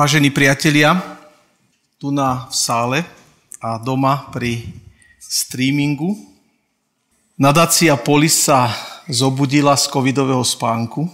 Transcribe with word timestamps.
Vážení 0.00 0.32
priatelia, 0.32 0.96
tu 2.00 2.08
na 2.08 2.48
v 2.48 2.56
sále 2.56 2.98
a 3.60 3.76
doma 3.76 4.32
pri 4.32 4.64
streamingu. 5.20 6.16
Nadácia 7.36 7.92
Polis 8.00 8.32
sa 8.32 8.72
zobudila 9.12 9.76
z 9.76 9.92
covidového 9.92 10.40
spánku. 10.40 11.04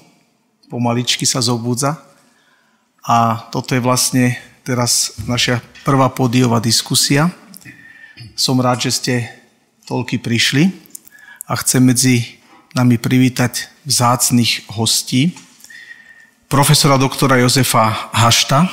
Pomaličky 0.70 1.26
sa 1.26 1.42
zobudza. 1.42 1.98
A 3.02 3.50
toto 3.50 3.74
je 3.74 3.82
vlastne 3.82 4.38
teraz 4.62 5.18
naša 5.26 5.58
prvá 5.82 6.06
podiová 6.06 6.62
diskusia. 6.62 7.34
Som 8.38 8.62
rád, 8.62 8.86
že 8.86 8.92
ste 8.94 9.14
toľky 9.90 10.22
prišli 10.22 10.70
a 11.50 11.58
chcem 11.58 11.82
medzi 11.82 12.38
nami 12.70 13.02
privítať 13.02 13.66
vzácných 13.82 14.70
hostí 14.78 15.34
profesora 16.48 16.96
doktora 16.96 17.36
Jozefa 17.36 18.10
Hašta, 18.12 18.66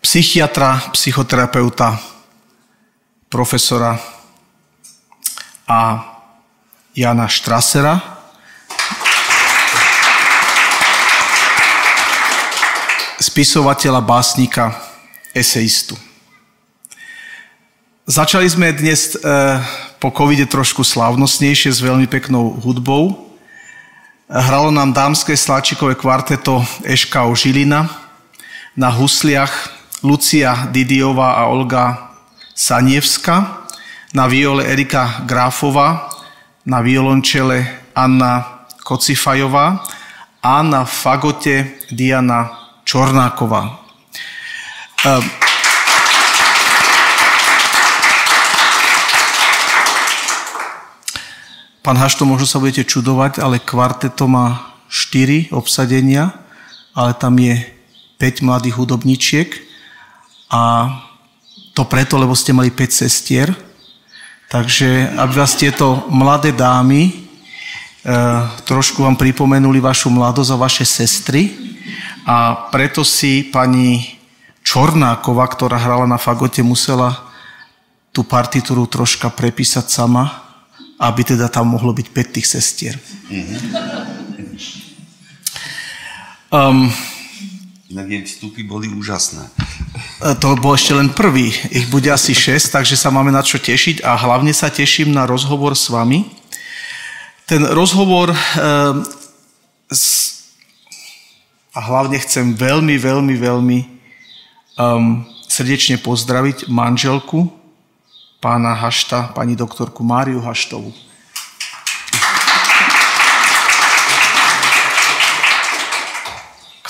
psychiatra, 0.00 0.80
psychoterapeuta, 0.92 1.98
profesora 3.28 4.00
a 5.68 5.80
Jana 6.96 7.28
Štrasera, 7.28 8.00
spisovateľa, 13.20 14.00
básnika, 14.00 14.76
eseistu. 15.36 16.11
Začali 18.02 18.50
sme 18.50 18.74
dnes 18.74 19.14
e, 19.14 19.22
po 20.02 20.10
covide 20.10 20.42
trošku 20.50 20.82
slávnostnejšie 20.82 21.70
s 21.70 21.78
veľmi 21.78 22.10
peknou 22.10 22.50
hudbou. 22.58 23.30
Hralo 24.26 24.74
nám 24.74 24.90
dámske 24.90 25.38
sláčikové 25.38 25.94
kvarteto 25.94 26.66
Eška 26.82 27.30
Žilina, 27.38 27.86
na 28.74 28.90
husliach 28.90 29.70
Lucia 30.02 30.66
Didiová 30.74 31.38
a 31.38 31.46
Olga 31.46 32.10
Sanievska, 32.58 33.70
na 34.10 34.26
viole 34.26 34.66
Erika 34.66 35.22
Gráfová, 35.22 36.10
na 36.66 36.82
violončele 36.82 37.86
Anna 37.94 38.66
Kocifajová 38.82 39.78
a 40.42 40.54
na 40.66 40.82
fagote 40.82 41.78
Diana 41.94 42.50
Čornáková. 42.82 43.78
Ehm, 45.06 45.51
Pán 51.82 51.98
Hašto, 51.98 52.22
možno 52.22 52.46
sa 52.46 52.62
budete 52.62 52.86
čudovať, 52.86 53.42
ale 53.42 53.58
kvarteto 53.58 54.30
má 54.30 54.70
4 54.86 55.50
obsadenia, 55.50 56.30
ale 56.94 57.10
tam 57.18 57.34
je 57.42 57.58
5 58.22 58.46
mladých 58.46 58.78
hudobníčiek. 58.78 59.50
A 60.46 60.94
to 61.74 61.82
preto, 61.82 62.22
lebo 62.22 62.38
ste 62.38 62.54
mali 62.54 62.70
5 62.70 63.02
sestier. 63.02 63.50
Takže 64.46 65.10
aby 65.10 65.34
vás 65.34 65.58
tieto 65.58 66.06
mladé 66.06 66.54
dámy 66.54 67.10
e, 67.10 67.12
trošku 68.62 69.02
vám 69.02 69.18
pripomenuli 69.18 69.82
vašu 69.82 70.06
mladosť 70.06 70.50
a 70.54 70.62
vaše 70.62 70.86
sestry. 70.86 71.50
A 72.22 72.70
preto 72.70 73.02
si 73.02 73.42
pani 73.50 74.22
Čornáková, 74.62 75.50
ktorá 75.50 75.82
hrala 75.82 76.06
na 76.06 76.14
fagote, 76.14 76.62
musela 76.62 77.26
tú 78.14 78.22
partitúru 78.22 78.86
troška 78.86 79.34
prepísať 79.34 79.90
sama, 79.90 80.51
aby 81.02 81.26
teda 81.26 81.50
tam 81.50 81.74
mohlo 81.74 81.90
byť 81.90 82.06
5 82.14 82.34
tých 82.38 82.46
sestier. 82.46 82.94
Um, 86.52 86.86
Inak 87.90 88.08
jej 88.08 88.24
vstupy 88.24 88.62
boli 88.62 88.86
úžasné. 88.88 89.42
E, 90.22 90.32
to 90.38 90.54
bol 90.56 90.78
ešte 90.78 90.94
len 90.94 91.10
prvý. 91.10 91.50
Ich 91.74 91.90
bude 91.90 92.06
asi 92.08 92.32
6, 92.32 92.70
takže 92.70 92.94
sa 92.94 93.10
máme 93.10 93.34
na 93.34 93.42
čo 93.42 93.58
tešiť 93.58 94.00
a 94.06 94.14
hlavne 94.14 94.54
sa 94.54 94.70
teším 94.70 95.10
na 95.10 95.26
rozhovor 95.26 95.74
s 95.74 95.90
vami. 95.90 96.24
Ten 97.44 97.66
rozhovor 97.68 98.30
um, 98.32 99.02
s, 99.90 100.32
a 101.74 101.80
hlavne 101.82 102.16
chcem 102.22 102.54
veľmi, 102.54 102.96
veľmi, 102.96 103.34
veľmi 103.36 103.78
um, 104.78 105.26
srdečne 105.50 106.00
pozdraviť 106.00 106.70
manželku 106.72 107.61
pána 108.42 108.74
Hašta, 108.74 109.30
pani 109.38 109.54
doktorku 109.54 110.02
Máriu 110.02 110.42
Haštovu. 110.42 110.90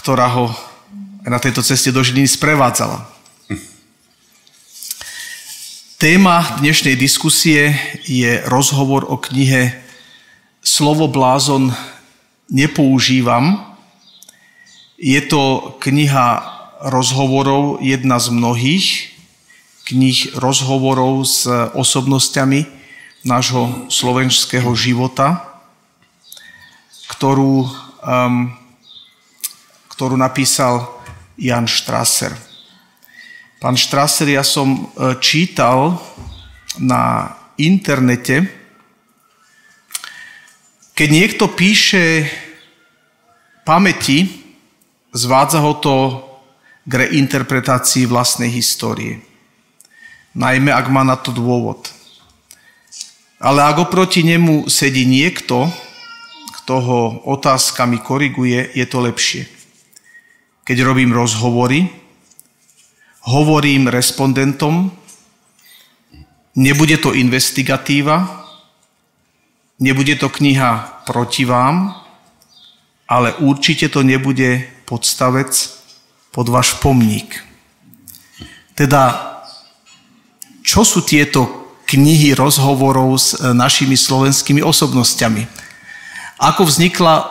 ktorá 0.02 0.26
ho 0.34 0.50
na 1.22 1.38
tejto 1.38 1.62
ceste 1.62 1.94
do 1.94 2.02
Žiliny 2.02 2.26
sprevádzala. 2.26 3.06
Téma 5.94 6.58
dnešnej 6.58 6.98
diskusie 6.98 7.78
je 8.10 8.42
rozhovor 8.50 9.06
o 9.06 9.14
knihe 9.14 9.78
Slovo 10.58 11.06
blázon 11.06 11.70
nepoužívam. 12.50 13.62
Je 14.98 15.22
to 15.22 15.78
kniha 15.78 16.42
rozhovorov, 16.82 17.78
jedna 17.78 18.18
z 18.18 18.34
mnohých, 18.34 19.11
knih 19.88 20.38
rozhovorov 20.38 21.26
s 21.26 21.46
osobnosťami 21.74 22.66
nášho 23.22 23.86
slovenského 23.90 24.70
života, 24.74 25.42
ktorú, 27.10 27.66
um, 28.02 28.50
ktorú 29.94 30.14
napísal 30.18 30.90
Jan 31.38 31.66
Strasser. 31.66 32.34
Pán 33.62 33.78
Strasser, 33.78 34.26
ja 34.26 34.42
som 34.42 34.74
e, 34.74 34.78
čítal 35.22 36.02
na 36.82 37.30
internete, 37.54 38.50
keď 40.98 41.08
niekto 41.08 41.46
píše 41.46 42.26
pamäti, 43.62 44.26
zvádza 45.14 45.62
ho 45.62 45.78
to 45.78 45.96
k 46.82 47.06
reinterpretácii 47.06 48.10
vlastnej 48.10 48.50
histórie 48.50 49.31
najmä 50.34 50.72
ak 50.72 50.86
má 50.88 51.04
na 51.04 51.16
to 51.16 51.32
dôvod. 51.32 51.92
Ale 53.42 53.66
ak 53.66 53.90
oproti 53.90 54.22
nemu 54.22 54.70
sedí 54.70 55.02
niekto, 55.02 55.66
kto 56.62 56.74
ho 56.78 57.00
otázkami 57.26 57.98
koriguje, 57.98 58.70
je 58.70 58.86
to 58.86 59.02
lepšie. 59.02 59.50
Keď 60.62 60.76
robím 60.86 61.10
rozhovory, 61.10 61.90
hovorím 63.26 63.90
respondentom, 63.90 64.94
nebude 66.54 67.02
to 67.02 67.10
investigatíva, 67.18 68.46
nebude 69.82 70.14
to 70.22 70.30
kniha 70.30 71.02
proti 71.02 71.42
vám, 71.42 71.98
ale 73.10 73.34
určite 73.42 73.90
to 73.90 74.06
nebude 74.06 74.62
podstavec 74.86 75.50
pod 76.30 76.46
váš 76.46 76.78
pomník. 76.78 77.42
Teda 78.78 79.31
čo 80.62 80.86
sú 80.86 81.02
tieto 81.02 81.62
knihy 81.92 82.32
rozhovorov 82.32 83.18
s 83.18 83.36
e, 83.36 83.52
našimi 83.52 83.98
slovenskými 83.98 84.64
osobnosťami. 84.64 85.44
Ako 86.40 86.64
vznikla 86.64 87.28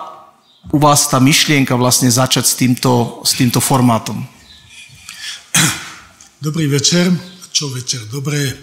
u 0.69 0.77
vás 0.77 1.09
tá 1.09 1.17
myšlienka 1.17 1.73
vlastne 1.73 2.13
začať 2.13 2.45
s 2.45 2.53
týmto, 2.53 3.23
s 3.25 3.33
týmto 3.33 3.57
formátom? 3.57 4.21
Dobrý 6.37 6.69
večer. 6.69 7.09
Čo 7.49 7.73
večer? 7.73 8.05
Dobré 8.13 8.53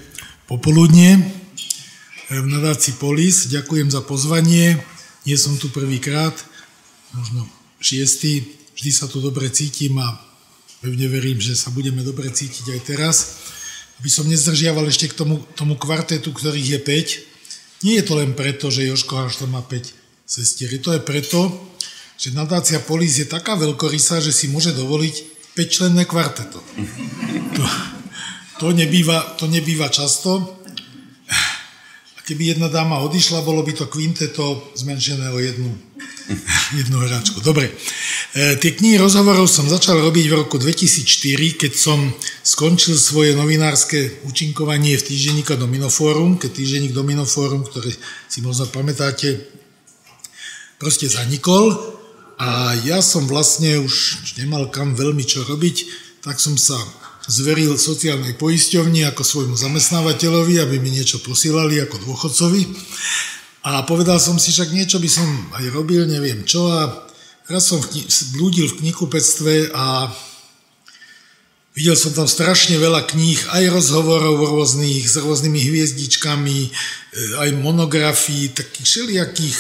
popoludnie. 0.46 1.18
V 2.30 2.46
nadácii 2.46 3.00
Polis. 3.00 3.50
Ďakujem 3.50 3.90
za 3.90 4.04
pozvanie. 4.04 4.78
Nie 5.26 5.36
som 5.36 5.58
tu 5.58 5.68
prvýkrát, 5.72 6.32
možno 7.12 7.48
šiestý. 7.82 8.44
Vždy 8.78 8.90
sa 8.94 9.10
tu 9.10 9.18
dobre 9.18 9.50
cítim 9.50 9.98
a 9.98 10.14
pevne 10.78 11.10
verím, 11.10 11.42
že 11.42 11.58
sa 11.58 11.74
budeme 11.74 12.06
dobre 12.06 12.30
cítiť 12.30 12.66
aj 12.78 12.80
teraz 12.86 13.16
by 13.98 14.10
som 14.10 14.30
nezdržiaval 14.30 14.86
ešte 14.86 15.10
k 15.10 15.18
tomu, 15.18 15.42
tomu 15.58 15.74
kvartetu, 15.74 16.30
ktorých 16.30 16.78
je 16.78 16.80
5. 17.82 17.86
Nie 17.86 17.94
je 18.02 18.04
to 18.06 18.14
len 18.18 18.34
preto, 18.34 18.70
že 18.70 18.86
Joško 18.86 19.14
Hašta 19.26 19.46
má 19.50 19.62
5 19.62 19.94
sestier. 20.26 20.70
To 20.82 20.94
je 20.94 21.02
preto, 21.02 21.50
že 22.18 22.34
nadácia 22.34 22.82
Polis 22.82 23.18
je 23.18 23.26
taká 23.26 23.54
veľkorysá, 23.54 24.18
že 24.18 24.34
si 24.34 24.50
môže 24.50 24.74
dovoliť 24.74 25.14
5-členné 25.54 26.06
kvarteto. 26.06 26.58
To, 27.54 27.64
to, 28.58 28.66
nebýva, 28.74 29.38
to 29.38 29.46
nebýva 29.46 29.90
často. 29.90 30.57
Keby 32.28 32.52
jedna 32.52 32.68
dáma 32.68 33.00
odišla, 33.08 33.40
bolo 33.40 33.64
by 33.64 33.72
to 33.72 33.88
kvinteto 33.88 34.60
zmenšené 34.76 35.32
o 35.32 35.40
jednu, 35.40 35.72
jednu 36.76 37.00
hráčku. 37.00 37.40
Dobre. 37.40 37.72
E, 38.36 38.52
tie 38.60 38.76
knihy 38.76 39.00
rozhovorov 39.00 39.48
som 39.48 39.64
začal 39.64 39.96
robiť 40.04 40.28
v 40.28 40.36
roku 40.36 40.60
2004, 40.60 41.08
keď 41.56 41.72
som 41.72 42.12
skončil 42.44 43.00
svoje 43.00 43.32
novinárske 43.32 44.20
účinkovanie 44.28 45.00
v 45.00 45.06
týždenníka 45.08 45.56
Dominofórum, 45.56 46.36
keď 46.36 46.52
týždenník 46.52 46.92
Dominofórum, 46.92 47.64
ktorý 47.64 47.96
si 48.28 48.44
možno 48.44 48.68
pamätáte, 48.68 49.48
proste 50.76 51.08
zanikol 51.08 51.80
a 52.36 52.76
ja 52.84 53.00
som 53.00 53.24
vlastne 53.24 53.80
už 53.80 54.20
nemal 54.36 54.68
kam 54.68 54.92
veľmi 54.92 55.24
čo 55.24 55.48
robiť, 55.48 55.76
tak 56.20 56.36
som 56.36 56.60
sa 56.60 56.76
zveril 57.28 57.76
sociálnej 57.76 58.34
poisťovni 58.40 59.04
ako 59.04 59.20
svojmu 59.20 59.56
zamestnávateľovi, 59.60 60.64
aby 60.64 60.80
mi 60.80 60.96
niečo 60.96 61.20
posílali 61.20 61.76
ako 61.84 62.00
dôchodcovi. 62.00 62.62
A 63.68 63.84
povedal 63.84 64.16
som 64.16 64.40
si, 64.40 64.48
však 64.48 64.72
niečo 64.72 64.96
by 64.96 65.10
som 65.12 65.28
aj 65.60 65.68
robil, 65.76 66.08
neviem 66.08 66.40
čo. 66.48 66.72
A 66.72 67.04
raz 67.52 67.68
som 67.68 67.84
v 67.84 68.08
kni- 68.08 68.08
v 68.64 68.76
knihkupectve 68.80 69.76
a 69.76 70.08
videl 71.76 71.96
som 72.00 72.16
tam 72.16 72.24
strašne 72.24 72.80
veľa 72.80 73.04
kníh, 73.04 73.36
aj 73.52 73.76
rozhovorov 73.76 74.40
rôznych, 74.40 75.04
s 75.04 75.20
rôznymi 75.20 75.60
hviezdičkami, 75.68 76.58
e, 76.64 76.70
aj 77.44 77.50
monografií, 77.60 78.48
takých 78.56 78.86
všelijakých, 78.88 79.58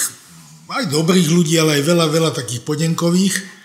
aj 0.72 0.84
dobrých 0.88 1.28
ľudí, 1.28 1.60
ale 1.60 1.78
aj 1.78 1.82
veľa, 1.84 2.06
veľa 2.08 2.30
takých 2.32 2.64
podenkových. 2.64 3.57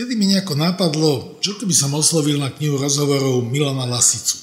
Vtedy 0.00 0.16
mi 0.16 0.32
nejako 0.32 0.56
napadlo, 0.56 1.36
čo 1.44 1.60
keby 1.60 1.76
som 1.76 1.92
oslovil 1.92 2.40
na 2.40 2.48
knihu 2.48 2.80
rozhovorov 2.80 3.44
Milana 3.44 3.84
Lasicu. 3.84 4.40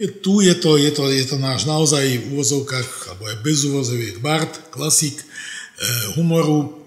Je, 0.00 0.08
tu 0.08 0.40
je 0.40 0.56
to, 0.56 0.80
je 0.80 0.88
to, 0.88 1.04
je 1.12 1.20
to 1.28 1.36
náš 1.36 1.68
naozaj 1.68 2.00
v 2.00 2.32
úvozovkách, 2.32 3.12
alebo 3.12 3.28
aj 3.28 3.44
bez 3.44 3.68
úvozoviek 3.68 4.24
Bart, 4.24 4.72
klasik 4.72 5.20
e, 5.20 5.24
humoru, 6.16 6.80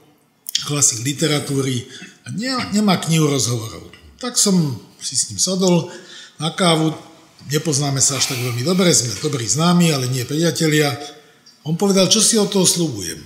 klasik 0.65 1.05
literatúry 1.05 1.85
a 2.25 2.33
ne, 2.33 2.57
nemá 2.73 2.97
knihu 2.97 3.29
rozhovorov. 3.29 3.93
Tak 4.17 4.41
som 4.41 4.57
si 4.97 5.13
s 5.13 5.29
ním 5.29 5.37
sadol 5.37 5.93
na 6.41 6.49
kávu, 6.49 6.97
nepoznáme 7.53 8.01
sa 8.01 8.17
až 8.17 8.33
tak 8.33 8.41
veľmi 8.41 8.65
dobre, 8.65 8.89
sme 8.89 9.21
dobrí 9.21 9.45
známi, 9.45 9.93
ale 9.93 10.09
nie 10.09 10.25
priatelia. 10.25 10.97
On 11.61 11.77
povedal, 11.77 12.09
čo 12.09 12.25
si 12.25 12.41
od 12.41 12.49
toho 12.49 12.65
slúbujem. 12.65 13.21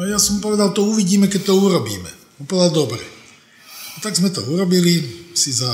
A 0.00 0.08
ja 0.08 0.16
som 0.16 0.40
povedal, 0.40 0.72
to 0.72 0.88
uvidíme, 0.88 1.28
keď 1.28 1.52
to 1.52 1.60
urobíme. 1.60 2.08
On 2.40 2.48
povedal, 2.48 2.88
dobre. 2.88 3.19
A 4.00 4.08
tak 4.08 4.16
sme 4.16 4.32
to 4.32 4.40
urobili, 4.48 5.04
si 5.36 5.52
za, 5.52 5.68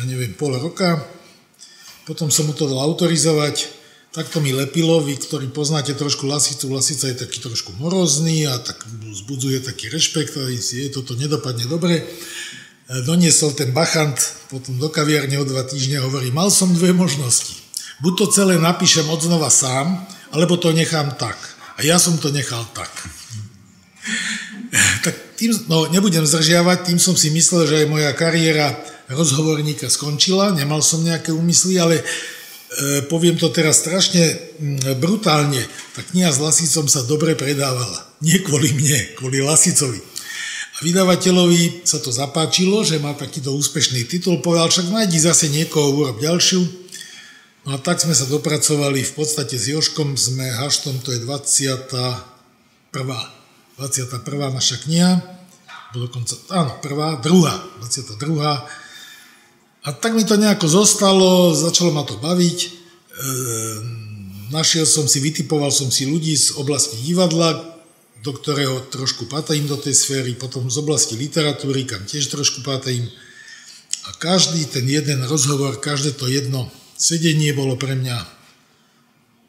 ja 0.00 0.02
neviem, 0.08 0.32
pol 0.32 0.56
roka, 0.56 0.96
potom 2.08 2.32
som 2.32 2.48
mu 2.48 2.56
to 2.56 2.64
dal 2.64 2.80
autorizovať, 2.80 3.68
tak 4.16 4.32
to 4.32 4.40
mi 4.40 4.48
lepilo, 4.56 5.04
vy, 5.04 5.20
ktorí 5.20 5.52
poznáte 5.52 5.92
trošku 5.92 6.24
Lasicu, 6.24 6.72
Lasica 6.72 7.04
je 7.12 7.20
taký 7.20 7.36
trošku 7.36 7.76
morozný 7.76 8.48
a 8.48 8.56
tak 8.64 8.80
zbudzuje 8.88 9.60
taký 9.60 9.92
rešpekt 9.92 10.40
a 10.40 10.48
je, 10.48 10.88
toto 10.88 11.20
nedopadne 11.20 11.68
dobre. 11.68 12.00
Doniesol 13.04 13.52
ten 13.52 13.76
bachant, 13.76 14.16
potom 14.48 14.80
do 14.80 14.88
kaviarne 14.88 15.36
o 15.36 15.44
dva 15.44 15.68
týždne 15.68 16.00
hovorí, 16.00 16.32
mal 16.32 16.48
som 16.48 16.72
dve 16.72 16.96
možnosti. 16.96 17.60
Buď 18.00 18.12
to 18.24 18.26
celé 18.32 18.56
napíšem 18.56 19.04
odznova 19.04 19.52
sám, 19.52 20.00
alebo 20.32 20.56
to 20.56 20.72
nechám 20.72 21.12
tak. 21.20 21.36
A 21.76 21.84
ja 21.84 22.00
som 22.00 22.16
to 22.16 22.32
nechal 22.32 22.64
tak. 22.72 22.88
Tak 25.04 25.25
tým, 25.36 25.52
no 25.68 25.86
nebudem 25.92 26.24
zdržiavať, 26.24 26.88
tým 26.88 26.98
som 26.98 27.12
si 27.12 27.28
myslel, 27.30 27.68
že 27.68 27.78
aj 27.84 27.92
moja 27.92 28.10
kariéra 28.16 28.72
rozhovorníka 29.12 29.86
skončila, 29.86 30.56
nemal 30.56 30.82
som 30.82 31.04
nejaké 31.04 31.30
úmysly, 31.30 31.78
ale 31.78 32.00
e, 32.00 32.04
poviem 33.06 33.38
to 33.38 33.52
teraz 33.52 33.84
strašne 33.84 34.34
brutálne, 34.98 35.60
tá 35.94 36.02
kniha 36.02 36.32
s 36.32 36.42
Lasicom 36.42 36.90
sa 36.90 37.04
dobre 37.04 37.38
predávala. 37.38 38.08
Nie 38.24 38.40
kvôli 38.40 38.72
mne, 38.72 39.14
kvôli 39.14 39.44
Lasicovi. 39.44 40.16
A 40.76 40.84
vydavateľovi 40.84 41.88
sa 41.88 41.96
to 42.04 42.12
zapáčilo, 42.12 42.84
že 42.84 43.00
má 43.00 43.16
takýto 43.16 43.56
úspešný 43.56 44.04
titul, 44.08 44.44
povedal, 44.44 44.68
však 44.68 44.92
nájdi 44.92 45.18
zase 45.20 45.48
niekoho, 45.48 45.96
urob 45.96 46.20
ďalšiu. 46.20 46.60
No 47.64 47.74
a 47.74 47.78
tak 47.80 47.98
sme 47.98 48.12
sa 48.12 48.28
dopracovali, 48.28 49.02
v 49.02 49.12
podstate 49.16 49.56
s 49.56 49.72
Joškom 49.72 50.20
sme 50.20 50.52
haštom, 50.52 51.00
to 51.00 51.16
je 51.16 51.24
21. 51.24 51.96
21. 53.76 54.24
naša 54.56 54.80
kniha, 54.80 55.20
dokonca, 55.92 56.32
áno, 56.48 56.80
prvá, 56.80 57.20
druhá, 57.20 57.60
22. 57.84 58.16
A 59.84 59.88
tak 59.92 60.16
mi 60.16 60.24
to 60.24 60.40
nejako 60.40 60.64
zostalo, 60.64 61.52
začalo 61.52 61.92
ma 61.92 62.00
to 62.08 62.16
baviť. 62.16 62.58
E, 62.64 62.68
našiel 64.48 64.88
som 64.88 65.04
si, 65.04 65.20
vytipoval 65.20 65.68
som 65.68 65.92
si 65.92 66.08
ľudí 66.08 66.32
z 66.32 66.56
oblasti 66.56 66.96
divadla, 67.04 67.76
do 68.24 68.32
ktorého 68.32 68.88
trošku 68.88 69.28
patrím 69.28 69.68
do 69.68 69.76
tej 69.76 69.92
sféry, 69.92 70.32
potom 70.34 70.72
z 70.72 70.80
oblasti 70.80 71.14
literatúry, 71.14 71.84
kam 71.84 72.00
tiež 72.08 72.32
trošku 72.32 72.64
patrím. 72.64 73.06
A 74.08 74.16
každý 74.16 74.64
ten 74.64 74.88
jeden 74.88 75.20
rozhovor, 75.28 75.76
každé 75.78 76.16
to 76.16 76.26
jedno 76.32 76.72
sedenie 76.96 77.52
bolo 77.52 77.76
pre 77.76 77.92
mňa 77.92 78.35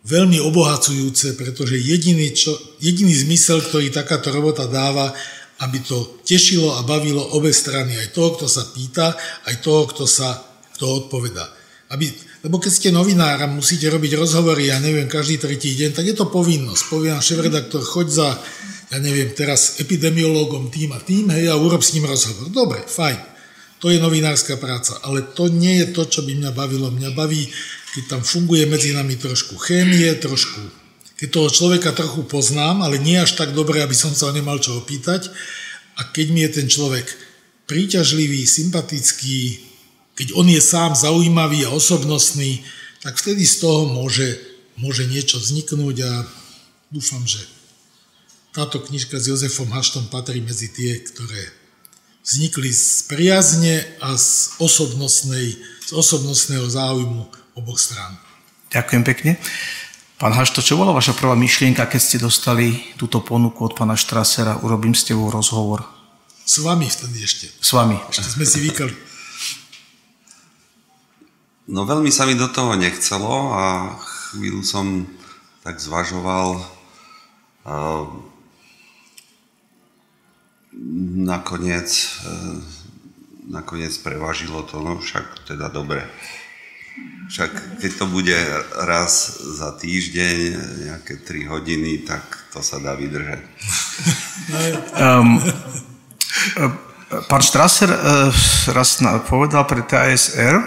veľmi 0.07 0.39
obohacujúce, 0.39 1.35
pretože 1.35 1.75
jediný, 1.75 2.31
čo, 2.31 2.55
jediný 2.79 3.11
zmysel, 3.11 3.59
ktorý 3.59 3.91
takáto 3.91 4.31
robota 4.31 4.63
dáva, 4.63 5.11
aby 5.59 5.83
to 5.83 6.23
tešilo 6.23 6.79
a 6.79 6.87
bavilo 6.87 7.35
obe 7.35 7.51
strany, 7.51 7.97
aj 7.99 8.15
toho, 8.15 8.39
kto 8.39 8.47
sa 8.47 8.63
pýta, 8.71 9.11
aj 9.51 9.59
toho, 9.59 9.83
kto 9.91 10.07
sa 10.07 10.47
kto 10.77 10.85
odpovedá. 11.05 11.49
Aby, 11.89 12.13
lebo 12.45 12.61
keď 12.61 12.71
ste 12.71 12.89
novinár 12.93 13.41
a 13.41 13.49
musíte 13.49 13.89
robiť 13.89 14.13
rozhovory, 14.13 14.69
ja 14.69 14.77
neviem, 14.77 15.09
každý 15.09 15.41
tretí 15.41 15.73
deň, 15.73 15.91
tak 15.97 16.05
je 16.05 16.15
to 16.15 16.29
povinnosť. 16.29 16.83
Povie 16.87 17.09
vám 17.09 17.23
šéf-redaktor, 17.25 17.81
choď 17.81 18.07
za, 18.07 18.29
ja 18.93 18.97
neviem, 19.01 19.33
teraz 19.33 19.81
epidemiológom 19.81 20.69
tým 20.69 20.93
a 20.93 21.01
tým, 21.01 21.33
hej, 21.33 21.49
a 21.49 21.57
urob 21.57 21.81
s 21.81 21.97
ním 21.97 22.05
rozhovor. 22.05 22.53
Dobre, 22.53 22.85
fajn. 22.85 23.36
To 23.77 23.93
je 23.93 24.01
novinárska 24.01 24.57
práca, 24.57 24.97
ale 25.05 25.21
to 25.21 25.53
nie 25.53 25.85
je 25.85 25.93
to, 25.93 26.03
čo 26.09 26.25
by 26.25 26.33
mňa 26.33 26.51
bavilo. 26.51 26.89
Mňa 26.89 27.13
baví, 27.13 27.45
keď 27.93 28.03
tam 28.17 28.21
funguje 28.25 28.65
medzi 28.65 28.93
nami 28.97 29.17
trošku 29.17 29.57
chémie, 29.61 30.09
trošku 30.17 30.87
keď 31.17 31.27
toho 31.33 31.49
človeka 31.49 31.97
trochu 31.97 32.29
poznám, 32.29 32.85
ale 32.85 33.01
nie 33.01 33.17
až 33.17 33.33
tak 33.33 33.57
dobre, 33.57 33.81
aby 33.81 33.97
som 33.97 34.13
sa 34.13 34.29
nemal 34.29 34.61
čo 34.61 34.77
opýtať. 34.77 35.33
A 35.97 36.05
keď 36.13 36.27
mi 36.29 36.45
je 36.45 36.61
ten 36.61 36.69
človek 36.69 37.09
príťažlivý, 37.65 38.45
sympatický, 38.45 39.65
keď 40.13 40.37
on 40.37 40.45
je 40.45 40.61
sám 40.61 40.93
zaujímavý 40.93 41.65
a 41.65 41.73
osobnostný, 41.73 42.61
tak 43.01 43.17
vtedy 43.17 43.49
z 43.49 43.65
toho 43.65 43.89
môže, 43.89 44.37
môže 44.77 45.09
niečo 45.09 45.41
vzniknúť 45.41 45.97
a 46.05 46.11
dúfam, 46.93 47.25
že 47.25 47.41
táto 48.53 48.77
knižka 48.81 49.17
s 49.17 49.33
Jozefom 49.33 49.73
Haštom 49.73 50.13
patrí 50.13 50.37
medzi 50.41 50.69
tie, 50.69 51.01
ktoré 51.01 51.56
vznikli 52.27 52.75
z 52.75 53.07
priazne 53.07 53.87
a 54.03 54.19
z, 54.19 54.51
osobnostnej, 54.59 55.55
z 55.87 55.91
osobnostného 55.95 56.67
záujmu 56.67 57.23
oboch 57.55 57.79
strán. 57.79 58.19
Ďakujem 58.67 59.03
pekne. 59.07 59.31
Pán 60.19 60.35
Hašto, 60.35 60.59
čo 60.59 60.75
bola 60.75 60.91
vaša 60.91 61.15
prvá 61.15 61.39
myšlienka, 61.39 61.87
keď 61.87 62.01
ste 62.03 62.17
dostali 62.19 62.83
túto 62.99 63.23
ponuku 63.23 63.63
od 63.63 63.77
pána 63.77 63.95
Štrasera, 63.95 64.59
urobím 64.59 64.91
s 64.91 65.07
tebou 65.07 65.31
rozhovor? 65.31 65.87
S 66.43 66.59
vami 66.59 66.89
vtedy 66.91 67.23
ešte. 67.23 67.47
S 67.63 67.71
vami. 67.71 67.95
Ešte 68.11 68.35
sme 68.35 68.43
si 68.43 68.59
vykali. 68.59 68.95
No 71.67 71.83
veľmi 71.83 72.11
sa 72.11 72.27
mi 72.27 72.35
do 72.35 72.47
toho 72.47 72.75
nechcelo 72.79 73.51
a 73.55 73.93
chvíľu 74.31 74.63
som 74.63 75.07
tak 75.63 75.79
zvažoval. 75.79 76.63
A 77.67 77.73
nakoniec, 81.25 81.89
e, 81.89 82.29
nakoniec 83.49 83.93
prevažilo 83.97 84.63
to, 84.63 84.81
no 84.81 85.01
však 85.01 85.49
teda 85.49 85.69
dobre. 85.73 86.05
Však 87.27 87.81
keď 87.83 87.91
to 87.93 88.05
bude 88.09 88.37
raz 88.87 89.37
za 89.37 89.75
týždeň, 89.75 90.37
nejaké 90.89 91.21
3 91.21 91.51
hodiny, 91.51 92.07
tak 92.07 92.23
to 92.55 92.63
sa 92.63 92.81
dá 92.81 92.95
vydržať. 92.97 93.43
Um, 94.97 95.37
pán 97.29 97.43
Strasser 97.43 97.91
uh, 97.91 98.31
raz 98.71 99.03
povedal 99.27 99.67
pre 99.67 99.83
TASR 99.83 100.57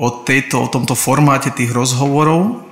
o, 0.00 0.24
tejto, 0.24 0.64
o 0.64 0.72
tomto 0.72 0.96
formáte 0.96 1.52
tých 1.52 1.70
rozhovorov. 1.70 2.66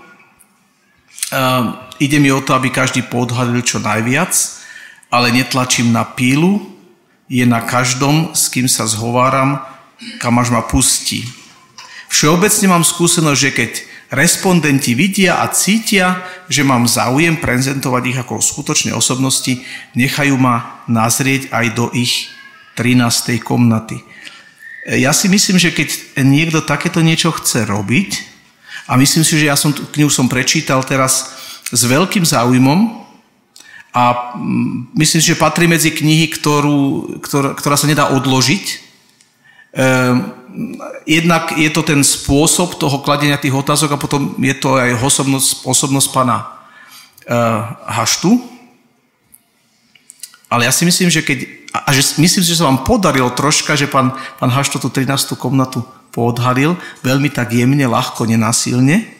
Uh, 1.28 1.76
ide 2.00 2.18
mi 2.18 2.32
o 2.32 2.40
to, 2.40 2.56
aby 2.56 2.72
každý 2.72 3.04
podhalil 3.04 3.60
čo 3.62 3.78
najviac, 3.84 4.32
ale 5.14 5.30
netlačím 5.30 5.94
na 5.94 6.02
pílu, 6.02 6.58
je 7.30 7.46
na 7.46 7.62
každom, 7.62 8.34
s 8.34 8.50
kým 8.50 8.66
sa 8.66 8.90
zhováram, 8.90 9.62
kam 10.18 10.42
až 10.42 10.50
ma 10.50 10.60
pustí 10.66 11.22
Všeobecne 12.14 12.70
mám 12.70 12.86
skúsenosť, 12.86 13.40
že 13.42 13.50
keď 13.50 13.70
respondenti 14.14 14.94
vidia 14.94 15.42
a 15.42 15.50
cítia, 15.50 16.22
že 16.46 16.62
mám 16.62 16.86
záujem 16.86 17.34
prezentovať 17.42 18.02
ich 18.06 18.18
ako 18.22 18.38
skutočné 18.38 18.94
osobnosti, 18.94 19.58
nechajú 19.98 20.38
ma 20.38 20.86
nazrieť 20.86 21.50
aj 21.50 21.66
do 21.74 21.90
ich 21.90 22.30
13. 22.78 23.42
komnaty. 23.42 23.98
Ja 24.86 25.10
si 25.10 25.26
myslím, 25.26 25.58
že 25.58 25.74
keď 25.74 26.22
niekto 26.22 26.62
takéto 26.62 27.02
niečo 27.02 27.34
chce 27.34 27.66
robiť, 27.66 28.30
a 28.86 28.94
myslím 28.94 29.26
si, 29.26 29.34
že 29.34 29.50
ja 29.50 29.58
som 29.58 29.74
tú 29.74 29.82
knihu 29.90 30.12
som 30.12 30.30
prečítal 30.30 30.86
teraz 30.86 31.34
s 31.66 31.82
veľkým 31.82 32.22
záujmom 32.22 33.03
a 33.94 34.34
mm, 34.34 34.98
myslím 34.98 35.22
si, 35.22 35.30
že 35.30 35.38
patrí 35.38 35.70
medzi 35.70 35.94
knihy, 35.94 36.26
ktorú, 36.34 37.14
ktorá, 37.22 37.54
ktorá 37.54 37.78
sa 37.78 37.86
nedá 37.86 38.10
odložiť. 38.10 38.64
Ehm, 39.78 40.34
jednak 41.06 41.54
je 41.54 41.70
to 41.70 41.86
ten 41.86 42.02
spôsob 42.02 42.74
toho 42.74 42.98
kladenia 43.06 43.38
tých 43.38 43.54
otázok 43.54 43.94
a 43.94 44.02
potom 44.02 44.34
je 44.42 44.54
to 44.58 44.74
aj 44.74 44.98
osobnosť, 44.98 45.66
osobnosť 45.66 46.08
pana 46.14 46.46
uh, 47.26 47.74
Haštu. 47.90 48.38
Ale 50.46 50.70
ja 50.70 50.72
si 50.72 50.86
myslím, 50.86 51.10
že 51.10 51.26
keď, 51.26 51.38
a 51.74 51.90
že 51.90 52.22
myslím 52.22 52.46
že 52.46 52.54
sa 52.54 52.70
vám 52.70 52.86
podarilo 52.86 53.34
troška, 53.34 53.74
že 53.74 53.90
pán, 53.90 54.14
pán 54.38 54.54
Hašto 54.54 54.78
tú 54.78 54.94
13. 54.94 55.34
komnatu 55.34 55.82
poodhalil, 56.14 56.78
veľmi 57.02 57.34
tak 57.34 57.50
jemne, 57.50 57.82
ľahko, 57.90 58.22
nenásilne. 58.22 59.10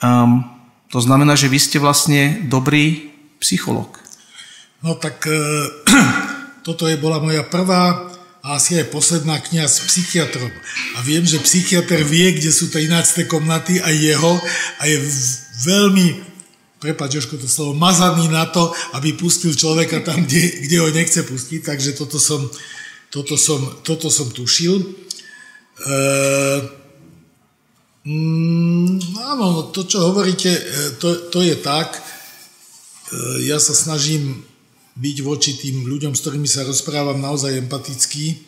Um, 0.00 0.40
to 0.88 1.04
znamená, 1.04 1.36
že 1.36 1.52
vy 1.52 1.60
ste 1.60 1.76
vlastne 1.76 2.48
dobrý 2.48 3.15
psychológ. 3.38 3.98
No 4.82 4.94
tak 4.94 5.26
e, 5.26 5.36
toto 6.66 6.88
je 6.88 6.96
bola 7.00 7.18
moja 7.18 7.42
prvá 7.42 8.12
a 8.46 8.46
asi 8.54 8.78
aj 8.78 8.94
posledná 8.94 9.42
kniha 9.42 9.66
s 9.66 9.82
psychiatrom. 9.82 10.52
A 10.94 11.02
viem, 11.02 11.26
že 11.26 11.42
psychiatr 11.42 12.06
vie, 12.06 12.30
kde 12.36 12.54
sú 12.54 12.70
13. 12.70 13.26
komnaty 13.26 13.82
a 13.82 13.90
jeho 13.90 14.38
a 14.78 14.82
je 14.86 14.96
veľmi 15.66 16.36
prepáč 16.76 17.18
Jožko 17.18 17.40
to 17.40 17.48
slovo, 17.48 17.72
mazaný 17.74 18.28
na 18.28 18.46
to, 18.46 18.70
aby 18.94 19.16
pustil 19.16 19.50
človeka 19.50 20.04
tam, 20.04 20.22
kde, 20.22 20.68
kde 20.68 20.76
ho 20.78 20.88
nechce 20.92 21.24
pustiť, 21.24 21.64
takže 21.64 21.96
toto 21.96 22.20
som, 22.20 22.46
toto 23.08 23.34
som, 23.40 23.58
toto 23.80 24.12
som 24.12 24.28
tušil. 24.28 24.76
E, 24.76 25.98
mm, 28.04 29.18
áno, 29.18 29.72
to, 29.72 29.88
čo 29.88 30.04
hovoríte, 30.12 30.52
e, 30.52 30.62
to, 31.00 31.32
to 31.32 31.40
je 31.42 31.56
tak. 31.58 31.96
E, 33.12 33.46
ja 33.46 33.62
sa 33.62 33.74
snažím 33.74 34.42
byť 34.96 35.16
voči 35.22 35.54
tým 35.60 35.86
ľuďom, 35.86 36.16
s 36.16 36.22
ktorými 36.24 36.48
sa 36.48 36.64
rozprávam, 36.64 37.20
naozaj 37.20 37.60
empatický. 37.60 38.42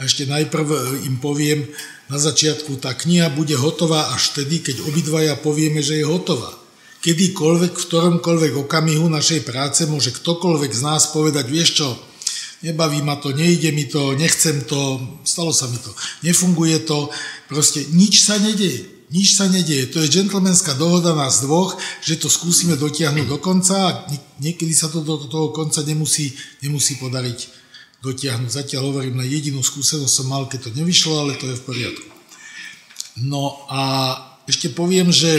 A 0.00 0.08
ešte 0.08 0.26
najprv 0.26 0.98
im 1.06 1.22
poviem, 1.22 1.68
na 2.10 2.18
začiatku 2.18 2.80
tá 2.82 2.92
kniha 2.92 3.30
bude 3.32 3.54
hotová 3.54 4.10
až 4.12 4.34
vtedy, 4.34 4.60
keď 4.60 4.82
obidvaja 4.88 5.38
povieme, 5.38 5.78
že 5.78 6.02
je 6.02 6.08
hotová 6.08 6.62
kedykoľvek, 7.02 7.72
v 7.74 7.86
ktoromkoľvek 7.90 8.52
okamihu 8.62 9.10
našej 9.10 9.42
práce 9.42 9.82
môže 9.90 10.14
ktokoľvek 10.14 10.70
z 10.70 10.82
nás 10.86 11.10
povedať, 11.10 11.50
vieš 11.50 11.82
čo, 11.82 11.88
nebaví 12.62 13.02
ma 13.02 13.18
to, 13.18 13.34
nejde 13.34 13.74
mi 13.74 13.90
to, 13.90 14.14
nechcem 14.14 14.62
to, 14.62 15.02
stalo 15.26 15.50
sa 15.50 15.66
mi 15.66 15.82
to, 15.82 15.90
nefunguje 16.22 16.86
to, 16.86 17.10
proste 17.50 17.90
nič 17.90 18.22
sa 18.22 18.38
nedeje. 18.38 18.86
Nič 19.12 19.36
sa 19.36 19.44
nedieje. 19.44 19.92
To 19.92 20.00
je 20.00 20.08
džentlmenská 20.08 20.72
dohoda 20.80 21.12
nás 21.12 21.44
dvoch, 21.44 21.76
že 22.00 22.16
to 22.16 22.32
skúsime 22.32 22.80
dotiahnuť 22.80 23.28
do 23.28 23.36
konca 23.36 23.76
a 23.76 23.90
niekedy 24.40 24.72
sa 24.72 24.88
to 24.88 25.04
do 25.04 25.28
toho 25.28 25.52
konca 25.52 25.84
nemusí, 25.84 26.32
nemusí 26.64 26.96
podariť 26.96 27.38
dotiahnuť. 28.00 28.48
Zatiaľ 28.48 28.88
hovorím, 28.88 29.20
na 29.20 29.28
jedinú 29.28 29.60
skúsenosť 29.60 30.08
som 30.08 30.32
mal, 30.32 30.48
keď 30.48 30.72
to 30.72 30.76
nevyšlo, 30.80 31.12
ale 31.28 31.36
to 31.36 31.44
je 31.44 31.60
v 31.60 31.66
poriadku. 31.68 32.08
No 33.20 33.68
a 33.68 33.82
ešte 34.48 34.72
poviem, 34.72 35.12
že 35.12 35.36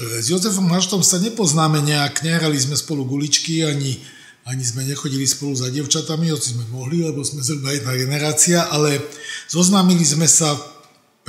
s 0.00 0.32
Jozefom 0.32 0.72
Haštom 0.72 1.04
sa 1.04 1.20
nepoznáme 1.20 1.84
nejak, 1.84 2.24
nehrali 2.24 2.56
sme 2.56 2.80
spolu 2.80 3.04
guličky, 3.04 3.60
ani, 3.60 4.00
ani 4.48 4.64
sme 4.64 4.88
nechodili 4.88 5.28
spolu 5.28 5.52
za 5.52 5.68
devčatami, 5.68 6.32
hoci 6.32 6.56
sme 6.56 6.64
mohli, 6.72 7.04
lebo 7.04 7.20
sme 7.20 7.44
zhruba 7.44 7.76
jedna 7.76 7.92
generácia, 7.92 8.64
ale 8.72 9.04
zoznámili 9.52 10.00
sme 10.00 10.24
sa 10.24 10.56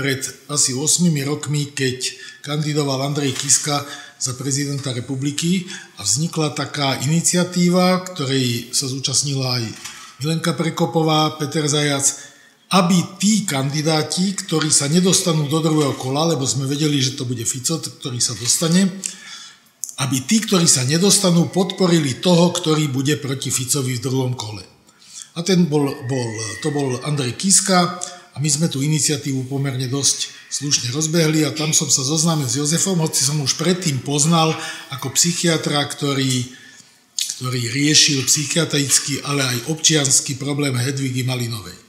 pred 0.02 0.26
asi 0.50 0.74
8 0.74 1.06
rokmi, 1.22 1.70
keď 1.78 2.10
kandidoval 2.42 3.06
Andrej 3.06 3.38
Kiska 3.38 3.86
za 4.18 4.34
prezidenta 4.34 4.90
republiky 4.90 5.70
a 5.98 6.02
vznikla 6.02 6.58
taká 6.58 6.98
iniciatíva, 7.06 8.02
ktorej 8.10 8.74
sa 8.74 8.90
zúčastnila 8.90 9.62
aj 9.62 9.64
Milenka 10.26 10.58
Prekopová, 10.58 11.38
Peter 11.38 11.70
Zajac, 11.70 12.34
aby 12.82 13.22
tí 13.22 13.46
kandidáti, 13.46 14.34
ktorí 14.42 14.74
sa 14.74 14.90
nedostanú 14.90 15.46
do 15.46 15.62
druhého 15.62 15.94
kola, 16.02 16.34
lebo 16.34 16.50
sme 16.50 16.66
vedeli, 16.66 16.98
že 16.98 17.14
to 17.14 17.30
bude 17.30 17.46
Fico, 17.46 17.78
ktorý 17.78 18.18
sa 18.18 18.34
dostane, 18.34 18.90
aby 20.02 20.18
tí, 20.26 20.42
ktorí 20.42 20.66
sa 20.66 20.82
nedostanú, 20.82 21.54
podporili 21.54 22.18
toho, 22.18 22.50
ktorý 22.50 22.90
bude 22.90 23.22
proti 23.22 23.54
Ficovi 23.54 24.02
v 24.02 24.04
druhom 24.10 24.34
kole. 24.34 24.66
A 25.38 25.46
ten 25.46 25.70
bol, 25.70 25.86
bol, 26.10 26.30
to 26.66 26.74
bol 26.74 26.98
Andrej 27.06 27.38
Kiska 27.38 28.02
a 28.32 28.40
my 28.40 28.48
sme 28.48 28.72
tú 28.72 28.80
iniciatívu 28.80 29.52
pomerne 29.52 29.92
dosť 29.92 30.32
slušne 30.48 30.92
rozbehli 30.96 31.44
a 31.44 31.52
tam 31.52 31.76
som 31.76 31.92
sa 31.92 32.04
zoznámil 32.04 32.48
s 32.48 32.56
Jozefom, 32.56 33.00
hoci 33.04 33.28
som 33.28 33.40
už 33.44 33.60
predtým 33.60 34.00
poznal 34.04 34.56
ako 34.88 35.12
psychiatra, 35.20 35.84
ktorý, 35.84 36.48
ktorý 37.40 37.62
riešil 37.76 38.24
psychiatrický, 38.24 39.20
ale 39.28 39.44
aj 39.44 39.58
občianský 39.72 40.40
problém 40.40 40.72
Hedvigy 40.80 41.28
Malinovej. 41.28 41.76
E, 41.76 41.84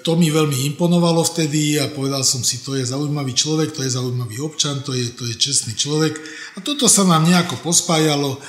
to 0.00 0.16
mi 0.16 0.32
veľmi 0.32 0.64
imponovalo 0.72 1.20
vtedy 1.28 1.76
a 1.76 1.92
povedal 1.92 2.24
som 2.24 2.40
si, 2.40 2.64
to 2.64 2.72
je 2.72 2.88
zaujímavý 2.88 3.36
človek, 3.36 3.76
to 3.76 3.84
je 3.84 3.92
zaujímavý 3.92 4.40
občan, 4.40 4.80
to 4.80 4.96
je, 4.96 5.12
to 5.12 5.28
je 5.28 5.36
čestný 5.36 5.76
človek. 5.76 6.16
A 6.56 6.64
toto 6.64 6.88
sa 6.88 7.04
nám 7.04 7.28
nejako 7.28 7.60
pospájalo, 7.60 8.40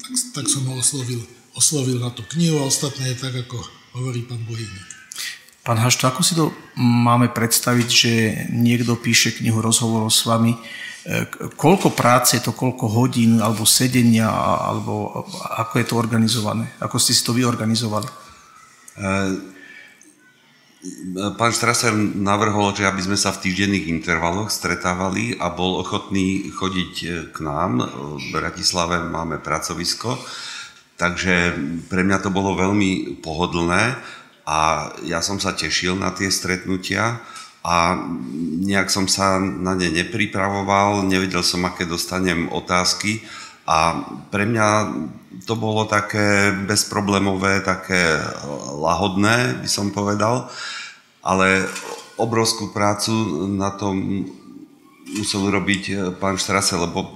tak, 0.00 0.12
tak 0.32 0.44
som 0.48 0.64
ho 0.64 0.80
oslovil, 0.80 1.20
oslovil 1.52 2.00
na 2.00 2.08
tú 2.08 2.24
knihu 2.36 2.56
a 2.56 2.68
ostatné 2.68 3.12
je 3.12 3.20
tak, 3.20 3.36
ako 3.36 3.60
hovorí 4.00 4.24
pán 4.24 4.40
Bohýnik. 4.48 4.99
Pán 5.60 5.76
Hašto, 5.76 6.08
ako 6.08 6.20
si 6.24 6.32
to 6.32 6.50
máme 6.80 7.28
predstaviť, 7.30 7.88
že 7.88 8.12
niekto 8.48 8.96
píše 8.96 9.36
knihu 9.36 9.60
rozhovorov 9.60 10.08
s 10.08 10.24
vami? 10.24 10.56
E, 10.56 10.60
koľko 11.52 11.92
práce 11.92 12.40
je 12.40 12.44
to, 12.44 12.56
koľko 12.56 12.88
hodín, 12.88 13.44
alebo 13.44 13.68
sedenia, 13.68 14.28
alebo 14.66 15.24
ako 15.60 15.74
je 15.80 15.86
to 15.86 15.94
organizované? 16.00 16.64
Ako 16.80 16.96
ste 16.96 17.12
si 17.12 17.22
to 17.24 17.36
vyorganizovali? 17.36 18.08
Uh 18.96 19.60
Pán 21.36 21.52
Štraser 21.52 21.92
navrhol, 22.16 22.72
že 22.72 22.88
aby 22.88 23.04
sme 23.04 23.18
sa 23.20 23.36
v 23.36 23.44
týždenných 23.44 23.92
intervaloch 23.92 24.48
stretávali 24.48 25.36
a 25.36 25.52
bol 25.52 25.76
ochotný 25.76 26.48
chodiť 26.48 26.92
e, 27.04 27.08
k 27.28 27.36
nám. 27.44 27.84
V 28.16 28.24
Bratislave 28.32 29.04
máme 29.04 29.36
pracovisko, 29.44 30.16
takže 30.96 31.52
pre 31.92 32.00
mňa 32.00 32.24
to 32.24 32.32
bolo 32.32 32.56
veľmi 32.56 33.20
pohodlné 33.20 34.00
a 34.50 34.90
ja 35.06 35.22
som 35.22 35.38
sa 35.38 35.54
tešil 35.54 35.94
na 35.94 36.10
tie 36.10 36.26
stretnutia 36.26 37.22
a 37.62 37.94
nejak 38.66 38.90
som 38.90 39.06
sa 39.06 39.38
na 39.38 39.78
ne 39.78 39.94
nepripravoval, 39.94 41.06
nevedel 41.06 41.46
som, 41.46 41.62
aké 41.62 41.86
dostanem 41.86 42.50
otázky. 42.50 43.22
A 43.70 44.02
pre 44.34 44.50
mňa 44.50 44.68
to 45.46 45.54
bolo 45.54 45.86
také 45.86 46.50
bezproblémové, 46.66 47.62
také 47.62 48.18
lahodné, 48.74 49.62
by 49.62 49.68
som 49.70 49.94
povedal, 49.94 50.50
ale 51.22 51.70
obrovskú 52.18 52.74
prácu 52.74 53.14
na 53.54 53.70
tom 53.70 54.26
musel 55.14 55.46
robiť 55.46 55.82
eh, 55.94 55.96
pán 56.18 56.42
Štrase, 56.42 56.74
lebo 56.74 57.06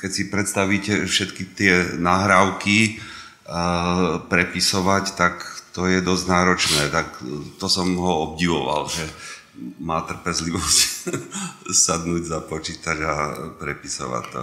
keď 0.00 0.10
si 0.16 0.32
predstavíte 0.32 1.04
všetky 1.04 1.42
tie 1.52 1.74
nahrávky 2.00 2.96
uh, 3.44 4.24
prepisovať, 4.32 5.12
tak 5.12 5.59
to 5.72 5.86
je 5.86 6.02
dosť 6.02 6.24
náročné. 6.26 6.82
Tak 6.90 7.22
to 7.58 7.66
som 7.70 7.94
ho 7.98 8.32
obdivoval, 8.32 8.90
že 8.90 9.06
má 9.78 10.02
trpezlivosť 10.02 10.78
sadnúť 11.84 12.22
za 12.26 12.38
počítač 12.44 12.98
a 13.02 13.14
prepisovať 13.58 14.24
to. 14.32 14.42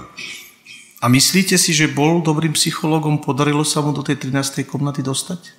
A 0.97 1.05
myslíte 1.13 1.61
si, 1.61 1.77
že 1.77 1.93
bol 1.93 2.25
dobrým 2.25 2.57
psychologom, 2.57 3.21
podarilo 3.21 3.61
sa 3.61 3.85
mu 3.85 3.93
do 3.93 4.01
tej 4.01 4.17
13. 4.17 4.65
komnaty 4.65 5.05
dostať? 5.05 5.41
E, 5.45 5.51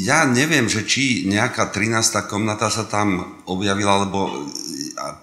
ja 0.00 0.24
neviem, 0.24 0.64
že 0.64 0.88
či 0.88 1.28
nejaká 1.28 1.68
13. 1.68 2.24
komnata 2.24 2.72
sa 2.72 2.88
tam 2.88 3.20
objavila, 3.44 4.08
lebo 4.08 4.48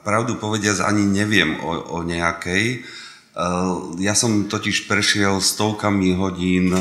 pravdu 0.06 0.38
povediac 0.38 0.86
ani 0.86 1.02
neviem 1.02 1.58
o, 1.66 1.98
o 1.98 2.06
nejakej. 2.06 2.64
E, 2.72 2.78
ja 4.06 4.14
som 4.14 4.46
totiž 4.46 4.86
prešiel 4.86 5.42
stovkami 5.42 6.14
hodín 6.14 6.78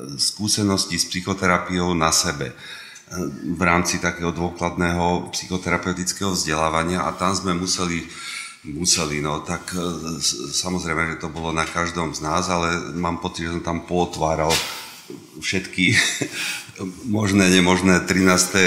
e, 0.00 0.16
skúseností 0.16 0.96
s 0.96 1.04
psychoterapiou 1.12 1.92
na 1.92 2.08
sebe 2.08 2.56
v 3.42 3.62
rámci 3.66 3.98
takého 3.98 4.30
dôkladného 4.30 5.34
psychoterapeutického 5.34 6.30
vzdelávania 6.30 7.02
a 7.02 7.10
tam 7.10 7.34
sme 7.34 7.58
museli 7.58 8.06
museli, 8.64 9.24
no 9.24 9.40
tak 9.40 9.72
e, 9.72 9.80
samozrejme, 10.52 11.16
že 11.16 11.20
to 11.24 11.32
bolo 11.32 11.48
na 11.48 11.64
každom 11.64 12.12
z 12.12 12.20
nás, 12.20 12.52
ale 12.52 12.92
mám 12.92 13.16
pocit, 13.16 13.48
že 13.48 13.56
som 13.56 13.64
tam 13.64 13.78
potváral 13.88 14.52
všetky 15.40 15.96
možné, 17.08 17.48
nemožné 17.48 18.04
13. 18.04 18.12
E, 18.12 18.64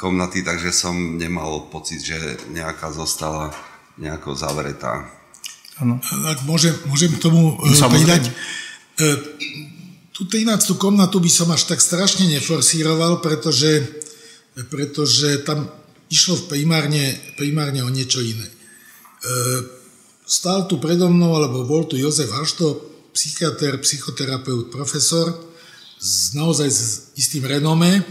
komnaty, 0.00 0.40
takže 0.40 0.72
som 0.72 0.96
nemal 1.20 1.68
pocit, 1.68 2.00
že 2.00 2.16
nejaká 2.48 2.88
zostala 2.96 3.52
nejako 4.00 4.32
zavretá. 4.32 5.04
Ano. 5.76 6.00
Ak 6.24 6.40
môžem, 6.48 6.72
môžem 6.88 7.12
k 7.12 7.20
tomu 7.20 7.60
e, 7.60 7.76
pridať, 7.76 8.32
tú 10.14 10.22
13. 10.30 10.78
komnatu 10.78 11.18
by 11.18 11.26
som 11.26 11.50
až 11.50 11.66
tak 11.66 11.82
strašne 11.82 12.30
neforsíroval, 12.30 13.18
pretože, 13.18 13.82
pretože 14.70 15.42
tam 15.42 15.66
išlo 16.06 16.46
primárne, 16.46 17.18
primárne 17.34 17.82
o 17.82 17.90
niečo 17.90 18.22
iné. 18.22 18.46
E, 18.46 18.54
stál 20.22 20.70
tu 20.70 20.78
predo 20.78 21.10
mnou, 21.10 21.34
alebo 21.34 21.66
bol 21.66 21.90
tu 21.90 21.98
Jozef 21.98 22.30
Hašto, 22.30 22.78
psychiatr, 23.10 23.82
psychoterapeut, 23.82 24.70
profesor, 24.70 25.34
s, 25.98 26.30
naozaj 26.38 26.68
s 26.70 26.80
istým 27.18 27.42
renomé. 27.42 28.06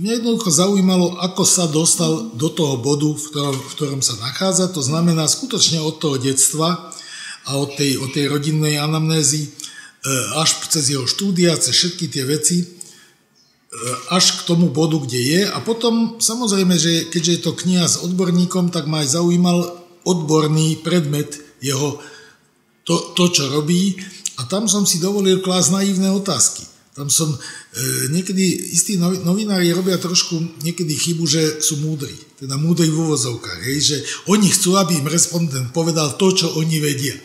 Mňa 0.00 0.24
jednoducho 0.24 0.48
zaujímalo, 0.48 1.20
ako 1.20 1.44
sa 1.44 1.68
dostal 1.68 2.32
do 2.32 2.48
toho 2.48 2.80
bodu, 2.80 3.12
v 3.12 3.28
ktorom, 3.28 3.56
v 3.60 3.72
ktorom 3.76 4.00
sa 4.00 4.16
nachádza. 4.24 4.72
To 4.72 4.80
znamená 4.80 5.28
skutočne 5.28 5.84
od 5.84 6.00
toho 6.00 6.16
detstva 6.16 6.96
a 7.44 7.60
od 7.60 7.76
tej, 7.76 8.00
od 8.00 8.08
tej 8.08 8.32
rodinnej 8.32 8.80
anamnézy 8.80 9.52
až 10.34 10.66
cez 10.66 10.90
jeho 10.90 11.06
štúdia, 11.06 11.54
cez 11.54 11.74
všetky 11.78 12.10
tie 12.10 12.26
veci, 12.26 12.58
e, 12.62 12.66
až 14.10 14.42
k 14.42 14.50
tomu 14.50 14.74
bodu, 14.74 14.98
kde 14.98 15.20
je. 15.20 15.40
A 15.46 15.62
potom 15.62 16.18
samozrejme, 16.18 16.74
že 16.74 17.06
keďže 17.06 17.32
je 17.38 17.42
to 17.46 17.52
kniha 17.54 17.86
s 17.86 18.02
odborníkom, 18.02 18.74
tak 18.74 18.90
ma 18.90 19.06
aj 19.06 19.14
zaujímal 19.14 19.78
odborný 20.02 20.82
predmet 20.82 21.38
jeho, 21.62 22.02
to, 22.82 23.14
to 23.14 23.30
čo 23.30 23.44
robí. 23.54 23.94
A 24.42 24.48
tam 24.50 24.66
som 24.66 24.82
si 24.82 24.98
dovolil 24.98 25.38
klásť 25.38 25.70
naivné 25.70 26.10
otázky. 26.10 26.66
Tam 26.92 27.08
som, 27.08 27.30
e, 27.32 27.38
niekedy 28.12 28.74
istí 28.74 29.00
novinári 29.00 29.72
robia 29.72 29.96
trošku 29.96 30.60
niekedy 30.60 30.92
chybu, 30.92 31.24
že 31.24 31.42
sú 31.64 31.80
múdri. 31.80 32.12
Teda 32.36 32.58
múdri 32.58 32.90
v 32.90 33.06
úvozovkách. 33.06 33.60
Hej, 33.64 33.78
že 33.80 33.96
oni 34.28 34.50
chcú, 34.50 34.76
aby 34.76 34.98
im 34.98 35.08
respondent 35.08 35.72
povedal 35.72 36.18
to, 36.18 36.34
čo 36.34 36.52
oni 36.58 36.82
vedia. 36.82 37.16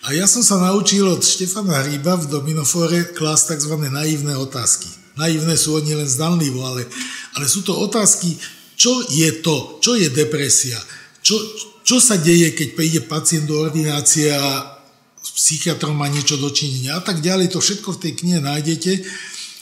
A 0.00 0.16
ja 0.16 0.24
som 0.24 0.40
sa 0.40 0.56
naučil 0.56 1.04
od 1.04 1.20
Štefana 1.20 1.84
Hríba 1.84 2.16
v 2.16 2.32
Dominofore 2.32 3.12
klásť 3.12 3.56
tzv. 3.56 3.76
naivné 3.92 4.32
otázky. 4.32 4.88
Naivné 5.20 5.60
sú 5.60 5.76
oni 5.76 5.92
len 5.92 6.08
zdanlivo, 6.08 6.64
ale, 6.64 6.88
ale 7.36 7.44
sú 7.44 7.60
to 7.60 7.76
otázky, 7.76 8.32
čo 8.80 9.04
je 9.12 9.44
to, 9.44 9.76
čo 9.84 10.00
je 10.00 10.08
depresia, 10.08 10.80
čo, 11.20 11.36
čo 11.84 12.00
sa 12.00 12.16
deje, 12.16 12.56
keď 12.56 12.68
príde 12.72 13.00
pacient 13.04 13.44
do 13.44 13.60
ordinácie 13.60 14.32
a 14.32 14.80
s 15.20 15.36
psychiatrom 15.36 15.92
má 15.92 16.08
niečo 16.08 16.40
dočinenia 16.40 16.96
a 16.96 17.04
tak 17.04 17.20
ďalej. 17.20 17.52
To 17.52 17.60
všetko 17.60 18.00
v 18.00 18.02
tej 18.08 18.12
knihe 18.24 18.40
nájdete. 18.40 19.04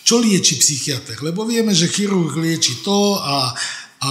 Čo 0.06 0.22
lieči 0.22 0.54
psychiatr? 0.62 1.18
Lebo 1.18 1.42
vieme, 1.42 1.74
že 1.74 1.90
chirurg 1.90 2.38
lieči 2.38 2.86
to 2.86 3.18
a 3.18 3.58
a 3.98 4.10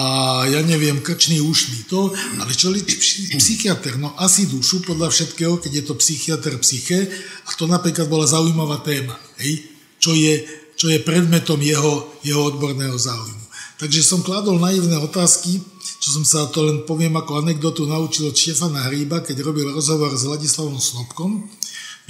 ja 0.52 0.60
neviem, 0.68 1.00
krčný 1.00 1.40
ušný 1.40 1.88
to, 1.88 2.12
ale 2.44 2.52
čo 2.52 2.68
lieči 2.68 3.40
psychiatr? 3.40 3.96
No 3.96 4.12
asi 4.20 4.52
dušu 4.52 4.84
podľa 4.84 5.08
všetkého, 5.08 5.64
keď 5.64 5.72
je 5.80 5.84
to 5.88 5.94
psychiatr 5.96 6.60
psyche 6.60 7.08
a 7.48 7.50
to 7.56 7.72
napríklad 7.72 8.12
bola 8.12 8.28
zaujímavá 8.28 8.84
téma, 8.84 9.16
hej? 9.40 9.64
Čo, 9.98 10.12
je, 10.12 10.44
čo 10.76 10.92
je 10.92 11.00
predmetom 11.00 11.58
jeho, 11.64 12.20
jeho 12.20 12.52
odborného 12.52 13.00
záujmu. 13.00 13.48
Takže 13.80 14.04
som 14.04 14.26
kladol 14.26 14.60
naivné 14.60 15.00
otázky, 15.00 15.64
čo 16.04 16.10
som 16.20 16.26
sa 16.28 16.52
to 16.52 16.68
len 16.68 16.84
poviem 16.84 17.16
ako 17.16 17.42
anekdotu 17.42 17.88
naučil 17.88 18.28
od 18.28 18.36
Štefana 18.36 18.92
Hríba, 18.92 19.24
keď 19.24 19.40
robil 19.40 19.72
rozhovor 19.72 20.12
s 20.14 20.28
Ladislavom 20.28 20.78
Snobkom, 20.78 21.48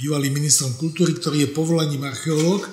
bývalým 0.02 0.34
ministrom 0.34 0.74
kultúry, 0.74 1.14
ktorý 1.14 1.46
je 1.46 1.54
povolaním 1.54 2.06
archeológ 2.10 2.66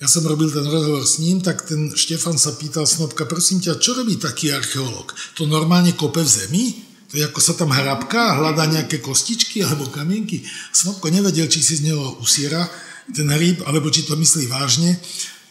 ja 0.00 0.08
som 0.08 0.24
robil 0.24 0.48
ten 0.48 0.64
rozhovor 0.64 1.04
s 1.04 1.20
ním, 1.20 1.44
tak 1.44 1.68
ten 1.68 1.92
Štefan 1.92 2.40
sa 2.40 2.56
pýtal 2.56 2.88
Snobka, 2.88 3.28
prosím 3.28 3.60
ťa, 3.60 3.76
čo 3.76 3.92
robí 3.92 4.16
taký 4.16 4.48
archeológ? 4.48 5.12
To 5.36 5.44
normálne 5.44 5.92
kope 5.92 6.24
v 6.24 6.30
zemi? 6.30 6.64
To 7.12 7.20
je 7.20 7.26
ako 7.28 7.40
sa 7.44 7.52
tam 7.52 7.68
hrabká, 7.68 8.40
hľadá 8.40 8.64
nejaké 8.64 9.04
kostičky 9.04 9.60
alebo 9.60 9.92
kamienky. 9.92 10.40
Snobko 10.72 11.12
nevedel, 11.12 11.52
či 11.52 11.60
si 11.60 11.76
z 11.76 11.92
neho 11.92 12.16
usiera 12.16 12.64
ten 13.12 13.28
hríb, 13.28 13.60
alebo 13.68 13.92
či 13.92 14.08
to 14.08 14.16
myslí 14.16 14.48
vážne, 14.48 14.96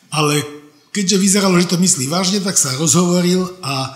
ale 0.10 0.42
keďže 0.96 1.22
vyzeralo, 1.22 1.60
že 1.62 1.70
to 1.70 1.78
myslí 1.78 2.10
vážne, 2.10 2.42
tak 2.42 2.58
sa 2.58 2.74
rozhovoril 2.80 3.46
a 3.62 3.94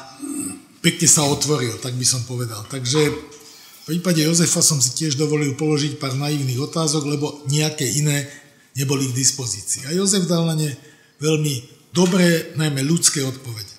pekne 0.86 1.08
sa 1.10 1.26
otvoril, 1.26 1.82
tak 1.82 1.98
by 1.98 2.06
som 2.06 2.22
povedal. 2.30 2.62
Takže 2.70 3.02
v 3.10 3.84
prípade 3.90 4.22
Jozefa 4.22 4.62
som 4.62 4.78
si 4.78 4.94
tiež 4.94 5.18
dovolil 5.18 5.58
položiť 5.58 5.98
pár 5.98 6.14
naivných 6.14 6.62
otázok, 6.62 7.10
lebo 7.10 7.42
nejaké 7.50 7.88
iné 7.88 8.28
neboli 8.74 9.10
k 9.10 9.18
dispozícii. 9.18 9.86
A 9.88 9.94
Jozef 9.94 10.26
dal 10.26 10.46
na 10.50 10.58
ne 10.58 10.74
veľmi 11.22 11.54
dobré, 11.94 12.54
najmä 12.58 12.82
ľudské 12.82 13.22
odpovede. 13.22 13.74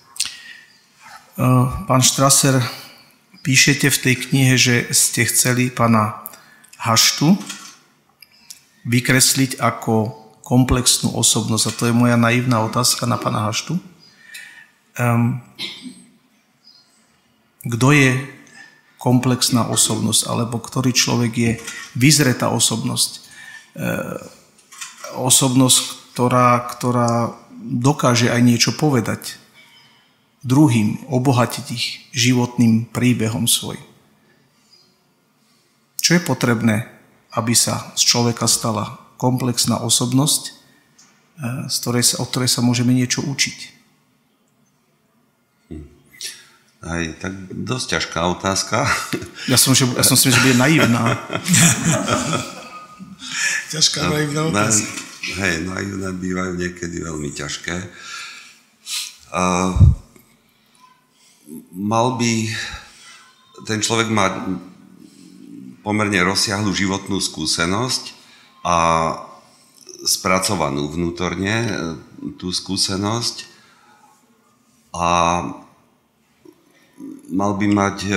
Pán 1.90 2.02
Štraser, 2.02 2.62
píšete 3.42 3.90
v 3.90 3.98
tej 3.98 4.14
knihe, 4.30 4.54
že 4.54 4.87
ste 4.94 5.26
chceli 5.26 5.68
pána 5.68 6.22
Haštu 6.78 7.35
vykresliť 8.87 9.59
ako 9.59 10.14
komplexnú 10.46 11.11
osobnosť. 11.16 11.64
A 11.66 11.76
to 11.76 11.83
je 11.90 11.94
moja 11.96 12.14
naivná 12.14 12.62
otázka 12.62 13.09
na 13.09 13.18
pána 13.18 13.50
Haštu. 13.50 13.80
Um, 14.94 15.42
kto 17.66 17.88
je 17.90 18.14
komplexná 19.00 19.66
osobnosť, 19.66 20.22
alebo 20.30 20.62
ktorý 20.62 20.94
človek 20.94 21.33
je 21.35 21.52
vyzretá 21.98 22.52
osobnosť. 22.52 23.11
Uh, 23.74 24.22
osobnosť, 25.16 26.12
ktorá, 26.14 26.62
ktorá 26.70 27.35
dokáže 27.64 28.29
aj 28.29 28.40
niečo 28.44 28.70
povedať 28.77 29.40
druhým, 30.44 31.09
obohatiť 31.09 31.66
ich 31.72 31.87
životným 32.12 32.92
príbehom 32.92 33.48
svoj. 33.48 33.81
Čo 36.05 36.20
je 36.20 36.22
potrebné, 36.22 36.85
aby 37.33 37.57
sa 37.57 37.96
z 37.96 38.05
človeka 38.05 38.44
stala 38.44 39.00
komplexná 39.16 39.81
osobnosť, 39.81 40.42
e, 40.44 40.53
z 41.72 41.77
ktorej 41.81 42.05
sa, 42.05 42.14
od 42.20 42.29
ktorej 42.29 42.50
sa 42.53 42.61
môžeme 42.61 42.92
niečo 42.92 43.24
učiť? 43.24 43.72
Aj 46.85 47.00
tak 47.16 47.33
dosť 47.48 47.96
ťažká 47.96 48.20
otázka. 48.37 48.85
Ja 49.48 49.57
som, 49.57 49.72
že, 49.72 49.88
ja 49.96 50.05
som 50.05 50.20
si 50.20 50.29
že 50.29 50.37
bude 50.44 50.61
naivná. 50.61 51.16
Ťažká 53.70 53.99
naivná 54.11 54.40
otázka. 54.51 54.90
Na, 54.90 55.42
hej, 55.44 55.57
naivné 55.66 56.09
bývajú 56.14 56.53
niekedy 56.59 56.97
veľmi 57.03 57.31
ťažké. 57.35 57.77
A 59.35 59.75
mal 61.75 62.07
by 62.16 62.33
ten 63.66 63.81
človek 63.83 64.09
mať 64.11 64.33
pomerne 65.85 66.20
rozsiahlu 66.25 66.73
životnú 66.73 67.20
skúsenosť 67.20 68.16
a 68.64 68.77
spracovanú 70.05 70.88
vnútorne 70.88 71.55
e, 71.64 71.70
tú 72.40 72.53
skúsenosť 72.53 73.44
a 74.97 75.09
mal 77.29 77.53
by 77.57 77.66
mať 77.68 77.97
e, 78.09 78.12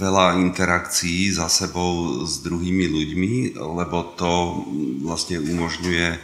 veľa 0.00 0.40
interakcií 0.40 1.28
za 1.28 1.52
sebou 1.52 2.24
s 2.24 2.40
druhými 2.40 2.88
ľuďmi, 2.88 3.34
lebo 3.60 4.16
to 4.16 4.64
vlastne 5.04 5.36
umožňuje, 5.44 6.08
e, 6.16 6.18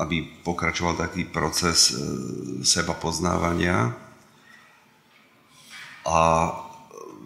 aby 0.00 0.24
pokračoval 0.40 0.96
taký 0.96 1.28
proces 1.28 1.92
e, 1.92 1.94
seba 2.64 2.96
poznávania. 2.96 3.92
A 6.08 6.20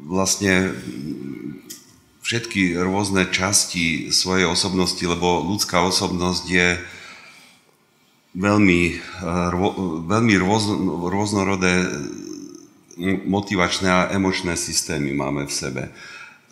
vlastne 0.02 0.74
všetky 2.26 2.74
rôzne 2.74 3.30
časti 3.30 4.10
svojej 4.10 4.50
osobnosti, 4.50 5.00
lebo 5.06 5.46
ľudská 5.46 5.78
osobnosť 5.86 6.44
je 6.50 6.68
veľmi, 8.34 8.82
e, 8.90 9.30
veľmi 10.10 10.34
rôznorodé 11.06 11.86
motivačné 13.26 13.88
a 13.90 14.08
emočné 14.14 14.54
systémy 14.56 15.14
máme 15.14 15.46
v 15.46 15.52
sebe. 15.52 15.84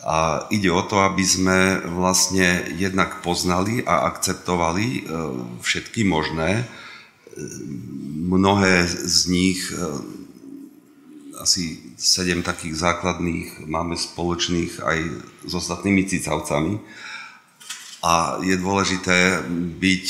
A 0.03 0.47
ide 0.51 0.67
o 0.67 0.83
to, 0.83 0.99
aby 0.99 1.23
sme 1.23 1.79
vlastne 1.95 2.67
jednak 2.75 3.23
poznali 3.23 3.87
a 3.87 4.11
akceptovali 4.11 4.87
e, 4.87 5.01
všetky 5.63 6.03
možné. 6.03 6.59
E, 6.59 6.65
mnohé 8.27 8.83
z 8.83 9.19
nich, 9.31 9.63
e, 9.71 9.79
asi 11.39 11.79
sedem 11.95 12.43
takých 12.43 12.75
základných, 12.75 13.63
máme 13.63 13.95
spoločných 13.95 14.83
aj 14.83 14.97
s 15.47 15.53
ostatnými 15.55 16.03
cicavcami. 16.03 16.83
A 18.03 18.43
je 18.43 18.59
dôležité 18.59 19.39
byť 19.79 20.05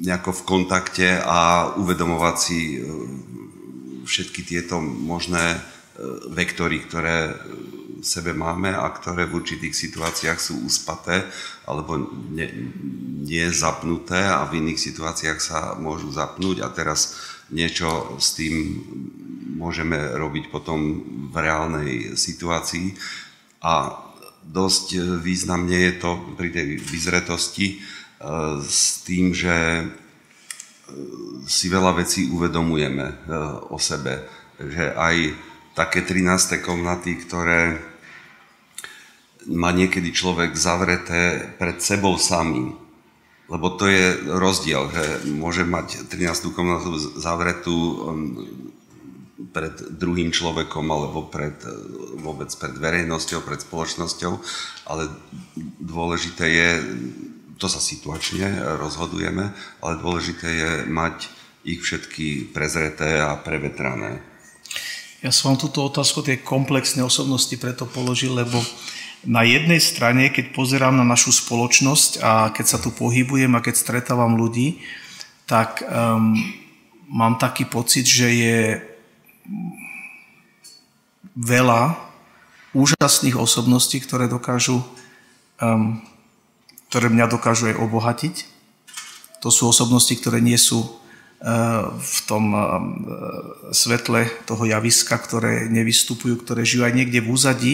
nejako 0.00 0.32
v 0.32 0.42
kontakte 0.48 1.08
a 1.20 1.68
uvedomovať 1.76 2.36
si 2.40 2.80
všetky 4.04 4.44
tieto 4.44 4.78
možné 4.80 5.56
e, 5.56 5.60
vektory, 6.30 6.84
ktoré 6.84 7.34
v 8.00 8.04
sebe 8.04 8.36
máme 8.36 8.68
a 8.68 8.84
ktoré 8.92 9.24
v 9.24 9.40
určitých 9.40 9.72
situáciách 9.72 10.38
sú 10.38 10.60
uspaté 10.62 11.24
alebo 11.64 11.96
nie, 12.30 12.46
nie 13.24 13.48
zapnuté 13.48 14.20
a 14.20 14.44
v 14.44 14.60
iných 14.60 14.80
situáciách 14.80 15.40
sa 15.40 15.58
môžu 15.80 16.12
zapnúť 16.12 16.60
a 16.60 16.68
teraz 16.68 17.16
niečo 17.48 18.20
s 18.20 18.36
tým 18.36 18.84
môžeme 19.56 19.96
robiť 19.96 20.52
potom 20.52 21.00
v 21.32 21.34
reálnej 21.40 22.18
situácii. 22.20 22.92
A 23.64 23.96
dosť 24.44 25.00
významne 25.24 25.72
je 25.72 25.92
to 25.96 26.10
pri 26.36 26.52
tej 26.52 26.76
vyzretosti 26.76 27.66
e, 27.72 27.76
s 28.60 29.00
tým, 29.08 29.32
že 29.32 29.88
si 31.44 31.66
veľa 31.68 31.96
vecí 31.96 32.28
uvedomujeme 32.28 33.06
e, 33.06 33.14
o 33.72 33.78
sebe. 33.80 34.24
Že 34.60 34.84
aj 34.94 35.16
také 35.74 36.06
13. 36.06 36.62
komnaty, 36.62 37.18
ktoré 37.24 37.80
má 39.50 39.74
niekedy 39.74 40.14
človek 40.14 40.56
zavreté 40.56 41.52
pred 41.60 41.76
sebou 41.82 42.16
samým. 42.16 42.76
Lebo 43.44 43.76
to 43.76 43.84
je 43.84 44.24
rozdiel, 44.32 44.88
že 44.88 45.04
môže 45.28 45.68
mať 45.68 46.08
13. 46.08 46.48
komnatu 46.56 46.96
zavretú 46.96 47.76
um, 47.76 48.00
pred 49.52 49.74
druhým 50.00 50.32
človekom 50.32 50.86
alebo 50.88 51.28
pred, 51.28 51.54
vôbec 52.24 52.48
pred 52.56 52.72
verejnosťou, 52.72 53.44
pred 53.44 53.60
spoločnosťou, 53.60 54.32
ale 54.88 55.12
dôležité 55.82 56.46
je, 56.48 56.70
to 57.58 57.66
sa 57.70 57.78
situačne 57.78 58.78
rozhodujeme, 58.78 59.50
ale 59.80 60.02
dôležité 60.02 60.48
je 60.48 60.70
mať 60.90 61.30
ich 61.64 61.80
všetky 61.80 62.52
prezreté 62.52 63.20
a 63.22 63.40
prevetrané. 63.40 64.20
Ja 65.24 65.32
som 65.32 65.56
vám 65.56 65.64
túto 65.64 65.80
otázku 65.88 66.20
tej 66.20 66.44
komplexnej 66.44 67.00
osobnosti 67.00 67.56
preto 67.56 67.88
položil, 67.88 68.36
lebo 68.36 68.60
na 69.24 69.40
jednej 69.40 69.80
strane, 69.80 70.28
keď 70.28 70.52
pozerám 70.52 71.00
na 71.00 71.06
našu 71.06 71.32
spoločnosť 71.32 72.20
a 72.20 72.32
keď 72.52 72.66
sa 72.68 72.76
tu 72.76 72.92
pohybujem 72.92 73.48
a 73.56 73.64
keď 73.64 73.74
stretávam 73.80 74.36
ľudí, 74.36 74.84
tak 75.48 75.80
um, 75.88 76.36
mám 77.08 77.40
taký 77.40 77.64
pocit, 77.64 78.04
že 78.04 78.28
je 78.28 78.60
veľa 81.32 81.96
úžasných 82.76 83.40
osobností, 83.40 84.04
ktoré 84.04 84.28
dokážu, 84.28 84.84
um, 85.56 86.04
ktoré 86.94 87.10
mňa 87.10 87.26
dokážu 87.26 87.74
aj 87.74 87.82
obohatiť. 87.82 88.46
To 89.42 89.50
sú 89.50 89.66
osobnosti, 89.66 90.14
ktoré 90.14 90.38
nie 90.38 90.54
sú 90.54 90.86
uh, 90.86 91.90
v 91.90 92.18
tom 92.30 92.54
uh, 92.54 92.62
svetle 93.74 94.30
toho 94.46 94.62
javiska, 94.62 95.18
ktoré 95.18 95.66
nevystupujú, 95.74 96.46
ktoré 96.46 96.62
žijú 96.62 96.86
aj 96.86 96.94
niekde 96.94 97.18
v 97.18 97.34
úzadí, 97.34 97.72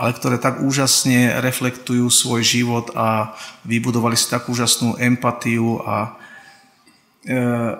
ale 0.00 0.16
ktoré 0.16 0.40
tak 0.40 0.64
úžasne 0.64 1.36
reflektujú 1.44 2.08
svoj 2.08 2.40
život 2.40 2.96
a 2.96 3.36
vybudovali 3.68 4.16
si 4.16 4.32
takú 4.32 4.56
úžasnú 4.56 4.96
empatiu 4.96 5.84
a 5.84 6.16
uh, 7.28 7.76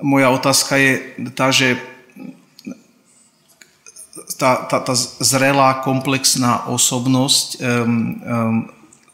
moja 0.00 0.32
otázka 0.32 0.80
je 0.80 0.92
tá, 1.36 1.52
že 1.52 1.76
tá, 4.34 4.66
tá, 4.66 4.82
tá 4.82 4.94
zrelá, 5.22 5.86
komplexná 5.86 6.66
osobnosť, 6.66 7.62
um, 7.62 7.62
um, 7.62 8.56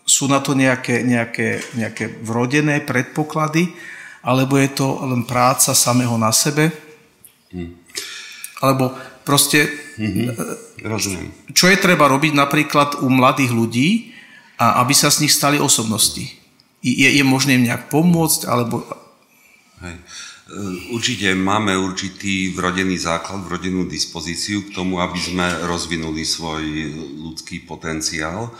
sú 0.09 0.27
na 0.27 0.41
to 0.41 0.57
nejaké, 0.57 1.05
nejaké, 1.05 1.63
nejaké 1.77 2.09
vrodené 2.25 2.81
predpoklady, 2.83 3.71
alebo 4.25 4.59
je 4.59 4.71
to 4.73 4.89
len 5.05 5.29
práca 5.29 5.77
samého 5.77 6.17
na 6.17 6.33
sebe? 6.33 6.73
Hmm. 7.53 7.77
Alebo 8.63 8.95
proste... 9.27 9.69
Mm-hmm. 10.01 10.27
Rozumiem. 10.83 11.31
Čo 11.55 11.71
je 11.71 11.79
treba 11.79 12.11
robiť 12.11 12.33
napríklad 12.35 13.05
u 13.05 13.09
mladých 13.13 13.53
ľudí, 13.55 13.89
a 14.63 14.79
aby 14.83 14.95
sa 14.95 15.11
z 15.11 15.27
nich 15.27 15.35
stali 15.35 15.59
osobnosti? 15.59 16.23
Je, 16.83 17.09
je 17.11 17.25
možné 17.27 17.59
im 17.59 17.67
nejak 17.67 17.91
pomôcť, 17.91 18.47
alebo... 18.47 18.87
Hej. 19.83 19.99
Určite 20.93 21.33
máme 21.33 21.73
určitý 21.81 22.53
vrodený 22.53 23.01
základ, 23.01 23.49
vrodenú 23.49 23.89
dispozíciu 23.89 24.69
k 24.69 24.77
tomu, 24.77 25.01
aby 25.01 25.17
sme 25.17 25.49
rozvinuli 25.65 26.29
svoj 26.29 26.61
ľudský 27.25 27.65
potenciál 27.65 28.53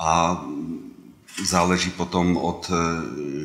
a 0.00 0.40
záleží 1.44 1.92
potom 1.92 2.40
od 2.40 2.64
e, 2.72 2.76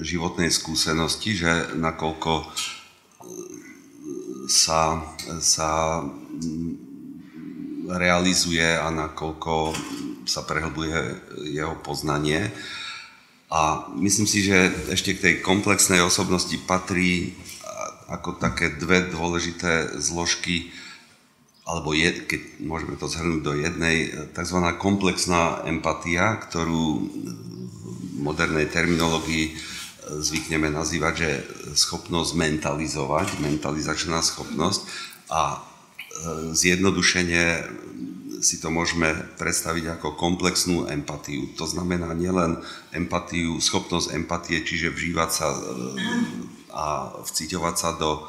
životnej 0.08 0.48
skúsenosti, 0.48 1.36
že 1.36 1.76
nakoľko 1.76 2.32
e, 2.40 2.46
sa, 4.48 5.04
sa 5.44 6.00
realizuje 7.92 8.64
a 8.64 8.88
nakoľko 8.88 9.76
sa 10.24 10.48
prehlbuje 10.48 10.96
jeho 11.52 11.76
poznanie. 11.84 12.56
A 13.52 13.92
myslím 14.00 14.32
si, 14.32 14.48
že 14.48 14.72
ešte 14.88 15.20
k 15.20 15.24
tej 15.28 15.36
komplexnej 15.44 16.00
osobnosti 16.00 16.56
patrí 16.64 17.36
ako 18.12 18.36
také 18.36 18.76
dve 18.76 19.08
dôležité 19.08 19.96
zložky, 20.04 20.76
alebo 21.64 21.96
je, 21.96 22.12
keď 22.28 22.42
môžeme 22.60 23.00
to 23.00 23.08
zhrnúť 23.08 23.42
do 23.42 23.54
jednej, 23.56 24.12
tzv. 24.36 24.60
komplexná 24.76 25.64
empatia, 25.64 26.36
ktorú 26.44 27.08
v 27.08 28.18
modernej 28.20 28.68
terminológii 28.68 29.56
zvykneme 30.20 30.68
nazývať, 30.68 31.14
že 31.16 31.32
schopnosť 31.80 32.36
mentalizovať, 32.36 33.40
mentalizačná 33.40 34.20
schopnosť 34.20 34.82
a 35.32 35.56
e, 35.56 35.58
zjednodušenie 36.52 37.46
si 38.42 38.58
to 38.58 38.74
môžeme 38.74 39.14
predstaviť 39.38 40.02
ako 40.02 40.18
komplexnú 40.18 40.90
empatiu. 40.90 41.54
To 41.62 41.70
znamená 41.70 42.12
nielen 42.18 42.58
empatiu, 42.90 43.62
schopnosť 43.62 44.18
empatie, 44.18 44.66
čiže 44.66 44.90
vžívať 44.90 45.30
sa 45.30 45.48
e, 45.54 45.60
a 46.72 47.12
vciťovať 47.24 47.76
sa 47.76 47.90
do 48.00 48.12
e, 48.18 48.22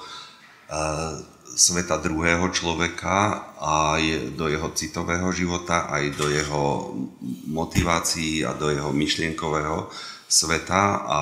sveta 1.52 2.00
druhého 2.00 2.48
človeka 2.48 3.52
a 3.60 4.00
do 4.32 4.48
jeho 4.48 4.68
citového 4.72 5.28
života, 5.32 5.92
aj 5.92 6.04
do 6.16 6.26
jeho 6.32 6.64
motivácií 7.52 8.44
a 8.44 8.56
do 8.56 8.72
jeho 8.72 8.90
myšlienkového 8.92 9.92
sveta 10.28 10.82
a 11.04 11.20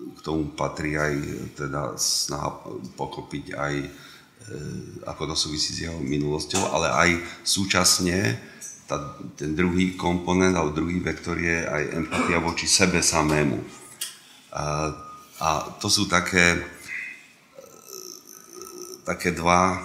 k 0.00 0.18
tomu 0.24 0.52
patrí 0.56 0.96
aj 0.96 1.14
teda 1.56 1.96
snaha 2.00 2.56
pochopiť 2.96 3.44
aj 3.52 3.74
e, 3.84 3.88
ako 5.04 5.22
to 5.32 5.34
súvisí 5.36 5.76
s 5.76 5.84
jeho 5.84 6.00
minulosťou, 6.00 6.62
ale 6.72 6.88
aj 6.88 7.10
súčasne 7.44 8.40
tá, 8.88 9.16
ten 9.36 9.56
druhý 9.56 9.96
komponent 9.96 10.56
alebo 10.56 10.76
druhý 10.76 11.00
vektor 11.00 11.36
je 11.40 11.64
aj 11.64 11.82
empatia 12.04 12.38
voči 12.40 12.68
sebe 12.68 13.00
samému. 13.00 13.60
A 14.54 14.92
a 15.44 15.76
to 15.76 15.92
sú 15.92 16.08
také, 16.08 16.56
také 19.04 19.36
dva 19.36 19.76
e, 19.76 19.78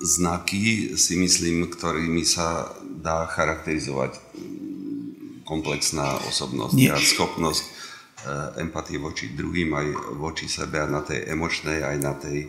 znaky, 0.00 0.96
si 0.96 1.20
myslím, 1.20 1.68
ktorými 1.68 2.24
sa 2.24 2.72
dá 2.80 3.28
charakterizovať 3.28 4.16
komplexná 5.44 6.16
osobnosť 6.32 6.72
Nie. 6.72 6.96
a 6.96 6.96
schopnosť 6.96 7.60
e, 7.60 7.70
empatie 8.64 8.96
voči 8.96 9.36
druhým, 9.36 9.68
aj 9.76 10.16
voči 10.16 10.48
sebe 10.48 10.80
a 10.80 10.88
na 10.88 11.04
tej 11.04 11.28
emočnej, 11.28 11.84
aj 11.84 11.96
na 12.00 12.16
tej 12.16 12.48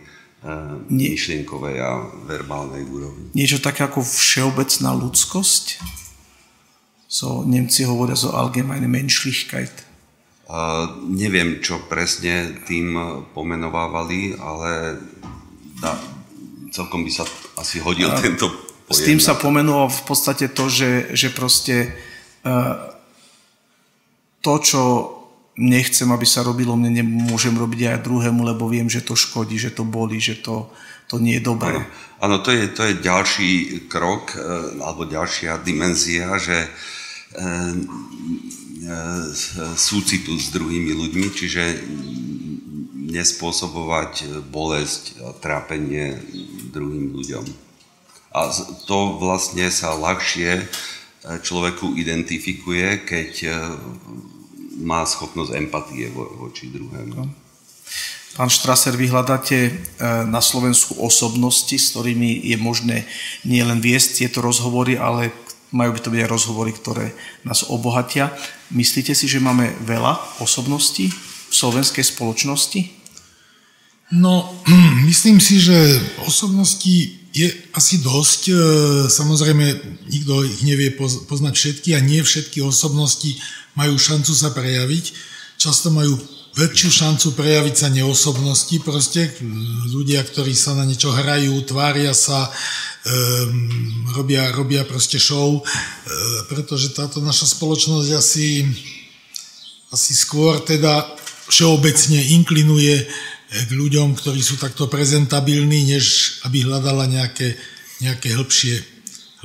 Nie. 0.88 1.12
myšlienkovej 1.12 1.76
a 1.84 2.00
verbálnej 2.24 2.88
úrovni. 2.88 3.28
Niečo 3.36 3.60
také 3.60 3.84
ako 3.84 4.00
všeobecná 4.00 4.96
ľudskosť? 4.96 5.84
So, 7.12 7.44
Nemci 7.44 7.84
hovoria 7.84 8.16
so 8.16 8.32
allgemeine 8.32 8.88
Menschlichkeit. 8.88 9.91
Neviem, 11.08 11.62
čo 11.64 11.80
presne 11.86 12.60
tým 12.66 12.92
pomenovávali, 13.32 14.36
ale 14.36 15.00
da, 15.80 15.96
celkom 16.74 17.06
by 17.06 17.10
sa 17.12 17.24
asi 17.56 17.80
hodil 17.80 18.10
a 18.10 18.20
tento 18.20 18.50
pojem. 18.50 18.92
S 18.92 19.00
tým 19.00 19.20
sa 19.22 19.38
pomenovalo 19.38 19.88
v 19.88 20.02
podstate 20.04 20.52
to, 20.52 20.68
že, 20.68 21.16
že 21.16 21.32
proste 21.32 21.96
uh, 22.44 22.92
to, 24.44 24.54
čo 24.60 24.82
nechcem, 25.56 26.08
aby 26.08 26.24
sa 26.24 26.42
robilo, 26.42 26.76
mne 26.76 27.00
nemôžem 27.00 27.52
robiť 27.52 27.96
aj 27.96 28.04
druhému, 28.04 28.40
lebo 28.42 28.68
viem, 28.68 28.88
že 28.88 29.04
to 29.04 29.12
škodí, 29.12 29.60
že 29.60 29.72
to 29.72 29.84
boli, 29.84 30.16
že 30.16 30.40
to, 30.40 30.72
to 31.08 31.20
nie 31.20 31.36
je 31.38 31.44
dobré. 31.44 31.76
Áno, 32.22 32.40
to 32.40 32.54
je, 32.54 32.72
to 32.72 32.88
je 32.88 33.04
ďalší 33.04 33.50
krok, 33.86 34.32
e, 34.32 34.40
alebo 34.80 35.04
ďalšia 35.04 35.60
dimenzia, 35.60 36.32
že 36.40 36.56
e, 36.56 36.68
súcitu 39.78 40.34
s 40.34 40.50
druhými 40.50 40.90
ľuďmi, 40.90 41.26
čiže 41.30 41.64
nespôsobovať 43.12 44.42
bolesť 44.48 45.02
a 45.20 45.28
trápenie 45.36 46.16
druhým 46.72 47.12
ľuďom. 47.12 47.44
A 48.32 48.48
to 48.88 49.20
vlastne 49.20 49.68
sa 49.68 49.92
ľahšie 49.92 50.50
e, 50.56 50.64
človeku 51.44 52.00
identifikuje, 52.00 53.04
keď 53.04 53.32
e, 53.44 53.50
má 54.80 55.04
schopnosť 55.04 55.52
empatie 55.60 56.08
voči 56.16 56.72
druhému. 56.72 57.12
No. 57.12 57.28
Pán 58.32 58.48
Štraser, 58.48 58.96
vy 58.96 59.12
hľadáte 59.12 59.58
e, 59.68 59.72
na 60.24 60.40
Slovensku 60.40 60.96
osobnosti, 60.96 61.76
s 61.76 61.92
ktorými 61.92 62.48
je 62.48 62.56
možné 62.56 63.04
nielen 63.44 63.84
viesť 63.84 64.24
tieto 64.24 64.40
rozhovory, 64.40 64.96
ale 64.96 65.28
majú 65.72 65.96
by 65.96 66.00
to 66.04 66.12
byť 66.12 66.20
aj 66.22 66.32
rozhovory, 66.32 66.72
ktoré 66.76 67.16
nás 67.48 67.66
obohatia. 67.66 68.30
Myslíte 68.70 69.16
si, 69.16 69.26
že 69.26 69.42
máme 69.42 69.72
veľa 69.88 70.40
osobností 70.44 71.08
v 71.08 71.52
slovenskej 71.52 72.04
spoločnosti? 72.04 72.80
No, 74.12 74.52
myslím 75.08 75.40
si, 75.40 75.58
že 75.58 75.74
osobností 76.28 77.24
je 77.32 77.48
asi 77.72 78.04
dosť. 78.04 78.42
E, 78.48 78.54
samozrejme, 79.08 79.64
nikto 80.12 80.44
ich 80.44 80.60
nevie 80.68 80.92
poznať 81.00 81.54
všetky 81.56 81.96
a 81.96 82.04
nie 82.04 82.20
všetky 82.20 82.60
osobnosti 82.60 83.40
majú 83.72 83.96
šancu 83.96 84.32
sa 84.36 84.52
prejaviť. 84.52 85.04
Často 85.56 85.88
majú 85.88 86.20
väčšiu 86.52 86.90
šancu 86.92 87.26
prejaviť 87.32 87.74
sa 87.74 87.88
neosobnosti, 87.88 88.76
proste 88.84 89.32
ľudia, 89.88 90.20
ktorí 90.20 90.52
sa 90.52 90.76
na 90.76 90.84
niečo 90.84 91.08
hrajú, 91.08 91.64
tvária 91.64 92.12
sa, 92.12 92.44
um, 92.44 94.12
robia, 94.12 94.52
robia 94.52 94.84
proste 94.84 95.16
show, 95.16 95.56
uh, 95.56 95.64
pretože 96.52 96.92
táto 96.92 97.24
naša 97.24 97.56
spoločnosť 97.56 98.08
asi, 98.12 98.68
asi 99.96 100.12
skôr 100.12 100.60
teda 100.60 101.08
všeobecne 101.48 102.20
inklinuje 102.40 102.96
k 103.52 103.70
ľuďom, 103.72 104.16
ktorí 104.16 104.40
sú 104.40 104.56
takto 104.56 104.88
prezentabilní, 104.88 105.96
než 105.96 106.36
aby 106.48 106.64
hľadala 106.64 107.04
nejaké, 107.04 107.52
nejaké 108.00 108.32
hĺbšie, 108.32 108.76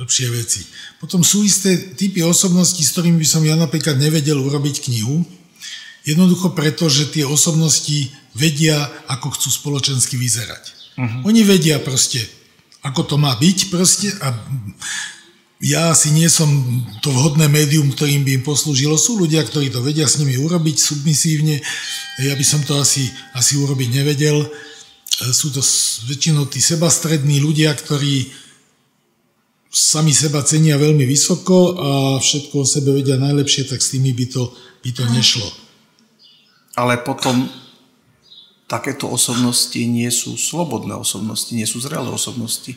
hĺbšie 0.00 0.26
veci. 0.32 0.64
Potom 0.96 1.20
sú 1.20 1.44
isté 1.44 1.76
typy 1.92 2.24
osobností, 2.24 2.80
s 2.80 2.96
ktorými 2.96 3.20
by 3.20 3.28
som 3.28 3.44
ja 3.44 3.52
napríklad 3.56 4.00
nevedel 4.00 4.40
urobiť 4.40 4.88
knihu, 4.88 5.37
jednoducho 6.08 6.56
preto, 6.56 6.88
že 6.88 7.12
tie 7.12 7.28
osobnosti 7.28 8.08
vedia, 8.32 8.88
ako 9.12 9.36
chcú 9.36 9.48
spoločensky 9.52 10.16
vyzerať. 10.16 10.96
Uh-huh. 10.96 11.28
Oni 11.28 11.44
vedia 11.44 11.76
proste, 11.84 12.24
ako 12.80 13.04
to 13.04 13.16
má 13.20 13.36
byť 13.36 13.58
proste 13.68 14.08
a 14.24 14.32
ja 15.58 15.90
asi 15.90 16.14
nie 16.14 16.30
som 16.30 16.46
to 17.02 17.10
vhodné 17.10 17.50
médium, 17.50 17.90
ktorým 17.90 18.22
by 18.22 18.30
im 18.38 18.44
poslúžilo. 18.46 18.94
Sú 18.94 19.18
ľudia, 19.18 19.42
ktorí 19.42 19.74
to 19.74 19.82
vedia 19.82 20.06
s 20.06 20.22
nimi 20.22 20.38
urobiť 20.38 20.76
submisívne. 20.78 21.58
Ja 22.22 22.38
by 22.38 22.44
som 22.46 22.62
to 22.62 22.78
asi, 22.78 23.10
asi 23.34 23.58
urobiť 23.58 23.90
nevedel. 23.90 24.46
Sú 25.34 25.50
to 25.50 25.58
väčšinou 26.06 26.46
tí 26.46 26.62
sebastrední 26.62 27.42
ľudia, 27.42 27.74
ktorí 27.74 28.30
sami 29.66 30.14
seba 30.14 30.46
cenia 30.46 30.78
veľmi 30.78 31.02
vysoko 31.02 31.74
a 31.74 31.90
všetko 32.22 32.62
o 32.62 32.66
sebe 32.66 32.94
vedia 32.94 33.18
najlepšie, 33.18 33.66
tak 33.66 33.82
s 33.82 33.98
tými 33.98 34.14
by 34.14 34.30
to, 34.30 34.54
by 34.86 34.90
to 34.94 35.02
nešlo. 35.10 35.67
Ale 36.78 37.02
potom 37.02 37.50
takéto 38.70 39.10
osobnosti 39.10 39.80
nie 39.82 40.06
sú 40.14 40.38
slobodné 40.38 40.94
osobnosti, 40.94 41.50
nie 41.56 41.66
sú 41.66 41.82
zrelé 41.82 42.06
osobnosti. 42.06 42.76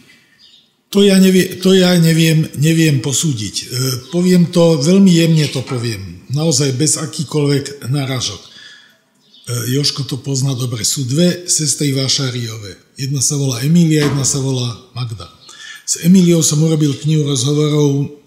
To 0.91 1.03
ja, 1.03 1.19
nevie, 1.21 1.61
to 1.61 1.71
ja 1.71 1.95
neviem, 1.99 2.47
neviem 2.59 2.99
posúdiť. 2.99 3.55
E, 3.55 3.65
poviem 4.11 4.51
to, 4.51 4.75
veľmi 4.79 5.11
jemne 5.11 5.47
to 5.47 5.63
poviem. 5.63 6.27
Naozaj 6.31 6.75
bez 6.75 6.99
akýkoľvek 6.99 7.87
náražok. 7.87 8.41
E, 8.43 8.49
Joško 9.71 10.03
to 10.03 10.19
pozná 10.19 10.51
dobre. 10.51 10.83
Sú 10.83 11.07
dve 11.07 11.47
sestry 11.47 11.95
Vášariové. 11.95 12.75
Jedna 12.99 13.23
sa 13.23 13.39
volá 13.39 13.63
Emília, 13.63 14.03
jedna 14.03 14.27
sa 14.27 14.43
volá 14.43 14.67
Magda. 14.91 15.31
S 15.87 16.03
Emíliou 16.03 16.43
som 16.43 16.59
urobil 16.59 16.91
knihu 16.99 17.23
rozhovorov 17.23 18.20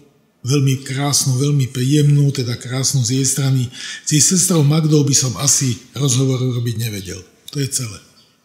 veľmi 0.45 0.85
krásnu, 0.85 1.41
veľmi 1.41 1.73
príjemnú, 1.73 2.29
teda 2.29 2.53
krásnu 2.53 3.01
z 3.01 3.17
jej 3.17 3.25
strany. 3.25 3.65
S 4.05 4.09
jej 4.13 4.21
sestrou 4.21 4.61
Magdou 4.61 5.01
by 5.01 5.15
som 5.17 5.33
asi 5.41 5.81
rozhovor 5.97 6.37
robiť 6.37 6.75
nevedel. 6.77 7.17
To 7.49 7.57
je 7.57 7.67
celé. 7.73 7.97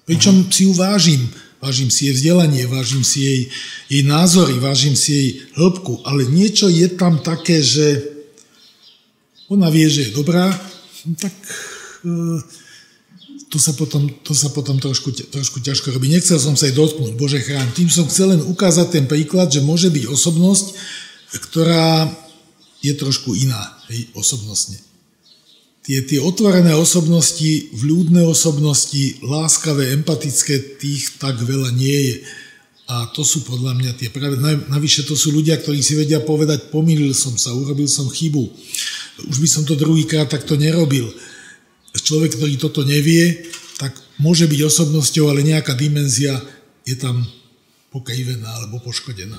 Pričom 0.09 0.49
si 0.49 0.65
ju 0.65 0.73
vážim, 0.73 1.29
vážim 1.61 1.93
si 1.93 2.09
jej 2.09 2.17
vzdelanie, 2.17 2.65
vážim 2.65 3.05
si 3.05 3.21
jej, 3.21 3.41
jej 3.93 4.03
názory, 4.03 4.57
vážim 4.57 4.97
si 4.97 5.11
jej 5.13 5.29
hĺbku, 5.61 6.01
ale 6.09 6.25
niečo 6.25 6.73
je 6.73 6.89
tam 6.89 7.21
také, 7.21 7.61
že 7.61 8.01
ona 9.53 9.69
vie, 9.69 9.85
že 9.87 10.09
je 10.09 10.17
dobrá, 10.17 10.51
no 11.05 11.13
tak 11.21 11.35
e, 12.07 12.41
to 13.51 13.59
sa 13.59 13.75
potom, 13.75 14.07
to 14.23 14.33
sa 14.33 14.49
potom 14.55 14.79
trošku, 14.79 15.11
trošku 15.11 15.59
ťažko 15.59 15.91
robí. 15.91 16.07
Nechcel 16.07 16.39
som 16.39 16.55
sa 16.55 16.71
jej 16.71 16.75
dotknúť, 16.79 17.19
Bože 17.19 17.43
chrán. 17.43 17.67
Tým 17.75 17.91
som 17.91 18.07
chcel 18.07 18.39
len 18.39 18.43
ukázať 18.47 18.95
ten 18.95 19.05
príklad, 19.11 19.51
že 19.51 19.59
môže 19.59 19.91
byť 19.91 20.07
osobnosť, 20.07 20.67
ktorá 21.31 22.11
je 22.81 22.93
trošku 22.97 23.37
iná, 23.37 23.61
hej, 23.93 24.09
osobnostne 24.17 24.91
tie, 25.91 26.07
tie 26.07 26.21
otvorené 26.23 26.71
osobnosti, 26.77 27.73
vľúdne 27.75 28.23
osobnosti, 28.23 29.19
láskavé, 29.27 29.91
empatické, 29.97 30.79
tých 30.79 31.19
tak 31.19 31.41
veľa 31.41 31.75
nie 31.75 31.99
je. 32.15 32.17
A 32.91 33.11
to 33.11 33.27
sú 33.27 33.43
podľa 33.43 33.75
mňa 33.75 33.93
tie 33.99 34.11
práve, 34.11 34.39
navyše 34.71 35.03
to 35.07 35.15
sú 35.15 35.35
ľudia, 35.35 35.59
ktorí 35.59 35.83
si 35.83 35.95
vedia 35.99 36.23
povedať, 36.23 36.75
pomýlil 36.75 37.11
som 37.11 37.35
sa, 37.39 37.55
urobil 37.55 37.87
som 37.87 38.07
chybu. 38.07 38.51
Už 39.31 39.43
by 39.43 39.49
som 39.51 39.63
to 39.67 39.75
druhýkrát 39.75 40.31
takto 40.31 40.55
nerobil. 40.55 41.11
Človek, 41.91 42.39
ktorý 42.39 42.55
toto 42.59 42.87
nevie, 42.87 43.51
tak 43.79 43.95
môže 44.23 44.47
byť 44.47 44.61
osobnosťou, 44.63 45.27
ale 45.27 45.43
nejaká 45.43 45.75
dimenzia 45.75 46.39
je 46.87 46.95
tam 46.99 47.23
pokajivená 47.91 48.47
alebo 48.47 48.79
poškodená. 48.83 49.39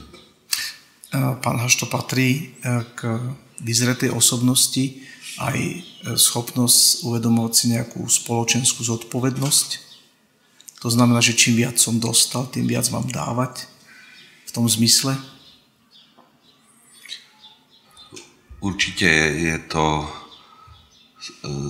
Pán 1.11 1.59
Haš, 1.59 1.75
to 1.75 1.91
patrí 1.91 2.55
e, 2.63 2.83
k 2.95 3.19
vyzretej 3.59 4.15
osobnosti 4.15 5.03
aj 5.43 5.57
e, 5.59 5.77
schopnosť 6.15 7.03
uvedomovať 7.03 7.51
si 7.51 7.65
nejakú 7.75 8.07
spoločenskú 8.07 8.79
zodpovednosť. 8.79 9.69
To 10.81 10.89
znamená, 10.89 11.19
že 11.19 11.37
čím 11.37 11.59
viac 11.59 11.75
som 11.77 11.99
dostal, 11.99 12.47
tým 12.47 12.65
viac 12.65 12.87
mám 12.89 13.05
dávať 13.11 13.67
v 14.47 14.51
tom 14.55 14.65
zmysle. 14.71 15.19
Určite 18.63 19.09
je 19.35 19.57
to 19.67 19.85
e, 19.99 20.07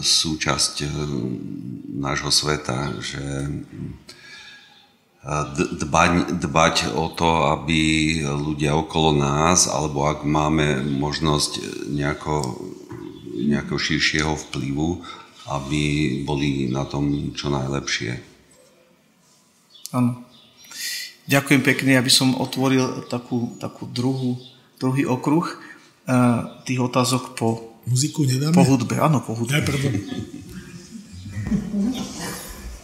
súčasť 0.05 0.85
e, 0.85 0.87
nášho 1.97 2.29
sveta, 2.29 2.93
že 3.01 3.49
dbať, 5.21 6.41
dbať 6.41 6.75
o 6.97 7.05
to, 7.13 7.53
aby 7.53 7.81
ľudia 8.25 8.73
okolo 8.73 9.13
nás, 9.13 9.69
alebo 9.69 10.09
ak 10.09 10.25
máme 10.25 10.81
možnosť 10.81 11.61
nejako 11.93 12.57
nejakého 13.37 13.79
širšieho 13.79 14.33
vplyvu, 14.49 15.01
aby 15.53 15.81
boli 16.25 16.69
na 16.73 16.85
tom 16.85 17.33
čo 17.37 17.53
najlepšie. 17.53 18.17
Áno. 19.93 20.25
Ďakujem 21.29 21.61
pekne, 21.61 22.01
aby 22.01 22.09
som 22.09 22.33
otvoril 22.33 23.05
takú, 23.07 23.55
takú 23.61 23.85
druhú, 23.85 24.41
druhý 24.81 25.05
okruh 25.05 25.45
uh, 25.47 26.59
tých 26.65 26.81
otázok 26.81 27.37
po, 27.37 27.77
Muziku 27.85 28.25
nedáme? 28.25 28.53
po 28.53 28.65
hudbe. 28.65 28.97
Áno, 28.97 29.21
po 29.21 29.37
hudbe. 29.37 29.57
Najprv. 29.57 29.79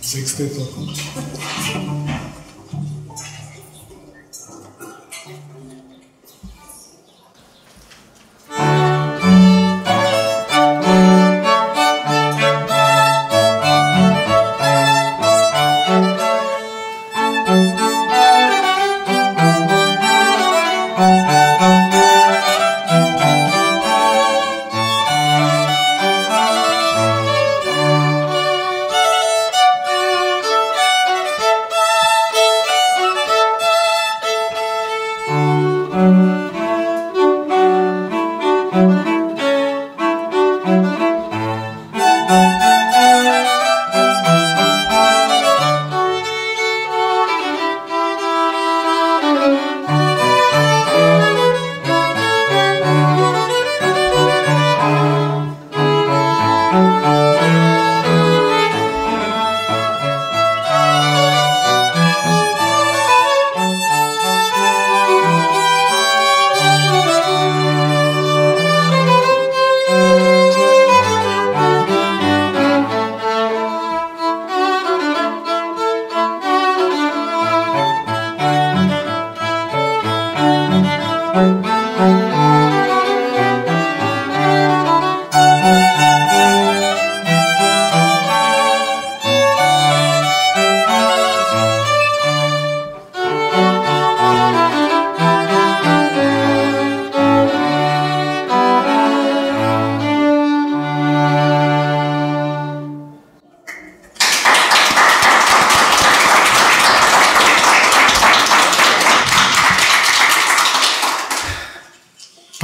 Sexteto. 0.02 0.64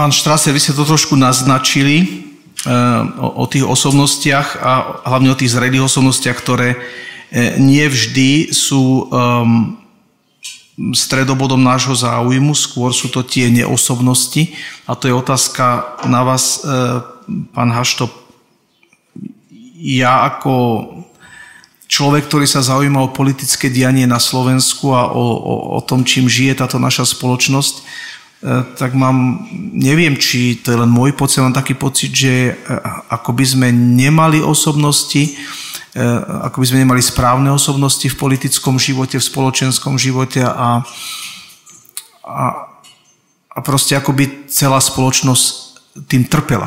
Pán 0.04 0.12
Štrase, 0.12 0.52
vy 0.52 0.60
ste 0.60 0.76
to 0.76 0.84
trošku 0.84 1.16
naznačili 1.16 2.04
eh, 2.04 2.72
o, 3.24 3.48
tých 3.48 3.64
osobnostiach 3.64 4.60
a 4.60 5.00
hlavne 5.08 5.32
o 5.32 5.40
tých 5.40 5.56
zrelých 5.56 5.88
osobnostiach, 5.88 6.36
ktoré 6.44 6.76
nie 7.56 7.88
vždy 7.88 8.52
sú 8.52 9.08
um, 9.08 9.80
stredobodom 10.92 11.64
nášho 11.64 11.96
záujmu, 11.96 12.52
skôr 12.52 12.92
sú 12.92 13.08
to 13.08 13.24
tie 13.24 13.48
neosobnosti. 13.48 14.52
A 14.84 15.00
to 15.00 15.08
je 15.08 15.16
otázka 15.16 15.98
na 16.04 16.22
vás, 16.22 16.62
e, 16.62 17.00
pán 17.56 17.74
Hašto. 17.74 18.12
Ja 19.82 20.30
ako 20.30 20.54
človek, 21.90 22.30
ktorý 22.30 22.46
sa 22.46 22.62
zaujíma 22.62 23.02
o 23.02 23.16
politické 23.16 23.72
dianie 23.74 24.06
na 24.06 24.22
Slovensku 24.22 24.94
a 24.94 25.10
o, 25.10 25.26
o, 25.42 25.54
o 25.74 25.82
tom, 25.82 26.06
čím 26.06 26.30
žije 26.30 26.62
táto 26.62 26.78
naša 26.78 27.10
spoločnosť, 27.10 28.04
tak 28.76 28.92
mám, 28.94 29.48
neviem, 29.74 30.14
či 30.14 30.62
to 30.62 30.70
je 30.70 30.78
len 30.78 30.90
môj 30.90 31.18
pocit, 31.18 31.42
mám 31.42 31.58
taký 31.58 31.74
pocit, 31.74 32.14
že 32.14 32.54
e, 32.54 32.54
ako 33.10 33.34
by 33.34 33.46
sme 33.46 33.68
nemali 33.74 34.38
osobnosti, 34.40 35.34
Eh, 35.94 36.22
ako 36.50 36.58
by 36.58 36.66
sme 36.66 36.82
nemali 36.82 37.06
správne 37.06 37.54
osobnosti 37.54 38.10
v 38.10 38.18
politickom 38.18 38.82
živote, 38.82 39.22
v 39.22 39.30
spoločenskom 39.30 40.02
živote 40.02 40.42
a, 40.42 40.82
a, 42.26 42.46
a 43.54 43.58
proste 43.62 43.94
ako 43.94 44.18
by 44.18 44.50
celá 44.50 44.82
spoločnosť 44.82 45.46
tým 46.10 46.26
trpela, 46.26 46.66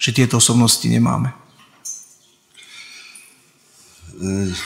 že 0.00 0.16
tieto 0.16 0.40
osobnosti 0.40 0.88
nemáme. 0.88 1.36
Eh, 4.16 4.56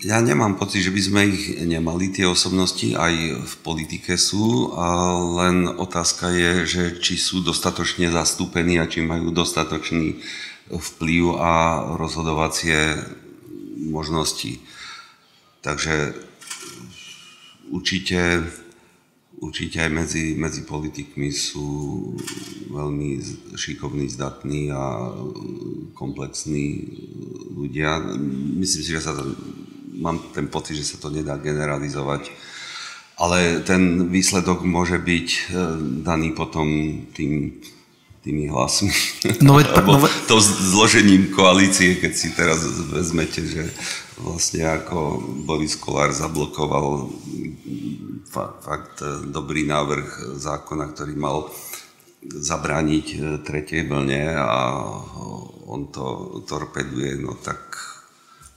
ja 0.00 0.16
nemám 0.24 0.56
pocit, 0.56 0.80
že 0.80 0.94
by 0.96 1.02
sme 1.04 1.20
ich 1.28 1.44
nemali, 1.60 2.08
tie 2.08 2.24
osobnosti, 2.24 2.96
aj 2.96 3.14
v 3.44 3.54
politike 3.60 4.16
sú, 4.16 4.72
a 4.72 5.12
len 5.44 5.68
otázka 5.68 6.32
je, 6.32 6.52
že 6.64 6.82
či 7.04 7.20
sú 7.20 7.44
dostatočne 7.44 8.08
zastúpení 8.08 8.80
a 8.80 8.88
či 8.88 9.04
majú 9.04 9.28
dostatočný 9.28 10.16
vplyv 10.72 11.36
a 11.36 11.52
rozhodovacie 12.00 12.96
možnosti. 13.92 14.56
Takže 15.60 16.16
určite, 17.68 18.40
určite 19.36 19.84
aj 19.84 19.90
medzi, 19.92 20.24
medzi 20.32 20.64
politikmi 20.64 21.28
sú 21.28 21.68
veľmi 22.72 23.20
šikovní, 23.52 24.08
zdatní 24.08 24.72
a 24.72 25.12
komplexní 25.92 26.88
ľudia. 27.52 28.00
Myslím 28.56 28.80
si, 28.80 28.90
že 28.96 29.04
sa 29.04 29.12
to, 29.12 29.36
mám 30.00 30.32
ten 30.32 30.48
pocit, 30.48 30.80
že 30.80 30.88
sa 30.88 30.96
to 30.96 31.12
nedá 31.12 31.36
generalizovať, 31.36 32.32
ale 33.20 33.60
ten 33.60 34.08
výsledok 34.08 34.64
môže 34.64 34.96
byť 34.96 35.28
eh, 35.28 35.42
daný 36.02 36.32
potom 36.32 36.66
tým 37.12 37.60
tými 38.20 38.52
hlasmi. 38.52 38.92
No 39.40 39.56
veď, 39.56 39.72
no 39.80 39.96
veď... 39.96 40.12
to 40.28 40.36
zložením 40.40 41.32
koalície, 41.32 41.96
keď 41.96 42.12
si 42.12 42.28
teraz 42.36 42.60
vezmete, 42.92 43.40
že 43.40 43.72
vlastne 44.20 44.68
ako 44.68 45.24
Boris 45.48 45.72
Kolár 45.80 46.12
zablokoval 46.12 47.08
fakt 48.60 49.00
dobrý 49.32 49.64
návrh 49.64 50.36
zákona, 50.36 50.92
ktorý 50.92 51.14
mal 51.16 51.48
zabrániť 52.20 53.06
e, 53.10 53.18
tretej 53.40 53.88
vlne 53.88 54.36
a 54.36 54.76
on 55.64 55.88
to 55.88 56.38
torpeduje, 56.44 57.16
no 57.16 57.32
tak, 57.40 57.80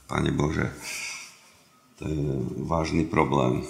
Pane 0.03 0.35
Bože, 0.35 0.67
to 2.03 2.11
je 2.11 2.19
vážny 2.67 3.07
problém. 3.07 3.63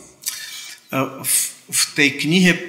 E, 0.89 0.97
v, 1.21 1.35
v 1.69 1.83
tej 1.93 2.09
knihe 2.17 2.53
e, 2.57 2.61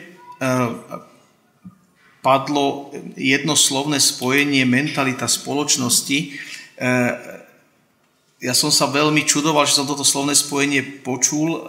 padlo 2.20 2.92
jedno 3.16 3.56
slovné 3.56 3.96
spojenie 3.96 4.68
mentalita 4.68 5.24
spoločnosti. 5.24 6.18
E, 6.20 6.26
ja 8.44 8.52
som 8.52 8.68
sa 8.68 8.92
veľmi 8.92 9.24
čudoval, 9.24 9.64
že 9.64 9.80
som 9.80 9.88
toto 9.88 10.04
slovné 10.04 10.36
spojenie 10.36 11.00
počul 11.00 11.64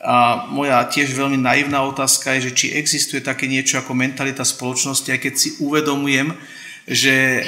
a 0.00 0.48
moja 0.48 0.80
tiež 0.88 1.12
veľmi 1.12 1.36
naivná 1.36 1.84
otázka 1.84 2.40
je, 2.40 2.48
že 2.48 2.56
či 2.56 2.66
existuje 2.72 3.20
také 3.20 3.52
niečo 3.52 3.76
ako 3.76 3.92
mentalita 3.92 4.48
spoločnosti, 4.48 5.12
aj 5.12 5.20
keď 5.20 5.34
si 5.36 5.60
uvedomujem, 5.60 6.32
že, 6.88 7.44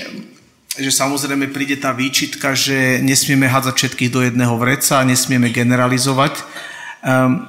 že 0.74 0.90
samozrejme 0.90 1.54
príde 1.54 1.78
tá 1.78 1.94
výčitka, 1.94 2.58
že 2.58 2.98
nesmieme 2.98 3.46
hádzať 3.46 3.74
všetkých 3.74 4.10
do 4.10 4.20
jedného 4.26 4.58
vreca, 4.58 5.06
nesmieme 5.06 5.54
generalizovať. 5.54 6.42
Um, 7.04 7.46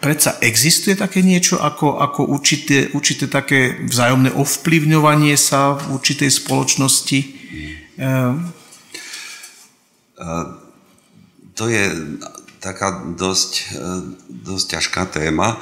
predsa 0.00 0.38
existuje 0.40 0.94
také 0.94 1.20
niečo 1.20 1.58
ako, 1.58 1.98
ako 2.00 2.30
určité, 2.32 2.88
určité 2.94 3.26
také 3.26 3.82
vzájomné 3.82 4.32
ovplyvňovanie 4.32 5.34
sa 5.34 5.74
v 5.74 5.98
určitej 5.98 6.30
spoločnosti? 6.30 7.20
Mm. 7.98 8.52
To 11.52 11.64
je 11.68 11.84
taká 12.62 13.02
dosť, 13.18 13.52
e, 13.74 13.86
dosť 14.30 14.64
ťažká 14.78 15.02
téma 15.10 15.58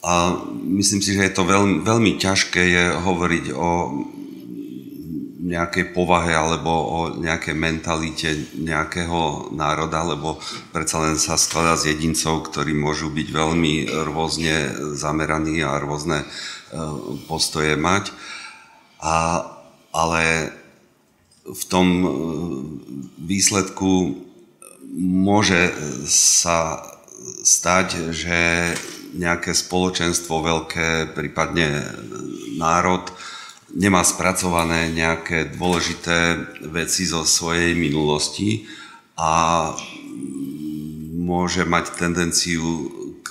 a 0.00 0.32
myslím 0.64 1.04
si, 1.04 1.12
že 1.12 1.28
je 1.28 1.36
to 1.36 1.44
veľmi, 1.44 1.84
veľmi 1.84 2.16
ťažké 2.16 2.62
je 2.64 2.84
hovoriť 2.96 3.44
o 3.52 3.68
nejakej 5.38 5.94
povahe 5.94 6.34
alebo 6.34 6.70
o 6.70 6.98
nejakej 7.14 7.54
mentalite 7.54 8.28
nejakého 8.58 9.54
národa, 9.54 10.02
lebo 10.02 10.42
predsa 10.74 10.98
len 11.06 11.14
sa 11.14 11.38
skladá 11.38 11.78
z 11.78 11.94
jedincov, 11.94 12.50
ktorí 12.50 12.74
môžu 12.74 13.06
byť 13.14 13.28
veľmi 13.30 13.74
rôzne 14.10 14.54
zameraní 14.98 15.62
a 15.62 15.78
rôzne 15.78 16.22
e, 16.22 16.26
postoje 17.30 17.78
mať. 17.78 18.10
A, 18.98 19.46
ale 19.94 20.50
v 21.46 21.62
tom 21.70 21.86
e, 21.86 22.08
výsledku 23.22 24.18
môže 24.98 25.70
sa 26.10 26.82
stať, 27.46 28.10
že 28.10 28.38
nejaké 29.14 29.54
spoločenstvo 29.54 30.34
veľké, 30.42 31.14
prípadne 31.14 31.86
národ, 32.58 33.06
nemá 33.74 34.00
spracované 34.04 34.88
nejaké 34.88 35.52
dôležité 35.52 36.40
veci 36.72 37.04
zo 37.04 37.24
svojej 37.28 37.76
minulosti 37.76 38.64
a 39.18 39.72
môže 41.18 41.68
mať 41.68 42.00
tendenciu 42.00 42.64
k 43.20 43.28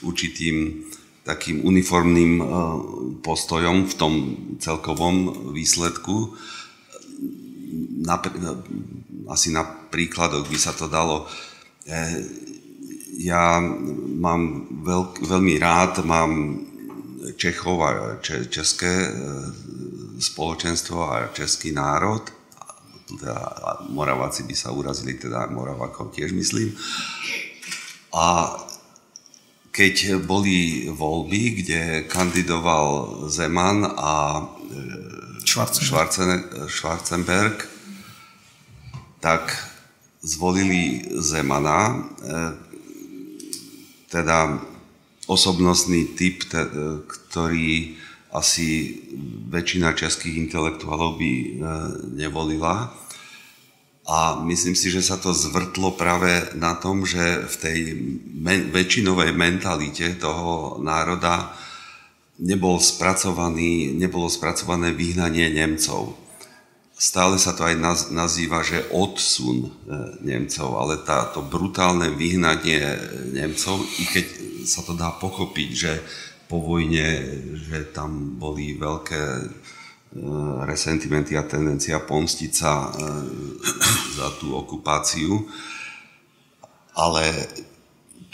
určitým 0.00 0.88
takým 1.20 1.60
uniformným 1.60 2.32
e, 2.40 2.44
postojom 3.20 3.84
v 3.84 3.94
tom 3.94 4.14
celkovom 4.56 5.50
výsledku. 5.52 6.32
Asi 9.28 9.52
na 9.52 9.62
príkladoch 9.92 10.48
by 10.48 10.58
sa 10.58 10.72
to 10.72 10.88
dalo. 10.88 11.28
E, 11.84 12.24
ja 13.20 13.60
mám 14.16 14.72
veľk, 14.80 15.20
veľmi 15.28 15.54
rád, 15.60 16.00
mám 16.08 16.64
Čechov 17.36 17.76
a 17.82 17.90
české 18.50 19.08
e, 19.08 19.12
spoločenstvo 20.20 20.98
a 21.10 21.28
český 21.32 21.72
národ. 21.72 22.22
Teda 23.10 23.36
Moraváci 23.90 24.46
by 24.46 24.54
sa 24.54 24.70
urazili, 24.70 25.18
teda 25.18 25.50
Moravákov 25.50 26.14
tiež 26.14 26.30
myslím. 26.30 26.74
A 28.14 28.54
keď 29.70 30.18
boli 30.22 30.90
voľby, 30.90 31.62
kde 31.62 31.80
kandidoval 32.10 33.18
Zeman 33.30 33.86
a 33.86 34.14
e, 34.38 34.42
Schwarzenberg, 36.66 37.66
tak 39.20 39.70
zvolili 40.22 41.06
Zemana, 41.18 41.96
e, 41.96 41.98
teda 44.10 44.58
osobnostný 45.26 46.04
typ, 46.18 46.42
ktorý 47.30 47.94
asi 48.34 48.98
väčšina 49.50 49.94
českých 49.94 50.38
intelektuálov 50.50 51.18
by 51.18 51.32
e, 51.34 51.48
nevolila. 52.18 52.94
A 54.10 54.42
myslím 54.42 54.74
si, 54.74 54.90
že 54.90 55.06
sa 55.06 55.18
to 55.18 55.30
zvrtlo 55.30 55.94
práve 55.94 56.54
na 56.58 56.74
tom, 56.78 57.06
že 57.06 57.46
v 57.46 57.56
tej 57.58 57.78
men- 58.34 58.70
väčšinovej 58.74 59.34
mentalite 59.34 60.18
toho 60.18 60.78
národa 60.82 61.54
nebol 62.42 62.82
spracovaný, 62.82 63.94
nebolo 63.94 64.30
spracované 64.30 64.90
vyhnanie 64.94 65.50
Nemcov. 65.50 66.18
Stále 67.00 67.40
sa 67.40 67.56
to 67.56 67.64
aj 67.64 67.80
nazýva, 68.10 68.62
že 68.62 68.86
odsun 68.94 69.58
e, 69.66 69.70
Nemcov, 70.22 70.70
ale 70.78 71.02
táto 71.02 71.42
brutálne 71.42 72.14
vyhnanie 72.14 72.82
Nemcov, 73.34 73.82
i 73.98 74.04
keď 74.06 74.26
sa 74.66 74.86
to 74.86 74.94
dá 74.94 75.14
pochopiť, 75.18 75.70
že 75.74 75.92
po 76.50 76.58
vojne, 76.58 77.06
že 77.54 77.94
tam 77.94 78.34
boli 78.34 78.74
veľké 78.74 79.22
e, 79.22 79.46
resentimenty 80.66 81.38
a 81.38 81.46
tendencia 81.46 82.02
pomstiť 82.02 82.50
sa 82.50 82.90
e, 82.90 83.06
za 84.18 84.34
tú 84.42 84.58
okupáciu. 84.58 85.46
Ale 86.98 87.46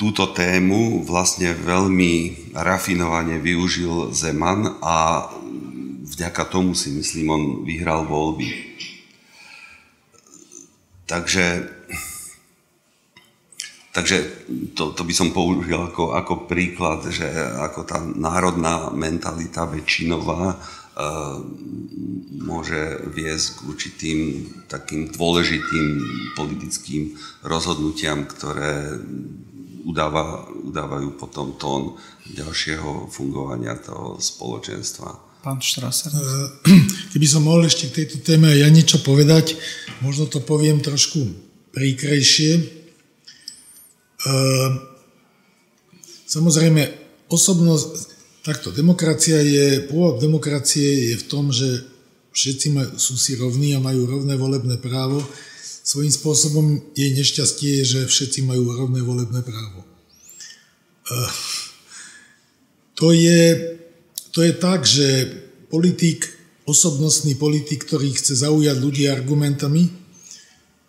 túto 0.00 0.32
tému 0.32 1.04
vlastne 1.04 1.52
veľmi 1.52 2.56
rafinovane 2.56 3.36
využil 3.36 4.16
Zeman 4.16 4.80
a 4.80 5.28
vďaka 6.08 6.48
tomu 6.48 6.72
si 6.72 6.96
myslím, 6.96 7.26
on 7.28 7.44
vyhral 7.68 8.08
voľby. 8.08 8.48
Takže 11.04 11.75
takže 13.96 14.44
to, 14.76 14.92
to 14.92 15.02
by 15.08 15.14
som 15.16 15.32
použil 15.32 15.88
ako, 15.88 16.12
ako 16.12 16.44
príklad, 16.44 17.08
že 17.08 17.24
ako 17.56 17.88
tá 17.88 17.96
národná 18.04 18.92
mentalita 18.92 19.64
väčšinová 19.64 20.52
uh, 20.52 21.40
môže 22.44 23.08
viesť 23.08 23.46
k 23.56 23.58
určitým 23.72 24.18
takým 24.68 25.08
dôležitým 25.08 25.86
politickým 26.36 27.16
rozhodnutiam, 27.40 28.28
ktoré 28.28 29.00
udáva, 29.88 30.44
udávajú 30.52 31.16
potom 31.16 31.56
tón 31.56 31.96
ďalšieho 32.36 33.08
fungovania 33.08 33.80
toho 33.80 34.20
spoločenstva. 34.20 35.40
Pán 35.40 35.62
Štraser. 35.62 36.12
Keby 37.16 37.26
som 37.30 37.48
mohol 37.48 37.64
ešte 37.70 37.88
k 37.88 38.04
tejto 38.04 38.20
téme 38.20 38.52
ja 38.52 38.68
niečo 38.68 39.00
povedať, 39.00 39.56
možno 40.04 40.28
to 40.28 40.44
poviem 40.44 40.84
trošku 40.84 41.22
príkrejšie. 41.72 42.84
Samozrejme, 46.26 46.82
osobnosť, 47.30 47.90
takto, 48.42 48.74
demokracia 48.74 49.38
je, 49.38 49.86
pôvod 49.86 50.18
demokracie 50.18 51.14
je 51.14 51.16
v 51.22 51.28
tom, 51.30 51.54
že 51.54 51.86
všetci 52.34 52.66
majú, 52.74 52.90
sú 52.98 53.14
si 53.14 53.38
rovní 53.38 53.78
a 53.78 53.82
majú 53.82 54.06
rovné 54.10 54.34
volebné 54.34 54.76
právo 54.82 55.22
svojím 55.86 56.10
spôsobom 56.10 56.66
jej 56.98 57.14
nešťastie 57.14 57.70
je, 57.80 57.84
že 57.86 58.00
všetci 58.10 58.42
majú 58.42 58.74
rovné 58.74 59.06
volebné 59.06 59.38
právo. 59.46 59.86
Eh, 61.06 61.30
to 62.98 63.14
je, 63.14 63.42
to 64.34 64.42
je 64.42 64.52
tak, 64.58 64.82
že 64.82 65.30
politik, 65.70 66.26
osobnostný 66.66 67.38
politik, 67.38 67.86
ktorý 67.86 68.10
chce 68.18 68.34
zaujať 68.34 68.76
ľudí 68.82 69.06
argumentami, 69.06 69.94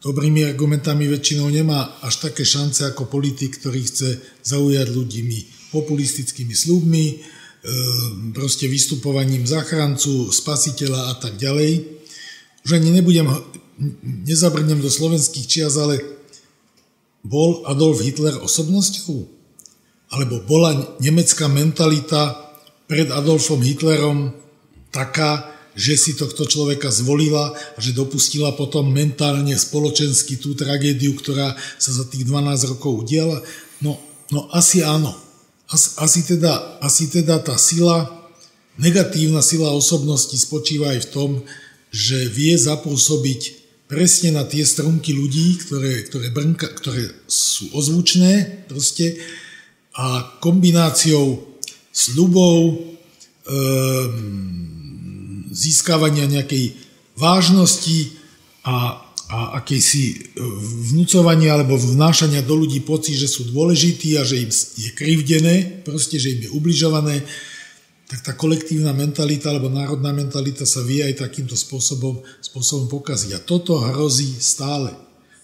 dobrými 0.01 0.45
argumentami 0.45 1.09
väčšinou 1.09 1.49
nemá 1.49 1.97
až 2.05 2.29
také 2.29 2.45
šance 2.45 2.85
ako 2.85 3.09
politik, 3.09 3.57
ktorý 3.57 3.81
chce 3.81 4.21
zaujať 4.45 4.87
ľuďmi 4.93 5.39
populistickými 5.73 6.53
slúbmi, 6.53 7.05
eh, 7.13 7.19
proste 8.33 8.69
vystupovaním 8.69 9.43
záchrancu, 9.43 10.29
spasiteľa 10.29 11.01
a 11.11 11.13
tak 11.17 11.37
ďalej. 11.41 11.99
Už 12.65 12.71
ani 12.77 12.91
nebudem 12.91 13.27
nezabrnem 14.25 14.81
do 14.81 14.89
slovenských 14.89 15.45
čias, 15.47 15.77
ale 15.77 16.01
bol 17.21 17.63
Adolf 17.67 18.01
Hitler 18.01 18.37
osobnosťou? 18.41 19.27
Alebo 20.07 20.39
bola 20.47 20.97
nemecká 21.03 21.51
mentalita 21.51 22.47
pred 22.87 23.11
Adolfom 23.11 23.59
Hitlerom 23.59 24.31
taká, 24.89 25.56
že 25.77 25.93
si 25.93 26.17
tohto 26.17 26.49
človeka 26.49 26.89
zvolila 26.89 27.53
a 27.53 27.79
že 27.79 27.93
dopustila 27.93 28.57
potom 28.57 28.89
mentálne, 28.89 29.53
spoločensky 29.53 30.41
tú 30.41 30.57
tragédiu, 30.57 31.13
ktorá 31.13 31.53
sa 31.77 31.93
za 31.93 32.09
tých 32.09 32.25
12 32.25 32.73
rokov 32.73 33.05
udiala? 33.05 33.37
No, 33.85 34.01
no 34.33 34.49
asi 34.49 34.81
áno. 34.81 35.13
Asi, 35.69 35.93
asi, 36.01 36.19
teda, 36.25 36.81
asi 36.81 37.13
teda 37.13 37.37
tá 37.43 37.53
sila, 37.61 38.09
negatívna 38.81 39.45
sila 39.45 39.69
osobnosti 39.69 40.33
spočíva 40.33 40.97
aj 40.97 40.99
v 41.05 41.11
tom, 41.13 41.29
že 41.93 42.25
vie 42.25 42.57
zapôsobiť 42.57 43.41
presne 43.85 44.35
na 44.35 44.43
tie 44.43 44.65
strunky 44.65 45.13
ľudí, 45.13 45.61
ktoré, 45.63 46.03
ktoré, 46.09 46.33
brnka, 46.33 46.67
ktoré 46.73 47.07
sú 47.29 47.71
ozvučné 47.77 48.65
proste 48.67 49.15
a 49.97 50.37
kombináciou 50.43 51.57
slubov, 51.91 52.59
e, 52.69 53.57
získavania 55.57 56.29
nejakej 56.29 56.77
vážnosti 57.17 58.13
a, 58.61 59.01
a 59.33 59.39
akejsi 59.57 60.37
vnúcovania 60.93 61.57
alebo 61.57 61.73
vnášania 61.81 62.45
do 62.45 62.53
ľudí 62.53 62.85
pocit, 62.85 63.17
že 63.17 63.25
sú 63.25 63.49
dôležití 63.49 64.13
a 64.15 64.23
že 64.23 64.45
im 64.45 64.51
je 64.53 64.91
krivdené, 64.93 65.81
proste, 65.81 66.21
že 66.21 66.37
im 66.37 66.45
je 66.45 66.49
ubližované, 66.53 67.25
tak 68.07 68.23
tá 68.23 68.31
kolektívna 68.37 68.95
mentalita 68.95 69.51
alebo 69.51 69.67
národná 69.67 70.15
mentalita 70.15 70.63
sa 70.63 70.79
vie 70.85 71.03
aj 71.03 71.27
takýmto 71.27 71.59
spôsobom, 71.59 72.23
spôsobom 72.39 72.87
pokaziť. 72.87 73.35
A 73.35 73.43
toto 73.43 73.81
hrozí 73.83 74.31
stále. 74.39 74.95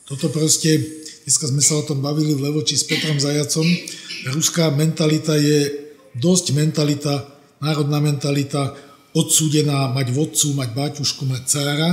Toto 0.07 0.31
proste, 0.31 0.79
dneska 1.27 1.51
sme 1.51 1.59
sa 1.59 1.79
o 1.79 1.83
tom 1.83 1.99
bavili 1.99 2.31
v 2.31 2.47
Levoči 2.47 2.79
s 2.79 2.87
Petrom 2.87 3.19
Zajacom, 3.19 3.67
ruská 4.31 4.71
mentalita 4.71 5.35
je 5.35 5.91
dosť 6.15 6.55
mentalita, 6.55 7.27
národná 7.59 7.99
mentalita, 7.99 8.75
odsúdená 9.13 9.93
mať 9.93 10.11
vodcu, 10.13 10.57
mať 10.57 10.69
báťušku, 10.73 11.25
mať 11.29 11.43
cára. 11.45 11.89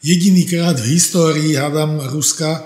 Jedinýkrát 0.00 0.78
v 0.78 0.94
histórii, 0.94 1.58
hádam, 1.58 1.98
Ruska 2.10 2.62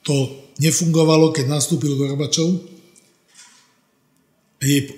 to 0.00 0.48
nefungovalo, 0.60 1.32
keď 1.32 1.46
nastúpil 1.48 1.96
Gorbačov, 1.96 2.70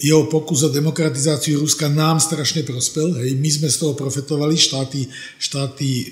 jeho 0.03 0.27
pokus 0.27 0.67
o 0.67 0.75
demokratizáciu 0.75 1.63
Ruska 1.63 1.87
nám 1.87 2.19
strašne 2.19 2.67
prospel. 2.67 3.15
Hej. 3.23 3.39
My 3.39 3.47
sme 3.47 3.71
z 3.71 3.79
toho 3.79 3.95
profetovali, 3.95 4.59
štáty, 4.59 5.07
štáty 5.39 6.03
e, 6.03 6.05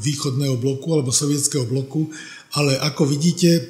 východného 0.00 0.56
bloku 0.56 0.88
alebo 0.96 1.12
sovietského 1.12 1.68
bloku, 1.68 2.08
ale 2.56 2.80
ako 2.80 3.04
vidíte, 3.04 3.68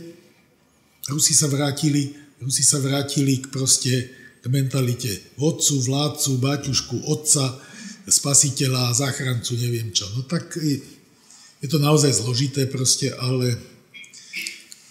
Rusi 1.11 1.35
sa 1.35 1.51
vrátili, 1.51 2.15
Rusi 2.39 2.63
sa 2.63 2.79
vrátili 2.79 3.43
k 3.43 3.51
proste 3.51 4.20
k 4.41 4.45
mentalite 4.49 5.37
vodcu, 5.37 5.81
vládcu, 5.85 6.31
baťušku, 6.41 6.97
otca, 7.07 7.61
spasiteľa, 8.09 8.97
záchrancu, 8.97 9.55
neviem 9.61 9.93
čo. 9.93 10.09
No 10.17 10.25
tak 10.25 10.57
je 10.57 11.69
to 11.69 11.79
naozaj 11.79 12.11
zložité 12.17 12.67
proste, 12.67 13.13
ale 13.15 13.57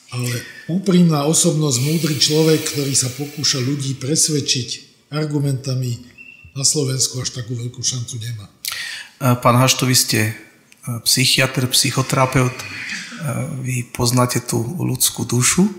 ale 0.09 0.41
úprimná 0.65 1.29
osobnosť, 1.29 1.77
múdry 1.85 2.17
človek, 2.17 2.73
ktorý 2.73 2.93
sa 2.97 3.13
pokúša 3.13 3.61
ľudí 3.61 3.93
presvedčiť 4.01 4.69
argumentami 5.13 6.01
na 6.57 6.65
Slovensku 6.65 7.21
až 7.21 7.37
takú 7.37 7.53
veľkú 7.53 7.81
šancu 7.81 8.17
nemá. 8.17 8.49
Pán 9.19 9.57
Hašto, 9.59 9.85
vy 9.85 9.93
ste 9.93 10.19
e, 10.25 10.33
psychiatr, 11.05 11.69
psychoterapeut, 11.69 12.55
e, 12.55 12.65
vy 13.61 13.75
poznáte 13.93 14.41
tú 14.41 14.57
ľudskú 14.81 15.29
dušu. 15.29 15.69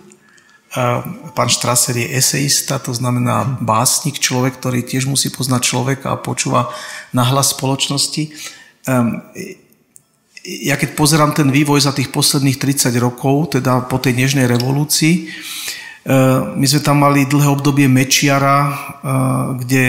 Pán 1.35 1.51
Štraser 1.51 1.99
je 1.99 2.15
eseista, 2.15 2.79
to 2.79 2.95
znamená 2.95 3.59
básnik, 3.59 4.23
človek, 4.23 4.63
ktorý 4.63 4.87
tiež 4.87 5.11
musí 5.11 5.27
poznať 5.27 5.63
človeka 5.67 6.15
a 6.15 6.23
počúva 6.23 6.71
nahlas 7.11 7.51
spoločnosti 7.51 8.31
ja 10.45 10.75
keď 10.81 10.97
pozerám 10.97 11.37
ten 11.37 11.53
vývoj 11.53 11.85
za 11.85 11.93
tých 11.93 12.09
posledných 12.09 12.57
30 12.57 12.97
rokov, 12.97 13.61
teda 13.61 13.85
po 13.85 14.01
tej 14.01 14.17
nežnej 14.17 14.49
revolúcii, 14.49 15.15
e, 15.21 15.25
my 16.57 16.67
sme 16.67 16.81
tam 16.81 17.05
mali 17.05 17.29
dlhé 17.29 17.49
obdobie 17.53 17.87
Mečiara, 17.93 18.59
e, 18.65 18.73
kde 19.61 19.85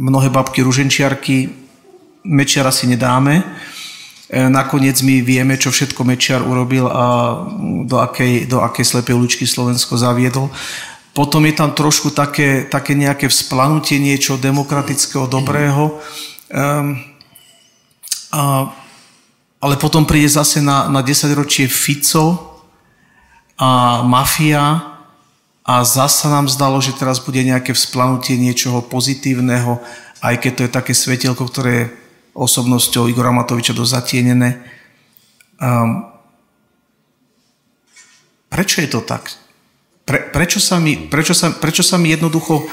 mnohé 0.00 0.32
babky 0.32 0.64
ruženčiarky 0.64 1.52
Mečiara 2.24 2.72
si 2.72 2.88
nedáme. 2.88 3.44
E, 4.30 4.46
nakoniec 4.46 5.02
my 5.02 5.26
vieme, 5.26 5.58
čo 5.58 5.74
všetko 5.74 6.06
Mečiar 6.06 6.46
urobil 6.46 6.86
a 6.86 7.34
do 7.84 7.98
akej, 7.98 8.46
do 8.46 8.62
akej 8.62 8.86
slepej 8.86 9.18
uličky 9.18 9.44
Slovensko 9.44 9.98
zaviedol. 9.98 10.46
Potom 11.10 11.42
je 11.42 11.54
tam 11.58 11.74
trošku 11.74 12.14
také, 12.14 12.70
také 12.70 12.94
nejaké 12.94 13.26
vzplanutie 13.26 13.98
niečo 13.98 14.38
demokratického, 14.38 15.26
dobrého. 15.26 15.98
A 18.30 18.70
ale 19.60 19.76
potom 19.76 20.08
príde 20.08 20.32
zase 20.32 20.64
na, 20.64 20.88
na 20.88 21.04
10 21.04 21.36
ročie 21.36 21.68
Fico 21.68 22.56
a 23.60 24.00
mafia 24.00 24.96
a 25.60 25.84
zasa 25.84 26.32
nám 26.32 26.48
zdalo, 26.48 26.80
že 26.80 26.96
teraz 26.96 27.20
bude 27.20 27.44
nejaké 27.44 27.76
vzplanutie 27.76 28.40
niečoho 28.40 28.80
pozitívneho, 28.80 29.76
aj 30.24 30.34
keď 30.40 30.52
to 30.56 30.62
je 30.64 30.70
také 30.72 30.92
svetielko, 30.96 31.44
ktoré 31.44 31.92
osobnosťou 32.34 33.10
Igora 33.10 33.34
Matoviča 33.34 33.74
dosť 33.74 33.92
zatienené. 33.94 34.62
Um, 35.60 36.08
prečo 38.48 38.80
je 38.80 38.88
to 38.88 39.00
tak? 39.02 39.30
Pre, 40.04 40.32
prečo, 40.34 40.58
sa 40.58 40.78
mi, 40.82 40.96
prečo, 40.96 41.34
sa, 41.36 41.54
prečo 41.54 41.82
sa 41.82 41.98
mi 41.98 42.10
jednoducho 42.10 42.62
um, 42.62 42.68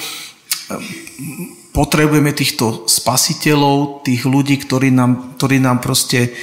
potrebujeme 1.73 2.33
týchto 2.33 2.89
spasiteľov, 2.89 4.01
tých 4.01 4.25
ľudí, 4.25 4.57
ktorí 4.57 4.89
nám, 4.89 5.37
ktorí 5.37 5.61
nám 5.61 5.81
proste 5.81 6.33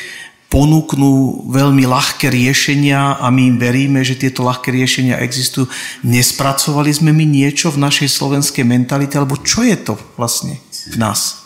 ponúknú 0.54 1.50
veľmi 1.50 1.82
ľahké 1.82 2.30
riešenia 2.30 3.18
a 3.18 3.26
my 3.34 3.50
im 3.50 3.56
veríme, 3.58 4.06
že 4.06 4.14
tieto 4.14 4.46
ľahké 4.46 4.70
riešenia 4.70 5.18
existujú. 5.18 5.66
Nespracovali 6.06 6.94
sme 6.94 7.10
my 7.10 7.26
niečo 7.26 7.74
v 7.74 7.82
našej 7.82 8.06
slovenskej 8.06 8.62
mentalite, 8.62 9.18
alebo 9.18 9.34
čo 9.42 9.66
je 9.66 9.74
to 9.74 9.98
vlastne 10.14 10.62
v 10.94 10.94
nás? 10.94 11.43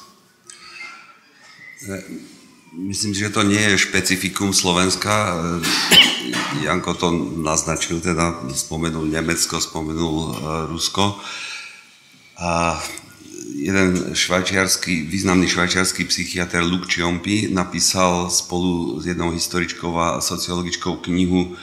Myslím, 2.73 3.15
že 3.15 3.33
to 3.33 3.43
nie 3.43 3.61
je 3.61 3.81
špecifikum 3.89 4.53
Slovenska. 4.53 5.35
Janko 6.61 6.95
to 6.95 7.09
naznačil, 7.41 8.01
teda 8.01 8.45
spomenul 8.53 9.09
Nemecko, 9.09 9.57
spomenul 9.61 10.17
e, 10.21 10.33
Rusko. 10.69 11.17
A 12.39 12.77
jeden 13.57 14.15
švajčiarsky, 14.15 15.09
významný 15.09 15.49
švajčiarsky 15.49 16.05
psychiatr 16.05 16.61
Luke 16.61 16.87
Ciompi 16.93 17.49
napísal 17.49 18.31
spolu 18.31 19.01
s 19.01 19.09
jednou 19.09 19.33
historičkou 19.33 19.97
a 19.99 20.21
sociologičkou 20.21 21.03
knihu 21.09 21.57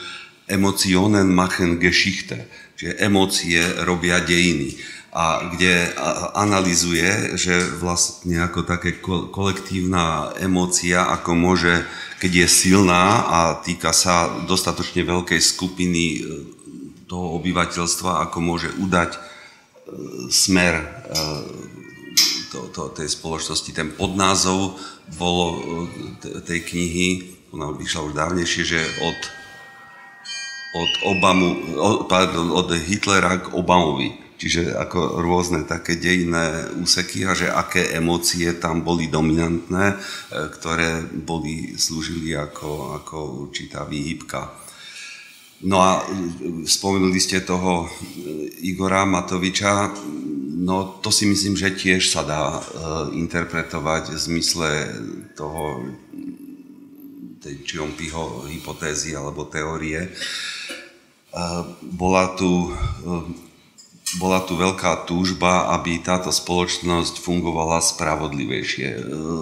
Emotionen 0.46 1.34
machen 1.34 1.78
Geschichte, 1.78 2.46
čiže 2.74 2.98
emócie 3.02 3.62
robia 3.82 4.20
dejiny 4.22 4.78
a 5.16 5.48
kde 5.48 5.96
analizuje, 6.36 7.40
že 7.40 7.64
vlastne 7.80 8.36
ako 8.44 8.68
také 8.68 9.00
kolektívna 9.32 10.36
emócia, 10.36 11.08
ako 11.08 11.32
môže, 11.32 11.88
keď 12.20 12.44
je 12.44 12.48
silná 12.52 13.24
a 13.24 13.38
týka 13.64 13.96
sa 13.96 14.28
dostatočne 14.44 15.08
veľkej 15.08 15.40
skupiny 15.40 16.04
e, 16.04 16.18
toho 17.08 17.40
obyvateľstva, 17.40 18.28
ako 18.28 18.38
môže 18.44 18.68
udať 18.76 19.16
e, 19.16 19.20
smer 20.28 20.84
e, 20.84 20.86
to, 22.52 22.68
to, 22.76 22.92
tej 22.92 23.08
spoločnosti. 23.08 23.72
Ten 23.72 23.96
podnázov 23.96 24.76
bolo 25.16 25.64
tej 26.44 26.60
knihy, 26.60 27.08
ona 27.56 27.72
vyšla 27.72 28.04
už 28.04 28.12
dávnejšie, 28.12 28.62
že 28.68 28.80
od, 29.00 29.18
od, 30.76 30.90
Obamu, 31.08 31.48
od, 31.80 31.96
pardon, 32.04 32.52
od 32.52 32.68
Hitlera 32.84 33.40
k 33.40 33.56
Obamovi 33.56 34.25
Čiže 34.36 34.76
ako 34.76 35.24
rôzne 35.24 35.64
také 35.64 35.96
dejné 35.96 36.76
úseky 36.76 37.24
a 37.24 37.32
že 37.32 37.48
aké 37.48 37.96
emócie 37.96 38.52
tam 38.60 38.84
boli 38.84 39.08
dominantné, 39.08 39.86
e, 39.92 39.96
ktoré 40.52 41.08
boli, 41.08 41.72
slúžili 41.80 42.36
ako, 42.36 43.00
ako 43.00 43.16
určitá 43.48 43.88
výhybka. 43.88 44.52
No 45.64 45.80
a 45.80 46.04
e, 46.04 46.68
spomenuli 46.68 47.16
ste 47.16 47.48
toho 47.48 47.88
e, 47.88 47.88
Igora 48.68 49.08
Matoviča, 49.08 49.96
no 50.60 51.00
to 51.00 51.08
si 51.08 51.24
myslím, 51.24 51.56
že 51.56 51.72
tiež 51.72 52.12
sa 52.12 52.20
dá 52.20 52.60
interpretovať 53.16 54.12
v 54.12 54.18
zmysle 54.20 54.68
toho 55.32 55.80
tej 57.40 57.56
Čiompiho 57.64 58.50
hypotézy 58.50 59.14
alebo 59.14 59.46
teórie. 59.46 60.10
Bola 61.94 62.34
tu 62.34 62.72
bola 64.14 64.38
tu 64.46 64.54
veľká 64.54 65.02
túžba, 65.02 65.74
aby 65.74 65.98
táto 65.98 66.30
spoločnosť 66.30 67.18
fungovala 67.18 67.82
spravodlivejšie. 67.82 68.88
E, 68.94 69.00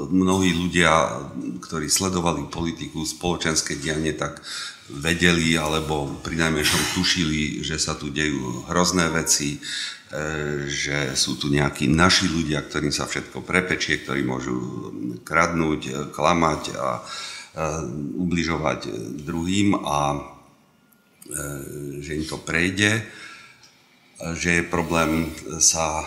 mnohí 0.09 0.57
ľudia, 0.57 1.21
ktorí 1.61 1.93
sledovali 1.93 2.49
politiku, 2.49 3.05
spoločenské 3.05 3.77
dianie, 3.77 4.17
tak 4.17 4.41
vedeli 4.89 5.53
alebo 5.61 6.09
prinajmenšom 6.25 6.97
tušili, 6.97 7.61
že 7.61 7.77
sa 7.77 7.93
tu 7.93 8.09
dejú 8.09 8.65
hrozné 8.73 9.12
veci, 9.12 9.61
e, 9.61 10.65
že 10.65 11.12
sú 11.12 11.37
tu 11.37 11.53
nejakí 11.53 11.85
naši 11.85 12.33
ľudia, 12.33 12.65
ktorým 12.65 12.93
sa 12.93 13.05
všetko 13.05 13.45
prepečie, 13.45 14.01
ktorí 14.01 14.25
môžu 14.25 14.57
kradnúť, 15.29 16.09
klamať 16.17 16.62
a 16.73 16.89
e, 16.97 17.03
ubližovať 18.17 18.81
druhým 19.29 19.77
a 19.77 20.33
že 22.05 22.21
im 22.21 22.25
to 22.29 22.37
prejde 22.37 23.01
že 24.39 24.61
je 24.61 24.62
problém 24.62 25.27
sa 25.59 26.03
e, 26.03 26.07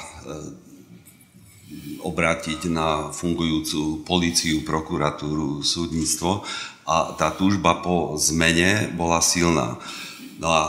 obrátiť 2.02 2.72
na 2.72 3.12
fungujúcu 3.12 4.08
policiu, 4.08 4.64
prokuratúru, 4.64 5.60
súdnictvo 5.60 6.48
a 6.88 7.12
tá 7.20 7.36
túžba 7.36 7.84
po 7.84 8.16
zmene 8.16 8.88
bola 8.96 9.20
silná. 9.20 9.76
No 10.40 10.48
a 10.48 10.64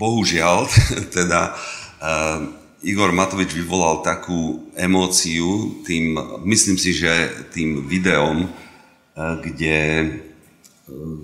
bohužiaľ, 0.00 0.64
teda 1.16 1.52
uh, 1.52 2.38
Igor 2.80 3.12
Matovič 3.12 3.52
vyvolal 3.52 4.00
takú 4.00 4.72
emóciu 4.72 5.84
tým, 5.84 6.16
myslím 6.48 6.80
si, 6.80 6.96
že 6.96 7.28
tým 7.52 7.84
videom, 7.84 8.48
uh, 8.48 9.36
kde 9.44 10.08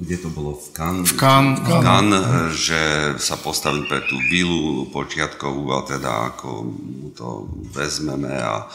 kde 0.01 0.17
to 0.23 0.29
bolo 0.31 0.55
v 0.55 0.69
Cannes, 0.71 1.11
v 1.11 1.15
Cannes, 1.19 1.59
v 1.59 1.75
Cannes 1.83 2.55
že 2.55 2.81
sa 3.19 3.35
postavil 3.35 3.85
pre 3.91 4.07
tú 4.07 4.15
vilu 4.31 4.87
počiatkovú 4.95 5.67
a 5.75 5.83
teda 5.83 6.35
ako 6.35 6.49
mu 6.71 7.11
to 7.11 7.51
vezmeme 7.75 8.31
a 8.31 8.71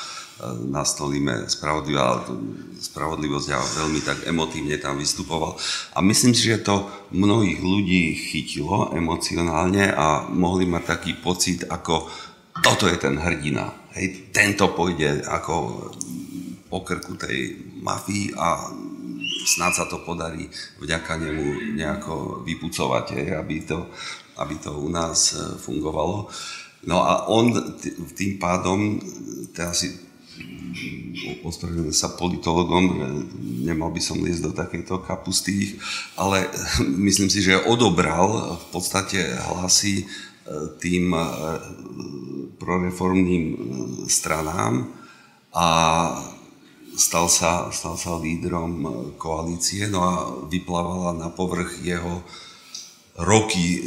nastolíme 0.67 1.45
spravodlivosť 2.81 3.47
a 3.53 3.59
veľmi 3.61 4.01
tak 4.01 4.25
emotívne 4.25 4.73
tam 4.81 4.97
vystupoval. 4.97 5.53
A 5.93 6.01
myslím 6.01 6.33
si, 6.33 6.49
že 6.49 6.65
to 6.65 6.89
mnohých 7.13 7.61
ľudí 7.61 8.17
chytilo 8.17 8.89
emocionálne 8.97 9.93
a 9.93 10.25
mohli 10.33 10.65
mať 10.65 10.83
taký 10.97 11.13
pocit, 11.21 11.69
ako 11.69 12.09
toto 12.65 12.89
je 12.89 12.97
ten 12.97 13.21
hrdina. 13.21 13.69
Hej, 13.93 14.33
tento 14.33 14.73
pôjde 14.73 15.21
ako 15.29 15.55
po 16.73 16.79
krku 16.81 17.19
tej 17.19 17.61
mafii 17.83 18.33
a 18.33 18.71
snad 19.45 19.73
sa 19.73 19.85
to 19.89 20.01
podarí 20.01 20.49
vďaka 20.81 21.17
nemu 21.17 21.75
nejako 21.77 22.45
vypucovať, 22.45 23.35
aby, 23.37 23.57
to, 23.65 23.89
aby 24.37 24.55
to 24.61 24.71
u 24.73 24.89
nás 24.89 25.33
e, 25.33 25.57
fungovalo. 25.57 26.29
No 26.89 26.97
a 27.05 27.29
on 27.29 27.53
tým 28.17 28.41
pádom, 28.41 28.97
teraz 29.53 29.85
si 29.85 29.93
ospravedlňujem 31.45 31.93
sa 31.93 32.17
politologom, 32.17 32.83
e, 32.89 32.95
nemal 33.69 33.93
by 33.93 34.01
som 34.01 34.21
liesť 34.21 34.43
do 34.45 34.51
takéto 34.53 35.01
kapusty, 35.01 35.77
ale 36.17 36.49
myslím 37.09 37.29
si, 37.29 37.41
že 37.41 37.61
odobral 37.65 38.57
v 38.57 38.65
podstate 38.73 39.19
hlasy 39.51 40.03
e, 40.03 40.05
tým 40.81 41.13
proreformným 42.61 43.45
stranám 44.05 44.85
a 45.49 45.67
stal 47.01 47.25
sa, 47.25 47.73
stal 47.73 47.97
sa 47.97 48.21
lídrom 48.21 48.73
e, 48.77 48.89
koalície, 49.17 49.89
no 49.89 49.99
a 50.05 50.13
vyplávala 50.45 51.17
na 51.17 51.33
povrch 51.33 51.81
jeho 51.81 52.21
roky, 53.17 53.81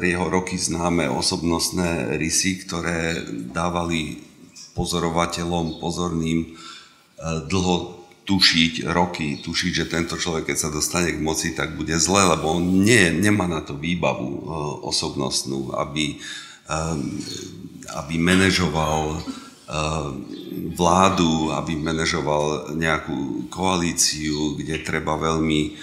jeho 0.00 0.26
roky 0.32 0.56
známe 0.56 1.12
osobnostné 1.12 2.16
rysy, 2.16 2.64
ktoré 2.64 3.20
dávali 3.52 4.24
pozorovateľom 4.72 5.76
pozorným 5.76 6.38
e, 6.42 6.48
dlho 7.44 8.00
tušiť 8.26 8.90
roky, 8.90 9.38
tušiť, 9.38 9.72
že 9.76 9.92
tento 9.92 10.18
človek, 10.18 10.50
keď 10.50 10.56
sa 10.58 10.74
dostane 10.74 11.14
k 11.14 11.22
moci, 11.22 11.54
tak 11.54 11.78
bude 11.78 11.94
zle, 12.00 12.26
lebo 12.26 12.58
on 12.58 12.82
nie, 12.82 13.12
nemá 13.12 13.46
na 13.46 13.60
to 13.60 13.76
výbavu 13.76 14.30
e, 14.32 14.42
osobnostnú, 14.88 15.76
aby, 15.76 16.18
aby 17.94 18.14
manažoval 18.18 19.22
vládu, 20.78 21.50
aby 21.50 21.74
manažoval 21.74 22.78
nejakú 22.78 23.50
koalíciu, 23.50 24.54
kde 24.54 24.86
treba 24.86 25.18
veľmi 25.18 25.74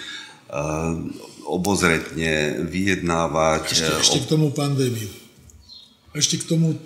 obozretne 1.44 2.64
vyjednávať. 2.64 3.62
Ešte, 3.68 3.92
ešte 4.00 4.18
k 4.24 4.26
tomu 4.32 4.48
pandémiu. 4.56 5.08
Ešte 6.16 6.40
k 6.40 6.48
tomu... 6.48 6.78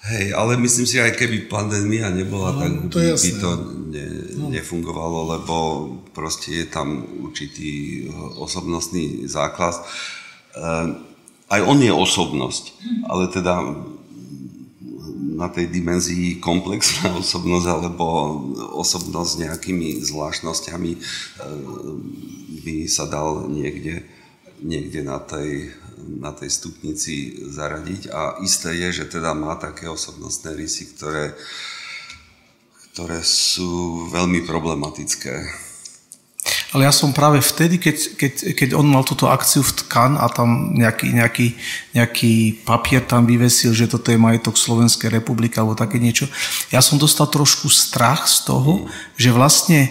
Hej, 0.00 0.32
ale 0.32 0.56
myslím 0.56 0.88
si, 0.88 0.96
aj 0.96 1.12
keby 1.12 1.44
pandémia 1.52 2.08
nebola, 2.08 2.56
no, 2.56 2.60
tak 2.64 2.72
to 2.88 2.96
by, 3.04 3.12
by 3.20 3.30
to 3.36 3.50
ne, 3.92 4.06
no. 4.32 4.48
nefungovalo, 4.48 5.28
lebo 5.36 5.56
proste 6.16 6.64
je 6.64 6.66
tam 6.72 7.04
určitý 7.20 8.08
osobnostný 8.40 9.28
základ. 9.28 9.76
Aj 11.52 11.60
on 11.60 11.78
je 11.84 11.92
osobnosť, 11.92 12.80
ale 13.12 13.28
teda 13.28 13.60
na 15.40 15.48
tej 15.48 15.72
dimenzii 15.72 16.36
komplexná 16.36 17.16
osobnosť 17.24 17.66
alebo 17.66 18.06
osobnosť 18.76 19.30
s 19.32 19.40
nejakými 19.40 19.88
zvláštnosťami 20.04 20.92
e, 20.92 20.98
by 22.60 22.76
sa 22.84 23.08
dal 23.08 23.48
niekde, 23.48 24.04
niekde 24.60 25.00
na, 25.00 25.16
tej, 25.16 25.72
na 26.20 26.36
tej 26.36 26.52
stupnici 26.52 27.40
zaradiť. 27.48 28.12
A 28.12 28.36
isté 28.44 28.76
je, 28.76 29.00
že 29.00 29.16
teda 29.16 29.32
má 29.32 29.56
také 29.56 29.88
osobnostné 29.88 30.52
rysy, 30.52 30.92
ktoré, 30.92 31.32
ktoré 32.92 33.24
sú 33.24 34.04
veľmi 34.12 34.44
problematické. 34.44 35.69
Ale 36.70 36.86
ja 36.86 36.94
som 36.94 37.10
práve 37.10 37.42
vtedy, 37.42 37.82
keď, 37.82 37.96
keď, 38.14 38.32
keď 38.54 38.68
on 38.78 38.86
mal 38.86 39.02
túto 39.02 39.26
akciu 39.26 39.66
v 39.66 39.74
Tkan 39.74 40.14
a 40.14 40.30
tam 40.30 40.70
nejaký, 40.78 41.10
nejaký, 41.10 41.46
nejaký 41.98 42.62
papier 42.62 43.02
tam 43.02 43.26
vyvesil, 43.26 43.74
že 43.74 43.90
toto 43.90 44.14
je 44.14 44.22
majetok 44.22 44.54
Slovenskej 44.54 45.10
republiky 45.10 45.58
alebo 45.58 45.74
také 45.74 45.98
niečo, 45.98 46.30
ja 46.70 46.78
som 46.78 46.94
dostal 46.94 47.26
trošku 47.26 47.66
strach 47.66 48.30
z 48.30 48.46
toho, 48.46 48.86
mm. 48.86 49.18
že 49.18 49.30
vlastne 49.34 49.80
e, 49.82 49.90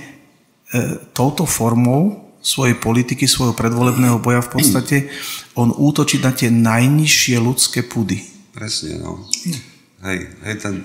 touto 1.12 1.44
formou 1.44 2.32
svojej 2.40 2.80
politiky, 2.80 3.28
svojho 3.28 3.52
predvolebného 3.52 4.16
boja 4.24 4.40
v 4.40 4.52
podstate 4.56 4.98
on 5.60 5.76
útočí 5.76 6.24
na 6.24 6.32
tie 6.32 6.48
najnižšie 6.48 7.36
ľudské 7.44 7.84
pudy. 7.84 8.24
Presne, 8.56 9.04
no. 9.04 9.28
Hej, 10.00 10.32
hej 10.48 10.56
ten, 10.64 10.76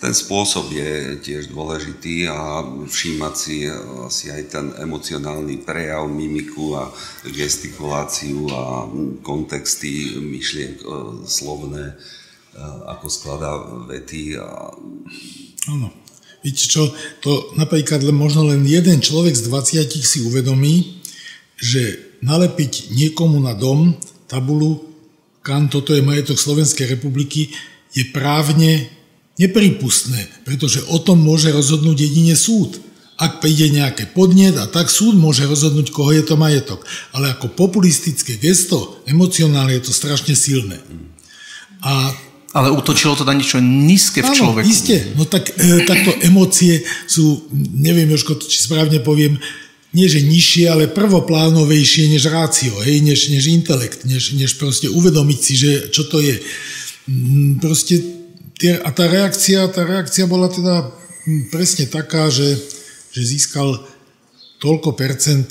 ten 0.00 0.16
spôsob 0.16 0.72
je 0.72 1.20
tiež 1.20 1.52
dôležitý 1.52 2.24
a 2.24 2.64
všímať 2.88 3.34
si 3.36 3.68
asi 4.08 4.32
aj 4.32 4.42
ten 4.48 4.66
emocionálny 4.80 5.60
prejav, 5.60 6.08
mimiku 6.08 6.72
a 6.72 6.88
gestikuláciu 7.28 8.48
a 8.48 8.88
kontexty 9.20 10.16
myšlienk 10.16 10.80
e, 10.80 10.88
slovné, 11.28 11.84
e, 11.92 11.94
ako 12.96 13.06
skladá 13.12 13.60
vety. 13.92 14.40
A... 14.40 14.72
Áno. 15.68 15.92
Čo, 16.40 16.96
to 17.20 17.52
napríklad 17.60 18.08
možno 18.08 18.48
len 18.48 18.64
jeden 18.64 19.04
človek 19.04 19.36
z 19.36 19.52
20 19.52 20.00
si 20.00 20.24
uvedomí, 20.24 21.04
že 21.60 22.16
nalepiť 22.24 22.88
niekomu 22.88 23.36
na 23.36 23.52
dom 23.52 24.00
tabulu, 24.32 24.80
kam 25.44 25.68
toto 25.68 25.92
je 25.92 26.00
majetok 26.00 26.40
Slovenskej 26.40 26.96
republiky, 26.96 27.52
je 27.96 28.04
právne 28.12 28.92
nepripustné, 29.40 30.28
pretože 30.44 30.84
o 30.92 31.00
tom 31.00 31.24
môže 31.24 31.48
rozhodnúť 31.48 31.96
jedine 31.96 32.36
súd. 32.36 32.76
Ak 33.16 33.40
príde 33.40 33.72
nejaké 33.72 34.04
podnet 34.12 34.52
a 34.60 34.68
tak 34.68 34.92
súd 34.92 35.16
môže 35.16 35.48
rozhodnúť, 35.48 35.88
koho 35.88 36.12
je 36.12 36.20
to 36.20 36.36
majetok. 36.36 36.84
Ale 37.16 37.32
ako 37.32 37.56
populistické 37.56 38.36
gesto, 38.36 39.00
emocionálne 39.08 39.72
je 39.80 39.88
to 39.88 39.92
strašne 39.96 40.36
silné. 40.36 40.76
A 41.80 42.12
ale 42.56 42.72
útočilo 42.72 43.12
to 43.12 43.28
na 43.28 43.36
niečo 43.36 43.60
nízke 43.60 44.24
v 44.24 44.32
človeku. 44.32 44.64
Áno, 44.64 44.72
iste. 44.72 44.96
No 45.12 45.28
tak 45.28 45.52
e, 45.52 45.84
takto 45.84 46.16
emócie 46.24 46.80
sú, 47.04 47.44
neviem, 47.52 48.08
Jožko, 48.08 48.40
či 48.40 48.64
správne 48.64 49.04
poviem, 49.04 49.36
nie 49.92 50.08
že 50.08 50.24
nižšie, 50.24 50.64
ale 50.64 50.92
prvoplánovejšie 50.92 52.16
než 52.16 52.32
rácio, 52.32 52.72
hej, 52.80 53.04
než, 53.04 53.28
než 53.28 53.52
intelekt, 53.52 54.08
než, 54.08 54.32
než 54.32 54.56
proste 54.56 54.88
uvedomiť 54.88 55.38
si, 55.40 55.52
že 55.56 55.70
čo 55.92 56.08
to 56.08 56.20
je. 56.24 56.40
Mm, 57.06 57.62
proste 57.62 58.02
tie, 58.58 58.82
a 58.82 58.90
tá 58.90 59.06
reakcia, 59.06 59.70
tá 59.70 59.86
reakcia 59.86 60.26
bola 60.26 60.50
teda 60.50 60.90
hm, 61.26 61.54
presne 61.54 61.86
taká, 61.86 62.26
že, 62.30 62.58
že 63.14 63.22
získal 63.22 63.78
toľko 64.58 64.96
percent, 64.98 65.46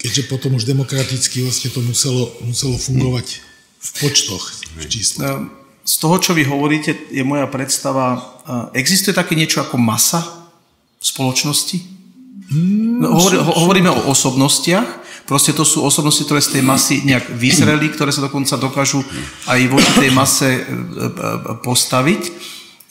keďže 0.00 0.26
potom 0.26 0.58
už 0.58 0.66
demokraticky 0.66 1.46
vlastne 1.46 1.70
to 1.70 1.78
muselo, 1.84 2.34
muselo 2.42 2.74
fungovať 2.74 3.38
v 3.82 3.90
počtoch, 4.02 4.42
v 4.78 4.84
číslach. 4.90 5.46
Z 5.82 5.94
toho, 5.98 6.16
čo 6.22 6.32
vy 6.34 6.46
hovoríte, 6.46 6.94
je 7.10 7.22
moja 7.26 7.50
predstava, 7.50 8.38
existuje 8.74 9.10
také 9.10 9.34
niečo 9.34 9.62
ako 9.62 9.78
masa 9.78 10.22
v 11.02 11.04
spoločnosti? 11.06 11.78
Mm, 12.50 13.02
no, 13.02 13.18
hovor, 13.18 13.32
ho, 13.34 13.52
hovoríme 13.66 13.90
o 13.90 14.14
osobnostiach, 14.14 15.01
proste 15.32 15.56
to 15.56 15.64
sú 15.64 15.80
osobnosti, 15.80 16.28
ktoré 16.28 16.44
z 16.44 16.60
tej 16.60 16.62
masy 16.62 17.00
nejak 17.08 17.32
vyzreli, 17.32 17.88
ktoré 17.88 18.12
sa 18.12 18.28
dokonca 18.28 18.60
dokážu 18.60 19.00
aj 19.48 19.60
voči 19.72 19.92
tej 19.96 20.10
mase 20.12 20.50
e, 20.52 20.60
e, 20.60 20.68
postaviť 21.64 22.22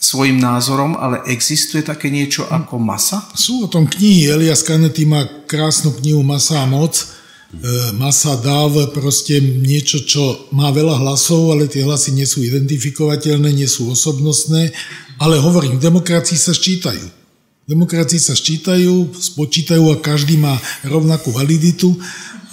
svojim 0.02 0.42
názorom, 0.42 0.98
ale 0.98 1.22
existuje 1.30 1.86
také 1.86 2.10
niečo 2.10 2.50
ako 2.50 2.82
masa? 2.82 3.22
Sú 3.38 3.62
o 3.62 3.70
tom 3.70 3.86
knihy. 3.86 4.26
Elias 4.34 4.66
Canetti 4.66 5.06
má 5.06 5.22
krásnu 5.46 5.94
knihu 6.02 6.26
Masa 6.26 6.58
a 6.58 6.66
moc, 6.66 7.22
E, 7.52 7.92
masa 8.00 8.40
dáv 8.40 8.72
proste 8.96 9.36
niečo, 9.44 10.00
čo 10.08 10.48
má 10.56 10.72
veľa 10.72 11.04
hlasov, 11.04 11.52
ale 11.52 11.68
tie 11.68 11.84
hlasy 11.84 12.16
nie 12.16 12.24
sú 12.24 12.40
identifikovateľné, 12.40 13.52
nie 13.52 13.68
sú 13.68 13.92
osobnostné, 13.92 14.72
ale 15.20 15.36
hovorím, 15.36 15.76
v 15.76 15.84
demokracii 15.84 16.40
sa 16.40 16.56
ščítajú. 16.56 17.21
V 17.62 17.78
demokracii 17.78 18.18
sa 18.18 18.34
ščítajú, 18.34 19.14
spočítajú 19.14 19.94
a 19.94 20.02
každý 20.02 20.34
má 20.34 20.58
rovnakú 20.82 21.30
validitu 21.30 21.94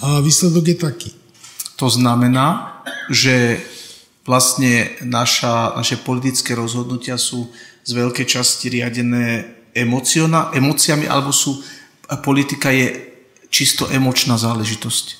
a 0.00 0.22
výsledok 0.22 0.64
je 0.70 0.76
taký. 0.78 1.10
To 1.82 1.90
znamená, 1.90 2.78
že 3.10 3.58
vlastne 4.22 4.86
naša, 5.02 5.74
naše 5.74 5.98
politické 5.98 6.54
rozhodnutia 6.54 7.18
sú 7.18 7.50
z 7.82 7.90
veľkej 7.90 8.26
časti 8.28 8.70
riadené 8.70 9.50
emóciami, 9.74 11.10
alebo 11.10 11.34
sú, 11.34 11.58
politika 12.22 12.70
je 12.70 13.10
čisto 13.50 13.90
emočná 13.90 14.38
záležitosť? 14.38 15.19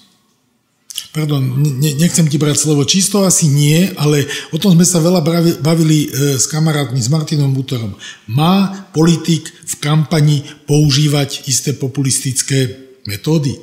Pardon, 1.10 1.40
ne, 1.42 1.90
nechcem 1.96 2.28
ti 2.28 2.38
brať 2.38 2.56
slovo 2.68 2.84
čisto, 2.84 3.24
asi 3.24 3.48
nie, 3.48 3.90
ale 3.98 4.28
o 4.52 4.58
tom 4.60 4.76
sme 4.76 4.86
sa 4.86 5.00
veľa 5.00 5.24
bavili 5.58 6.06
e, 6.06 6.38
s 6.38 6.46
kamarátmi, 6.46 7.00
s 7.00 7.08
Martinom 7.08 7.50
Butorom. 7.50 7.96
Má 8.28 8.86
politik 8.92 9.48
v 9.48 9.74
kampani 9.80 10.44
používať 10.68 11.48
isté 11.48 11.72
populistické 11.74 12.76
metódy? 13.08 13.58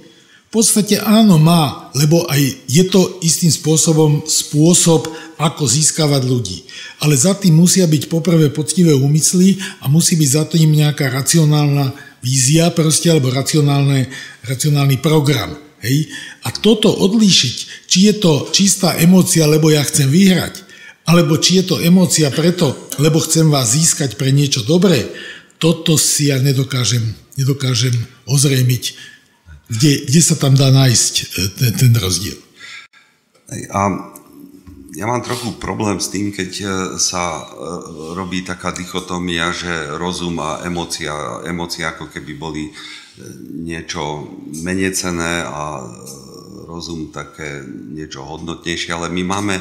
V 0.47 0.51
podstate 0.63 0.95
áno, 1.03 1.35
má, 1.35 1.91
lebo 1.91 2.23
aj 2.31 2.39
je 2.71 2.83
to 2.87 3.19
istým 3.19 3.51
spôsobom 3.51 4.23
spôsob, 4.23 5.11
ako 5.37 5.67
získavať 5.67 6.23
ľudí. 6.23 6.65
Ale 7.03 7.13
za 7.13 7.37
tým 7.37 7.53
musia 7.59 7.85
byť 7.85 8.09
poprvé 8.09 8.49
poctivé 8.49 8.95
úmysly 8.95 9.59
a 9.83 9.91
musí 9.91 10.17
byť 10.17 10.29
za 10.31 10.43
tým 10.49 10.71
nejaká 10.73 11.11
racionálna 11.13 11.93
vízia 12.23 12.71
proste, 12.73 13.11
alebo 13.11 13.29
racionálny 13.29 14.97
program. 15.03 15.66
Hej? 15.81 16.09
A 16.45 16.49
toto 16.53 16.89
odlíšiť, 16.89 17.55
či 17.85 17.97
je 18.09 18.13
to 18.17 18.49
čistá 18.49 18.97
emócia, 18.97 19.45
lebo 19.45 19.69
ja 19.69 19.85
chcem 19.85 20.09
vyhrať, 20.09 20.65
alebo 21.07 21.39
či 21.39 21.61
je 21.61 21.63
to 21.63 21.75
emócia 21.79 22.27
preto, 22.33 22.75
lebo 22.99 23.21
chcem 23.23 23.47
vás 23.47 23.77
získať 23.77 24.19
pre 24.19 24.33
niečo 24.33 24.65
dobré, 24.65 25.07
toto 25.57 25.97
si 25.97 26.29
ja 26.29 26.37
nedokážem, 26.37 27.15
nedokážem 27.37 27.93
ozrejmiť, 28.29 28.83
kde, 29.69 29.91
kde 30.05 30.21
sa 30.21 30.35
tam 30.37 30.53
dá 30.53 30.69
nájsť 30.69 31.13
e, 31.17 31.23
ten, 31.57 31.71
ten 31.73 31.91
rozdiel. 31.97 32.37
A 33.73 33.79
ja 34.97 35.05
mám 35.05 35.21
trochu 35.21 35.55
problém 35.61 36.01
s 36.01 36.09
tým, 36.09 36.33
keď 36.33 36.51
e, 36.61 36.67
sa 37.01 37.41
e, 37.41 37.43
robí 38.17 38.41
taká 38.45 38.73
dichotomia, 38.73 39.53
že 39.53 39.97
rozum 39.97 40.37
a 40.41 40.61
emócia, 40.65 41.13
emócia 41.45 41.93
ako 41.93 42.09
keby 42.09 42.33
boli 42.37 42.69
niečo 43.61 44.29
menej 44.61 44.93
cené 44.93 45.43
a 45.45 45.85
rozum 46.67 47.09
také 47.09 47.63
niečo 47.67 48.27
hodnotnejšie, 48.27 48.91
ale 48.93 49.07
my 49.09 49.23
máme 49.23 49.55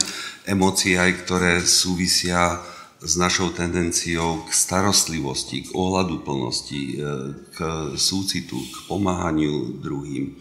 emócie 0.45 0.99
aj, 0.99 1.25
ktoré 1.25 1.53
súvisia 1.63 2.61
s 2.99 3.15
našou 3.15 3.53
tendenciou 3.55 4.43
k 4.45 4.51
starostlivosti, 4.51 5.69
k 5.69 5.71
ohľadu 5.77 6.27
plnosti, 6.27 6.99
k 7.55 7.59
súcitu, 7.95 8.57
k 8.57 8.77
pomáhaniu 8.91 9.79
druhým. 9.79 10.35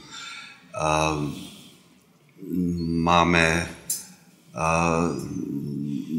Máme 3.06 3.48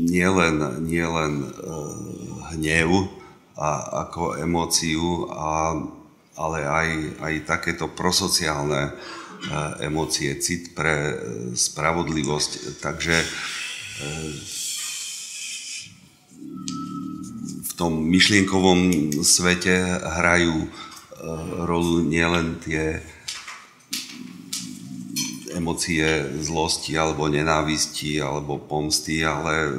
nielen, 0.07 0.57
nielen 0.85 1.33
e, 1.45 1.49
hnev 2.53 2.91
a, 3.57 3.69
ako 4.07 4.37
emóciu, 4.37 5.29
a, 5.33 5.73
ale 6.37 6.59
aj, 6.69 6.89
aj 7.21 7.35
takéto 7.49 7.89
prosociálne 7.89 8.89
e, 8.89 8.93
emócie, 9.89 10.37
cit 10.37 10.77
pre 10.77 10.95
e, 10.95 11.17
spravodlivosť. 11.57 12.81
Takže 12.85 13.17
v 17.65 17.73
tom 17.81 18.05
myšlienkovom 18.13 18.81
svete 19.25 19.73
hrajú 20.21 20.69
rolu 21.65 22.05
nielen 22.05 22.61
tie 22.61 23.01
emócie 25.57 26.05
zlosti 26.45 26.93
alebo 27.01 27.25
nenávisti 27.33 28.21
alebo 28.21 28.61
pomsty, 28.61 29.25
ale 29.25 29.73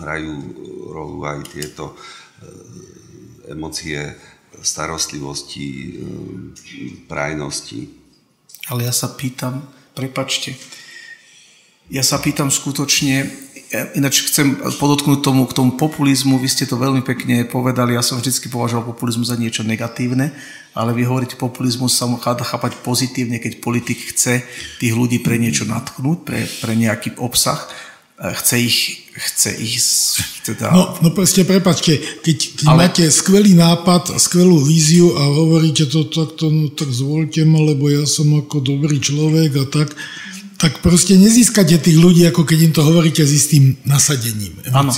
hrajú 0.00 0.32
rolu 0.88 1.28
aj 1.28 1.38
tieto 1.52 1.92
emócie 3.52 4.16
starostlivosti, 4.62 5.66
eh, 5.66 7.06
prajnosti. 7.08 7.88
Ale 8.68 8.84
ja 8.84 8.92
sa 8.92 9.08
pýtam, 9.08 9.64
prepačte, 9.96 10.54
ja 11.88 12.04
sa 12.04 12.20
pýtam 12.20 12.52
skutočne, 12.52 13.48
ináč 13.96 14.24
chcem 14.28 14.56
podotknúť 14.80 15.20
tomu, 15.20 15.44
k 15.44 15.56
tomu 15.56 15.76
populizmu, 15.76 16.40
vy 16.40 16.48
ste 16.48 16.64
to 16.64 16.80
veľmi 16.80 17.04
pekne 17.04 17.44
povedali, 17.44 17.92
ja 17.92 18.04
som 18.04 18.16
vždy 18.16 18.48
považoval 18.48 18.92
populizmu 18.96 19.24
za 19.24 19.36
niečo 19.36 19.64
negatívne, 19.64 20.32
ale 20.72 20.90
vy 20.96 21.04
hovoríte, 21.04 21.36
populizmus 21.36 21.96
sa 21.96 22.08
dá 22.08 22.44
chápať 22.44 22.80
pozitívne, 22.80 23.40
keď 23.40 23.60
politik 23.60 24.12
chce 24.12 24.44
tých 24.80 24.94
ľudí 24.96 25.20
pre 25.20 25.36
niečo 25.36 25.68
natknúť, 25.68 26.18
pre, 26.24 26.48
pre 26.64 26.72
nejaký 26.76 27.20
obsah, 27.20 27.68
chce 28.18 28.56
ich, 28.58 28.78
chce 29.14 29.50
ich 29.54 29.78
teda... 30.42 30.74
No, 30.74 30.98
no 30.98 31.08
proste, 31.14 31.46
prepačte, 31.46 32.02
keď, 32.24 32.38
keď 32.58 32.66
ale... 32.66 32.78
máte 32.90 33.04
skvelý 33.14 33.54
nápad, 33.54 34.18
skvelú 34.18 34.58
víziu 34.66 35.14
a 35.14 35.22
hovoríte 35.22 35.86
to 35.86 36.10
takto, 36.10 36.50
no 36.50 36.72
tak 36.74 36.90
zvolte 36.90 37.46
ma, 37.46 37.62
lebo 37.62 37.86
ja 37.86 38.02
som 38.10 38.26
ako 38.34 38.58
dobrý 38.58 38.98
človek 38.98 39.50
a 39.62 39.64
tak, 39.70 39.94
tak 40.58 40.82
proste 40.82 41.14
nezískate 41.14 41.78
tých 41.78 41.94
ľudí, 41.94 42.26
ako 42.26 42.42
keď 42.42 42.58
im 42.58 42.72
to 42.74 42.82
hovoríte 42.82 43.22
s 43.22 43.30
istým 43.30 43.78
nasadením. 43.86 44.58
Áno, 44.74 44.90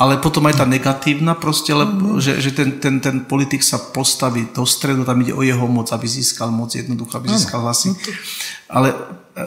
ale 0.00 0.16
potom 0.16 0.48
aj 0.48 0.64
tá 0.64 0.64
negatívna 0.64 1.36
proste, 1.36 1.76
lebo, 1.76 2.16
že, 2.16 2.40
že 2.40 2.56
ten, 2.56 2.80
ten, 2.80 2.96
ten 2.96 3.28
politik 3.28 3.60
sa 3.60 3.76
postaví 3.76 4.48
do 4.56 4.64
stredu, 4.64 5.04
tam 5.04 5.20
ide 5.20 5.36
o 5.36 5.44
jeho 5.44 5.68
moc, 5.68 5.92
aby 5.92 6.08
získal 6.08 6.48
moc 6.48 6.72
jednoducho, 6.72 7.12
aby 7.20 7.28
získal 7.28 7.60
hlasy. 7.60 7.92
No. 7.92 7.96
Ale 8.72 8.88
e, 9.36 9.44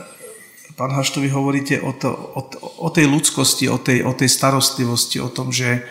pán 0.76 0.92
Hašto, 0.92 1.24
vy 1.24 1.32
hovoríte 1.32 1.80
o, 1.80 1.96
to, 1.96 2.12
o, 2.12 2.42
o 2.84 2.90
tej 2.92 3.08
ľudskosti, 3.08 3.72
o 3.72 3.80
tej, 3.80 4.04
o 4.04 4.12
tej 4.12 4.28
starostlivosti, 4.28 5.24
o 5.24 5.32
tom, 5.32 5.56
že 5.56 5.88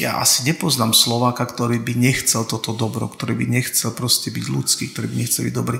ja 0.00 0.24
asi 0.24 0.48
nepoznám 0.48 0.96
Slováka, 0.96 1.44
ktorý 1.44 1.76
by 1.84 1.92
nechcel 2.00 2.48
toto 2.48 2.72
dobro, 2.72 3.04
ktorý 3.12 3.36
by 3.36 3.46
nechcel 3.60 3.92
proste 3.92 4.32
byť 4.32 4.44
ľudský, 4.48 4.84
ktorý 4.88 5.06
by 5.12 5.16
nechcel 5.20 5.42
byť 5.44 5.54
dobrý. 5.54 5.78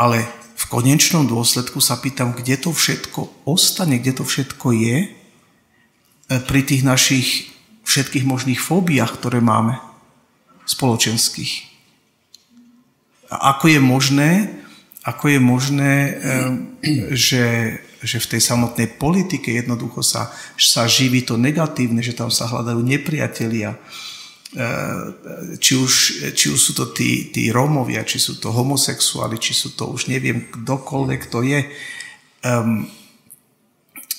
Ale 0.00 0.24
v 0.56 0.64
konečnom 0.72 1.28
dôsledku 1.28 1.84
sa 1.84 2.00
pýtam, 2.00 2.32
kde 2.32 2.56
to 2.56 2.72
všetko 2.72 3.44
ostane, 3.44 4.00
kde 4.00 4.16
to 4.16 4.24
všetko 4.24 4.72
je 4.72 4.96
e, 5.04 5.08
pri 6.48 6.60
tých 6.64 6.80
našich 6.80 7.52
všetkých 7.84 8.24
možných 8.24 8.58
fóbiách, 8.58 9.20
ktoré 9.20 9.44
máme 9.44 9.76
spoločenských. 10.64 11.68
A 13.28 13.52
ako 13.52 13.68
je 13.68 13.80
možné, 13.84 14.30
ako 15.06 15.24
je 15.30 15.38
možné, 15.38 15.94
že, 17.14 17.78
že 18.02 18.18
v 18.18 18.30
tej 18.34 18.42
samotnej 18.42 18.98
politike 18.98 19.54
jednoducho 19.54 20.02
sa, 20.02 20.34
sa 20.58 20.90
živí 20.90 21.22
to 21.22 21.38
negatívne, 21.38 22.02
že 22.02 22.18
tam 22.18 22.26
sa 22.26 22.50
hľadajú 22.50 22.82
nepriatelia, 22.82 23.78
či 25.62 25.72
už, 25.78 25.92
či 26.34 26.46
už 26.50 26.58
sú 26.58 26.72
to 26.74 26.90
tí, 26.90 27.30
tí 27.30 27.54
Rómovia, 27.54 28.02
či 28.02 28.18
sú 28.18 28.42
to 28.42 28.50
homosexuáli, 28.50 29.38
či 29.38 29.54
sú 29.54 29.78
to 29.78 29.94
už 29.94 30.10
neviem 30.10 30.50
kdokoľvek 30.50 31.22
to 31.30 31.46
je. 31.46 31.60
Um, 32.42 32.90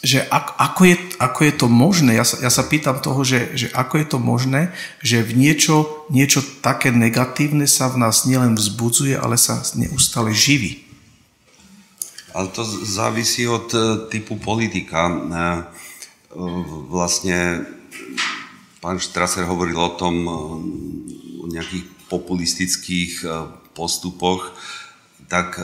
že 0.05 0.21
ako 0.29 0.81
je, 0.85 0.95
ako 1.17 1.39
je 1.41 1.53
to 1.57 1.67
možné, 1.67 2.13
ja 2.13 2.25
sa, 2.25 2.37
ja 2.37 2.51
sa 2.53 2.61
pýtam 2.69 3.01
toho, 3.01 3.25
že, 3.25 3.57
že 3.57 3.67
ako 3.73 3.97
je 3.97 4.07
to 4.07 4.19
možné, 4.21 4.69
že 5.01 5.25
v 5.25 5.33
niečo, 5.33 6.05
niečo 6.13 6.45
také 6.61 6.93
negatívne 6.93 7.65
sa 7.65 7.89
v 7.89 8.05
nás 8.05 8.29
nielen 8.29 8.53
vzbudzuje, 8.53 9.17
ale 9.17 9.41
sa 9.41 9.65
neustále 9.73 10.37
živí. 10.37 10.85
Ale 12.37 12.53
to 12.53 12.61
závisí 12.85 13.49
od 13.49 13.73
e, 13.73 13.79
typu 14.13 14.37
politika. 14.37 15.09
E, 15.09 15.17
vlastne 16.93 17.65
pán 18.77 19.01
Štraser 19.01 19.49
hovoril 19.49 19.81
o 19.81 19.97
tom, 19.97 20.15
e, 20.21 20.33
o 21.41 21.45
nejakých 21.49 21.89
populistických 22.07 23.25
postupoch, 23.75 24.55
tak 25.27 25.59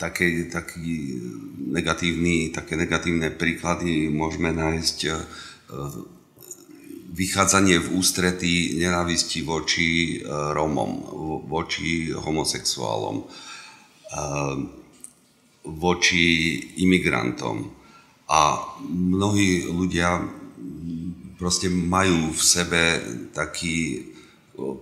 také, 0.00 0.48
taký 0.48 1.20
negatívny, 1.60 2.48
také 2.48 2.80
negatívne 2.80 3.28
príklady 3.28 4.08
môžeme 4.08 4.48
nájsť 4.48 4.98
e, 5.04 5.10
vychádzanie 7.12 7.76
v 7.76 7.88
ústretí 8.00 8.80
nenávisti 8.80 9.44
voči 9.44 10.16
e, 10.16 10.24
Rómom, 10.24 11.04
voči 11.44 12.16
homosexuálom, 12.16 13.20
e, 13.20 13.24
voči 15.68 16.24
imigrantom. 16.80 17.76
A 18.32 18.56
mnohí 18.88 19.68
ľudia 19.68 20.24
proste 21.36 21.68
majú 21.68 22.32
v 22.32 22.40
sebe 22.40 22.82
taký 23.36 24.09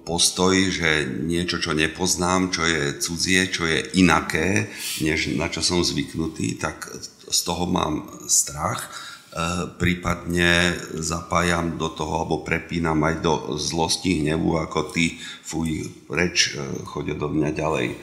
postoj, 0.02 0.54
že 0.70 1.06
niečo, 1.06 1.62
čo 1.62 1.74
nepoznám, 1.74 2.50
čo 2.50 2.62
je 2.66 2.98
cudzie, 2.98 3.46
čo 3.50 3.66
je 3.66 3.84
inaké, 3.98 4.70
než 5.02 5.34
na 5.38 5.46
čo 5.46 5.62
som 5.62 5.84
zvyknutý, 5.84 6.58
tak 6.58 6.88
z 7.28 7.40
toho 7.44 7.68
mám 7.68 8.08
strach. 8.26 8.88
E, 8.88 9.68
prípadne 9.76 10.74
zapájam 10.98 11.76
do 11.76 11.92
toho, 11.92 12.24
alebo 12.24 12.42
prepínam 12.42 12.98
aj 13.04 13.16
do 13.22 13.34
zlosti, 13.60 14.24
hnevu, 14.24 14.58
ako 14.58 14.90
ty, 14.90 15.20
fuj, 15.44 15.86
reč, 16.08 16.56
e, 16.56 16.64
chodia 16.88 17.14
do 17.14 17.28
mňa 17.28 17.50
ďalej. 17.52 17.86
E, 17.92 17.96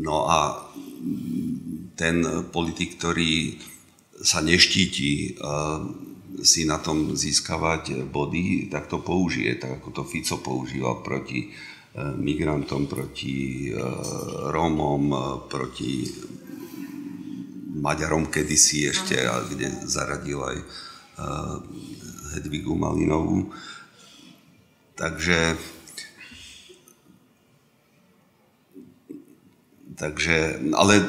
no 0.00 0.26
a 0.26 0.66
ten 1.94 2.24
politik, 2.48 2.96
ktorý 2.96 3.60
sa 4.20 4.40
neštíti 4.40 5.36
si 6.40 6.64
na 6.64 6.80
tom 6.80 7.16
získavať 7.16 8.08
body, 8.08 8.68
tak 8.72 8.88
to 8.88 8.98
použije, 9.00 9.60
tak 9.60 9.80
ako 9.80 9.88
to 9.90 10.02
Fico 10.04 10.36
používal 10.40 11.04
proti 11.04 11.46
e, 11.46 11.48
migrantom, 12.16 12.88
proti 12.88 13.68
e, 13.68 13.76
Rómom, 14.48 15.04
e, 15.12 15.18
proti 15.48 15.92
Maďarom 17.80 18.28
kedysi 18.28 18.92
ešte, 18.92 19.16
kde 19.24 19.72
zaradil 19.88 20.36
aj 20.36 20.58
Hedvigu 22.36 22.76
Malinovú. 22.76 23.56
Takže 24.96 25.56
Takže, 30.00 30.64
ale 30.72 31.04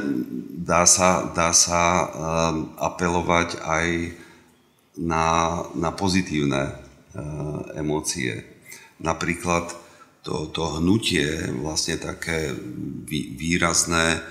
dá 0.52 0.84
sa, 0.84 1.32
dá 1.32 1.56
sa 1.56 2.12
apelovať 2.76 3.64
aj 3.64 3.88
na, 4.98 5.62
na 5.76 5.92
pozitívne 5.92 6.62
e, 6.68 6.74
emócie. 7.80 8.44
Napríklad 9.00 9.72
to, 10.22 10.52
to 10.52 10.78
hnutie, 10.78 11.50
vlastne 11.64 11.98
také 11.98 12.54
vý, 13.08 13.34
výrazné, 13.36 14.20
e, 14.20 14.22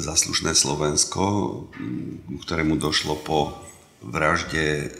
zaslušné 0.00 0.54
Slovensko, 0.54 1.22
ktorému 2.46 2.78
došlo 2.78 3.18
po 3.20 3.58
vražde 4.00 4.94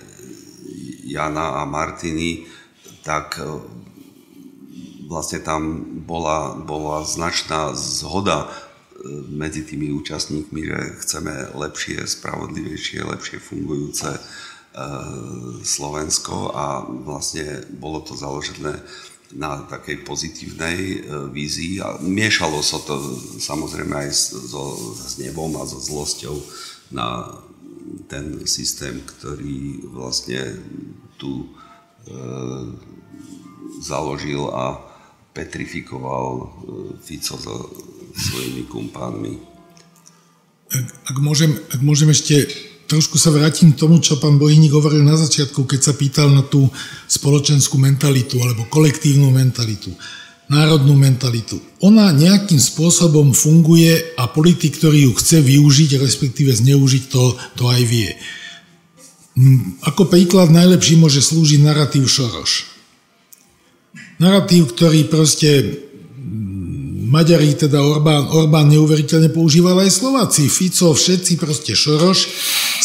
Jana 1.06 1.62
a 1.62 1.64
Martiny, 1.64 2.44
tak 3.06 3.38
e, 3.38 3.46
vlastne 5.06 5.42
tam 5.42 5.82
bola, 6.06 6.54
bola 6.54 7.02
značná 7.02 7.74
zhoda 7.74 8.50
medzi 9.32 9.64
tými 9.64 9.92
účastníkmi, 9.96 10.60
že 10.66 10.78
chceme 11.04 11.56
lepšie, 11.56 12.04
spravodlivejšie, 12.04 13.00
lepšie 13.00 13.38
fungujúce 13.40 14.20
E, 14.70 14.86
Slovensko. 15.66 16.54
A 16.54 16.86
vlastne 16.86 17.66
bolo 17.74 18.06
to 18.06 18.14
založené 18.14 18.78
na 19.34 19.66
takej 19.66 20.06
pozitívnej 20.06 20.78
e, 20.78 20.98
vízii. 21.34 21.82
A 21.82 21.98
miešalo 21.98 22.62
sa 22.62 22.78
to 22.78 22.98
samozrejme 23.42 24.06
aj 24.06 24.10
so, 24.14 24.94
s 24.94 25.18
nebom 25.18 25.58
a 25.58 25.66
so 25.66 25.78
zlosťou 25.82 26.38
na 26.94 27.34
ten 28.06 28.46
systém, 28.46 29.02
ktorý 29.02 29.90
vlastne 29.90 30.54
tu 31.18 31.42
e, 31.42 31.46
založil 33.82 34.54
a 34.54 34.78
petrifikoval 35.34 36.26
e, 36.30 36.46
Fico 37.02 37.34
so 37.34 37.74
svojimi 38.14 38.66
kumpánmi. 38.66 39.34
Ak, 40.70 40.86
ak, 41.10 41.16
môžem, 41.18 41.50
ak 41.70 41.80
môžem 41.82 42.14
ešte 42.14 42.46
trošku 42.90 43.22
sa 43.22 43.30
vrátim 43.30 43.70
k 43.70 43.78
tomu, 43.78 44.02
čo 44.02 44.18
pán 44.18 44.34
Bohyník 44.34 44.74
hovoril 44.74 45.06
na 45.06 45.14
začiatku, 45.14 45.62
keď 45.62 45.80
sa 45.80 45.92
pýtal 45.94 46.34
na 46.34 46.42
tú 46.42 46.66
spoločenskú 47.06 47.78
mentalitu 47.78 48.42
alebo 48.42 48.66
kolektívnu 48.66 49.30
mentalitu, 49.30 49.94
národnú 50.50 50.98
mentalitu. 50.98 51.62
Ona 51.86 52.10
nejakým 52.10 52.58
spôsobom 52.58 53.30
funguje 53.30 54.18
a 54.18 54.26
politik, 54.26 54.82
ktorý 54.82 55.06
ju 55.06 55.12
chce 55.14 55.38
využiť, 55.38 56.02
respektíve 56.02 56.50
zneužiť, 56.50 57.04
to, 57.06 57.38
to 57.54 57.70
aj 57.70 57.82
vie. 57.86 58.10
Hm, 59.38 59.78
ako 59.86 60.10
príklad 60.10 60.50
najlepší 60.50 60.98
môže 60.98 61.22
slúžiť 61.22 61.62
narratív 61.62 62.10
Šoroš. 62.10 62.66
Narratív, 64.18 64.74
ktorý 64.74 65.06
proste 65.06 65.78
Maďari, 67.10 67.58
teda 67.58 67.82
Orbán, 67.82 68.30
Orbán 68.30 68.70
neuveriteľne 68.70 69.34
používal 69.34 69.82
aj 69.82 69.90
Slováci, 69.90 70.46
Fico, 70.46 70.94
všetci, 70.94 71.42
proste 71.42 71.74
Šoroš. 71.74 72.30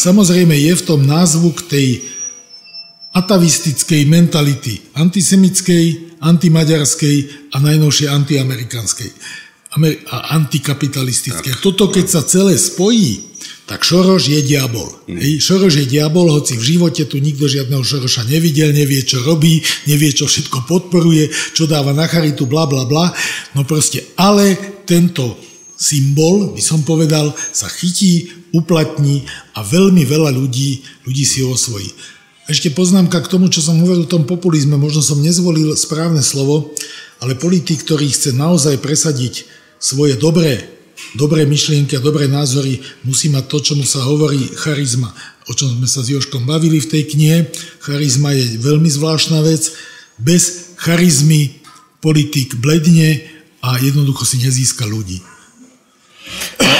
Samozrejme 0.02 0.50
je 0.50 0.74
v 0.74 0.82
tom 0.82 1.06
názvu 1.06 1.54
k 1.54 1.60
tej 1.70 1.88
atavistickej 3.14 4.02
mentality, 4.10 4.82
antisemickej, 4.98 6.18
antimaďarskej 6.20 7.16
a 7.54 7.56
najnovšie 7.62 8.10
antiamerikanskej 8.10 9.10
a 10.10 10.16
antikapitalistické. 10.34 11.60
Toto 11.60 11.92
keď 11.92 12.06
sa 12.08 12.22
celé 12.24 12.56
spojí, 12.56 13.25
tak 13.66 13.82
Šoroš 13.82 14.30
je 14.30 14.40
diabol. 14.46 14.86
Mm. 15.10 15.18
Hej, 15.18 15.32
Šoroš 15.42 15.74
je 15.82 15.86
diabol, 15.90 16.30
hoci 16.30 16.54
v 16.54 16.64
živote 16.76 17.02
tu 17.10 17.18
nikto 17.18 17.50
žiadneho 17.50 17.82
Šoroša 17.82 18.30
nevidel, 18.30 18.70
nevie, 18.70 19.02
čo 19.02 19.18
robí, 19.26 19.58
nevie, 19.90 20.14
čo 20.14 20.30
všetko 20.30 20.70
podporuje, 20.70 21.28
čo 21.50 21.66
dáva 21.66 21.90
na 21.90 22.06
charitu, 22.06 22.46
bla, 22.46 22.70
bla, 22.70 22.86
bla. 22.86 23.10
No 23.58 23.66
proste, 23.66 24.06
ale 24.14 24.54
tento 24.86 25.34
symbol, 25.74 26.54
by 26.54 26.62
som 26.62 26.86
povedal, 26.86 27.34
sa 27.52 27.66
chytí, 27.66 28.30
uplatní 28.54 29.26
a 29.58 29.66
veľmi 29.66 30.06
veľa 30.06 30.30
ľudí, 30.32 30.86
ľudí 31.04 31.24
si 31.26 31.42
ho 31.42 31.52
osvojí. 31.52 31.90
Ešte 32.46 32.70
poznámka 32.70 33.18
k 33.26 33.28
tomu, 33.28 33.50
čo 33.50 33.58
som 33.58 33.82
hovoril 33.82 34.06
o 34.06 34.12
tom 34.14 34.22
populizme, 34.22 34.78
možno 34.78 35.02
som 35.02 35.18
nezvolil 35.18 35.74
správne 35.74 36.22
slovo, 36.22 36.70
ale 37.18 37.34
politik, 37.34 37.82
ktorý 37.82 38.06
chce 38.06 38.30
naozaj 38.30 38.78
presadiť 38.78 39.50
svoje 39.82 40.14
dobré 40.14 40.75
dobré 41.14 41.44
myšlienky 41.44 41.96
a 41.96 42.04
dobré 42.04 42.28
názory, 42.28 42.80
musí 43.04 43.28
mať 43.28 43.44
to, 43.48 43.58
čomu 43.60 43.84
sa 43.84 44.04
hovorí 44.04 44.50
charizma, 44.56 45.12
o 45.46 45.52
čom 45.52 45.70
sme 45.76 45.88
sa 45.88 46.02
s 46.02 46.10
Joškom 46.10 46.48
bavili 46.48 46.80
v 46.82 46.90
tej 46.90 47.02
knihe. 47.12 47.38
Charizma 47.82 48.32
je 48.34 48.58
veľmi 48.58 48.88
zvláštna 48.90 49.44
vec. 49.44 49.70
Bez 50.16 50.74
charizmy 50.80 51.60
politik 52.00 52.56
bledne 52.58 53.20
a 53.60 53.76
jednoducho 53.82 54.24
si 54.24 54.40
nezíska 54.40 54.86
ľudí. 54.86 55.20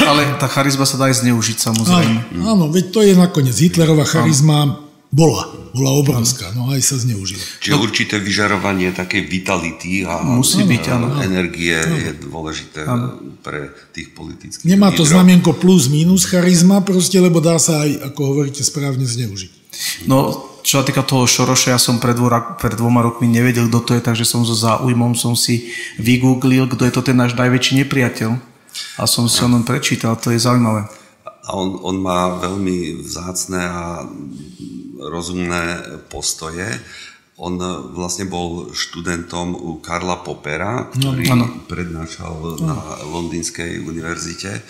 Ale 0.06 0.38
tá 0.38 0.46
charizma 0.46 0.86
sa 0.86 0.98
dá 0.98 1.10
aj 1.10 1.22
zneužiť 1.24 1.58
samozrejme. 1.58 2.20
Áno, 2.36 2.44
áno 2.46 2.64
veď 2.70 2.84
to 2.94 3.00
je 3.02 3.14
nakoniec 3.14 3.56
Hitlerová 3.58 4.06
charizma 4.06 4.85
bola, 5.16 5.48
bola 5.72 5.96
obrovská, 5.96 6.52
no 6.52 6.68
aj 6.68 6.84
sa 6.84 7.00
zneužila. 7.00 7.40
Čiže 7.64 7.72
no. 7.72 7.80
určité 7.80 8.20
vyžarovanie 8.20 8.92
takej 8.92 9.24
vitality 9.24 10.04
a 10.04 10.20
Musí 10.20 10.60
byť, 10.60 10.84
áno. 10.92 11.08
energie 11.24 11.72
áno. 11.72 11.96
je 11.96 12.10
dôležité 12.20 12.80
áno. 12.84 13.16
pre 13.40 13.72
tých 13.96 14.12
politických 14.12 14.68
Nemá 14.68 14.92
to 14.92 15.08
znamienko 15.08 15.56
plus 15.56 15.88
minus 15.88 16.28
charizma 16.28 16.84
proste, 16.84 17.16
lebo 17.16 17.40
dá 17.40 17.56
sa 17.56 17.88
aj, 17.88 18.12
ako 18.12 18.20
hovoríte, 18.36 18.60
správne 18.60 19.08
zneužiť. 19.08 19.64
No, 20.04 20.52
čo 20.60 20.80
sa 20.80 20.84
týka 20.84 21.00
toho 21.00 21.24
Šoroša, 21.24 21.72
ja 21.72 21.80
som 21.80 21.96
pred, 21.96 22.16
dvora, 22.16 22.60
pred 22.60 22.76
dvoma 22.76 23.00
rokmi 23.00 23.28
nevedel, 23.28 23.72
kto 23.72 23.80
to 23.80 23.90
je, 23.96 24.02
takže 24.04 24.28
som 24.28 24.44
so 24.44 24.52
záujmom 24.52 25.16
som 25.16 25.32
si 25.32 25.72
vygooglil, 25.96 26.68
kto 26.68 26.84
je 26.84 26.92
to 26.92 27.00
ten 27.00 27.16
náš 27.16 27.32
najväčší 27.32 27.84
nepriateľ. 27.84 28.36
A 29.00 29.08
som 29.08 29.24
si 29.24 29.40
o 29.40 29.48
ňom 29.48 29.64
prečítal, 29.64 30.20
to 30.20 30.28
je 30.28 30.40
zaujímavé. 30.40 30.84
A 31.46 31.54
on, 31.54 31.78
on 31.82 31.96
má 32.02 32.42
veľmi 32.42 33.06
vzácne 33.06 33.62
a 33.62 34.02
rozumné 34.98 35.82
postoje. 36.10 36.66
On 37.36 37.54
vlastne 37.92 38.26
bol 38.26 38.72
študentom 38.72 39.54
u 39.54 39.78
Karla 39.78 40.24
Popera, 40.24 40.88
no, 40.98 41.12
ktorý 41.12 41.24
no, 41.36 41.46
prednášal 41.68 42.34
no. 42.34 42.66
na 42.66 42.76
Londýnskej 43.06 43.84
univerzite 43.84 44.64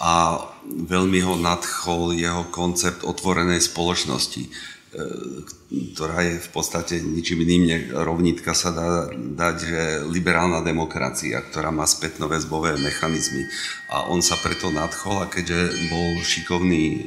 a 0.00 0.40
veľmi 0.64 1.20
ho 1.28 1.36
nadchol 1.36 2.16
jeho 2.16 2.48
koncept 2.48 3.04
otvorenej 3.04 3.60
spoločnosti 3.60 4.48
ktorá 4.90 6.18
je 6.26 6.42
v 6.42 6.50
podstate 6.50 6.98
ničím 6.98 7.46
iným, 7.46 7.94
rovnítka 7.94 8.58
sa 8.58 8.74
dá 8.74 9.06
dať, 9.14 9.56
že 9.62 9.82
liberálna 10.10 10.66
demokracia, 10.66 11.38
ktorá 11.46 11.70
má 11.70 11.86
spätnoväzbové 11.86 12.74
mechanizmy. 12.82 13.46
A 13.86 14.10
on 14.10 14.18
sa 14.18 14.34
preto 14.34 14.74
nadchol 14.74 15.22
a 15.22 15.30
keďže 15.30 15.90
bol 15.90 16.18
šikovný 16.18 16.84
e, 16.90 16.98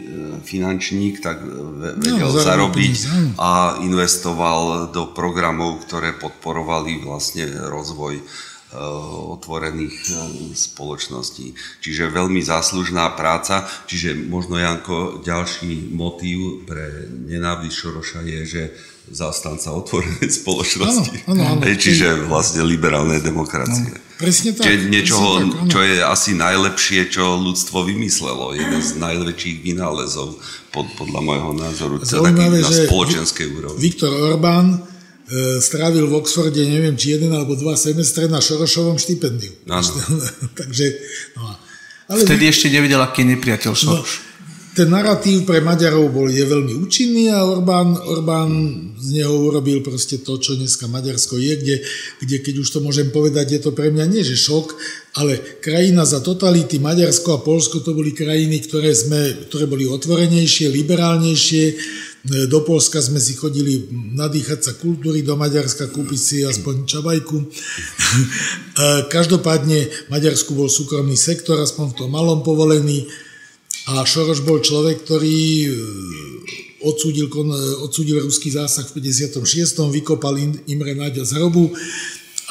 finančník, 0.48 1.20
tak 1.20 1.44
vedel 2.00 2.32
no, 2.32 2.40
zarobiť 2.40 2.96
a 3.36 3.80
investoval 3.84 4.92
do 4.96 5.12
programov, 5.12 5.84
ktoré 5.84 6.16
podporovali 6.16 7.04
vlastne 7.04 7.52
rozvoj 7.68 8.24
otvorených 9.38 9.97
eh, 10.09 10.17
spoločností. 10.53 11.53
Čiže 11.80 12.13
veľmi 12.13 12.41
záslužná 12.41 13.13
práca, 13.13 13.65
čiže 13.86 14.17
možno 14.17 14.57
Janko, 14.57 15.21
ďalší 15.21 15.93
motív 15.93 16.65
pre 16.65 17.07
nenávisť 17.09 17.76
Šoroša 17.76 18.21
je, 18.26 18.41
že 18.45 18.63
zástanca 19.11 19.76
otvorenej 19.76 20.32
spoločnosti. 20.41 21.28
Áno, 21.28 21.59
áno, 21.59 21.59
áno. 21.59 21.76
Čiže 21.76 22.24
vlastne 22.30 22.63
liberálnej 22.63 23.19
demokracie. 23.19 23.91
No, 23.91 23.99
presne 24.15 24.55
tak. 24.55 24.63
Čiže 24.63 24.88
niečoho, 24.88 25.30
tak, 25.43 25.67
čo 25.67 25.80
je 25.84 25.97
asi 25.99 26.32
najlepšie, 26.39 27.11
čo 27.11 27.36
ľudstvo 27.36 27.84
vymyslelo. 27.84 28.55
Jeden 28.55 28.80
z 28.80 28.95
najväčších 28.95 29.57
vynálezov 29.59 30.39
pod, 30.71 30.88
podľa 30.95 31.19
môjho 31.19 31.51
názoru. 31.51 31.93
Zaujímavé, 31.99 32.63
na 32.63 32.71
spoločenskej 32.71 33.47
úrovni. 33.51 33.80
Viktor 33.84 34.11
Orbán 34.11 34.93
strávil 35.63 36.05
v 36.11 36.19
Oxforde, 36.19 36.59
neviem, 36.67 36.99
či 36.99 37.15
jeden 37.15 37.32
alebo 37.32 37.55
dva 37.55 37.80
semestre 37.80 38.28
na 38.28 38.43
Šorošovom 38.43 38.99
štipendiu. 38.99 39.55
Takže, 40.59 40.86
no. 41.39 41.55
Ale 42.11 42.28
Vtedy 42.28 42.51
ešte 42.51 42.67
nevidel, 42.67 42.99
aký 42.99 43.24
je 43.24 43.39
nepriateľ 43.39 43.71
no, 43.71 43.80
Šoroš. 43.80 44.11
No, 44.19 44.32
ten 44.74 44.89
narratív 44.89 45.45
pre 45.45 45.61
Maďarov 45.61 46.09
bol, 46.09 46.28
je 46.34 46.41
veľmi 46.41 46.74
účinný 46.82 47.30
a 47.30 47.45
Orbán, 47.45 47.93
Orbán 47.93 48.49
z 48.97 49.21
neho 49.21 49.32
urobil 49.38 49.86
proste 49.86 50.26
to, 50.26 50.41
čo 50.41 50.57
dneska 50.57 50.89
Maďarsko 50.89 51.38
je, 51.38 51.53
kde, 51.61 51.76
kde 52.26 52.38
keď 52.41 52.55
už 52.65 52.69
to 52.74 52.80
môžem 52.82 53.13
povedať, 53.13 53.53
je 53.53 53.61
to 53.61 53.71
pre 53.71 53.93
mňa 53.93 54.05
nie 54.09 54.26
že 54.26 54.34
šok, 54.34 54.74
ale 55.21 55.61
krajina 55.61 56.09
za 56.09 56.26
totality, 56.26 56.82
Maďarsko 56.82 57.38
a 57.38 57.43
Polsko 57.45 57.86
to 57.86 57.93
boli 57.93 58.17
krajiny, 58.17 58.65
ktoré, 58.65 58.97
sme, 58.97 59.45
ktoré 59.45 59.69
boli 59.69 59.86
otvorenejšie, 59.86 60.74
liberálnejšie, 60.74 61.65
E, 61.65 62.12
do 62.24 62.63
Polska 62.63 63.03
sme 63.03 63.19
si 63.19 63.36
chodili 63.36 63.91
nadýchať 63.91 64.59
sa 64.63 64.74
kultúry, 64.80 65.28
do 65.28 65.36
Maďarska 65.36 65.91
kúpiť 65.91 66.19
si 66.19 66.38
aspoň 66.43 66.88
čabajku. 66.88 67.38
E, 68.74 69.05
každopádne 69.05 70.09
Maďarsku 70.09 70.57
bol 70.57 70.65
súkromný 70.65 71.13
sektor, 71.13 71.61
aspoň 71.61 71.93
v 71.93 71.97
tom 71.97 72.09
malom 72.09 72.41
povolený. 72.41 73.05
A 73.93 74.01
Šoroš 74.01 74.41
bol 74.41 74.65
človek, 74.65 75.05
ktorý 75.05 75.38
e, 75.61 75.69
odsúdil, 76.82 77.30
odsúdil 77.86 78.26
ruský 78.26 78.49
zásah 78.49 78.89
v 78.89 78.97
56. 78.97 79.45
vykopal 79.93 80.41
Imre 80.65 80.97
Náďa 80.97 81.21
z 81.21 81.38
hrobu 81.38 81.69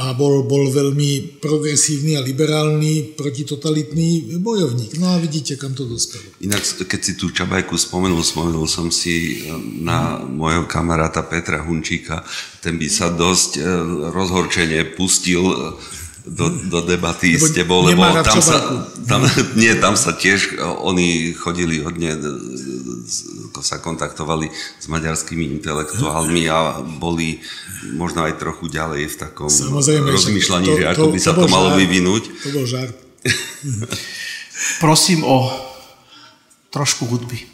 a 0.00 0.16
bol, 0.16 0.48
bol 0.48 0.72
veľmi 0.72 1.36
progresívny 1.36 2.16
a 2.16 2.24
liberálny 2.24 3.12
protitotalitný 3.12 4.40
bojovník. 4.40 4.96
No 4.96 5.12
a 5.12 5.20
vidíte, 5.20 5.60
kam 5.60 5.76
to 5.76 5.84
dospelo. 5.84 6.24
Inak, 6.40 6.64
keď 6.64 7.00
si 7.04 7.12
tú 7.12 7.28
Čabajku 7.28 7.76
spomenul, 7.76 8.24
spomenul 8.24 8.64
som 8.64 8.88
si 8.88 9.44
e, 9.44 9.52
na 9.84 10.16
môjho 10.24 10.64
kamaráta 10.64 11.20
Petra 11.20 11.60
Hunčíka, 11.60 12.24
ten 12.64 12.80
by 12.80 12.88
sa 12.88 13.12
dosť 13.12 13.60
e, 13.60 13.62
rozhorčene 14.16 14.96
pustil 14.96 15.44
e, 15.44 15.56
do, 16.24 16.48
do 16.72 16.80
debaty 16.88 17.36
lebo 17.36 17.44
s 17.44 17.50
tebou, 17.52 17.80
lebo 17.84 18.06
tam 18.24 18.40
sa, 18.40 18.88
tam, 19.04 19.28
nie, 19.60 19.76
tam 19.76 19.98
sa 19.98 20.16
tiež, 20.16 20.56
oni 20.62 21.36
chodili 21.36 21.84
hodne 21.84 22.16
sa 23.62 23.78
kontaktovali 23.78 24.50
s 24.52 24.86
maďarskými 24.90 25.46
intelektuálmi 25.60 26.48
a 26.48 26.80
boli 26.80 27.42
možno 27.94 28.24
aj 28.24 28.40
trochu 28.40 28.70
ďalej 28.72 29.12
v 29.12 29.16
takom 29.18 29.50
Samozrejme, 29.50 30.08
rozmýšľaní, 30.08 30.68
to, 30.70 30.78
že 30.78 30.84
ako 30.88 31.06
by 31.12 31.18
sa 31.20 31.32
to, 31.36 31.44
to 31.44 31.48
malo 31.50 31.70
žart, 31.74 31.78
vyvinúť. 31.82 32.22
To 32.30 32.48
bol 32.54 32.66
žart. 32.66 32.94
Prosím 34.84 35.26
o 35.28 35.46
trošku 36.72 37.04
hudby. 37.06 37.51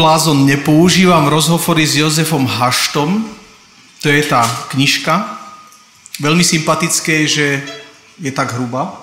Blázon 0.00 0.48
nepoužívam, 0.48 1.28
rozhovory 1.28 1.84
s 1.84 2.00
Jozefom 2.00 2.48
Haštom, 2.48 3.20
to 4.00 4.08
je 4.08 4.24
tá 4.24 4.48
knižka. 4.72 5.36
Veľmi 6.16 6.40
sympatické 6.40 7.28
že 7.28 7.60
je 8.16 8.32
tak 8.32 8.56
hrubá, 8.56 8.96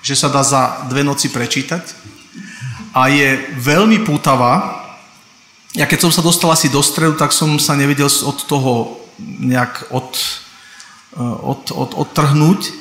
že 0.00 0.16
sa 0.16 0.32
dá 0.32 0.40
za 0.40 0.88
dve 0.88 1.04
noci 1.04 1.28
prečítať 1.28 1.84
a 2.96 3.12
je 3.12 3.44
veľmi 3.60 4.08
pútavá. 4.08 4.88
Ja 5.76 5.84
keď 5.84 6.08
som 6.08 6.12
sa 6.16 6.24
dostal 6.24 6.48
asi 6.48 6.72
do 6.72 6.80
stredu, 6.80 7.20
tak 7.20 7.36
som 7.36 7.60
sa 7.60 7.76
nevedel 7.76 8.08
od 8.08 8.40
toho 8.48 8.96
nejak 9.20 9.92
od, 9.92 10.16
od, 11.20 11.62
od, 11.76 11.90
odtrhnúť. 11.92 12.72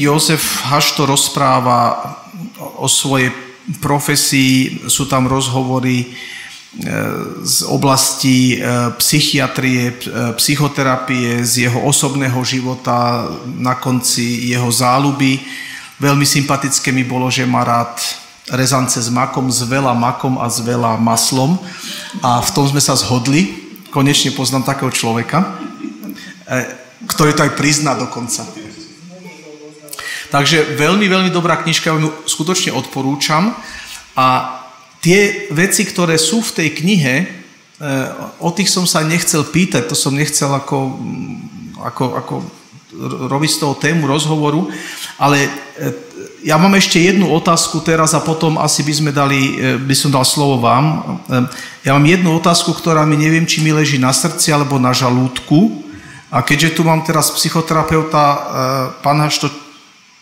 Jozef 0.00 0.64
Hašto 0.64 1.04
rozpráva 1.04 2.16
o 2.80 2.88
svojej 2.88 3.47
profesii, 3.80 4.88
sú 4.88 5.04
tam 5.08 5.28
rozhovory 5.28 6.08
z 7.42 7.64
oblasti 7.64 8.60
e, 8.60 8.92
psychiatrie, 9.00 9.88
e, 9.88 9.94
psychoterapie, 10.36 11.40
z 11.40 11.66
jeho 11.66 11.80
osobného 11.80 12.38
života, 12.44 13.24
na 13.56 13.74
konci 13.80 14.52
jeho 14.52 14.68
záľuby. 14.68 15.40
Veľmi 15.96 16.28
sympatické 16.28 16.92
mi 16.92 17.08
bolo, 17.08 17.32
že 17.32 17.48
má 17.48 17.64
rád 17.64 17.96
rezance 18.52 19.00
s 19.00 19.08
makom, 19.08 19.48
s 19.48 19.64
veľa 19.64 19.96
makom 19.96 20.36
a 20.36 20.46
s 20.46 20.60
veľa 20.60 21.00
maslom. 21.00 21.56
A 22.20 22.44
v 22.44 22.50
tom 22.52 22.68
sme 22.68 22.84
sa 22.84 22.94
zhodli. 22.94 23.66
Konečne 23.88 24.36
poznám 24.36 24.68
takého 24.68 24.92
človeka, 24.92 25.40
e, 26.44 26.68
ktorý 27.08 27.32
to 27.32 27.48
aj 27.48 27.56
prizná 27.56 27.96
dokonca. 27.96 28.44
Takže 30.28 30.76
veľmi, 30.76 31.08
veľmi 31.08 31.30
dobrá 31.32 31.56
knižka, 31.64 31.96
ju 31.96 32.12
skutočne 32.28 32.76
odporúčam. 32.76 33.56
A 34.12 34.60
tie 35.00 35.48
veci, 35.54 35.88
ktoré 35.88 36.20
sú 36.20 36.44
v 36.44 36.54
tej 36.54 36.68
knihe, 36.76 37.14
e, 37.22 37.26
o 38.42 38.52
tých 38.52 38.68
som 38.68 38.84
sa 38.84 39.00
nechcel 39.00 39.46
pýtať, 39.48 39.88
to 39.88 39.96
som 39.96 40.12
nechcel 40.12 40.52
ako, 40.52 41.00
ako, 41.80 42.04
ako 42.18 42.34
robiť 43.30 43.50
z 43.56 43.60
toho 43.62 43.74
tému 43.78 44.04
rozhovoru, 44.04 44.68
ale 45.16 45.48
e, 45.48 45.50
ja 46.44 46.60
mám 46.60 46.76
ešte 46.76 47.00
jednu 47.00 47.30
otázku 47.32 47.80
teraz 47.80 48.12
a 48.12 48.20
potom 48.20 48.60
asi 48.60 48.84
by 48.84 48.92
sme 48.92 49.10
dali, 49.14 49.56
e, 49.56 49.80
by 49.80 49.94
som 49.96 50.12
dal 50.12 50.28
slovo 50.28 50.60
vám. 50.60 51.16
Ja 51.88 51.96
mám 51.96 52.04
jednu 52.04 52.36
otázku, 52.36 52.76
ktorá 52.76 53.08
mi 53.08 53.16
neviem, 53.16 53.48
či 53.48 53.64
mi 53.64 53.72
leží 53.72 53.96
na 53.96 54.12
srdci 54.12 54.52
alebo 54.52 54.76
na 54.76 54.92
žalúdku. 54.92 55.88
A 56.28 56.44
keďže 56.44 56.76
tu 56.76 56.84
mám 56.84 57.00
teraz 57.08 57.32
psychoterapeuta, 57.32 58.24
pán 59.00 59.16
Hašto, 59.16 59.48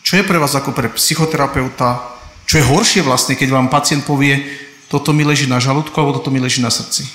čo 0.07 0.15
je 0.15 0.23
pre 0.23 0.39
vás 0.39 0.55
ako 0.55 0.71
pre 0.71 0.87
psychoterapeuta, 0.95 1.99
čo 2.47 2.63
je 2.63 2.69
horšie 2.71 3.03
vlastne, 3.03 3.35
keď 3.35 3.51
vám 3.51 3.67
pacient 3.67 4.07
povie, 4.07 4.39
toto 4.87 5.11
mi 5.11 5.27
leží 5.27 5.51
na 5.51 5.59
žalúdku 5.59 5.99
alebo 5.99 6.23
toto 6.23 6.31
mi 6.31 6.39
leží 6.39 6.63
na 6.63 6.71
srdci? 6.71 7.11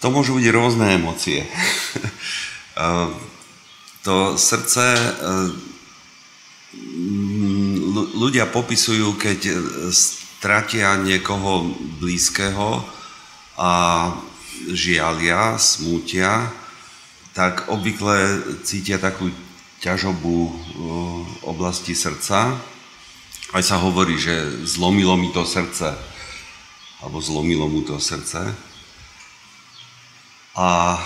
To 0.00 0.08
môžu 0.08 0.40
byť 0.40 0.46
rôzne 0.56 0.96
emócie. 0.96 1.44
to 4.08 4.40
srdce 4.40 4.96
ľudia 8.16 8.48
popisujú, 8.48 9.20
keď 9.20 9.60
stratia 10.40 10.96
niekoho 10.96 11.68
blízkeho 12.00 12.80
a 13.60 13.72
žialia, 14.72 15.60
smútia, 15.60 16.48
tak 17.36 17.68
obvykle 17.68 18.40
cítia 18.64 18.96
takú 18.96 19.28
ťažobu 19.84 20.48
oblasti 21.44 21.92
srdca. 21.92 22.56
Aj 23.52 23.60
sa 23.60 23.76
hovorí, 23.84 24.16
že 24.16 24.64
zlomilo 24.64 25.12
mi 25.20 25.28
to 25.28 25.44
srdce, 25.44 25.92
alebo 27.04 27.20
zlomilo 27.20 27.68
mu 27.68 27.84
to 27.84 28.00
srdce. 28.00 28.40
A 30.56 30.96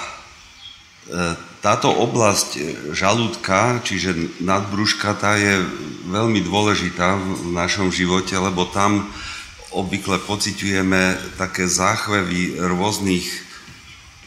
e, 1.11 1.54
táto 1.65 1.89
oblasť 1.89 2.61
žalúdka, 2.93 3.81
čiže 3.81 4.37
nadbruška, 4.45 5.17
tá 5.17 5.41
je 5.41 5.65
veľmi 6.13 6.45
dôležitá 6.45 7.17
v 7.17 7.57
našom 7.57 7.89
živote, 7.89 8.37
lebo 8.37 8.69
tam 8.69 9.09
obvykle 9.73 10.21
pociťujeme 10.29 11.33
také 11.41 11.65
záchvevy 11.65 12.61
rôznych 12.61 13.25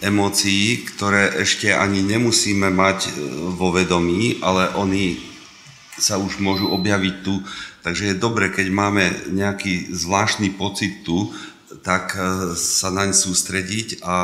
emócií, 0.02 0.82
ktoré 0.90 1.38
ešte 1.46 1.70
ani 1.78 2.02
nemusíme 2.02 2.74
mať 2.74 3.00
e, 3.06 3.10
vo 3.54 3.70
vedomí, 3.70 4.42
ale 4.42 4.74
oni 4.74 5.22
sa 5.98 6.18
už 6.18 6.42
môžu 6.42 6.70
objaviť 6.74 7.16
tu. 7.22 7.42
Takže 7.82 8.14
je 8.14 8.16
dobre, 8.18 8.50
keď 8.54 8.68
máme 8.70 9.04
nejaký 9.30 9.94
zvláštny 9.94 10.54
pocit 10.58 11.02
tu, 11.06 11.34
tak 11.82 12.14
e, 12.18 12.54
sa 12.58 12.94
naň 12.94 13.14
sústrediť 13.14 14.02
a 14.06 14.16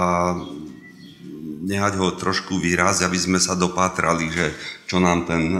nehať 1.64 1.93
ho 1.95 2.11
trošku 2.11 2.59
výraz, 2.59 2.99
aby 3.01 3.16
sme 3.16 3.39
sa 3.39 3.55
dopátrali, 3.55 4.28
že 4.28 4.51
čo 4.84 4.99
nám 4.99 5.24
ten 5.24 5.43
e, 5.55 5.59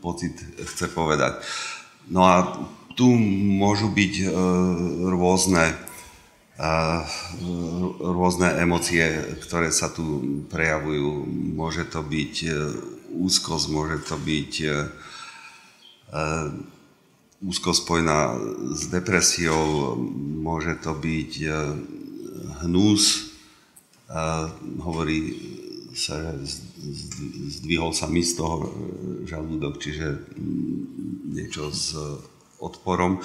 pocit 0.00 0.32
chce 0.56 0.88
povedať. 0.88 1.44
No 2.08 2.24
a 2.24 2.56
tu 2.96 3.12
môžu 3.60 3.92
byť 3.92 4.14
e, 4.24 4.26
rôzne, 5.12 5.76
e, 6.56 6.64
rôzne 8.00 8.48
emócie, 8.64 9.04
ktoré 9.44 9.68
sa 9.68 9.92
tu 9.92 10.24
prejavujú. 10.48 11.28
Môže 11.52 11.84
to 11.84 12.00
byť 12.00 12.34
úzkosť, 13.12 13.66
môže 13.68 14.08
to 14.08 14.16
byť 14.16 14.52
úzko 17.42 17.72
spojená 17.72 18.36
s 18.76 18.92
depresiou, 18.92 19.96
môže 20.44 20.76
to 20.84 20.92
byť 20.92 21.32
hnus, 22.60 23.31
hovorí 24.82 25.20
sa, 25.92 26.16
zdvihol 27.60 27.92
sa 27.92 28.08
mi 28.08 28.24
z 28.24 28.40
toho 28.40 28.68
žalúdok, 29.28 29.76
čiže 29.80 30.24
niečo 31.32 31.68
s 31.72 31.96
odporom. 32.60 33.20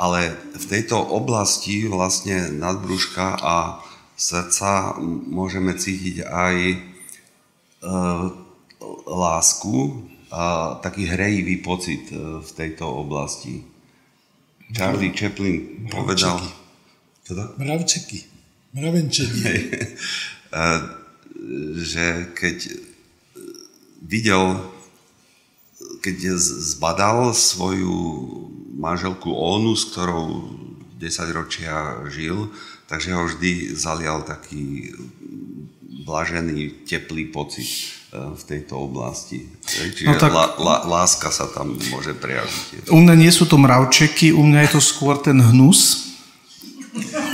Ale 0.00 0.32
v 0.56 0.64
tejto 0.64 0.96
oblasti 0.96 1.84
vlastne 1.84 2.48
nadbruška 2.56 3.36
a 3.36 3.84
srdca 4.16 4.96
môžeme 5.28 5.76
cítiť 5.76 6.24
aj 6.24 6.56
e, 6.72 6.76
lásku 9.04 9.76
a 10.32 10.76
taký 10.80 11.04
hrejivý 11.04 11.60
pocit 11.60 12.08
e, 12.08 12.40
v 12.40 12.50
tejto 12.56 12.88
oblasti. 12.88 13.60
Charlie 14.72 15.12
Chaplin 15.12 15.84
povedal... 15.92 16.40
Mravčeky. 17.60 18.29
Mravenčenie. 18.74 19.54
že 21.80 22.34
keď 22.36 22.58
videl, 24.02 24.60
keď 26.02 26.36
zbadal 26.40 27.32
svoju 27.32 27.94
manželku 28.76 29.30
Onu, 29.32 29.76
s 29.76 29.92
ktorou 29.92 30.52
10 31.00 31.36
ročia 31.36 32.04
žil, 32.12 32.52
takže 32.88 33.14
ho 33.16 33.24
vždy 33.28 33.72
zalial 33.76 34.24
taký 34.24 34.92
blažený, 36.04 36.88
teplý 36.88 37.30
pocit 37.30 37.68
e, 38.10 38.34
v 38.34 38.42
tejto 38.42 38.90
oblasti. 38.90 39.46
Čiže 39.62 40.10
no 40.10 40.18
tak, 40.18 40.32
la, 40.32 40.46
la, 40.58 40.76
láska 40.88 41.30
sa 41.30 41.46
tam 41.46 41.76
môže 41.76 42.16
prejaviť. 42.18 42.90
U 42.90 42.98
mňa 42.98 43.14
nie 43.14 43.30
sú 43.30 43.46
to 43.46 43.60
mravčeky, 43.60 44.34
u 44.34 44.42
mňa 44.42 44.66
je 44.66 44.70
to 44.74 44.80
skôr 44.82 45.20
ten 45.22 45.38
hnus, 45.38 46.09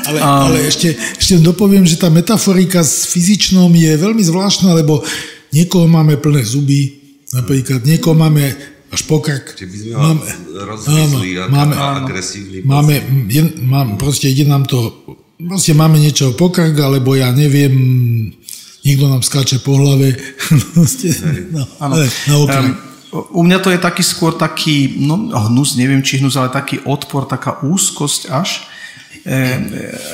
ale, 0.06 0.18
um, 0.20 0.42
ale 0.52 0.58
ešte, 0.68 0.92
ešte 0.94 1.40
dopoviem, 1.40 1.88
že 1.88 1.96
tá 1.96 2.12
metaforika 2.12 2.84
s 2.84 3.08
fyzičnom 3.08 3.72
je 3.72 3.92
veľmi 3.96 4.22
zvláštna, 4.22 4.76
lebo 4.76 5.00
niekoho 5.52 5.88
máme 5.88 6.20
plné 6.20 6.44
zuby, 6.44 7.00
napríklad 7.32 7.82
niekoho 7.82 8.12
máme 8.12 8.52
až 8.92 9.00
pokrk. 9.08 9.56
Čiže 9.56 9.68
by 9.68 9.76
sme 9.76 9.92
máme, 9.96 10.24
rozmyslí 10.52 11.28
áno, 11.40 11.52
máme, 11.52 11.74
agresívny 11.74 12.58
máme, 12.62 12.94
je, 13.26 13.42
mám, 13.64 13.88
proste 13.98 14.30
ide 14.30 14.44
nám 14.46 14.68
to, 14.68 14.94
proste 15.40 15.72
máme 15.72 15.98
niečo 15.98 16.36
pokrk, 16.36 16.76
alebo 16.76 17.16
ja 17.16 17.32
neviem, 17.32 17.74
niekto 18.86 19.10
nám 19.10 19.26
skáče 19.26 19.64
po 19.64 19.74
hlave. 19.74 20.14
no, 21.56 21.62
áno. 21.82 21.94
Um, 22.30 22.68
u 23.32 23.42
mňa 23.42 23.58
to 23.64 23.72
je 23.72 23.80
taký 23.80 24.02
skôr 24.04 24.36
taký, 24.36 25.00
no 25.00 25.30
hnus, 25.32 25.74
neviem 25.74 26.04
či 26.04 26.20
hnus, 26.20 26.36
ale 26.36 26.52
taký 26.52 26.84
odpor, 26.84 27.24
taká 27.24 27.64
úzkosť 27.64 28.28
až, 28.30 28.68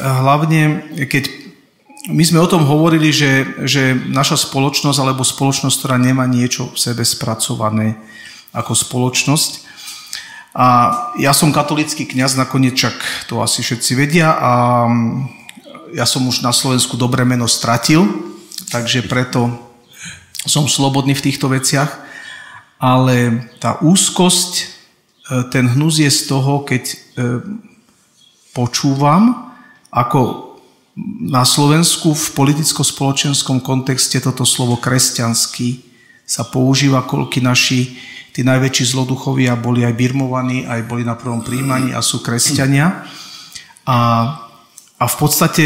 hlavne, 0.01 0.89
keď 1.05 1.25
my 2.11 2.25
sme 2.27 2.43
o 2.43 2.51
tom 2.51 2.67
hovorili, 2.67 3.15
že, 3.15 3.47
že 3.63 3.95
naša 3.95 4.51
spoločnosť 4.51 4.99
alebo 4.99 5.23
spoločnosť, 5.23 5.77
ktorá 5.79 5.97
nemá 6.01 6.27
niečo 6.27 6.73
v 6.75 6.79
sebe 6.81 7.07
spracované 7.07 7.95
ako 8.51 8.75
spoločnosť. 8.75 9.71
A 10.53 10.69
ja 11.17 11.33
som 11.33 11.55
katolický 11.55 12.05
kňaz, 12.05 12.37
nakoniec 12.37 12.77
čak 12.77 12.93
to 13.31 13.41
asi 13.41 13.63
všetci 13.63 13.93
vedia 13.97 14.35
a 14.35 14.53
ja 15.93 16.05
som 16.09 16.25
už 16.27 16.43
na 16.43 16.53
Slovensku 16.53 16.97
dobré 16.97 17.25
meno 17.25 17.47
stratil, 17.47 18.05
takže 18.69 19.07
preto 19.07 19.53
som 20.45 20.67
slobodný 20.67 21.15
v 21.15 21.25
týchto 21.31 21.47
veciach, 21.49 21.89
ale 22.83 23.47
tá 23.63 23.79
úzkosť, 23.79 24.53
e, 24.59 24.65
ten 25.55 25.71
hnus 25.71 26.03
je 26.03 26.11
z 26.11 26.21
toho, 26.27 26.67
keď 26.67 26.83
e, 26.83 26.97
počúvam, 28.53 29.53
ako 29.93 30.53
na 31.25 31.45
Slovensku 31.49 32.13
v 32.13 32.27
politicko-spoločenskom 32.37 33.65
kontexte 33.65 34.21
toto 34.21 34.45
slovo 34.45 34.77
kresťanský 34.77 35.81
sa 36.29 36.45
používa, 36.49 37.09
koľky 37.09 37.41
naši 37.41 37.97
tí 38.33 38.41
najväčší 38.45 38.97
zloduchovia 38.97 39.57
boli 39.57 39.85
aj 39.85 39.97
birmovaní, 39.97 40.65
aj 40.65 40.89
boli 40.89 41.05
na 41.05 41.17
prvom 41.17 41.45
príjmaní 41.45 41.93
a 41.93 42.01
sú 42.01 42.25
kresťania. 42.25 43.05
A, 43.85 43.99
a 44.97 45.05
v 45.05 45.17
podstate 45.17 45.65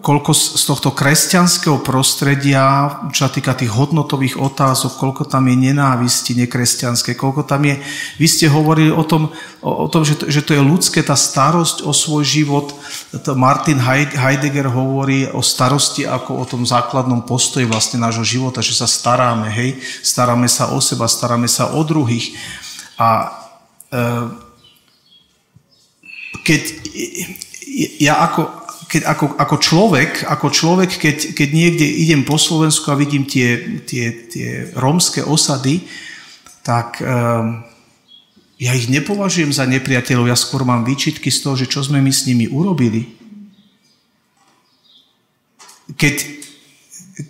koľko 0.00 0.32
z 0.32 0.64
tohto 0.64 0.88
kresťanského 0.96 1.84
prostredia, 1.84 2.96
čo 3.12 3.28
sa 3.28 3.30
týka 3.30 3.52
tých 3.52 3.68
hodnotových 3.68 4.40
otázok, 4.40 4.96
koľko 4.96 5.28
tam 5.28 5.52
je 5.52 5.68
nenávisti 5.68 6.32
nekresťanské, 6.32 7.12
koľko 7.12 7.44
tam 7.44 7.68
je... 7.68 7.76
Vy 8.16 8.24
ste 8.24 8.48
hovorili 8.48 8.88
o 8.88 9.04
tom, 9.04 9.28
o, 9.60 9.84
tom 9.92 10.00
že, 10.00 10.16
to, 10.16 10.32
že 10.32 10.40
to 10.48 10.56
je 10.56 10.64
ľudské, 10.64 11.04
tá 11.04 11.12
starosť 11.12 11.84
o 11.84 11.92
svoj 11.92 12.24
život. 12.24 12.72
Martin 13.36 13.76
Heidegger 14.16 14.72
hovorí 14.72 15.28
o 15.28 15.44
starosti 15.44 16.08
ako 16.08 16.40
o 16.40 16.44
tom 16.48 16.64
základnom 16.64 17.28
postoji 17.28 17.68
vlastne 17.68 18.00
nášho 18.00 18.24
života, 18.24 18.64
že 18.64 18.72
sa 18.72 18.88
staráme, 18.88 19.52
hej, 19.52 19.76
staráme 20.00 20.48
sa 20.48 20.72
o 20.72 20.80
seba, 20.80 21.04
staráme 21.04 21.52
sa 21.52 21.76
o 21.76 21.84
druhých. 21.84 22.32
A 22.96 23.28
e, 23.92 24.04
keď 26.48 26.62
ja 28.00 28.24
ako, 28.26 28.59
keď 28.90 29.06
ako, 29.06 29.38
ako 29.38 29.56
človek, 29.62 30.10
ako 30.26 30.46
človek 30.50 30.90
keď, 30.98 31.16
keď 31.38 31.48
niekde 31.54 31.86
idem 31.86 32.26
po 32.26 32.34
Slovensku 32.34 32.90
a 32.90 32.98
vidím 32.98 33.22
tie, 33.22 33.78
tie, 33.86 34.10
tie 34.26 34.48
rómske 34.74 35.22
osady, 35.22 35.86
tak 36.66 36.98
um, 36.98 37.62
ja 38.58 38.74
ich 38.74 38.90
nepovažujem 38.90 39.54
za 39.54 39.62
nepriateľov, 39.70 40.26
ja 40.26 40.34
skôr 40.34 40.66
mám 40.66 40.82
výčitky 40.82 41.30
z 41.30 41.38
toho, 41.38 41.54
že 41.54 41.70
čo 41.70 41.86
sme 41.86 42.02
my 42.02 42.10
s 42.10 42.26
nimi 42.26 42.50
urobili. 42.50 43.14
Keď, 45.94 46.16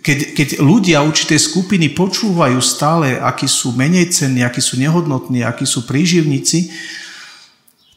keď, 0.01 0.17
keď 0.33 0.47
ľudia 0.65 1.05
určitej 1.05 1.37
skupiny 1.37 1.93
počúvajú 1.93 2.57
stále, 2.57 3.21
akí 3.21 3.45
sú 3.45 3.77
menej 3.77 4.09
cenní, 4.09 4.41
akí 4.41 4.65
sú 4.65 4.81
nehodnotní, 4.81 5.45
akí 5.45 5.69
sú 5.69 5.85
príživníci, 5.85 6.73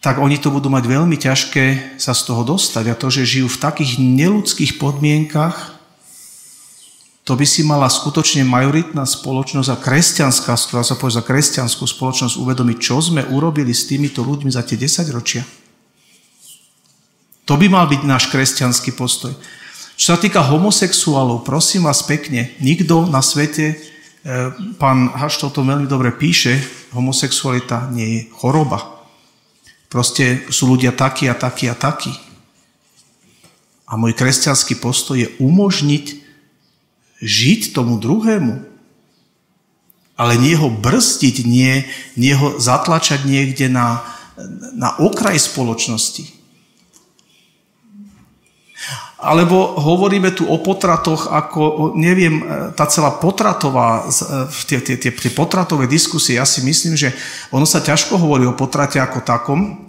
tak 0.04 0.20
oni 0.20 0.36
to 0.36 0.52
budú 0.52 0.68
mať 0.68 0.84
veľmi 0.84 1.16
ťažké 1.16 1.96
sa 1.96 2.12
z 2.12 2.28
toho 2.28 2.44
dostať. 2.44 2.92
A 2.92 2.98
to, 3.00 3.08
že 3.08 3.24
žijú 3.24 3.48
v 3.48 3.56
takých 3.56 3.96
neludských 3.96 4.76
podmienkach, 4.76 5.80
to 7.24 7.32
by 7.32 7.48
si 7.48 7.64
mala 7.64 7.88
skutočne 7.88 8.44
majoritná 8.44 9.08
spoločnosť 9.08 9.72
a 9.72 9.80
kresťanská, 9.80 10.52
ktorá 10.60 10.84
sa 10.84 11.00
povie 11.00 11.16
za 11.16 11.24
kresťanskú 11.24 11.88
spoločnosť, 11.88 12.36
uvedomiť, 12.36 12.76
čo 12.84 13.00
sme 13.00 13.24
urobili 13.32 13.72
s 13.72 13.88
týmito 13.88 14.20
ľuďmi 14.20 14.52
za 14.52 14.60
tie 14.60 14.76
10 14.76 15.08
ročia. 15.08 15.40
To 17.48 17.56
by 17.56 17.72
mal 17.72 17.88
byť 17.88 18.04
náš 18.04 18.28
kresťanský 18.28 18.92
postoj. 18.92 19.32
Čo 19.96 20.04
sa 20.04 20.18
týka 20.20 20.44
homosexuálov, 20.44 21.48
prosím 21.48 21.88
vás 21.88 22.04
pekne, 22.04 22.52
nikto 22.60 23.08
na 23.08 23.24
svete, 23.24 23.72
e, 23.72 23.76
pán 24.76 25.16
Haštol 25.16 25.48
to 25.48 25.64
veľmi 25.64 25.88
dobre 25.88 26.12
píše, 26.12 26.60
homosexualita 26.92 27.88
nie 27.88 28.08
je 28.20 28.20
choroba. 28.36 28.93
Proste 29.94 30.42
sú 30.50 30.74
ľudia 30.74 30.90
takí 30.90 31.30
a 31.30 31.38
takí 31.38 31.70
a 31.70 31.78
takí. 31.78 32.10
A 33.86 33.94
môj 33.94 34.10
kresťanský 34.18 34.82
postoj 34.82 35.14
je 35.14 35.30
umožniť 35.38 36.18
žiť 37.22 37.70
tomu 37.70 38.02
druhému. 38.02 38.66
Ale 40.18 40.34
nie 40.34 40.58
ho 40.58 40.66
brzdiť, 40.66 41.46
nie, 41.46 41.86
nie 42.18 42.34
ho 42.34 42.58
zatlačať 42.58 43.22
niekde 43.22 43.70
na, 43.70 44.02
na 44.74 44.98
okraj 44.98 45.38
spoločnosti. 45.38 46.26
Alebo 49.24 49.80
hovoríme 49.80 50.36
tu 50.36 50.44
o 50.44 50.60
potratoch, 50.60 51.32
ako, 51.32 51.96
neviem, 51.96 52.44
tá 52.76 52.84
celá 52.84 53.16
potratová, 53.16 54.04
tie, 54.68 54.84
tie, 54.84 55.00
tie, 55.00 55.10
tie 55.10 55.32
potratové 55.32 55.88
diskusie, 55.88 56.36
ja 56.36 56.44
si 56.44 56.60
myslím, 56.60 56.92
že 56.92 57.16
ono 57.48 57.64
sa 57.64 57.80
ťažko 57.80 58.20
hovorí 58.20 58.44
o 58.44 58.52
potrate 58.52 59.00
ako 59.00 59.24
takom, 59.24 59.84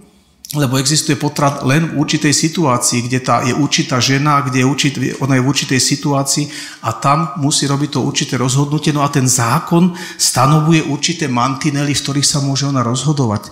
lebo 0.55 0.77
existuje 0.77 1.17
potrat 1.19 1.65
len 1.65 1.91
v 1.91 1.99
určitej 1.99 2.31
situácii, 2.31 3.09
kde 3.09 3.19
tá, 3.19 3.43
je 3.43 3.51
určitá 3.51 3.99
žena, 3.99 4.45
kde 4.45 4.61
je 4.61 4.67
určit, 4.67 4.93
ona 5.19 5.35
je 5.35 5.43
v 5.43 5.49
určitej 5.51 5.81
situácii 5.81 6.45
a 6.85 6.95
tam 6.95 7.35
musí 7.41 7.67
robiť 7.67 7.97
to 7.97 8.05
určité 8.05 8.37
rozhodnutie. 8.37 8.93
No 8.93 9.03
a 9.03 9.09
ten 9.09 9.27
zákon 9.27 9.91
stanovuje 10.15 10.85
určité 10.85 11.27
mantinely, 11.27 11.91
v 11.91 12.03
ktorých 12.03 12.29
sa 12.29 12.39
môže 12.39 12.69
ona 12.69 12.85
rozhodovať. 12.85 13.51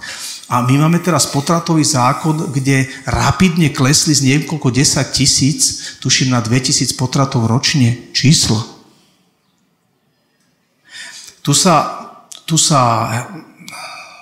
A 0.53 0.61
my 0.61 0.85
máme 0.85 1.01
teraz 1.01 1.25
potratový 1.25 1.81
zákon, 1.81 2.53
kde 2.53 2.85
rapidne 3.09 3.73
klesli 3.73 4.13
z 4.13 4.21
niekoľko 4.21 4.69
10 4.69 5.01
tisíc, 5.09 5.97
tuším 5.97 6.29
na 6.29 6.45
2000 6.45 6.93
potratov 6.93 7.49
ročne, 7.49 8.13
číslo. 8.13 8.61
Tu 11.41 11.57
sa, 11.57 12.05
tu 12.45 12.61
sa 12.61 13.09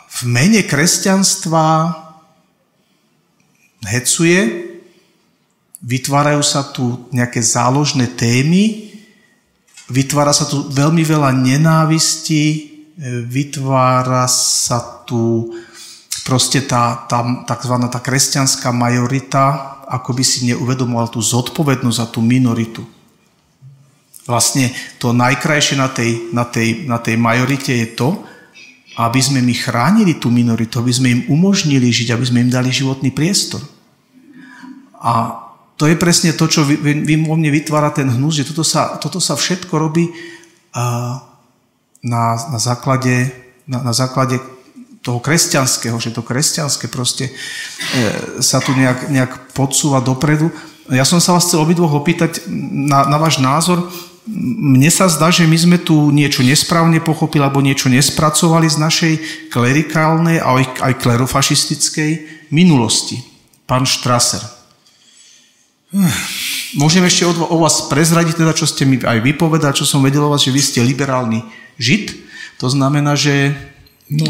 v 0.08 0.20
mene 0.24 0.64
kresťanstva 0.64 2.00
hecuje, 3.92 4.72
vytvárajú 5.84 6.44
sa 6.48 6.64
tu 6.64 7.12
nejaké 7.12 7.44
záložné 7.44 8.08
témy, 8.08 8.96
vytvára 9.92 10.32
sa 10.32 10.48
tu 10.48 10.64
veľmi 10.72 11.04
veľa 11.04 11.36
nenávisti, 11.36 12.72
vytvára 13.28 14.32
sa 14.32 15.04
tu 15.04 15.52
proste 16.22 16.62
tá, 16.66 17.06
tá 17.10 17.22
tzv. 17.58 17.76
tá 17.90 18.00
kresťanská 18.00 18.70
majorita, 18.70 19.78
ako 19.90 20.16
by 20.16 20.24
si 20.24 20.48
neuvedomoval 20.48 21.12
tú 21.12 21.20
zodpovednosť 21.20 21.98
za 21.98 22.08
tú 22.08 22.24
minoritu. 22.24 22.86
Vlastne 24.30 24.72
to 25.02 25.12
najkrajšie 25.12 25.76
na 25.76 25.90
tej, 25.90 26.32
na 26.32 26.46
tej, 26.46 26.88
na 26.88 26.98
tej 27.02 27.16
majorite 27.18 27.74
je 27.74 27.88
to, 27.98 28.10
aby 29.02 29.20
sme 29.20 29.42
my 29.42 29.56
chránili 29.56 30.20
tú 30.20 30.30
minoritu, 30.30 30.80
aby 30.80 30.94
sme 30.94 31.10
im 31.10 31.22
umožnili 31.32 31.90
žiť, 31.90 32.14
aby 32.14 32.26
sme 32.28 32.44
im 32.46 32.52
dali 32.52 32.70
životný 32.70 33.10
priestor. 33.12 33.64
A 35.02 35.42
to 35.80 35.90
je 35.90 35.98
presne 35.98 36.30
to, 36.38 36.46
čo 36.46 36.62
vy, 36.62 36.78
vo 37.26 37.34
mne 37.34 37.50
vytvára 37.50 37.90
ten 37.90 38.06
hnus, 38.06 38.38
že 38.38 38.48
toto 38.54 38.62
sa, 38.62 39.02
toto 39.02 39.18
sa 39.18 39.34
všetko 39.34 39.74
robí 39.74 40.14
na, 42.06 42.24
na, 42.38 42.60
základe, 42.62 43.34
na, 43.66 43.82
na 43.82 43.94
základe 43.96 44.38
toho 45.02 45.18
kresťanského, 45.18 45.98
že 45.98 46.14
to 46.14 46.22
kresťanské 46.22 46.86
proste 46.86 47.30
e, 47.30 47.34
sa 48.42 48.62
tu 48.62 48.78
nejak, 48.78 49.10
nejak 49.10 49.32
podsúva 49.58 49.98
dopredu. 50.02 50.54
Ja 50.94 51.06
som 51.06 51.18
sa 51.18 51.34
vás 51.34 51.50
chcel 51.50 51.62
obidvoch 51.62 51.94
opýtať 51.94 52.46
na, 52.50 53.10
na 53.10 53.18
váš 53.18 53.42
názor, 53.42 53.90
mne 54.32 54.90
sa 54.94 55.10
zdá, 55.10 55.34
že 55.34 55.50
my 55.50 55.58
sme 55.58 55.78
tu 55.82 56.14
niečo 56.14 56.46
nesprávne 56.46 57.02
pochopili 57.02 57.42
alebo 57.42 57.58
niečo 57.66 57.90
nespracovali 57.90 58.70
z 58.70 58.78
našej 58.78 59.14
klerikálnej 59.50 60.38
a 60.38 60.62
aj, 60.62 60.66
aj 60.78 60.94
klerofašistickej 61.02 62.12
minulosti. 62.54 63.18
Pán 63.66 63.90
Štraser. 63.90 64.46
Môžem 66.78 67.04
ešte 67.04 67.28
o, 67.28 67.34
vás 67.60 67.90
prezradiť, 67.90 68.40
teda, 68.40 68.54
čo 68.54 68.70
ste 68.70 68.86
mi 68.86 69.02
aj 69.02 69.20
vypovedať, 69.26 69.84
čo 69.84 69.90
som 69.90 70.06
vedel 70.06 70.24
o 70.24 70.32
vás, 70.32 70.46
že 70.46 70.54
vy 70.54 70.62
ste 70.62 70.86
liberálny 70.86 71.42
žid. 71.82 72.14
To 72.62 72.70
znamená, 72.70 73.18
že... 73.18 73.58
No, 74.08 74.28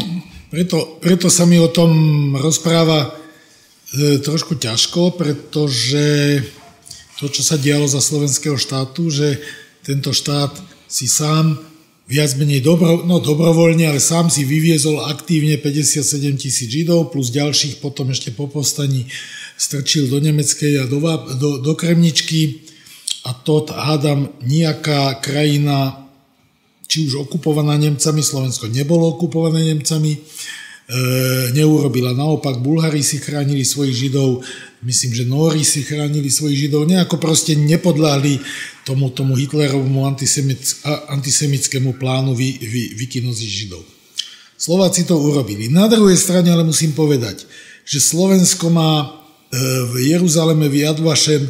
preto, 0.52 1.00
preto 1.00 1.32
sa 1.32 1.48
mi 1.48 1.56
o 1.56 1.72
tom 1.72 1.90
rozpráva 2.36 3.08
e, 3.08 4.20
trošku 4.20 4.60
ťažko, 4.60 5.16
pretože 5.16 6.44
to, 7.16 7.32
čo 7.32 7.40
sa 7.40 7.56
dialo 7.56 7.88
za 7.88 8.04
slovenského 8.04 8.60
štátu, 8.60 9.08
že 9.08 9.40
tento 9.80 10.12
štát 10.12 10.52
si 10.92 11.08
sám 11.08 11.56
viac 12.04 12.36
menej 12.36 12.60
dobro, 12.60 13.00
no 13.08 13.24
dobrovoľne, 13.24 13.88
ale 13.88 13.96
sám 13.96 14.28
si 14.28 14.44
vyviezol 14.44 15.00
aktívne 15.08 15.56
57 15.56 16.04
tisíc 16.36 16.68
Židov 16.68 17.08
plus 17.08 17.32
ďalších 17.32 17.80
potom 17.80 18.12
ešte 18.12 18.28
po 18.36 18.44
povstaní 18.44 19.08
strčil 19.56 20.12
do 20.12 20.20
Nemeckej 20.20 20.82
a 20.82 20.84
do, 20.84 21.00
do, 21.40 21.50
do 21.64 21.72
Kremničky. 21.72 22.68
A 23.22 23.32
to 23.32 23.64
hádam 23.70 24.34
nejaká 24.42 25.22
krajina, 25.22 26.01
či 26.92 27.08
už 27.08 27.24
okupovaná 27.24 27.80
Nemcami, 27.80 28.20
Slovensko 28.20 28.68
nebolo 28.68 29.16
okupované 29.16 29.64
Nemcami, 29.72 30.12
E, 30.92 30.98
neurobila. 31.56 32.12
Naopak, 32.12 32.58
Bulhári 32.60 33.00
si 33.00 33.22
chránili 33.22 33.64
svojich 33.64 33.96
Židov, 33.96 34.44
myslím, 34.84 35.14
že 35.14 35.24
Nóri 35.24 35.64
si 35.64 35.86
chránili 35.86 36.28
svojich 36.28 36.68
Židov, 36.68 36.84
nejako 36.84 37.16
proste 37.16 37.56
nepodláhli 37.56 38.42
tomu, 38.84 39.08
tomu 39.08 39.38
Hitlerovmu 39.38 40.04
antisemic, 40.04 40.82
antisemickému 41.08 41.96
plánu 41.96 42.36
vy, 42.36 42.58
vy, 42.60 42.82
vykinoziť 42.98 43.50
Židov. 43.62 43.82
Slováci 44.58 45.06
to 45.06 45.16
urobili. 45.16 45.70
Na 45.70 45.88
druhej 45.88 46.18
strane 46.18 46.50
ale 46.50 46.66
musím 46.66 46.92
povedať, 46.92 47.46
že 47.86 48.02
Slovensko 48.02 48.68
má 48.68 49.06
e, 49.06 49.08
v 49.86 50.12
Jeruzaleme 50.12 50.66
v 50.66 50.82
Jadvašem 50.82 51.46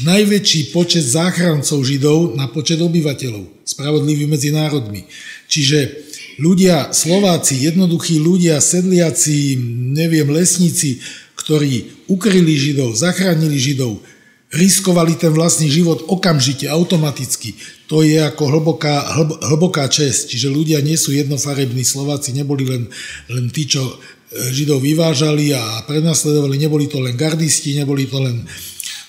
najväčší 0.00 0.72
počet 0.72 1.04
záchrancov 1.04 1.84
Židov 1.84 2.32
na 2.32 2.48
počet 2.48 2.80
obyvateľov, 2.80 3.68
spravodlivý 3.68 4.24
medzi 4.24 4.48
národmi. 4.48 5.04
Čiže 5.52 6.08
ľudia, 6.40 6.96
Slováci, 6.96 7.68
jednoduchí 7.68 8.16
ľudia, 8.16 8.56
sedliaci, 8.64 9.60
neviem, 9.92 10.32
lesníci, 10.32 11.04
ktorí 11.36 12.08
ukryli 12.08 12.56
Židov, 12.56 12.96
zachránili 12.96 13.60
Židov, 13.60 14.00
riskovali 14.52 15.16
ten 15.16 15.32
vlastný 15.32 15.68
život 15.68 16.08
okamžite, 16.08 16.68
automaticky. 16.68 17.56
To 17.88 18.00
je 18.00 18.20
ako 18.20 18.48
hlboká, 18.48 19.12
hlb, 19.16 19.30
hlboká 19.44 19.88
čest. 19.88 20.28
Čiže 20.28 20.52
ľudia 20.52 20.80
nie 20.84 20.96
sú 20.96 21.12
jednofarební. 21.12 21.84
Slováci 21.84 22.36
neboli 22.36 22.68
len, 22.68 22.84
len 23.32 23.48
tí, 23.48 23.64
čo 23.64 23.80
e, 23.80 23.92
Židov 24.52 24.84
vyvážali 24.84 25.56
a 25.56 25.84
prenasledovali. 25.88 26.60
Neboli 26.60 26.84
to 26.88 27.00
len 27.00 27.16
gardisti, 27.16 27.76
neboli 27.76 28.04
to 28.04 28.20
len 28.20 28.44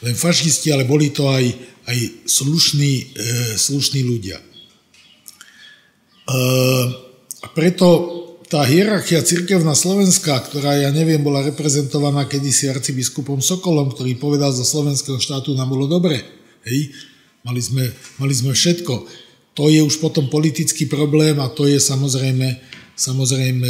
len 0.04 0.16
fašisti, 0.16 0.70
ale 0.76 0.84
boli 0.84 1.10
to 1.16 1.32
aj, 1.32 1.46
aj 1.88 1.98
slušní, 2.28 2.94
e, 3.16 3.56
slušní 3.56 4.04
ľudia. 4.04 4.38
E, 4.38 4.46
a 7.44 7.48
preto 7.56 7.88
tá 8.52 8.62
hierarchia 8.70 9.26
cirkevná 9.26 9.74
slovenská, 9.74 10.38
ktorá, 10.46 10.78
ja 10.78 10.94
neviem, 10.94 11.24
bola 11.24 11.42
reprezentovaná 11.42 12.30
kedysi 12.30 12.70
arcibiskupom 12.70 13.42
Sokolom, 13.42 13.90
ktorý 13.90 14.14
povedal 14.22 14.54
za 14.54 14.62
slovenského 14.62 15.18
štátu 15.18 15.58
nám 15.58 15.74
bolo 15.74 15.90
dobre. 15.90 16.22
Hej? 16.62 16.94
Mali, 17.42 17.62
sme, 17.66 17.90
mali 18.22 18.34
sme 18.36 18.54
všetko. 18.54 18.94
To 19.58 19.74
je 19.74 19.82
už 19.82 19.98
potom 19.98 20.30
politický 20.30 20.86
problém 20.86 21.42
a 21.42 21.50
to 21.50 21.66
je 21.66 21.82
samozrejme, 21.82 22.46
samozrejme 22.94 23.68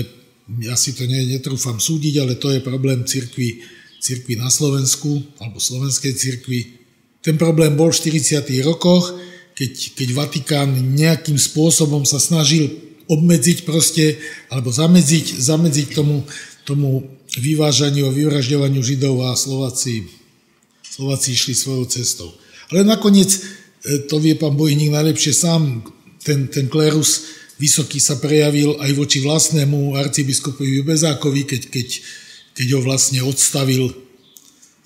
ja 0.68 0.76
si 0.76 0.92
to 0.92 1.08
netrúfam 1.08 1.80
súdiť, 1.80 2.14
ale 2.20 2.34
to 2.36 2.52
je 2.52 2.60
problém 2.60 3.08
cirkvi, 3.08 3.64
cirkvi 4.04 4.36
na 4.36 4.52
Slovensku 4.52 5.24
alebo 5.40 5.64
slovenskej 5.64 6.12
cirkvi. 6.12 6.84
Ten 7.24 7.40
problém 7.40 7.80
bol 7.80 7.96
v 7.96 8.20
40. 8.20 8.44
rokoch, 8.68 9.16
keď, 9.56 9.96
keď 9.96 10.08
Vatikán 10.12 10.76
nejakým 10.76 11.40
spôsobom 11.40 12.04
sa 12.04 12.20
snažil 12.20 12.68
obmedziť 13.08 13.64
proste, 13.64 14.20
alebo 14.52 14.76
zamedziť, 14.76 15.40
zamedziť 15.40 15.88
tomu, 15.96 16.28
tomu 16.68 17.08
vyvážaniu 17.40 18.12
a 18.12 18.16
vyvražďovaniu 18.16 18.84
Židov 18.84 19.24
a 19.24 19.40
Slováci, 19.40 20.12
Slováci 20.84 21.32
išli 21.32 21.56
svojou 21.56 21.88
cestou. 21.88 22.30
Ale 22.72 22.84
nakoniec, 22.84 23.32
e, 23.32 23.40
to 24.08 24.20
vie 24.20 24.36
pán 24.36 24.56
Bojník 24.60 24.92
najlepšie 24.92 25.32
sám, 25.32 25.84
ten, 26.24 26.48
ten 26.48 26.72
klérus 26.72 27.40
vysoký 27.60 28.00
sa 28.00 28.20
prejavil 28.20 28.80
aj 28.80 28.92
voči 28.96 29.20
vlastnému 29.24 29.96
arcibiskupovi 30.00 30.84
Bezákovi, 30.84 31.44
keď, 31.48 31.62
keď 31.70 31.88
keď 32.54 32.68
ho 32.78 32.82
vlastne 32.86 33.20
odstavil 33.26 33.94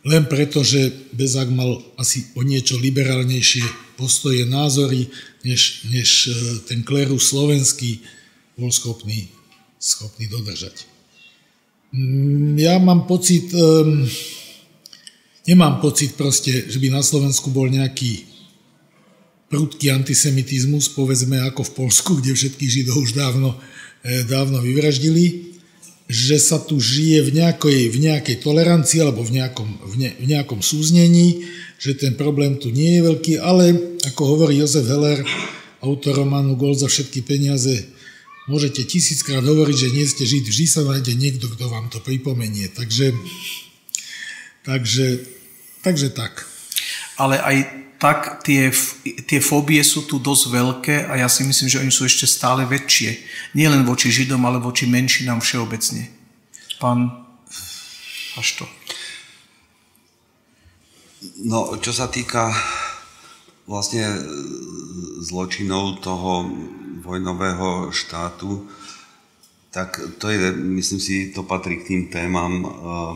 len 0.07 0.23
preto, 0.31 0.63
že 0.63 0.87
Bezák 1.11 1.51
mal 1.51 1.83
asi 1.99 2.31
o 2.39 2.41
niečo 2.41 2.79
liberálnejšie 2.79 3.95
postoje, 3.99 4.47
názory, 4.47 5.11
než, 5.43 5.83
než 5.91 6.09
e, 6.27 6.31
ten 6.63 6.79
klerus 6.85 7.35
slovenský 7.35 7.99
bol 8.55 8.71
schopný, 8.71 9.27
schopný 9.75 10.31
dodržať. 10.31 10.87
Mm, 11.91 12.55
ja 12.55 12.79
mám 12.79 13.03
pocit, 13.03 13.51
nemám 15.43 15.83
pocit 15.83 16.15
proste, 16.15 16.71
že 16.71 16.77
by 16.79 16.87
na 16.87 17.03
Slovensku 17.03 17.51
bol 17.51 17.67
nejaký 17.67 18.27
prudký 19.47 19.91
antisemitizmus, 19.91 20.91
povedzme 20.91 21.39
ako 21.51 21.67
v 21.67 21.75
Polsku, 21.83 22.11
kde 22.19 22.35
všetkých 22.35 22.73
Židov 22.79 23.03
už 23.03 23.11
dávno, 23.11 23.59
e, 24.03 24.23
dávno 24.23 24.63
vyvraždili 24.63 25.56
že 26.07 26.39
sa 26.39 26.55
tu 26.63 26.79
žije 26.79 27.27
v 27.27 27.43
nejakej, 27.43 27.91
v 27.91 27.97
nejakej 28.07 28.39
tolerancii 28.39 29.03
alebo 29.03 29.27
v 29.27 29.43
nejakom, 29.43 29.69
v, 29.91 29.95
ne, 29.99 30.09
v 30.15 30.25
nejakom 30.31 30.63
súznení, 30.63 31.43
že 31.77 31.99
ten 31.99 32.15
problém 32.15 32.55
tu 32.55 32.71
nie 32.71 32.97
je 32.97 33.01
veľký, 33.03 33.33
ale 33.43 33.75
ako 34.07 34.21
hovorí 34.23 34.55
Jozef 34.63 34.87
Heller, 34.87 35.19
autor 35.83 36.23
románu 36.23 36.55
Gol 36.55 36.79
za 36.79 36.87
všetky 36.87 37.27
peniaze, 37.27 37.91
môžete 38.47 38.87
tisíckrát 38.87 39.43
hovoriť, 39.43 39.77
že 39.77 39.93
nie 39.93 40.07
ste 40.07 40.23
Žid, 40.23 40.47
vždy 40.47 40.65
sa 40.65 40.81
nájde 40.87 41.13
niekto, 41.13 41.51
kto 41.51 41.67
vám 41.67 41.91
to 41.91 41.99
pripomenie. 41.99 42.71
Takže, 42.71 43.11
takže, 44.63 45.27
takže 45.83 46.09
tak. 46.15 46.56
Ale 47.17 47.41
aj 47.41 47.57
tak 47.97 48.45
tie, 48.45 48.69
tie 49.25 49.41
fóbie 49.41 49.81
sú 49.81 50.05
tu 50.05 50.21
dosť 50.21 50.43
veľké 50.53 50.95
a 51.09 51.17
ja 51.17 51.25
si 51.25 51.41
myslím, 51.41 51.65
že 51.65 51.81
oni 51.81 51.89
sú 51.89 52.05
ešte 52.05 52.29
stále 52.29 52.61
väčšie. 52.69 53.17
Nie 53.57 53.73
len 53.73 53.89
voči 53.89 54.13
Židom, 54.13 54.45
ale 54.45 54.61
voči 54.61 54.85
menšinám 54.85 55.41
všeobecne. 55.41 56.13
Pán 56.77 57.25
až. 58.37 58.69
No, 61.41 61.73
čo 61.81 61.89
sa 61.89 62.05
týka 62.05 62.53
vlastne 63.65 64.05
zločinov 65.25 66.05
toho 66.05 66.45
vojnového 67.01 67.89
štátu, 67.89 68.69
tak 69.73 69.97
to 70.21 70.29
je, 70.29 70.53
myslím 70.53 71.01
si, 71.01 71.33
to 71.33 71.43
patrí 71.43 71.81
k 71.81 71.87
tým 71.89 72.01
témam, 72.13 72.53
uh, 72.63 73.13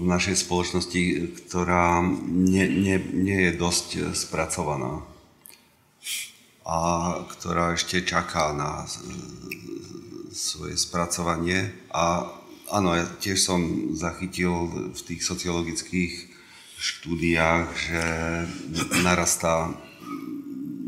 v 0.00 0.04
našej 0.08 0.48
spoločnosti, 0.48 1.02
ktorá 1.44 2.00
nie, 2.24 2.64
nie, 2.64 2.96
nie 3.12 3.38
je 3.48 3.52
dosť 3.60 3.88
spracovaná 4.16 5.04
a 6.64 6.78
ktorá 7.28 7.76
ešte 7.76 8.00
čaká 8.00 8.56
na 8.56 8.88
svoje 10.32 10.78
spracovanie. 10.80 11.68
A 11.92 12.30
áno, 12.70 12.96
ja 12.96 13.04
tiež 13.20 13.42
som 13.42 13.60
zachytil 13.92 14.70
v 14.94 15.00
tých 15.04 15.20
sociologických 15.26 16.30
štúdiách, 16.80 17.66
že 17.76 18.02
narastá 19.04 19.74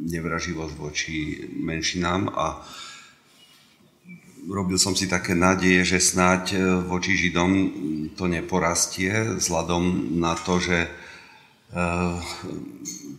nevraživosť 0.09 0.75
voči 0.79 1.17
menšinám 1.53 2.33
a 2.33 2.65
robil 4.49 4.79
som 4.79 4.97
si 4.99 5.07
také 5.07 5.39
nádeje, 5.39 5.97
že 5.97 5.99
snáď 6.03 6.43
e, 6.55 6.59
voči 6.83 7.15
Židom 7.15 7.53
to 8.19 8.27
neporastie, 8.27 9.39
vzhľadom 9.39 10.17
na 10.19 10.37
to, 10.37 10.61
že 10.61 10.85
uh, 11.73 12.21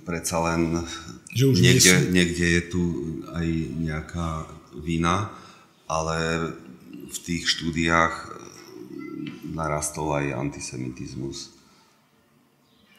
predsa 0.06 0.38
len 0.54 0.86
že 1.34 1.50
už 1.50 1.58
niekde, 1.66 1.94
niekde 2.14 2.46
je 2.46 2.64
tu 2.70 2.84
aj 3.34 3.48
nejaká 3.82 4.30
vina, 4.78 5.34
ale 5.90 6.50
v 7.10 7.18
tých 7.26 7.50
štúdiách 7.50 8.14
narastol 9.50 10.14
aj 10.14 10.38
antisemitizmus. 10.38 11.54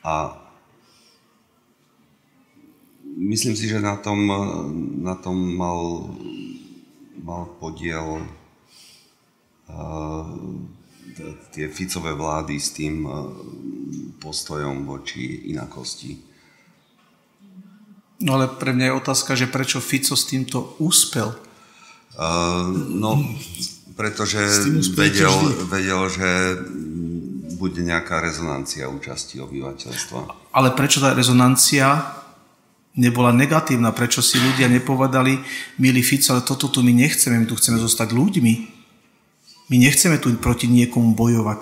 A 0.02 0.34
myslím 3.14 3.54
si, 3.54 3.70
že 3.70 3.78
na 3.78 3.96
tom, 4.02 4.26
na 5.02 5.14
tom 5.14 5.38
mal 5.38 6.10
mal 7.22 7.46
podiel 7.60 8.26
uh, 9.70 10.26
tie 11.54 11.70
Ficové 11.70 12.16
vlády 12.16 12.58
s 12.58 12.74
tým 12.74 13.06
uh, 13.06 13.30
postojom 14.18 14.82
voči 14.88 15.52
inakosti. 15.52 16.18
No 18.24 18.40
ale 18.40 18.48
pre 18.48 18.72
mňa 18.72 18.88
je 18.88 18.98
otázka, 18.98 19.36
že 19.36 19.50
prečo 19.50 19.84
Fico 19.84 20.16
s 20.16 20.24
týmto 20.24 20.78
úspel? 20.80 21.34
Uh, 22.14 22.70
no, 22.94 23.20
pretože 23.98 24.38
vedel, 24.94 25.34
vedel, 25.66 26.00
že 26.08 26.30
bude 27.58 27.82
nejaká 27.82 28.22
rezonancia 28.22 28.90
účasti 28.90 29.42
obyvateľstva. 29.42 30.52
Ale 30.54 30.74
prečo 30.74 31.02
tá 31.02 31.14
rezonancia 31.14 32.22
nebola 32.94 33.34
negatívna, 33.34 33.90
prečo 33.90 34.22
si 34.22 34.38
ľudia 34.38 34.70
nepovedali, 34.70 35.38
milý 35.82 36.02
Fico, 36.02 36.34
ale 36.34 36.46
toto 36.46 36.70
tu 36.70 36.82
my 36.82 36.94
nechceme, 36.94 37.42
my 37.42 37.46
tu 37.46 37.58
chceme 37.58 37.78
zostať 37.78 38.14
ľuďmi. 38.14 38.54
My 39.72 39.76
nechceme 39.80 40.20
tu 40.20 40.30
proti 40.38 40.70
niekomu 40.70 41.16
bojovať. 41.18 41.60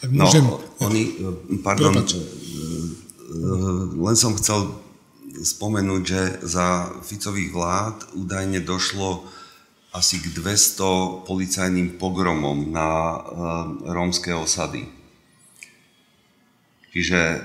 Tak 0.00 0.10
môžem... 0.14 0.46
No, 0.46 0.62
oni, 0.86 1.18
pardon, 1.60 1.92
Prepač. 1.92 2.14
len 3.98 4.16
som 4.16 4.38
chcel 4.38 4.70
spomenúť, 5.42 6.02
že 6.02 6.22
za 6.46 6.94
Ficových 7.02 7.50
vlád 7.50 7.96
údajne 8.14 8.62
došlo 8.62 9.26
asi 9.92 10.20
k 10.20 10.30
200 10.30 11.26
policajným 11.26 11.98
pogromom 11.98 12.70
na 12.70 12.88
uh, 12.88 13.20
rómske 13.88 14.30
osady. 14.36 14.86
Čiže 16.92 17.42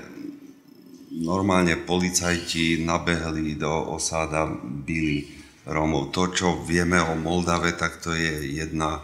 normálne 1.14 1.78
policajti 1.78 2.82
nabehli 2.82 3.54
do 3.54 3.94
osáda, 3.94 4.50
byli 4.58 5.30
Rómov. 5.64 6.10
To, 6.12 6.28
čo 6.34 6.60
vieme 6.66 7.00
o 7.00 7.14
Moldave, 7.14 7.72
tak 7.78 8.02
to 8.02 8.12
je 8.12 8.58
jedna, 8.58 9.00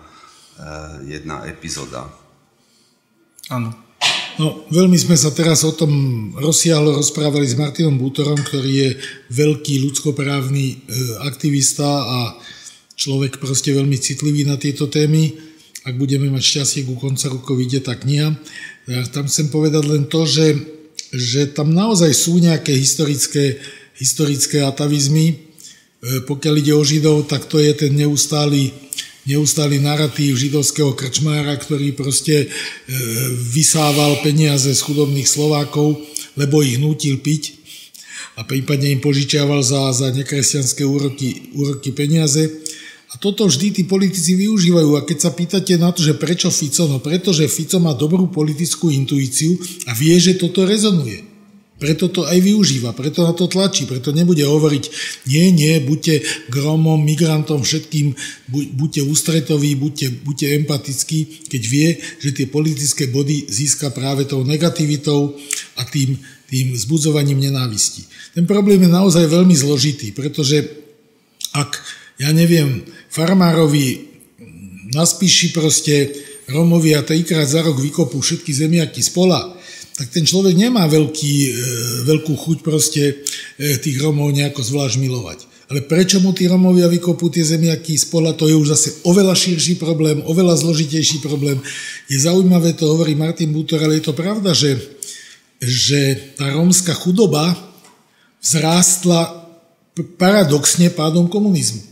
eh, 0.58 1.16
jedna 1.18 1.46
epizóda. 1.46 2.10
Áno. 3.48 3.72
No, 4.38 4.64
veľmi 4.72 4.96
sme 4.96 5.20
sa 5.20 5.28
teraz 5.36 5.68
o 5.68 5.72
tom 5.76 5.92
rozsiahlo 6.32 6.96
rozprávali 6.96 7.44
s 7.44 7.58
Martinom 7.60 8.00
Bútorom, 8.00 8.40
ktorý 8.40 8.72
je 8.72 8.90
veľký 9.30 9.84
ľudskoprávny 9.84 10.66
eh, 10.68 10.76
aktivista 11.28 11.86
a 11.86 12.18
človek 12.96 13.40
proste 13.40 13.72
veľmi 13.72 13.96
citlivý 13.96 14.44
na 14.44 14.60
tieto 14.60 14.88
témy. 14.88 15.32
Ak 15.88 15.96
budeme 15.96 16.28
mať 16.28 16.44
šťastie 16.44 16.84
ku 16.84 17.00
konca 17.00 17.32
roku 17.32 17.56
vyjde 17.56 17.80
tá 17.80 17.96
kniha. 17.96 18.36
Ja 18.84 19.00
tam 19.08 19.24
chcem 19.32 19.48
povedať 19.48 19.80
len 19.88 20.04
to, 20.12 20.28
že 20.28 20.60
že 21.10 21.50
tam 21.50 21.74
naozaj 21.74 22.14
sú 22.14 22.38
nejaké 22.38 22.70
historické, 22.74 23.58
historické 23.98 24.62
atavizmy. 24.62 25.26
E, 25.30 25.34
pokiaľ 26.24 26.54
ide 26.62 26.72
o 26.74 26.82
Židov, 26.86 27.26
tak 27.26 27.50
to 27.50 27.58
je 27.58 27.74
ten 27.74 27.92
neustály, 27.92 28.70
neustály 29.26 29.82
narratív 29.82 30.38
židovského 30.38 30.94
krčmára, 30.94 31.58
ktorý 31.58 31.92
proste 31.98 32.46
e, 32.46 32.48
vysával 33.50 34.22
peniaze 34.22 34.70
z 34.70 34.80
chudobných 34.80 35.26
Slovákov, 35.26 35.98
lebo 36.38 36.62
ich 36.62 36.78
nutil 36.78 37.18
piť 37.18 37.60
a 38.38 38.46
prípadne 38.46 38.96
im 38.96 39.04
požičiaval 39.04 39.60
za, 39.60 39.92
za 39.92 40.08
nekresťanské 40.14 40.86
úroky, 40.86 41.52
úroky 41.52 41.92
peniaze. 41.92 42.48
A 43.10 43.18
toto 43.18 43.50
vždy 43.50 43.74
tí 43.74 43.82
politici 43.82 44.38
využívajú. 44.38 44.94
A 44.94 45.02
keď 45.02 45.18
sa 45.18 45.30
pýtate 45.34 45.74
na 45.74 45.90
to, 45.90 46.06
že 46.06 46.14
prečo 46.14 46.46
Fico, 46.54 46.86
no 46.86 47.02
pretože 47.02 47.50
Fico 47.50 47.82
má 47.82 47.90
dobrú 47.90 48.30
politickú 48.30 48.86
intuíciu 48.86 49.58
a 49.90 49.94
vie, 49.98 50.14
že 50.22 50.38
toto 50.38 50.62
rezonuje. 50.62 51.30
Preto 51.80 52.12
to 52.12 52.28
aj 52.28 52.36
využíva, 52.44 52.92
preto 52.92 53.24
na 53.24 53.32
to 53.32 53.48
tlačí, 53.48 53.88
preto 53.88 54.12
nebude 54.12 54.44
hovoriť, 54.44 54.84
nie, 55.32 55.48
nie, 55.48 55.80
buďte 55.80 56.20
gromom, 56.52 57.00
migrantom, 57.00 57.64
všetkým, 57.64 58.12
buďte 58.52 59.00
ústretoví, 59.08 59.80
buďte, 59.80 60.20
buďte 60.20 60.60
empatickí, 60.60 61.48
keď 61.48 61.62
vie, 61.64 61.88
že 62.20 62.36
tie 62.36 62.52
politické 62.52 63.08
body 63.08 63.48
získa 63.48 63.96
práve 63.96 64.28
tou 64.28 64.44
negativitou 64.44 65.40
a 65.80 65.88
tým, 65.88 66.20
tým 66.52 66.76
zbudzovaním 66.76 67.48
nenávisti. 67.48 68.04
Ten 68.36 68.44
problém 68.44 68.84
je 68.84 68.92
naozaj 68.92 69.24
veľmi 69.24 69.56
zložitý, 69.56 70.12
pretože 70.12 70.60
ak, 71.56 71.80
ja 72.20 72.30
neviem, 72.36 72.84
farmárovi 73.08 74.12
na 74.92 75.08
spíši 75.08 75.56
proste 75.56 76.12
Romovia 76.50 77.00
trikrát 77.00 77.48
za 77.48 77.64
rok 77.64 77.80
vykopú 77.80 78.20
všetky 78.20 78.52
zemiaky 78.52 79.00
z 79.00 79.10
pola, 79.14 79.40
tak 79.96 80.10
ten 80.10 80.26
človek 80.26 80.56
nemá 80.56 80.84
veľký, 80.90 81.34
e, 81.46 81.50
veľkú 82.04 82.34
chuť 82.34 82.58
proste 82.64 83.02
e, 83.56 83.76
tých 83.78 83.96
Romov 84.02 84.34
nejako 84.34 84.60
zvlášť 84.60 84.96
milovať. 84.98 85.38
Ale 85.70 85.86
prečo 85.86 86.18
mu 86.18 86.34
tí 86.34 86.50
Romovia 86.50 86.90
vykopú 86.90 87.30
tie 87.30 87.46
zemiaky 87.46 87.94
z 87.94 88.10
pola, 88.10 88.34
to 88.34 88.50
je 88.50 88.58
už 88.58 88.74
zase 88.74 88.88
oveľa 89.06 89.38
širší 89.38 89.78
problém, 89.78 90.18
oveľa 90.26 90.58
zložitejší 90.58 91.22
problém. 91.22 91.62
Je 92.10 92.18
zaujímavé, 92.18 92.74
to 92.74 92.90
hovorí 92.90 93.14
Martin 93.14 93.54
Butor, 93.54 93.78
ale 93.78 94.02
je 94.02 94.10
to 94.10 94.14
pravda, 94.16 94.50
že, 94.50 94.82
že 95.62 96.34
tá 96.34 96.50
rómska 96.50 96.90
chudoba 96.98 97.54
vzrástla 98.42 99.46
paradoxne 100.18 100.90
pádom 100.90 101.30
komunizmu. 101.30 101.89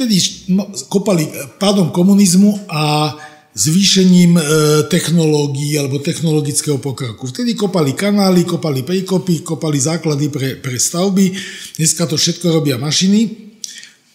Vtedy 0.00 0.48
kopali 0.88 1.28
pádom 1.60 1.92
komunizmu 1.92 2.72
a 2.72 3.12
zvýšením 3.52 4.32
e, 4.32 4.42
technológií 4.88 5.76
alebo 5.76 6.00
technologického 6.00 6.80
pokroku. 6.80 7.28
Vtedy 7.28 7.52
kopali 7.52 7.92
kanály, 7.92 8.48
kopali 8.48 8.80
príkopy, 8.80 9.44
kopali 9.44 9.76
základy 9.76 10.32
pre, 10.32 10.56
pre 10.56 10.80
stavby. 10.80 11.36
Dneska 11.76 12.08
to 12.08 12.16
všetko 12.16 12.48
robia 12.48 12.80
mašiny 12.80 13.52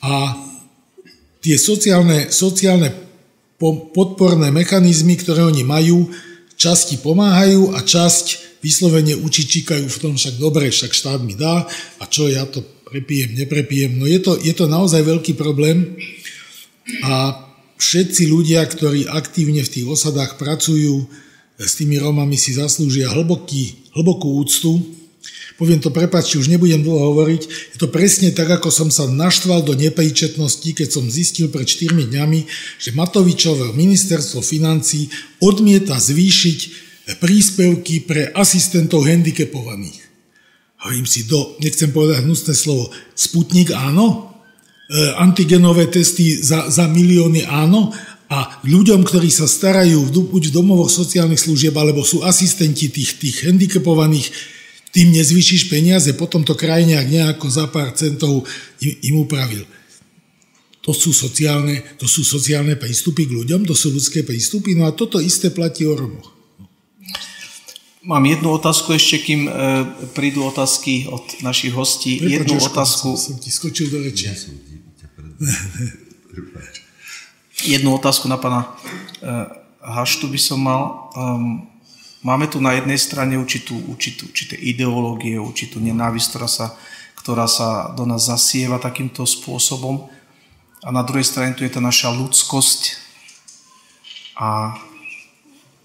a 0.02 0.34
tie 1.46 1.54
sociálne, 1.54 2.34
sociálne 2.34 2.90
podporné 3.94 4.50
mechanizmy, 4.50 5.22
ktoré 5.22 5.46
oni 5.46 5.62
majú, 5.62 6.10
časti 6.58 6.98
pomáhajú 6.98 7.78
a 7.78 7.86
časť 7.86 8.58
vyslovene 8.66 9.14
učičíkajú 9.22 9.86
v 9.86 10.00
tom, 10.02 10.18
však 10.18 10.42
dobre, 10.42 10.74
však 10.74 10.98
štát 10.98 11.22
mi 11.22 11.38
dá 11.38 11.70
a 12.02 12.04
čo 12.10 12.26
ja 12.26 12.42
to 12.50 12.75
prepijem, 12.86 13.34
neprepijem. 13.34 13.92
No 13.98 14.06
je 14.06 14.22
to, 14.22 14.38
je 14.38 14.54
to 14.54 14.70
naozaj 14.70 15.02
veľký 15.02 15.34
problém 15.34 15.98
a 17.02 17.42
všetci 17.82 18.30
ľudia, 18.30 18.64
ktorí 18.64 19.10
aktívne 19.10 19.66
v 19.66 19.74
tých 19.74 19.88
osadách 19.90 20.38
pracujú 20.38 21.10
s 21.60 21.74
tými 21.76 21.98
Rómami, 22.00 22.38
si 22.38 22.54
zaslúžia 22.56 23.10
hlboký, 23.12 23.92
hlbokú 23.96 24.44
úctu. 24.44 24.80
Poviem 25.56 25.80
to, 25.80 25.88
prepáčte, 25.88 26.36
už 26.36 26.52
nebudem 26.52 26.84
dlho 26.84 27.16
hovoriť. 27.16 27.42
Je 27.76 27.78
to 27.80 27.88
presne 27.88 28.28
tak, 28.36 28.52
ako 28.60 28.68
som 28.68 28.92
sa 28.92 29.08
naštval 29.08 29.64
do 29.64 29.72
nepríčetnosti, 29.72 30.68
keď 30.76 30.88
som 30.92 31.08
zistil 31.08 31.48
pred 31.48 31.64
4 31.64 32.12
dňami, 32.12 32.40
že 32.76 32.92
Matovičové 32.92 33.72
ministerstvo 33.72 34.44
financí 34.44 35.08
odmieta 35.40 35.96
zvýšiť 35.96 36.60
príspevky 37.24 38.04
pre 38.04 38.36
asistentov 38.36 39.08
handicapovaných. 39.08 40.05
Hovorím 40.86 41.10
si, 41.10 41.26
do, 41.26 41.58
nechcem 41.58 41.90
povedať 41.90 42.22
hnusné 42.22 42.54
slovo, 42.54 42.94
Sputnik 43.18 43.74
áno, 43.74 44.36
E, 44.86 45.18
antigenové 45.18 45.90
testy 45.90 46.38
za, 46.38 46.70
za 46.70 46.86
milióny, 46.86 47.50
áno, 47.50 47.90
a 48.30 48.62
ľuďom, 48.62 49.02
ktorí 49.02 49.34
sa 49.34 49.50
starajú 49.50 50.14
buď 50.14 50.50
v 50.50 50.56
domovoch 50.62 50.94
sociálnych 50.94 51.42
služieb, 51.42 51.74
alebo 51.74 52.06
sú 52.06 52.22
asistenti 52.22 52.94
tých, 52.94 53.18
tých 53.18 53.50
handicapovaných, 53.50 54.30
tým 54.94 55.10
nezvyšíš 55.10 55.74
peniaze, 55.74 56.14
potom 56.14 56.46
to 56.46 56.54
krajňák 56.54 57.10
nejako 57.10 57.50
za 57.50 57.66
pár 57.66 57.98
centov 57.98 58.46
im, 58.78 58.94
im 59.10 59.16
upravil. 59.26 59.66
To 60.86 60.94
sú, 60.94 61.10
sociálne, 61.18 61.82
to 61.98 62.06
sú 62.06 62.22
sociálne 62.22 62.78
prístupy 62.78 63.26
k 63.26 63.42
ľuďom, 63.42 63.66
to 63.66 63.74
sú 63.74 63.90
ľudské 63.90 64.22
prístupy, 64.22 64.78
no 64.78 64.86
a 64.86 64.94
toto 64.94 65.18
isté 65.18 65.50
platí 65.50 65.90
o 65.90 65.98
Romoch. 65.98 66.35
Mám 68.06 68.26
jednu 68.26 68.54
otázku 68.54 68.94
ešte, 68.94 69.18
kým 69.18 69.50
e, 69.50 69.52
prídu 70.14 70.46
otázky 70.46 71.10
od 71.10 71.42
našich 71.42 71.74
hostí. 71.74 72.22
Prepač, 72.22 72.38
jednu 72.38 72.56
otázku. 72.62 73.18
Som, 73.18 73.34
som 73.34 73.42
ti 73.42 73.50
skočil 73.50 73.90
do 73.90 73.98
reči. 74.06 74.30
Ja 74.30 74.38
som 74.38 74.54
Jednu 77.66 77.98
otázku 77.98 78.30
na 78.30 78.38
pána 78.38 78.78
eh, 79.26 79.46
Haštu 79.82 80.30
by 80.30 80.40
som 80.40 80.62
mal. 80.62 81.10
Ehm, 81.18 81.66
máme 82.22 82.46
tu 82.46 82.62
na 82.62 82.78
jednej 82.78 82.98
strane 83.02 83.42
určitú, 83.42 83.74
určitú, 83.90 84.30
určité 84.30 84.54
ideológie, 84.54 85.42
určitú 85.42 85.82
nenávisť, 85.82 86.28
ktorá 86.30 86.50
sa, 86.50 86.68
ktorá 87.18 87.46
sa 87.50 87.90
do 87.98 88.06
nás 88.06 88.30
zasieva 88.30 88.78
takýmto 88.78 89.26
spôsobom. 89.26 90.10
A 90.86 90.94
na 90.94 91.02
druhej 91.02 91.26
strane 91.26 91.58
tu 91.58 91.66
je 91.66 91.74
tá 91.74 91.82
naša 91.82 92.14
ľudskosť. 92.14 93.02
A 94.38 94.78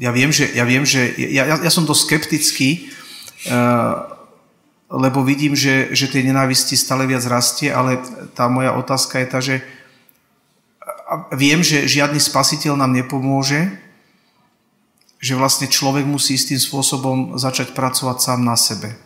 ja 0.00 0.10
viem, 0.16 0.32
že, 0.32 0.48
ja, 0.56 0.64
viem, 0.64 0.88
že 0.88 1.12
ja, 1.20 1.44
ja, 1.44 1.56
ja 1.60 1.70
som 1.70 1.84
dosť 1.84 2.02
skeptický, 2.08 2.88
uh, 3.52 4.16
lebo 4.88 5.20
vidím, 5.20 5.52
že, 5.52 5.92
že 5.92 6.08
tej 6.08 6.24
nenávisti 6.24 6.72
stále 6.74 7.04
viac 7.04 7.22
rastie, 7.28 7.68
ale 7.68 8.00
tá 8.32 8.48
moja 8.48 8.72
otázka 8.80 9.20
je 9.20 9.26
tá, 9.28 9.38
že 9.44 9.60
viem, 11.36 11.60
že 11.60 11.84
žiadny 11.84 12.16
spasiteľ 12.16 12.80
nám 12.80 12.96
nepomôže, 12.96 13.70
že 15.20 15.36
vlastne 15.36 15.68
človek 15.68 16.08
musí 16.08 16.40
istým 16.40 16.56
spôsobom 16.56 17.36
začať 17.36 17.76
pracovať 17.76 18.16
sám 18.24 18.40
na 18.40 18.56
sebe. 18.56 18.96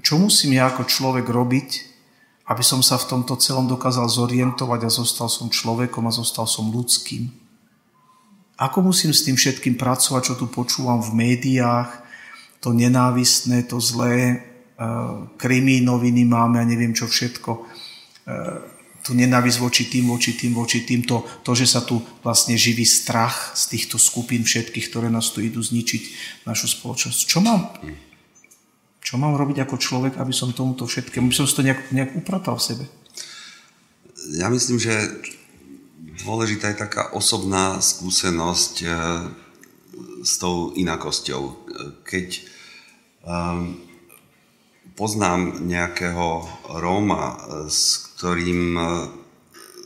Čo 0.00 0.16
musím 0.16 0.56
ja 0.56 0.72
ako 0.72 0.88
človek 0.88 1.28
robiť, 1.28 1.70
aby 2.48 2.64
som 2.64 2.80
sa 2.80 2.96
v 2.96 3.12
tomto 3.12 3.36
celom 3.36 3.68
dokázal 3.68 4.08
zorientovať 4.08 4.88
a 4.88 4.90
zostal 4.90 5.28
som 5.28 5.52
človekom 5.52 6.08
a 6.08 6.16
zostal 6.16 6.48
som 6.48 6.72
ľudským? 6.72 7.41
Ako 8.62 8.78
musím 8.86 9.10
s 9.10 9.26
tým 9.26 9.34
všetkým 9.34 9.74
pracovať, 9.74 10.22
čo 10.22 10.34
tu 10.38 10.46
počúvam 10.46 11.02
v 11.02 11.10
médiách, 11.18 11.90
to 12.62 12.70
nenávistné, 12.70 13.66
to 13.66 13.82
zlé, 13.82 14.14
e, 14.22 14.36
krimi, 15.34 15.82
noviny 15.82 16.22
máme 16.22 16.62
a 16.62 16.68
neviem 16.68 16.94
čo 16.94 17.10
všetko, 17.10 17.50
e, 17.58 17.60
tu 19.02 19.18
nenávisť 19.18 19.58
voči 19.58 19.90
tým, 19.90 20.06
voči 20.06 20.38
tým, 20.38 20.54
voči 20.54 20.86
tým, 20.86 21.02
to, 21.02 21.26
to, 21.42 21.58
že 21.58 21.66
sa 21.74 21.82
tu 21.82 21.98
vlastne 22.22 22.54
živí 22.54 22.86
strach 22.86 23.58
z 23.58 23.74
týchto 23.74 23.98
skupín 23.98 24.46
všetkých, 24.46 24.94
ktoré 24.94 25.10
nás 25.10 25.34
tu 25.34 25.42
idú 25.42 25.58
zničiť 25.58 26.02
našu 26.46 26.70
spoločnosť. 26.70 27.18
Čo 27.26 27.42
mám, 27.42 27.74
čo 29.02 29.18
mám 29.18 29.34
robiť 29.34 29.66
ako 29.66 29.74
človek, 29.74 30.22
aby 30.22 30.30
som 30.30 30.54
tomuto 30.54 30.86
všetkému, 30.86 31.34
aby 31.34 31.34
som 31.34 31.50
si 31.50 31.54
to 31.58 31.66
nejak, 31.66 31.90
nejak 31.90 32.14
upratal 32.14 32.62
v 32.62 32.66
sebe? 32.70 32.84
Ja 34.38 34.46
myslím, 34.46 34.78
že 34.78 34.94
dôležitá 36.02 36.74
je 36.74 36.82
taká 36.82 37.14
osobná 37.14 37.78
skúsenosť 37.78 38.74
e, 38.82 38.88
s 40.22 40.38
tou 40.38 40.74
inakosťou. 40.74 41.42
Keď 42.02 42.52
Um, 43.22 43.78
poznám 44.98 45.62
nejakého 45.62 46.42
Róma, 46.82 47.38
s 47.70 48.10
ktorým 48.18 48.74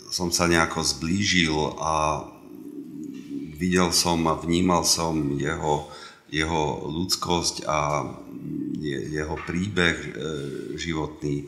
som 0.09 0.33
sa 0.33 0.49
nejako 0.49 0.81
zblížil 0.81 1.53
a 1.77 2.25
videl 3.61 3.93
som 3.93 4.25
a 4.25 4.41
vnímal 4.41 4.89
som 4.89 5.37
jeho, 5.37 5.93
jeho 6.33 6.89
ľudskosť 6.89 7.69
a 7.69 8.09
jeho 9.13 9.37
príbeh 9.45 10.17
životný. 10.81 11.45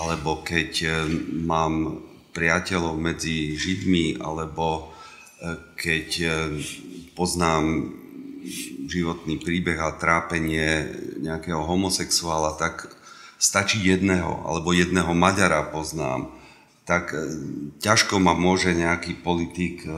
Alebo 0.00 0.40
keď 0.40 1.04
mám 1.44 2.00
priateľov 2.34 2.98
medzi 2.98 3.54
Židmi, 3.54 4.18
alebo 4.18 4.90
keď 5.78 6.08
poznám 7.14 7.94
životný 8.84 9.40
príbeh 9.40 9.80
a 9.80 9.96
trápenie 9.96 10.92
nejakého 11.22 11.64
homosexuála, 11.64 12.60
tak 12.60 12.92
stačí 13.40 13.80
jedného, 13.80 14.44
alebo 14.44 14.76
jedného 14.76 15.10
Maďara 15.16 15.72
poznám, 15.72 16.30
tak 16.84 17.16
e, 17.16 17.20
ťažko 17.80 18.20
ma 18.20 18.36
môže 18.36 18.76
nejaký 18.76 19.24
politik 19.24 19.84
e, 19.84 19.92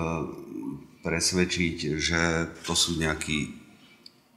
presvedčiť, 1.02 1.76
že 1.98 2.22
to 2.62 2.74
sú 2.78 2.98
nejakí 2.98 3.54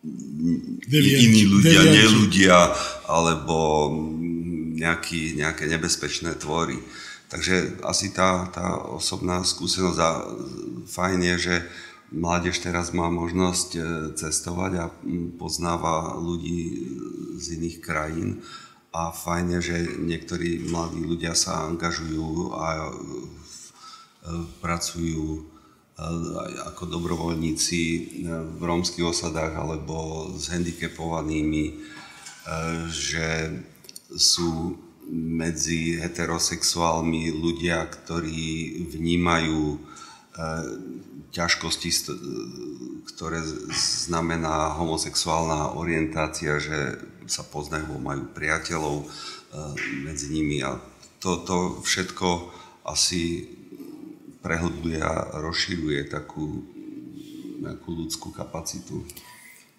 Devianti. 0.01 1.25
iní 1.25 1.43
ľudia, 1.45 1.81
Devianti. 1.81 1.97
neľudia, 2.01 2.57
alebo 3.05 3.57
nejaký, 4.79 5.37
nejaké 5.37 5.69
nebezpečné 5.69 6.39
tvory. 6.39 6.79
Takže 7.29 7.81
asi 7.85 8.09
tá, 8.09 8.49
tá 8.49 8.81
osobná 8.89 9.45
skúsenosť 9.45 9.99
a 10.01 10.11
fajn 10.89 11.19
je, 11.33 11.35
že 11.37 11.55
mládež 12.09 12.57
teraz 12.57 12.89
má 12.89 13.05
možnosť 13.13 13.69
e, 13.77 13.81
cestovať 14.17 14.71
a 14.81 14.85
poznáva 15.37 16.17
ľudí 16.17 16.89
z 17.37 17.45
iných 17.61 17.77
krajín. 17.85 18.41
A 18.89 19.13
fajn 19.13 19.45
je, 19.55 19.59
že 19.61 19.77
niektorí 20.01 20.73
mladí 20.73 21.05
ľudia 21.05 21.37
sa 21.37 21.69
angažujú 21.69 22.57
a 22.57 22.67
e, 22.73 22.93
pracujú 24.57 25.45
ako 26.71 26.83
dobrovoľníci 26.87 27.81
e, 27.83 27.99
v 28.55 28.61
rómskych 28.63 29.03
osadách 29.03 29.51
alebo 29.51 30.27
s 30.39 30.47
handicapovanými, 30.47 31.65
e, 31.67 31.73
že 32.87 33.59
sú 34.15 34.79
medzi 35.09 35.97
heterosexuálmi 35.97 37.33
ľudia, 37.33 37.85
ktorí 37.89 38.85
vnímajú 38.93 39.61
e, 39.73 39.77
ťažkosti, 41.33 41.89
ktoré 43.09 43.41
znamená 43.73 44.77
homosexuálna 44.77 45.77
orientácia, 45.77 46.61
že 46.61 46.97
sa 47.29 47.45
poznajú, 47.45 48.01
majú 48.01 48.25
priateľov 48.33 49.05
medzi 50.05 50.33
nimi 50.33 50.61
a 50.61 50.77
to, 51.21 51.41
to 51.45 51.57
všetko 51.81 52.49
asi 52.85 53.45
prehlbuje 54.39 54.97
a 55.03 55.41
rozširuje 55.41 56.07
takú 56.07 56.63
nejakú 57.59 57.89
ľudskú 57.91 58.31
kapacitu. 58.31 59.03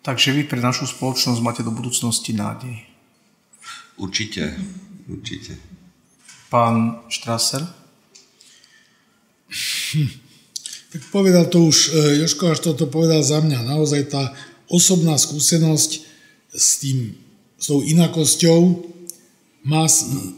Takže 0.05 0.37
vy 0.37 0.43
pre 0.45 0.61
našu 0.61 0.85
spoločnosť 0.89 1.41
máte 1.41 1.63
do 1.65 1.73
budúcnosti 1.73 2.37
nádej? 2.37 2.85
Určite, 3.97 4.57
určite. 5.09 5.57
Pán 6.51 7.07
Štraser? 7.09 7.63
Hm. 9.95 10.11
Tak 10.91 11.07
povedal 11.15 11.47
to 11.47 11.71
už, 11.71 11.95
e, 11.95 12.19
Joško 12.19 12.51
až 12.51 12.67
toto 12.67 12.91
povedal 12.91 13.23
za 13.23 13.39
mňa. 13.39 13.63
Naozaj 13.63 14.11
tá 14.11 14.35
osobná 14.67 15.15
skúsenosť 15.15 16.03
s 16.51 16.83
tým, 16.83 17.15
s 17.55 17.71
tou 17.71 17.79
inakosťou 17.79 18.91
má, 19.63 19.87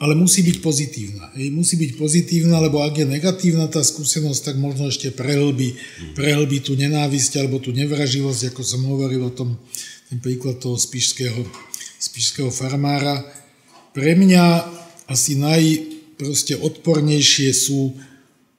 ale 0.03 0.13
musí 0.13 0.43
byť 0.43 0.57
pozitívna. 0.61 1.31
Hej, 1.39 1.55
musí 1.55 1.81
byť 1.81 1.97
pozitívna, 1.97 2.59
lebo 2.59 2.83
ak 2.83 3.01
je 3.01 3.07
negatívna 3.07 3.71
tá 3.71 3.81
skúsenosť, 3.81 4.53
tak 4.53 4.57
možno 4.61 4.91
ešte 4.93 5.15
prehlbí, 5.15 5.79
prehlbí 6.19 6.59
tú 6.61 6.75
nenávisť 6.75 7.41
alebo 7.41 7.63
tú 7.63 7.71
nevraživosť, 7.73 8.53
ako 8.53 8.63
som 8.67 8.83
hovoril 8.85 9.25
o 9.25 9.33
tom, 9.33 9.57
ten 10.11 10.19
príklad 10.21 10.61
toho 10.61 10.77
spišského, 10.77 11.49
spišského 11.97 12.51
farmára. 12.53 13.25
Pre 13.93 14.13
mňa 14.17 14.45
asi 15.13 15.37
najproste 15.37 16.57
odpornejšie 16.57 17.53
sú 17.53 17.93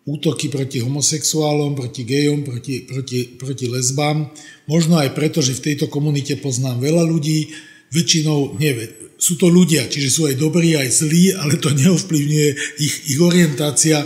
útoky 0.04 0.52
proti 0.52 0.84
homosexuálom, 0.84 1.74
proti 1.74 2.04
gejom, 2.06 2.44
proti, 2.46 2.84
proti, 2.86 3.34
proti 3.34 3.66
lesbám. 3.66 4.30
Možno 4.70 5.00
aj 5.00 5.16
preto, 5.16 5.40
že 5.42 5.58
v 5.58 5.74
tejto 5.74 5.90
komunite 5.90 6.38
poznám 6.38 6.84
veľa 6.84 7.08
ľudí, 7.08 7.50
väčšinou, 7.94 8.60
nie, 8.60 8.74
sú 9.18 9.40
to 9.40 9.48
ľudia, 9.48 9.88
čiže 9.88 10.10
sú 10.12 10.22
aj 10.28 10.36
dobrí, 10.36 10.76
aj 10.76 10.90
zlí, 10.92 11.32
ale 11.32 11.56
to 11.56 11.72
neovplyvňuje 11.72 12.50
ich, 12.82 12.96
ich 13.16 13.20
orientácia. 13.22 14.04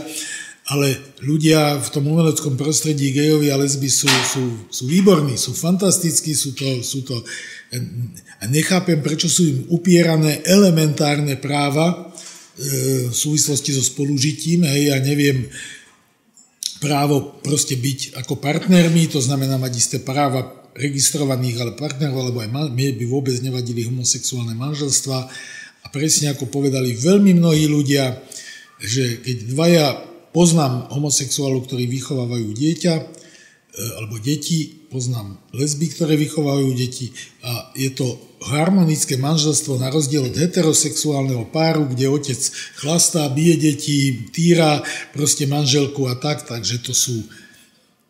Ale 0.67 0.99
ľudia 1.23 1.79
v 1.79 1.89
tom 1.95 2.11
umeleckom 2.11 2.59
prostredí 2.59 3.15
gejovi 3.15 3.47
a 3.49 3.55
lesby 3.55 3.87
sú, 3.87 4.11
sú, 4.27 4.43
sú 4.67 4.83
výborní, 4.83 5.39
sú 5.39 5.55
fantastickí, 5.55 6.35
sú 6.35 6.53
to, 6.53 6.83
sú 6.83 7.07
to... 7.07 7.23
A 8.39 8.43
nechápem, 8.47 9.03
prečo 9.03 9.27
sú 9.27 9.43
im 9.43 9.59
upierané 9.75 10.39
elementárne 10.47 11.35
práva 11.35 11.91
e, 11.91 11.95
v 13.11 13.15
súvislosti 13.15 13.75
so 13.75 13.83
spolužitím. 13.83 14.63
Hej, 14.63 14.95
ja 14.95 14.97
neviem, 15.03 15.51
právo 16.79 17.43
proste 17.43 17.75
byť 17.75 18.15
ako 18.23 18.39
partnermi, 18.39 19.11
to 19.11 19.19
znamená 19.19 19.59
mať 19.59 19.73
isté 19.75 19.97
práva 19.99 20.57
registrovaných 20.77 21.57
ale 21.57 21.73
partnerov, 21.73 22.29
alebo 22.29 22.39
aj 22.39 22.53
mne 22.53 22.93
by 22.95 23.05
vôbec 23.09 23.35
nevadili 23.41 23.83
homosexuálne 23.89 24.53
manželstva. 24.53 25.17
A 25.83 25.87
presne 25.89 26.31
ako 26.31 26.47
povedali 26.47 26.93
veľmi 26.93 27.35
mnohí 27.35 27.65
ľudia, 27.65 28.21
že 28.77 29.19
keď 29.25 29.37
dvaja 29.51 29.87
poznám 30.31 30.93
homosexuálov, 30.93 31.65
ktorí 31.65 31.89
vychovávajú 31.89 32.47
dieťa, 32.53 32.93
alebo 33.77 34.17
deti, 34.17 34.89
poznám 34.89 35.37
lesby, 35.53 35.93
ktoré 35.93 36.17
vychovajú 36.17 36.73
deti. 36.73 37.13
A 37.45 37.69
je 37.77 37.93
to 37.93 38.17
harmonické 38.41 39.17
manželstvo 39.21 39.77
na 39.77 39.93
rozdiel 39.93 40.29
od 40.29 40.35
heterosexuálneho 40.37 41.45
páru, 41.53 41.85
kde 41.85 42.09
otec 42.09 42.39
chlastá, 42.81 43.29
bije 43.29 43.57
deti, 43.57 44.29
týra 44.33 44.81
proste 45.13 45.45
manželku 45.45 46.09
a 46.09 46.17
tak, 46.17 46.49
takže 46.49 46.81
to 46.81 46.93
sú 46.93 47.21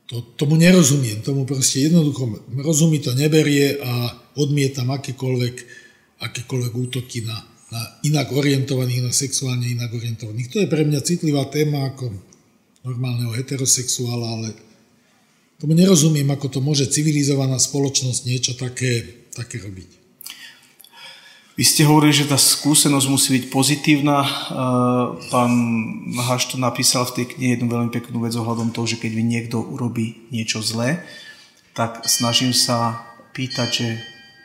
to, 0.08 0.24
tomu 0.40 0.56
nerozumiem, 0.56 1.20
tomu 1.20 1.44
proste 1.44 1.92
jednoducho 1.92 2.40
rozumí 2.64 3.04
to 3.04 3.12
neberie 3.12 3.76
a 3.84 4.16
odmietam 4.40 4.88
akékoľvek, 4.96 5.56
akékoľvek 6.24 6.74
útoky 6.80 7.28
na, 7.28 7.36
na 7.76 7.82
inak 8.08 8.32
orientovaných, 8.32 9.04
na 9.04 9.12
sexuálne 9.12 9.68
inak 9.68 9.92
orientovaných. 9.92 10.48
To 10.48 10.58
je 10.64 10.72
pre 10.72 10.88
mňa 10.88 11.04
citlivá 11.04 11.52
téma 11.52 11.92
ako 11.92 12.08
normálneho 12.88 13.36
heterosexuála, 13.36 14.28
ale 14.40 14.67
tomu 15.58 15.74
nerozumiem, 15.74 16.30
ako 16.30 16.48
to 16.54 16.60
môže 16.62 16.90
civilizovaná 16.94 17.58
spoločnosť 17.58 18.22
niečo 18.26 18.54
také, 18.54 19.26
také 19.34 19.58
robiť. 19.62 19.98
Vy 21.58 21.66
ste 21.66 21.90
hovorili, 21.90 22.14
že 22.14 22.30
tá 22.30 22.38
skúsenosť 22.38 23.08
musí 23.10 23.34
byť 23.34 23.46
pozitívna. 23.50 24.22
E, 24.22 24.30
pán 25.34 25.52
Haš 26.30 26.54
to 26.54 26.62
napísal 26.62 27.10
v 27.10 27.18
tej 27.18 27.26
knihe 27.34 27.58
jednu 27.58 27.66
veľmi 27.66 27.90
peknú 27.90 28.22
vec 28.22 28.38
ohľadom 28.38 28.70
toho, 28.70 28.86
že 28.86 29.02
keď 29.02 29.12
mi 29.18 29.26
niekto 29.26 29.58
urobí 29.58 30.30
niečo 30.30 30.62
zlé, 30.62 31.02
tak 31.74 32.06
snažím 32.06 32.54
sa 32.54 33.10
pýtať, 33.34 33.70
že 33.74 33.88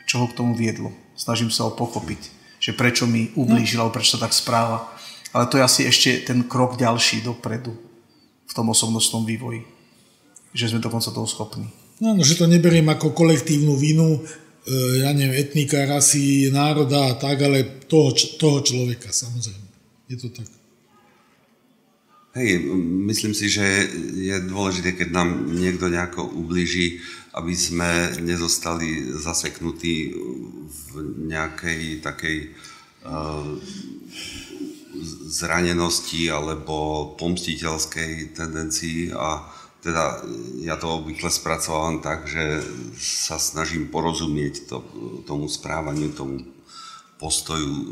čo 0.09 0.25
ho 0.25 0.27
k 0.33 0.37
tomu 0.41 0.57
viedlo. 0.57 0.89
Snažím 1.13 1.53
sa 1.53 1.69
ho 1.69 1.77
pochopiť, 1.77 2.33
že 2.57 2.73
prečo 2.73 3.05
mi 3.05 3.29
ublížil, 3.37 3.85
alebo 3.85 4.01
prečo 4.01 4.17
sa 4.17 4.25
tak 4.25 4.33
správa. 4.33 4.89
Ale 5.37 5.53
to 5.53 5.61
je 5.61 5.65
asi 5.69 5.81
ešte 5.85 6.25
ten 6.25 6.49
krok 6.49 6.81
ďalší 6.81 7.21
dopredu 7.21 7.77
v 8.49 8.53
tom 8.57 8.73
osobnostnom 8.73 9.29
vývoji. 9.29 9.69
Že 10.53 10.77
sme 10.77 10.85
dokonca 10.85 11.09
toho 11.13 11.29
schopní. 11.29 11.67
No, 12.03 12.17
no, 12.17 12.23
že 12.25 12.37
to 12.37 12.51
neberiem 12.51 12.89
ako 12.91 13.15
kolektívnu 13.17 13.79
vinu, 13.79 14.21
E, 14.63 15.03
ja 15.03 15.11
neviem, 15.11 15.43
etnika, 15.43 15.83
rasy, 15.91 16.47
národa 16.55 17.11
a 17.11 17.19
tak, 17.19 17.43
ale 17.43 17.83
toho, 17.91 18.15
toho 18.15 18.63
človeka 18.63 19.11
samozrejme. 19.11 19.67
Je 20.07 20.17
to 20.23 20.31
tak. 20.31 20.47
Hej, 22.33 22.65
myslím 23.11 23.37
si, 23.37 23.51
že 23.53 23.93
je 24.17 24.37
dôležité, 24.49 24.97
keď 24.97 25.09
nám 25.13 25.53
niekto 25.53 25.91
nejako 25.93 26.25
ublíži, 26.25 27.03
aby 27.37 27.53
sme 27.53 28.23
nezostali 28.25 29.13
zaseknutí 29.21 30.17
v 30.65 30.85
nejakej 31.29 32.01
takej 32.01 32.37
uh, 33.05 33.53
zranenosti 35.29 36.33
alebo 36.33 37.13
pomstiteľskej 37.21 38.33
tendencii 38.33 39.13
a 39.13 39.45
teda 39.83 40.23
ja 40.63 40.79
to 40.79 41.03
obvykle 41.03 41.27
spracovávam 41.27 41.99
tak, 41.99 42.31
že 42.31 42.63
sa 43.03 43.35
snažím 43.43 43.91
porozumieť 43.91 44.71
to, 44.71 44.79
tomu 45.27 45.51
správaniu, 45.51 46.15
tomu 46.15 46.47
postoju 47.19 47.67
e, 47.67 47.87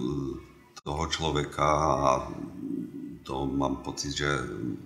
toho 0.86 1.04
človeka 1.10 1.66
a 1.66 2.10
to 3.26 3.46
mám 3.46 3.82
pocit, 3.82 4.16
že 4.16 4.30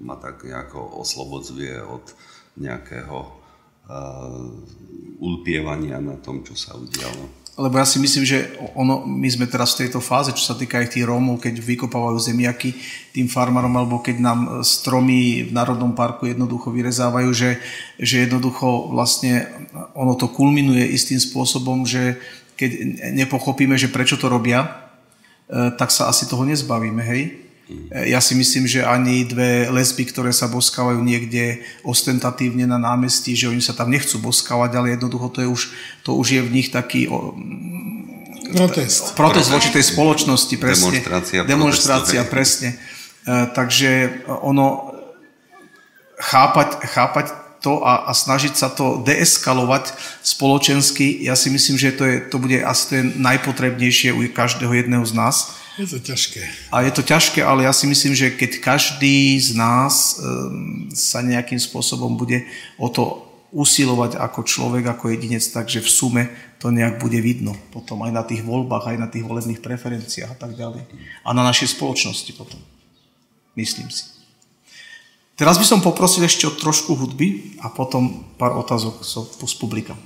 ma 0.00 0.16
tak 0.16 0.44
nejako 0.44 1.00
oslobodzuje 1.00 1.80
od 1.80 2.12
nejakého 2.60 3.18
uh, 3.24 4.46
ulpievania 5.22 5.96
na 6.02 6.18
tom, 6.20 6.44
čo 6.44 6.52
sa 6.52 6.76
udialo. 6.76 7.43
Lebo 7.54 7.78
ja 7.78 7.86
si 7.86 8.02
myslím, 8.02 8.26
že 8.26 8.50
ono, 8.74 9.06
my 9.06 9.30
sme 9.30 9.46
teraz 9.46 9.78
v 9.78 9.86
tejto 9.86 10.02
fáze, 10.02 10.34
čo 10.34 10.42
sa 10.42 10.58
týka 10.58 10.82
aj 10.82 10.98
tých 10.98 11.06
Rómov, 11.06 11.38
keď 11.38 11.62
vykopávajú 11.62 12.18
zemiaky 12.18 12.74
tým 13.14 13.30
farmárom, 13.30 13.70
alebo 13.78 14.02
keď 14.02 14.18
nám 14.18 14.38
stromy 14.66 15.46
v 15.46 15.54
Národnom 15.54 15.94
parku 15.94 16.26
jednoducho 16.26 16.74
vyrezávajú, 16.74 17.30
že, 17.30 17.62
že 18.02 18.26
jednoducho 18.26 18.90
vlastne 18.90 19.46
ono 19.94 20.18
to 20.18 20.34
kulminuje 20.34 20.82
istým 20.82 21.22
spôsobom, 21.22 21.86
že 21.86 22.18
keď 22.58 22.70
nepochopíme, 23.22 23.78
že 23.78 23.86
prečo 23.86 24.18
to 24.18 24.26
robia, 24.26 24.66
e, 25.46 25.70
tak 25.78 25.94
sa 25.94 26.10
asi 26.10 26.26
toho 26.26 26.42
nezbavíme, 26.42 27.06
hej? 27.06 27.43
E, 27.64 28.12
ja 28.12 28.20
si 28.20 28.36
myslím, 28.36 28.68
že 28.68 28.84
ani 28.84 29.24
dve 29.24 29.68
lesby, 29.72 30.04
ktoré 30.08 30.30
sa 30.36 30.50
boskávajú 30.52 31.00
niekde 31.00 31.64
ostentatívne 31.80 32.68
na 32.68 32.76
námestí, 32.76 33.32
že 33.32 33.48
oni 33.48 33.64
sa 33.64 33.72
tam 33.72 33.88
nechcú 33.88 34.20
boskávať, 34.20 34.76
ale 34.76 34.96
jednoducho 34.96 35.32
to, 35.32 35.38
je 35.40 35.48
už, 35.48 35.62
to 36.04 36.10
už 36.16 36.26
je 36.36 36.42
v 36.44 36.50
nich 36.52 36.68
taký 36.68 37.08
protest. 38.52 39.16
Protest 39.16 39.48
voči 39.48 39.72
tej 39.72 39.84
spoločnosti, 39.84 40.54
presne. 40.60 41.00
Demonstrácia. 41.00 41.40
Demonstrácia, 41.48 42.20
presne. 42.28 42.68
E, 43.24 43.48
takže 43.56 44.22
ono 44.44 44.92
chápať, 46.20 46.68
chápať 46.84 47.26
to 47.64 47.80
a, 47.80 48.04
a 48.04 48.12
snažiť 48.12 48.52
sa 48.52 48.68
to 48.68 49.00
deeskalovať 49.08 49.96
spoločensky, 50.20 51.24
ja 51.24 51.32
si 51.32 51.48
myslím, 51.48 51.80
že 51.80 51.96
to, 51.96 52.04
je, 52.04 52.16
to 52.28 52.36
bude 52.36 52.60
asi 52.60 52.82
to 52.92 52.92
je 53.00 53.04
najpotrebnejšie 53.16 54.12
u 54.12 54.20
každého 54.28 54.76
jedného 54.76 55.00
z 55.08 55.16
nás. 55.16 55.63
Je 55.74 55.90
to 55.90 55.98
ťažké. 55.98 56.42
A 56.70 56.86
je 56.86 56.92
to 56.94 57.02
ťažké, 57.02 57.42
ale 57.42 57.66
ja 57.66 57.74
si 57.74 57.90
myslím, 57.90 58.14
že 58.14 58.30
keď 58.30 58.62
každý 58.62 59.34
z 59.42 59.58
nás 59.58 60.22
um, 60.22 60.86
sa 60.94 61.18
nejakým 61.18 61.58
spôsobom 61.58 62.14
bude 62.14 62.46
o 62.78 62.86
to 62.86 63.26
usilovať 63.54 64.18
ako 64.18 64.42
človek, 64.42 64.86
ako 64.86 65.14
jedinec, 65.14 65.42
takže 65.42 65.82
v 65.82 65.90
sume 65.90 66.22
to 66.58 66.74
nejak 66.74 66.98
bude 66.98 67.18
vidno 67.22 67.54
potom 67.70 68.02
aj 68.02 68.10
na 68.14 68.22
tých 68.26 68.42
voľbách, 68.42 68.94
aj 68.94 68.98
na 68.98 69.06
tých 69.06 69.22
volebných 69.22 69.62
preferenciách 69.62 70.34
a 70.34 70.38
tak 70.38 70.58
ďalej. 70.58 70.82
A 71.22 71.30
na 71.30 71.46
našej 71.46 71.78
spoločnosti 71.78 72.34
potom. 72.34 72.58
Myslím 73.54 73.90
si. 73.90 74.10
Teraz 75.34 75.58
by 75.58 75.66
som 75.66 75.82
poprosil 75.82 76.22
ešte 76.22 76.46
o 76.46 76.54
trošku 76.54 76.94
hudby 76.94 77.58
a 77.62 77.70
potom 77.70 78.22
pár 78.38 78.54
otázok 78.58 79.02
z 79.42 79.54
publika. 79.58 79.98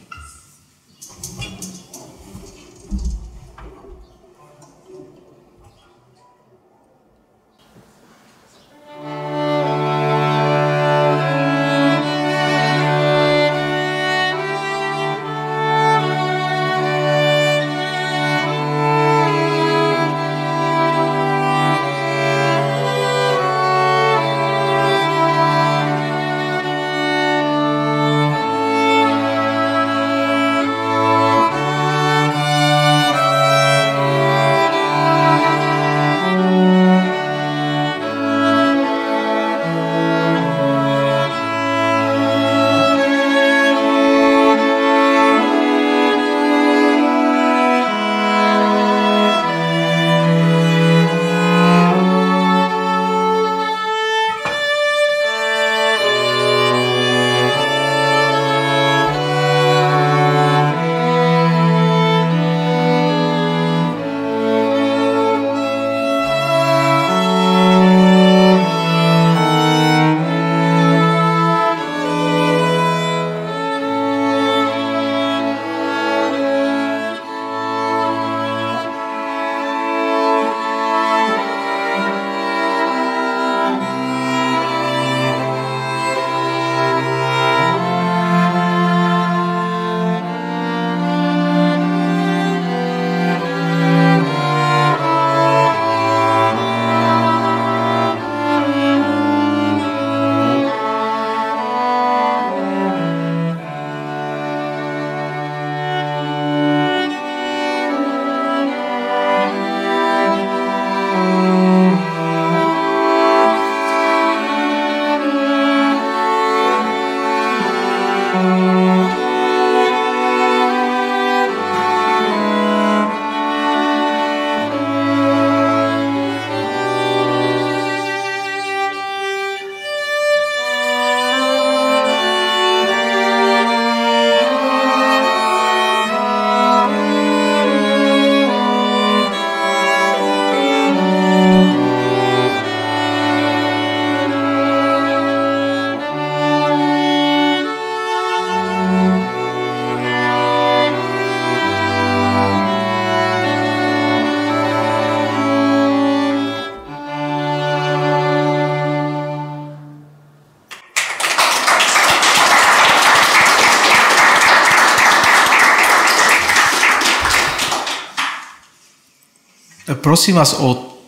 Prosím 170.19 170.35
vás 170.35 170.59
o 170.59 170.99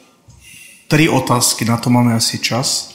tri 0.86 1.10
otázky, 1.10 1.66
na 1.66 1.74
to 1.82 1.90
máme 1.90 2.14
asi 2.14 2.38
čas. 2.38 2.94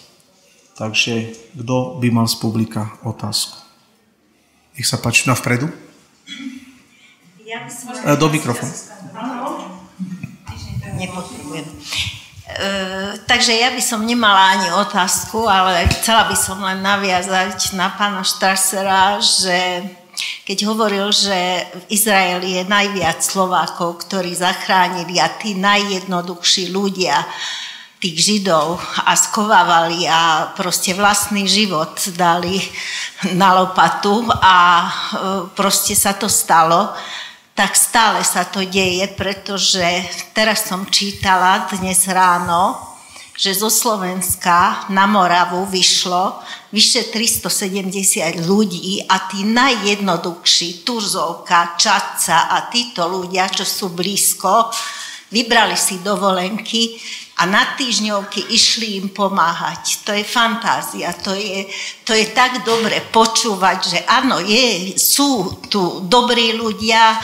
Takže 0.80 1.36
kto 1.60 2.00
by 2.00 2.08
mal 2.08 2.24
z 2.24 2.40
publika 2.40 2.88
otázku? 3.04 3.60
Nech 4.80 4.88
sa 4.88 4.96
páči, 4.96 5.28
na 5.28 5.36
vpredu. 5.36 5.68
Ja 7.44 7.68
e, 7.68 8.16
Do 8.16 8.32
mikrofónu. 8.32 8.72
Nepotrebujem. 10.96 11.68
E, 11.68 13.20
takže 13.28 13.52
ja 13.52 13.76
by 13.76 13.84
som 13.84 14.08
nemala 14.08 14.56
ani 14.56 14.72
otázku, 14.72 15.44
ale 15.52 15.84
chcela 16.00 16.32
by 16.32 16.36
som 16.40 16.64
len 16.64 16.80
naviazať 16.80 17.76
na 17.76 17.92
pána 17.92 18.24
Štrasera, 18.24 19.20
že 19.20 19.84
keď 20.46 20.58
hovoril, 20.70 21.10
že 21.10 21.66
v 21.74 21.84
Izraeli 21.90 22.62
je 22.62 22.70
najviac 22.70 23.18
Slovákov, 23.18 24.06
ktorí 24.06 24.38
zachránili 24.38 25.18
a 25.18 25.34
tí 25.42 25.58
najjednoduchší 25.58 26.70
ľudia 26.70 27.26
tých 27.98 28.18
Židov 28.22 28.78
a 29.10 29.18
skovávali 29.18 30.06
a 30.06 30.54
proste 30.54 30.94
vlastný 30.94 31.50
život 31.50 31.98
dali 32.14 32.62
na 33.34 33.58
lopatu 33.58 34.30
a 34.30 34.86
e, 34.86 34.90
proste 35.58 35.98
sa 35.98 36.14
to 36.14 36.30
stalo, 36.30 36.94
tak 37.58 37.74
stále 37.74 38.22
sa 38.22 38.46
to 38.46 38.62
deje, 38.62 39.10
pretože 39.18 39.82
teraz 40.38 40.70
som 40.70 40.86
čítala 40.86 41.66
dnes 41.74 42.06
ráno, 42.06 42.95
že 43.36 43.52
zo 43.52 43.68
Slovenska 43.68 44.88
na 44.96 45.04
Moravu 45.04 45.68
vyšlo 45.68 46.40
vyše 46.72 47.12
370 47.12 48.48
ľudí 48.48 49.04
a 49.04 49.28
tí 49.28 49.44
najjednoduchší, 49.44 50.88
Turzovka, 50.88 51.76
Čaca 51.76 52.48
a 52.52 52.72
títo 52.72 53.08
ľudia, 53.12 53.52
čo 53.52 53.68
sú 53.68 53.92
blízko, 53.92 54.72
vybrali 55.36 55.76
si 55.76 56.00
dovolenky 56.00 56.96
a 57.36 57.44
na 57.44 57.76
týždňovky 57.76 58.56
išli 58.56 59.04
im 59.04 59.08
pomáhať. 59.12 60.08
To 60.08 60.16
je 60.16 60.24
fantázia, 60.24 61.12
to 61.20 61.36
je, 61.36 61.68
to 62.08 62.16
je 62.16 62.32
tak 62.32 62.64
dobre 62.64 63.04
počúvať, 63.12 63.78
že 63.84 64.00
áno, 64.08 64.40
je, 64.40 64.96
sú 64.96 65.60
tu 65.68 66.08
dobrí 66.08 66.56
ľudia, 66.56 67.20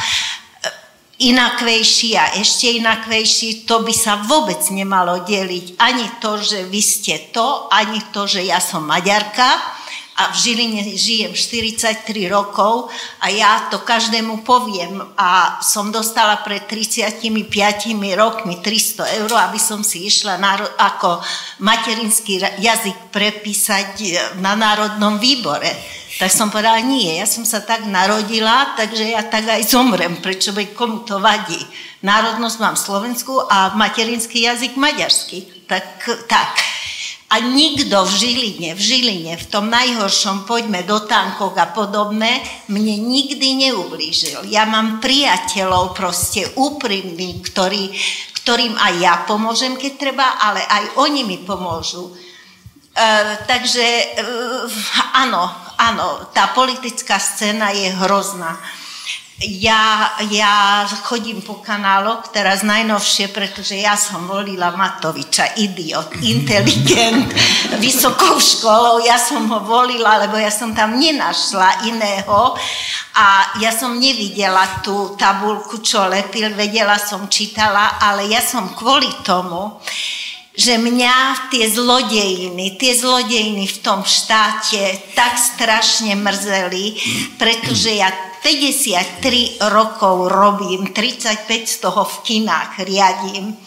inakvejší 1.22 2.18
a 2.18 2.26
ešte 2.42 2.82
inakvejší, 2.82 3.70
to 3.70 3.86
by 3.86 3.94
sa 3.94 4.26
vôbec 4.26 4.58
nemalo 4.74 5.22
deliť. 5.22 5.78
Ani 5.78 6.10
to, 6.18 6.42
že 6.42 6.66
vy 6.66 6.82
ste 6.82 7.30
to, 7.30 7.70
ani 7.70 8.02
to, 8.10 8.26
že 8.26 8.42
ja 8.42 8.58
som 8.58 8.82
Maďarka 8.82 9.81
a 10.22 10.30
v 10.30 10.38
Žiline 10.38 10.86
žijem 10.94 11.34
43 11.34 12.06
rokov 12.30 12.94
a 13.18 13.34
ja 13.34 13.66
to 13.74 13.82
každému 13.82 14.46
poviem 14.46 15.02
a 15.18 15.58
som 15.66 15.90
dostala 15.90 16.46
pred 16.46 16.70
35 16.70 17.26
rokmi 18.14 18.62
300 18.62 19.26
eur, 19.26 19.32
aby 19.50 19.58
som 19.58 19.82
si 19.82 20.06
išla 20.06 20.38
na, 20.38 20.62
ako 20.78 21.26
materinský 21.66 22.38
jazyk 22.62 23.10
prepísať 23.10 23.98
na 24.38 24.54
Národnom 24.54 25.18
výbore. 25.18 25.74
Tak 26.22 26.30
som 26.30 26.54
povedala, 26.54 26.86
nie, 26.86 27.18
ja 27.18 27.26
som 27.26 27.42
sa 27.42 27.66
tak 27.66 27.90
narodila, 27.90 28.78
takže 28.78 29.10
ja 29.10 29.26
tak 29.26 29.50
aj 29.50 29.66
zomrem, 29.66 30.22
prečo 30.22 30.54
by 30.54 30.70
komu 30.78 31.02
to 31.02 31.18
vadí. 31.18 31.58
Národnosť 32.06 32.58
mám 32.62 32.78
slovenskú 32.78 33.50
a 33.50 33.74
materinský 33.74 34.46
jazyk 34.46 34.78
maďarský. 34.78 35.66
Tak, 35.66 35.86
tak. 36.30 36.81
A 37.32 37.40
nikto 37.40 38.04
v 38.04 38.12
Žiline, 38.12 38.70
v 38.76 38.82
Žiline, 38.82 39.34
v 39.40 39.46
tom 39.48 39.72
najhoršom, 39.72 40.44
poďme 40.44 40.84
do 40.84 41.00
tankov 41.08 41.56
a 41.56 41.72
podobné, 41.72 42.44
mne 42.68 43.08
nikdy 43.08 43.56
neublížil. 43.68 44.52
Ja 44.52 44.68
mám 44.68 45.00
priateľov 45.00 45.96
proste 45.96 46.52
úprimní, 46.60 47.40
ktorí, 47.40 47.96
ktorým 48.44 48.76
aj 48.76 48.94
ja 49.00 49.14
pomôžem, 49.24 49.80
keď 49.80 49.92
treba, 49.96 50.28
ale 50.44 50.60
aj 50.60 51.00
oni 51.00 51.24
mi 51.24 51.40
pomôžu. 51.40 52.12
E, 52.12 52.14
takže 53.48 53.80
e, 53.80 54.06
áno, 55.16 55.48
áno, 55.80 56.28
tá 56.36 56.52
politická 56.52 57.16
scéna 57.16 57.72
je 57.72 57.96
hrozná. 57.96 58.60
Ja, 59.42 60.14
ja 60.30 60.86
chodím 61.02 61.42
po 61.42 61.66
kanáloch, 61.66 62.30
teraz 62.30 62.62
najnovšie, 62.62 63.34
pretože 63.34 63.74
ja 63.74 63.98
som 63.98 64.30
volila 64.30 64.70
Matoviča, 64.78 65.58
idiot, 65.58 66.14
inteligent, 66.38 67.26
vysokou 67.82 68.38
školou, 68.38 69.02
ja 69.02 69.18
som 69.18 69.50
ho 69.50 69.66
volila, 69.66 70.22
lebo 70.22 70.38
ja 70.38 70.54
som 70.54 70.78
tam 70.78 70.94
nenašla 70.94 71.90
iného 71.90 72.54
a 73.18 73.58
ja 73.58 73.74
som 73.74 73.98
nevidela 73.98 74.86
tú 74.86 75.18
tabulku, 75.18 75.82
čo 75.82 76.06
lepil, 76.06 76.54
vedela 76.54 77.02
som, 77.02 77.26
čítala, 77.26 77.98
ale 77.98 78.30
ja 78.30 78.46
som 78.46 78.78
kvôli 78.78 79.10
tomu, 79.26 79.82
že 80.54 80.78
mňa 80.78 81.50
tie 81.50 81.66
zlodejiny, 81.66 82.78
tie 82.78 82.94
zlodejiny 82.94 83.66
v 83.66 83.78
tom 83.82 84.06
štáte 84.06 85.02
tak 85.18 85.34
strašne 85.34 86.14
mrzeli, 86.14 86.94
pretože 87.42 87.98
ja 87.98 88.31
53 88.42 89.62
rokov 89.70 90.28
robím, 90.28 90.90
35 90.90 91.46
z 91.70 91.76
toho 91.78 92.02
v 92.06 92.16
kinách 92.26 92.82
riadím. 92.82 93.54
E, 93.54 93.58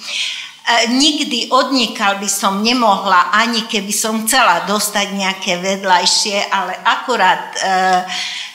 nikdy 0.91 1.55
odnikal 1.55 2.19
by 2.19 2.27
som 2.27 2.59
nemohla, 2.59 3.31
ani 3.39 3.71
keby 3.71 3.95
som 3.95 4.27
chcela 4.27 4.67
dostať 4.67 5.07
nejaké 5.15 5.53
vedľajšie, 5.63 6.51
ale 6.51 6.75
akurát 6.83 7.55
e, 7.55 7.59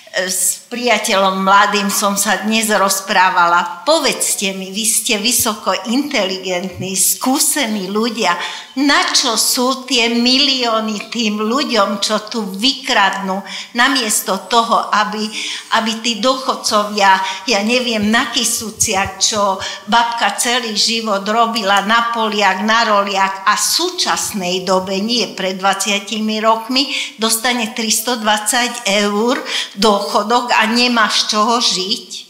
s 0.09 0.65
priateľom 0.67 1.45
mladým 1.45 1.87
som 1.93 2.17
sa 2.17 2.41
dnes 2.41 2.67
rozprávala. 2.73 3.85
Povedzte 3.85 4.57
mi, 4.57 4.73
vy 4.73 4.83
ste 4.83 5.21
vysoko 5.21 5.71
inteligentní, 5.87 6.97
skúsení 6.97 7.87
ľudia. 7.93 8.33
Na 8.79 9.11
čo 9.11 9.35
sú 9.35 9.83
tie 9.83 10.07
milióny 10.07 11.11
tým 11.11 11.43
ľuďom, 11.43 11.99
čo 11.99 12.23
tu 12.31 12.47
vykradnú, 12.47 13.43
namiesto 13.75 14.47
toho, 14.47 14.87
aby, 14.87 15.27
aby 15.75 15.91
tí 15.99 16.23
dochodcovia, 16.23 17.19
ja 17.43 17.59
neviem, 17.59 18.07
na 18.07 18.31
Kisúciach, 18.31 19.19
čo 19.19 19.59
babka 19.83 20.39
celý 20.39 20.79
život 20.79 21.27
robila 21.27 21.83
na 21.83 22.15
poliach, 22.15 22.63
na 22.63 22.87
roliach 22.87 23.43
a 23.51 23.59
v 23.59 23.67
súčasnej 23.67 24.63
dobe, 24.63 25.03
nie 25.03 25.27
pred 25.35 25.59
20 25.59 26.07
rokmi, 26.39 26.87
dostane 27.19 27.75
320 27.75 28.87
eur 29.03 29.43
dochodok 29.75 30.55
a 30.55 30.71
nemáš 30.71 31.27
čoho 31.27 31.59
žiť, 31.59 32.28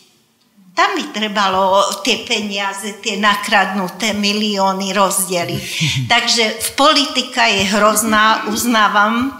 tam 0.73 0.95
by 0.95 1.03
trebalo 1.11 1.83
tie 2.05 2.23
peniaze, 2.23 3.01
tie 3.03 3.19
nakradnuté 3.19 4.15
milióny 4.15 4.95
rozdeliť. 4.95 5.63
Takže 6.13 6.43
v 6.61 6.69
politika 6.79 7.47
je 7.51 7.67
hrozná, 7.67 8.47
uznávam. 8.47 9.35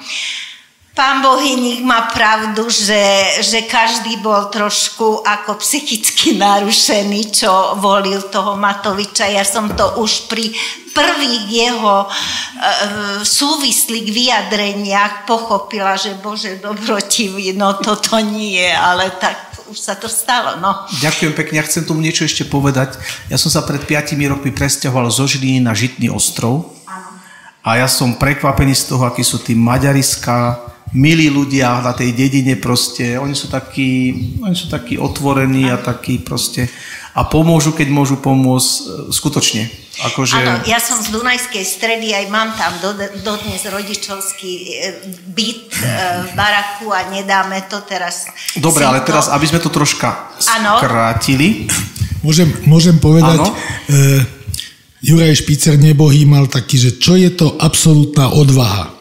Pán 0.99 1.23
Bohyník 1.23 1.79
má 1.87 2.11
pravdu, 2.11 2.67
že, 2.67 2.99
že 3.39 3.63
každý 3.63 4.19
bol 4.19 4.51
trošku 4.51 5.23
ako 5.23 5.55
psychicky 5.63 6.35
narušený, 6.35 7.31
čo 7.31 7.79
volil 7.79 8.27
toho 8.27 8.59
Matoviča. 8.59 9.31
Ja 9.31 9.47
som 9.47 9.71
to 9.79 9.95
už 10.03 10.27
pri 10.27 10.51
prvých 10.91 11.45
jeho 11.47 12.03
e, 12.03 12.07
súvislých 13.23 14.11
vyjadreniach 14.11 15.23
pochopila, 15.23 15.95
že 15.95 16.19
Bože 16.19 16.59
dobrotivý, 16.59 17.55
no 17.55 17.79
toto 17.79 18.19
nie, 18.19 18.67
ale 18.67 19.15
tak 19.15 19.48
už 19.69 19.77
sa 19.77 19.93
to 19.93 20.09
stalo. 20.09 20.57
No. 20.57 20.89
Ďakujem 20.99 21.33
pekne, 21.37 21.61
ja 21.61 21.67
chcem 21.69 21.85
tomu 21.85 22.01
niečo 22.01 22.25
ešte 22.25 22.43
povedať. 22.49 22.97
Ja 23.29 23.37
som 23.37 23.53
sa 23.53 23.61
pred 23.61 23.85
5 23.85 24.17
rokmi 24.25 24.49
presťahoval 24.49 25.13
zo 25.13 25.29
Žiliny 25.29 25.61
na 25.61 25.77
Žitný 25.77 26.09
ostrov 26.09 26.73
a 27.61 27.77
ja 27.77 27.85
som 27.85 28.17
prekvapený 28.17 28.73
z 28.73 28.89
toho, 28.89 29.05
akí 29.05 29.21
sú 29.21 29.45
tí 29.45 29.53
maďariská, 29.53 30.57
milí 30.89 31.29
ľudia 31.29 31.85
na 31.85 31.93
tej 31.93 32.17
dedine 32.17 32.57
proste, 32.57 33.19
oni 33.21 33.37
sú 33.37 33.45
takí, 33.45 34.15
oni 34.41 34.57
sú 34.57 34.73
takí 34.73 34.97
otvorení 34.97 35.69
a 35.69 35.77
takí 35.77 36.17
proste 36.17 36.65
a 37.13 37.21
pomôžu, 37.25 37.73
keď 37.73 37.87
môžu 37.89 38.21
pomôcť 38.21 38.69
e, 38.69 38.81
skutočne. 39.09 39.65
Akože... 39.99 40.39
Áno, 40.39 40.63
ja 40.63 40.79
som 40.79 40.95
z 41.01 41.11
Dunajskej 41.11 41.65
stredy, 41.67 42.15
aj 42.15 42.25
mám 42.31 42.55
tam 42.55 42.71
dodnes 43.19 43.59
do 43.65 43.69
rodičovský 43.75 44.53
e, 44.55 44.73
byt 45.35 45.75
e, 45.75 45.83
v 46.23 46.31
baraku 46.39 46.87
a 46.93 47.11
nedáme 47.11 47.67
to 47.67 47.83
teraz. 47.83 48.31
Dobre, 48.55 48.87
ale 48.87 49.03
teraz, 49.03 49.27
aby 49.27 49.43
sme 49.49 49.59
to 49.59 49.67
troška 49.67 50.31
ano. 50.59 50.79
skrátili. 50.79 51.67
Môžem, 52.23 52.47
môžem 52.63 52.95
povedať, 52.95 53.43
e, 53.43 53.51
Juraj 55.03 55.43
Špicer 55.43 55.75
nebohý 55.79 56.23
mal 56.23 56.47
taký, 56.47 56.79
že 56.79 56.91
čo 56.99 57.19
je 57.19 57.31
to 57.31 57.59
absolútna 57.59 58.31
odvaha. 58.31 58.91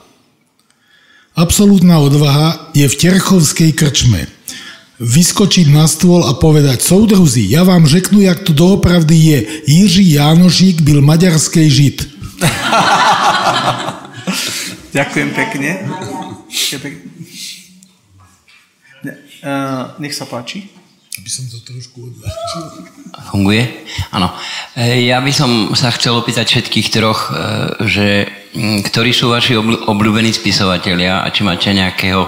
Absolútna 1.39 2.03
odvaha 2.03 2.75
je 2.75 2.87
v 2.91 2.99
Terchovskej 2.99 3.71
krčme 3.71 4.27
vyskočiť 4.99 5.71
na 5.71 5.87
stôl 5.87 6.27
a 6.27 6.35
povedať, 6.35 6.83
soudruzi, 6.83 7.47
ja 7.47 7.63
vám 7.63 7.87
řeknu, 7.87 8.21
jak 8.21 8.43
to 8.43 8.53
doopravdy 8.53 9.15
je. 9.17 9.39
Jiří 9.67 10.13
Jánošík 10.13 10.83
byl 10.83 11.03
maďarský 11.03 11.71
žid. 11.71 11.99
Ďakujem 14.99 15.31
pekne. 15.31 15.71
Nech 19.99 20.15
sa 20.15 20.27
páči. 20.27 20.67
Aby 21.19 21.31
som 21.35 21.51
to 21.51 21.59
trošku 21.67 21.99
odľahčil. 21.99 22.63
Funguje? 23.35 23.63
Áno. 24.15 24.31
E, 24.79 25.03
ja 25.11 25.19
by 25.19 25.33
som 25.35 25.75
sa 25.75 25.91
chcel 25.91 26.15
opýtať 26.15 26.47
všetkých 26.47 26.95
troch, 26.95 27.35
e, 27.35 27.91
že 27.91 28.07
ktorí 28.87 29.11
sú 29.11 29.35
vaši 29.35 29.59
obľúbení 29.59 30.31
spisovatelia 30.31 31.27
a 31.27 31.29
či 31.35 31.43
máte 31.43 31.75
nejakého 31.75 32.23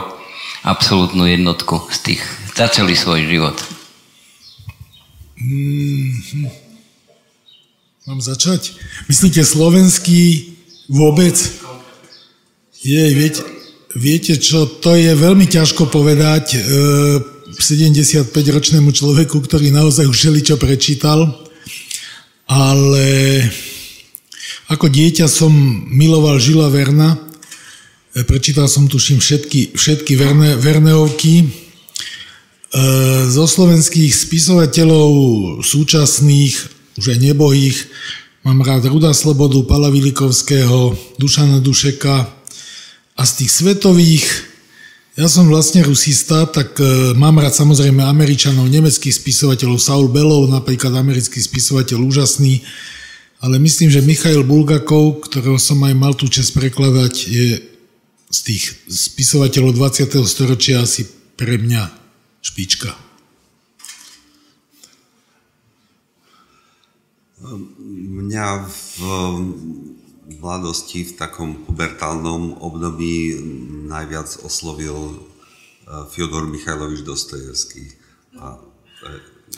absolútnu 0.67 1.23
jednotku 1.31 1.87
z 1.95 1.99
tých 2.03 2.23
za 2.57 2.67
celý 2.71 2.95
svoj 2.95 3.27
život? 3.27 3.57
Mm-hmm. 5.41 6.71
Mám 8.09 8.21
začať? 8.21 8.75
Myslíte 9.07 9.45
slovenský 9.45 10.53
vôbec? 10.91 11.37
Jej, 12.81 13.13
viete, 13.13 13.43
viete 13.95 14.35
čo, 14.41 14.67
to 14.67 14.97
je 14.97 15.13
veľmi 15.13 15.45
ťažko 15.47 15.93
povedať 15.93 16.57
e, 16.57 16.61
75-ročnému 17.61 18.91
človeku, 18.91 19.37
ktorý 19.45 19.69
naozaj 19.69 20.09
už 20.09 20.33
čo 20.41 20.57
prečítal, 20.57 21.29
ale 22.49 23.07
ako 24.71 24.87
dieťa 24.91 25.27
som 25.29 25.53
miloval 25.91 26.41
Žila 26.41 26.73
Verna, 26.73 27.15
e, 28.17 28.25
prečítal 28.25 28.67
som 28.67 28.89
tuším 28.89 29.21
všetky, 29.21 29.77
všetky 29.77 30.17
Verne, 30.17 30.57
Verneovky, 30.57 31.47
zo 33.27 33.45
slovenských 33.51 34.15
spisovateľov 34.15 35.11
súčasných, 35.59 36.55
už 37.03 37.05
aj 37.11 37.19
nebohých, 37.19 37.79
mám 38.47 38.63
rád 38.63 38.87
Ruda 38.87 39.11
Slobodu, 39.11 39.59
Pala 39.67 39.91
Vilikovského, 39.91 40.95
Dušana 41.19 41.59
Dušeka 41.59 42.31
a 43.19 43.23
z 43.27 43.33
tých 43.43 43.51
svetových, 43.51 44.27
ja 45.19 45.27
som 45.27 45.51
vlastne 45.51 45.83
rusista, 45.83 46.47
tak 46.47 46.79
e, 46.79 47.13
mám 47.19 47.43
rád 47.43 47.53
samozrejme 47.53 48.01
Američanov, 48.07 48.71
nemeckých 48.71 49.13
spisovateľov, 49.13 49.83
Saul 49.83 50.07
Belov, 50.07 50.49
napríklad 50.49 50.95
americký 50.95 51.43
spisovateľ 51.43 51.99
úžasný, 51.99 52.63
ale 53.43 53.59
myslím, 53.59 53.91
že 53.91 54.07
Michail 54.07 54.47
Bulgakov, 54.47 55.27
ktorého 55.27 55.59
som 55.59 55.83
aj 55.83 55.95
mal 55.99 56.15
tú 56.15 56.31
čest 56.31 56.55
prekladať, 56.55 57.15
je 57.27 57.49
z 58.31 58.39
tých 58.47 58.65
spisovateľov 58.87 59.75
20. 59.75 60.23
storočia 60.23 60.87
asi 60.87 61.05
pre 61.35 61.59
mňa 61.59 62.00
špička. 62.41 62.93
Mňa 68.21 68.47
v 68.69 68.97
mladosti, 70.39 71.03
v 71.09 71.13
takom 71.17 71.65
pubertálnom 71.65 72.61
období 72.61 73.41
najviac 73.89 74.45
oslovil 74.45 74.95
e, 74.95 75.17
Fyodor 76.13 76.47
Michajlovič 76.47 77.03
Dostojevský. 77.03 77.97
A, 78.39 78.61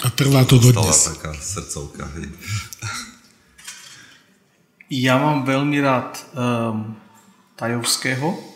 a 0.00 0.08
trvá 0.14 0.46
to 0.46 0.56
dodnes. 0.62 1.12
taká 1.12 1.34
srdcovka. 1.36 2.06
Hej. 2.16 2.30
Ja 4.92 5.16
mám 5.16 5.48
veľmi 5.48 5.80
rád 5.80 6.20
um, 6.36 6.96
Tajovského, 7.56 8.51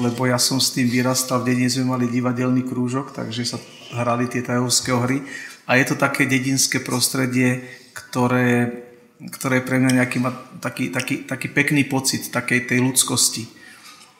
lebo 0.00 0.24
ja 0.24 0.40
som 0.40 0.56
s 0.56 0.72
tým 0.72 0.88
vyrastal, 0.88 1.44
v 1.44 1.52
dedine 1.52 1.68
sme 1.68 1.92
mali 1.92 2.08
divadelný 2.08 2.64
krúžok, 2.64 3.12
takže 3.12 3.44
sa 3.44 3.58
hrali 3.92 4.24
tie 4.24 4.40
tajovské 4.40 4.88
hry 4.88 5.20
a 5.68 5.76
je 5.76 5.84
to 5.92 5.96
také 6.00 6.24
dedinské 6.24 6.80
prostredie, 6.80 7.60
ktoré, 7.92 8.72
ktoré 9.20 9.60
pre 9.60 9.76
mňa 9.76 10.00
nejaký 10.00 10.18
má 10.24 10.32
taký, 10.64 10.88
taký, 10.88 11.28
taký 11.28 11.52
pekný 11.52 11.84
pocit 11.84 12.32
takej 12.32 12.72
tej 12.72 12.78
ľudskosti. 12.80 13.44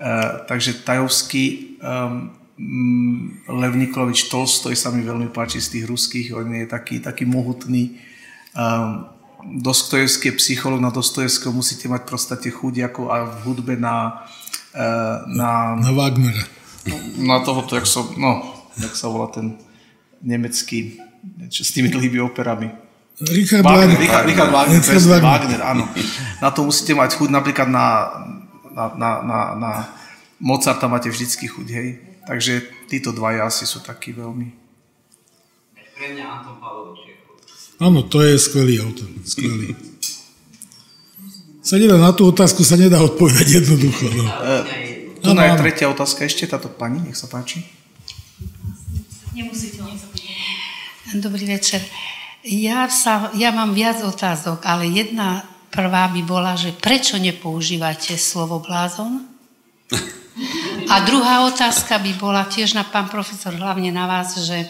Uh, 0.03 0.45
takže 0.51 0.83
tajovský 0.83 1.79
um, 1.79 2.35
Lev 3.49 3.73
Nikolovič 3.73 4.29
Tolstoj 4.29 4.77
sa 4.77 4.93
mi 4.93 5.01
veľmi 5.01 5.33
páči 5.33 5.63
z 5.63 5.79
tých 5.79 5.85
ruských, 5.89 6.27
on 6.37 6.53
je 6.53 6.67
taký, 6.69 7.01
taký 7.01 7.25
mohutný. 7.25 7.97
Um, 8.53 9.09
Dostojevský 9.43 10.31
je 10.31 10.39
psycholog, 10.39 10.79
na 10.79 10.95
Dostojevského 10.95 11.51
musíte 11.51 11.91
mať 11.91 12.07
prostate 12.07 12.47
chuť 12.55 12.93
ako 12.93 13.11
a 13.11 13.27
v 13.27 13.37
hudbe 13.43 13.75
na 13.75 14.23
na... 15.29 15.77
Na 15.77 15.91
Wagnera. 15.93 16.45
Na 17.21 17.41
tohoto, 17.45 17.77
jak, 17.79 17.87
som, 17.87 18.11
no, 18.19 18.43
jak 18.81 18.97
sa 18.97 19.07
volá 19.07 19.31
ten 19.31 19.55
nemecký, 20.19 20.99
čo, 21.53 21.63
s 21.63 21.71
tými 21.71 21.93
dlhými 21.93 22.19
operami. 22.19 22.73
Richard 23.23 23.63
Wagner. 23.63 23.95
Richard, 24.01 24.27
Richard 24.27 24.51
Wagner, 24.51 24.81
Richard 24.83 25.07
Wagner. 25.07 25.23
Wagner, 25.23 25.61
áno. 25.63 25.85
Na 26.43 26.51
to 26.51 26.67
musíte 26.67 26.97
mať 26.97 27.15
chuť, 27.15 27.29
napríklad 27.31 27.69
na, 27.71 27.87
na, 28.75 28.85
na, 28.99 29.11
na, 29.23 29.39
na 29.55 29.71
Mozarta 30.43 30.91
máte 30.91 31.07
vždycky 31.07 31.47
chuť, 31.47 31.67
hej. 31.71 31.89
Takže 32.27 32.67
títo 32.91 33.15
dvaja 33.15 33.47
asi 33.47 33.63
sú 33.63 33.79
takí 33.79 34.11
veľmi. 34.11 34.49
Pre 35.77 36.07
mňa 36.19 36.25
Anton 36.27 36.59
Pavlovič 36.59 37.15
Áno, 37.79 38.07
to 38.07 38.23
je 38.23 38.35
skvelý 38.39 38.83
autor. 38.83 39.11
Skvelý 39.23 39.92
sa 41.73 41.81
nedá, 41.81 41.97
na 41.97 42.13
tú 42.13 42.29
otázku 42.29 42.61
sa 42.69 42.77
nedá 42.77 43.01
odpovedať 43.01 43.65
jednoducho. 43.65 44.05
No. 44.13 44.29
Tu 45.25 45.33
no, 45.33 45.41
je 45.41 45.57
tretia 45.57 45.89
otázka 45.89 46.29
ešte, 46.29 46.45
táto 46.45 46.69
pani, 46.69 47.01
nech 47.01 47.17
sa 47.17 47.33
páči. 47.33 47.65
Nemusíte, 49.33 49.81
Dobrý 51.17 51.49
večer. 51.49 51.81
Ja, 52.45 52.93
sa, 52.93 53.33
ja 53.33 53.57
mám 53.57 53.73
viac 53.73 54.05
otázok, 54.05 54.69
ale 54.69 54.85
jedna 54.93 55.49
prvá 55.73 56.13
by 56.13 56.21
bola, 56.29 56.61
že 56.61 56.77
prečo 56.77 57.17
nepoužívate 57.17 58.21
slovo 58.21 58.61
blázon? 58.61 59.25
A 60.93 60.95
druhá 61.09 61.49
otázka 61.49 61.97
by 61.97 62.13
bola 62.21 62.45
tiež 62.53 62.77
na 62.77 62.85
pán 62.85 63.09
profesor, 63.09 63.57
hlavne 63.57 63.89
na 63.89 64.05
vás, 64.05 64.37
že 64.45 64.61
e, 64.61 64.69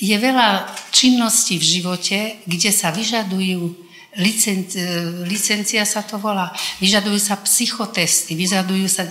je 0.00 0.16
veľa 0.16 0.64
činností 0.92 1.60
v 1.60 1.68
živote, 1.80 2.18
kde 2.48 2.70
sa 2.72 2.88
vyžadujú 2.88 3.84
licenci, 4.18 4.78
licencia 5.26 5.82
sa 5.82 6.02
to 6.04 6.20
volá, 6.20 6.52
vyžadujú 6.78 7.18
sa 7.18 7.40
psychotesty, 7.42 8.34
vyžadujú 8.34 8.86
sa... 8.86 9.06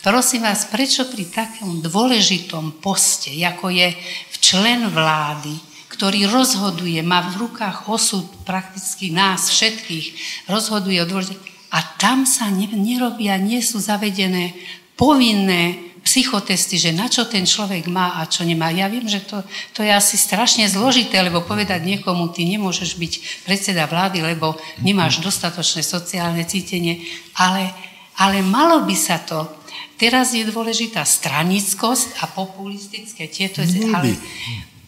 Prosím 0.00 0.48
vás, 0.48 0.64
prečo 0.72 1.04
pri 1.12 1.28
takom 1.28 1.84
dôležitom 1.84 2.80
poste, 2.80 3.36
ako 3.44 3.68
je 3.68 3.92
člen 4.40 4.88
vlády, 4.88 5.52
ktorý 5.92 6.24
rozhoduje, 6.32 7.04
má 7.04 7.28
v 7.28 7.44
rukách 7.44 7.92
osud 7.92 8.24
prakticky 8.48 9.12
nás 9.12 9.52
všetkých, 9.52 10.06
rozhoduje 10.48 11.04
o 11.04 11.10
dôležitosti, 11.10 11.50
a 11.70 11.78
tam 12.02 12.26
sa 12.26 12.50
nerobia, 12.50 13.38
nie 13.38 13.62
sú 13.62 13.78
zavedené 13.78 14.58
povinné 14.98 15.89
psychotesty, 16.10 16.74
že 16.74 16.90
na 16.90 17.06
čo 17.06 17.22
ten 17.30 17.46
človek 17.46 17.86
má 17.86 18.18
a 18.18 18.26
čo 18.26 18.42
nemá. 18.42 18.74
Ja 18.74 18.90
viem, 18.90 19.06
že 19.06 19.22
to, 19.22 19.46
to 19.70 19.86
je 19.86 19.94
asi 19.94 20.18
strašne 20.18 20.66
zložité, 20.66 21.22
lebo 21.22 21.46
povedať 21.46 21.86
niekomu, 21.86 22.34
ty 22.34 22.42
nemôžeš 22.50 22.98
byť 22.98 23.12
predseda 23.46 23.86
vlády, 23.86 24.18
lebo 24.18 24.58
nemáš 24.82 25.22
dostatočné 25.22 25.86
sociálne 25.86 26.42
cítenie, 26.42 27.06
ale, 27.38 27.70
ale 28.18 28.42
malo 28.42 28.82
by 28.82 28.96
sa 28.98 29.22
to. 29.22 29.46
Teraz 29.94 30.34
je 30.34 30.42
dôležitá 30.50 31.06
stranickosť 31.06 32.18
a 32.18 32.26
populistické 32.26 33.30
tieto, 33.30 33.62
ale 33.94 34.18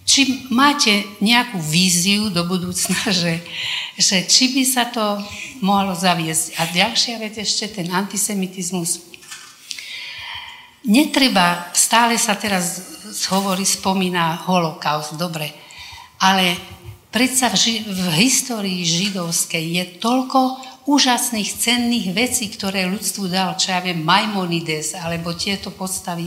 či 0.02 0.50
máte 0.50 1.06
nejakú 1.22 1.62
víziu 1.62 2.34
do 2.34 2.42
budúcna, 2.50 2.98
že, 3.22 3.38
že 3.94 4.26
či 4.26 4.58
by 4.58 4.62
sa 4.66 4.90
to 4.90 5.22
mohlo 5.62 5.94
zaviesť. 5.94 6.58
A 6.58 6.66
ďalšia 6.66 7.22
vec 7.22 7.38
ešte, 7.38 7.78
ten 7.78 7.94
antisemitizmus 7.94 9.11
Netreba, 10.82 11.70
stále 11.78 12.18
sa 12.18 12.34
teraz 12.34 12.82
hovorí, 13.30 13.62
spomína 13.62 14.42
holokaust, 14.50 15.14
dobre, 15.14 15.54
ale 16.18 16.58
predsa 17.14 17.52
v, 17.52 17.56
ži- 17.56 17.84
v 17.86 18.02
histórii 18.18 18.82
židovskej 18.82 19.62
je 19.62 19.84
toľko 20.02 20.58
úžasných, 20.90 21.54
cenných 21.54 22.10
vecí, 22.10 22.50
ktoré 22.50 22.90
ľudstvu 22.90 23.30
dal, 23.30 23.54
čo 23.54 23.70
ja 23.70 23.78
viem, 23.78 24.02
Maimonides, 24.02 24.98
alebo 24.98 25.38
tieto 25.38 25.70
postavy, 25.70 26.26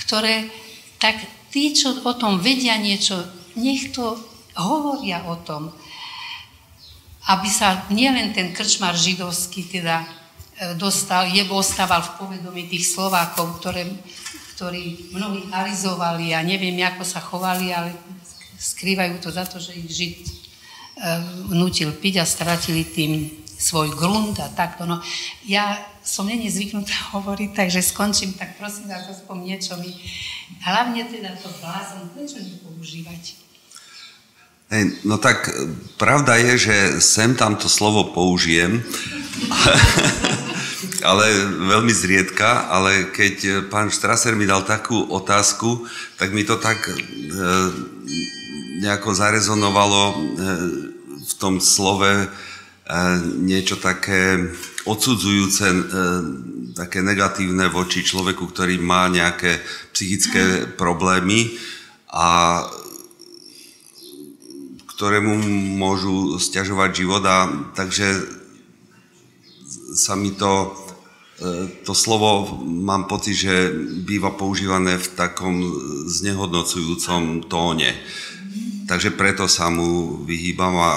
ktoré, 0.00 0.48
tak 0.96 1.20
tí, 1.52 1.76
čo 1.76 2.00
o 2.00 2.12
tom 2.16 2.40
vedia 2.40 2.80
niečo, 2.80 3.20
nech 3.60 3.92
to 3.92 4.16
hovoria 4.56 5.28
o 5.28 5.36
tom, 5.44 5.76
aby 7.28 7.48
sa 7.52 7.84
nielen 7.92 8.32
ten 8.32 8.56
krčmar 8.56 8.96
židovský 8.96 9.68
teda 9.68 10.19
dostal, 10.76 11.24
je 11.32 11.40
ostával 11.48 12.04
v 12.04 12.14
povedomí 12.20 12.68
tých 12.68 12.92
Slovákov, 12.92 13.60
ktoré, 13.60 13.88
ktorí 14.56 15.12
mnohí 15.16 15.48
arizovali 15.48 16.36
a 16.36 16.44
neviem, 16.44 16.76
ako 16.84 17.04
sa 17.04 17.20
chovali, 17.24 17.72
ale 17.72 17.96
skrývajú 18.60 19.14
to 19.24 19.32
za 19.32 19.48
to, 19.48 19.56
že 19.56 19.72
ich 19.72 19.88
Žid 19.88 20.16
e, 20.20 20.32
nutil 21.56 21.96
piť 21.96 22.20
a 22.20 22.28
stratili 22.28 22.84
tým 22.84 23.40
svoj 23.56 23.92
grunt 23.96 24.36
a 24.40 24.52
takto. 24.52 24.84
No, 24.84 25.00
ja 25.48 25.80
som 26.04 26.28
není 26.28 26.52
zvyknutá 26.52 26.92
hovoriť, 27.16 27.56
takže 27.56 27.80
skončím, 27.80 28.36
tak 28.36 28.60
prosím 28.60 28.92
vás, 28.92 29.08
aspoň 29.08 29.36
niečo 29.40 29.80
mi. 29.80 29.96
Hlavne 30.60 31.08
teda 31.08 31.36
to 31.40 31.48
blázon, 31.60 32.12
prečo 32.12 32.36
nepoužívať? 32.36 33.40
Hey, 34.70 34.86
no 35.02 35.18
tak 35.18 35.50
pravda 35.98 36.38
je, 36.38 36.70
že 36.70 36.76
sem 37.02 37.34
tam 37.34 37.58
to 37.58 37.66
slovo 37.66 38.14
použijem, 38.14 38.78
ale 41.04 41.26
veľmi 41.68 41.92
zriedka, 41.92 42.72
ale 42.72 43.12
keď 43.12 43.68
pán 43.68 43.92
Štraser 43.92 44.32
mi 44.36 44.48
dal 44.48 44.64
takú 44.64 44.96
otázku, 44.96 45.84
tak 46.16 46.32
mi 46.32 46.44
to 46.44 46.56
tak 46.56 46.80
e, 46.88 46.94
nejako 48.80 49.12
zarezonovalo 49.12 50.02
e, 50.08 50.14
v 51.20 51.32
tom 51.36 51.60
slove 51.60 52.08
e, 52.08 52.26
niečo 53.44 53.76
také 53.76 54.50
odsudzujúce, 54.88 55.66
e, 55.68 55.80
také 56.72 57.04
negatívne 57.04 57.68
voči 57.68 58.00
človeku, 58.00 58.48
ktorý 58.48 58.80
má 58.80 59.12
nejaké 59.12 59.60
psychické 59.92 60.64
problémy 60.64 61.60
a 62.08 62.64
ktorému 64.96 65.32
môžu 65.80 66.36
stiažovať 66.36 66.90
život 66.92 67.24
a 67.24 67.48
takže 67.72 68.39
sa 69.94 70.14
mi 70.14 70.34
to 70.34 70.74
E, 71.40 71.68
to 71.88 71.96
slovo 71.96 72.60
mám 72.64 73.08
pocit, 73.08 73.32
že 73.48 73.72
býva 74.04 74.36
používané 74.36 75.00
v 75.00 75.08
takom 75.16 75.56
znehodnocujúcom 76.04 77.48
tóne. 77.48 77.96
Takže 78.84 79.14
preto 79.16 79.48
sa 79.48 79.72
mu 79.72 80.20
vyhýbam 80.26 80.74
a 80.76 80.92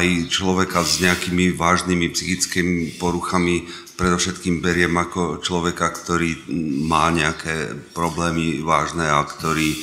aj 0.00 0.30
človeka 0.32 0.86
s 0.86 1.02
nejakými 1.04 1.52
vážnymi 1.52 2.06
psychickými 2.14 2.96
poruchami 2.96 3.68
predovšetkým 3.98 4.62
beriem 4.64 4.94
ako 4.94 5.42
človeka, 5.42 5.92
ktorý 5.92 6.48
má 6.86 7.10
nejaké 7.12 7.76
problémy 7.92 8.62
vážne 8.64 9.04
a 9.04 9.20
ktorý 9.26 9.74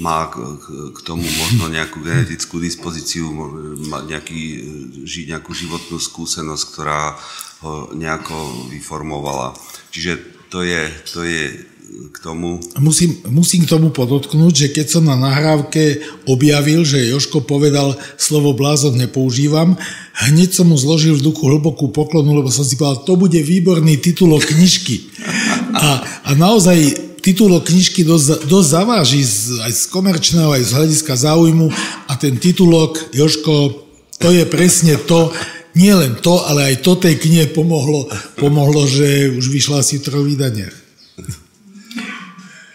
má 0.00 0.28
k 0.92 0.98
tomu 1.02 1.24
možno 1.24 1.72
nejakú 1.72 2.04
genetickú 2.04 2.60
dispozíciu, 2.60 3.24
nejaký, 4.08 4.42
žiť 5.08 5.24
nejakú 5.32 5.56
životnú 5.56 5.96
skúsenosť, 5.96 6.64
ktorá 6.68 7.16
ho 7.64 7.88
nejako 7.96 8.68
vyformovala. 8.68 9.56
Čiže 9.88 10.20
to 10.52 10.60
je, 10.60 10.82
to 11.08 11.24
je 11.24 11.42
k 12.12 12.16
tomu. 12.24 12.60
Musím, 12.80 13.20
musím 13.28 13.64
k 13.64 13.72
tomu 13.72 13.92
podotknúť, 13.92 14.52
že 14.52 14.68
keď 14.72 14.86
som 14.88 15.04
na 15.04 15.16
nahrávke 15.16 16.00
objavil, 16.24 16.84
že 16.88 17.12
Joško 17.12 17.44
povedal 17.44 17.96
slovo 18.16 18.56
blázon 18.56 18.96
nepoužívam, 18.96 19.76
hneď 20.28 20.56
som 20.56 20.72
mu 20.72 20.76
zložil 20.76 21.16
v 21.20 21.24
duchu 21.24 21.52
hlbokú 21.52 21.92
poklonu, 21.92 22.32
lebo 22.32 22.48
som 22.48 22.64
si 22.64 22.80
povedal, 22.80 23.04
to 23.04 23.14
bude 23.20 23.36
výborný 23.36 24.00
titulok 24.00 24.44
knižky. 24.48 25.12
A, 25.76 26.04
a 26.24 26.30
naozaj 26.32 27.11
titulok 27.22 27.70
knižky 27.70 28.02
dosť, 28.02 28.50
dosť 28.50 28.68
zaváži 28.68 29.22
z, 29.22 29.62
aj 29.62 29.72
z 29.72 29.82
komerčného, 29.94 30.50
aj 30.52 30.62
z 30.66 30.74
hľadiska 30.74 31.14
záujmu 31.14 31.70
a 32.10 32.12
ten 32.18 32.36
titulok, 32.36 32.98
Joško, 33.14 33.86
to 34.18 34.28
je 34.34 34.44
presne 34.44 34.98
to, 35.06 35.30
nie 35.78 35.94
len 35.94 36.18
to, 36.18 36.42
ale 36.44 36.74
aj 36.74 36.84
to 36.84 36.98
tej 36.98 37.16
knihe 37.16 37.54
pomohlo, 37.54 38.10
pomohlo 38.36 38.84
že 38.84 39.32
už 39.32 39.48
vyšla 39.48 39.80
asi 39.80 40.02
v 40.02 40.04
troch 40.04 40.26
vydaniach. 40.26 40.76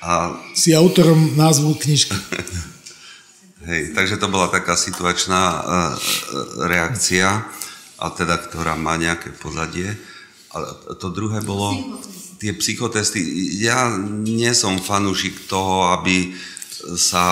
A... 0.02 0.40
Si 0.56 0.72
autorom 0.72 1.36
názvu 1.36 1.76
knižky. 1.76 2.16
Hej, 3.68 3.92
takže 3.92 4.16
to 4.16 4.32
bola 4.32 4.48
taká 4.48 4.80
situačná 4.80 5.44
uh, 5.44 5.60
reakcia, 6.72 7.44
a 7.98 8.14
teda, 8.14 8.38
ktorá 8.38 8.78
má 8.78 8.94
nejaké 8.96 9.34
pozadie. 9.34 9.90
A 10.54 10.94
to 10.98 11.10
druhé 11.10 11.42
bolo... 11.42 11.74
tie 12.38 12.54
psychotesty, 12.58 13.20
ja 13.62 13.98
nie 14.02 14.54
som 14.54 14.78
fanúšik 14.78 15.50
toho, 15.50 15.94
aby 15.98 16.34
sa 16.96 17.26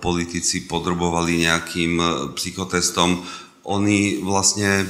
politici 0.00 0.64
podrobovali 0.64 1.44
nejakým 1.44 2.00
psychotestom. 2.34 3.22
Oni 3.68 4.24
vlastne 4.24 4.88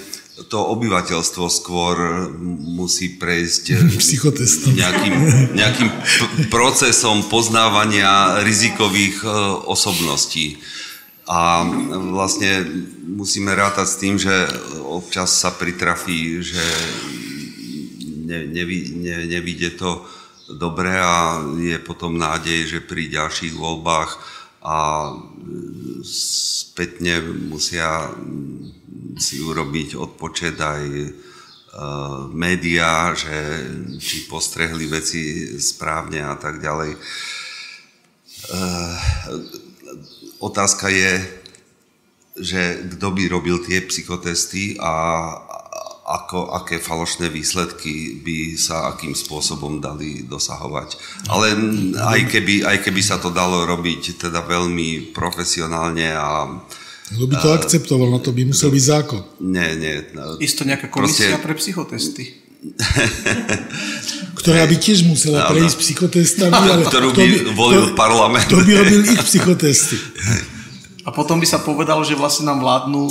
to 0.48 0.56
obyvateľstvo 0.56 1.44
skôr 1.52 1.96
musí 2.64 3.20
prejsť 3.20 3.64
Psychotestom. 4.00 4.72
nejakým, 4.72 5.14
nejakým 5.52 5.88
procesom 6.48 7.28
poznávania 7.28 8.40
rizikových 8.46 9.20
e, 9.20 9.28
osobností. 9.68 10.56
A 11.28 11.62
vlastne 12.10 12.66
musíme 13.06 13.54
rátať 13.54 13.86
s 13.86 14.00
tým, 14.00 14.14
že 14.18 14.34
občas 14.82 15.30
sa 15.30 15.54
pritrafí, 15.54 16.42
že 16.42 16.64
ne, 18.30 18.46
nevi, 18.46 18.94
ne, 18.94 19.26
nevidie 19.26 19.74
to 19.74 20.06
dobre 20.46 20.94
a 20.94 21.42
je 21.58 21.78
potom 21.82 22.14
nádej, 22.14 22.78
že 22.78 22.78
pri 22.82 23.10
ďalších 23.10 23.54
voľbách 23.54 24.12
a 24.62 25.10
spätne 26.06 27.22
musia 27.50 28.14
si 29.20 29.42
urobiť 29.42 29.96
odpočet 30.00 30.56
aj 30.58 30.84
e, 30.86 31.10
médiá, 32.32 33.12
že 33.12 33.36
či 34.00 34.26
postrehli 34.26 34.88
veci 34.88 35.54
správne 35.60 36.24
a 36.24 36.34
tak 36.40 36.58
ďalej. 36.60 36.96
E, 36.96 36.98
otázka 40.40 40.88
je, 40.88 41.12
že 42.40 42.62
kto 42.96 43.06
by 43.12 43.22
robil 43.28 43.60
tie 43.60 43.84
psychotesty 43.84 44.80
a 44.80 44.92
ako, 46.10 46.50
aké 46.58 46.82
falošné 46.82 47.30
výsledky 47.30 48.18
by 48.18 48.58
sa 48.58 48.90
akým 48.90 49.14
spôsobom 49.14 49.78
dali 49.78 50.26
dosahovať. 50.26 50.98
Ale 51.30 51.54
aj 51.94 52.20
keby, 52.26 52.66
aj 52.66 52.82
keby 52.82 53.00
sa 53.00 53.22
to 53.22 53.30
dalo 53.30 53.62
robiť 53.62 54.18
teda 54.18 54.42
veľmi 54.42 55.14
profesionálne 55.14 56.10
a 56.10 56.50
Kto 57.10 57.26
by 57.26 57.36
to 57.38 57.48
akceptoval, 57.50 58.06
na 58.10 58.22
to 58.22 58.30
by 58.30 58.46
musel 58.46 58.70
byť 58.70 58.84
zákon. 58.86 59.22
nie, 59.42 59.70
nie. 59.74 59.96
Isto 60.38 60.62
nejaká 60.62 60.86
komisia 60.86 61.34
Proste- 61.34 61.42
pre 61.42 61.54
psychotesty. 61.58 62.24
Ktorá 64.40 64.68
by 64.68 64.76
tiež 64.76 65.08
musela 65.08 65.48
prejsť 65.48 65.76
psychotestami, 65.80 66.52
ale 66.70 66.84
Ktorú 66.86 67.12
kto 67.12 67.20
by 67.24 67.36
volil 67.56 67.86
parlament. 67.96 68.46
Kto 68.46 68.62
by 68.62 68.72
robil 68.84 69.02
ich 69.10 69.20
psychotesty? 69.24 69.96
A 71.10 71.12
potom 71.12 71.42
by 71.42 71.46
sa 71.50 71.58
povedalo, 71.58 72.06
že 72.06 72.14
vlastne 72.14 72.46
nám 72.46 72.62
vládnu 72.62 73.10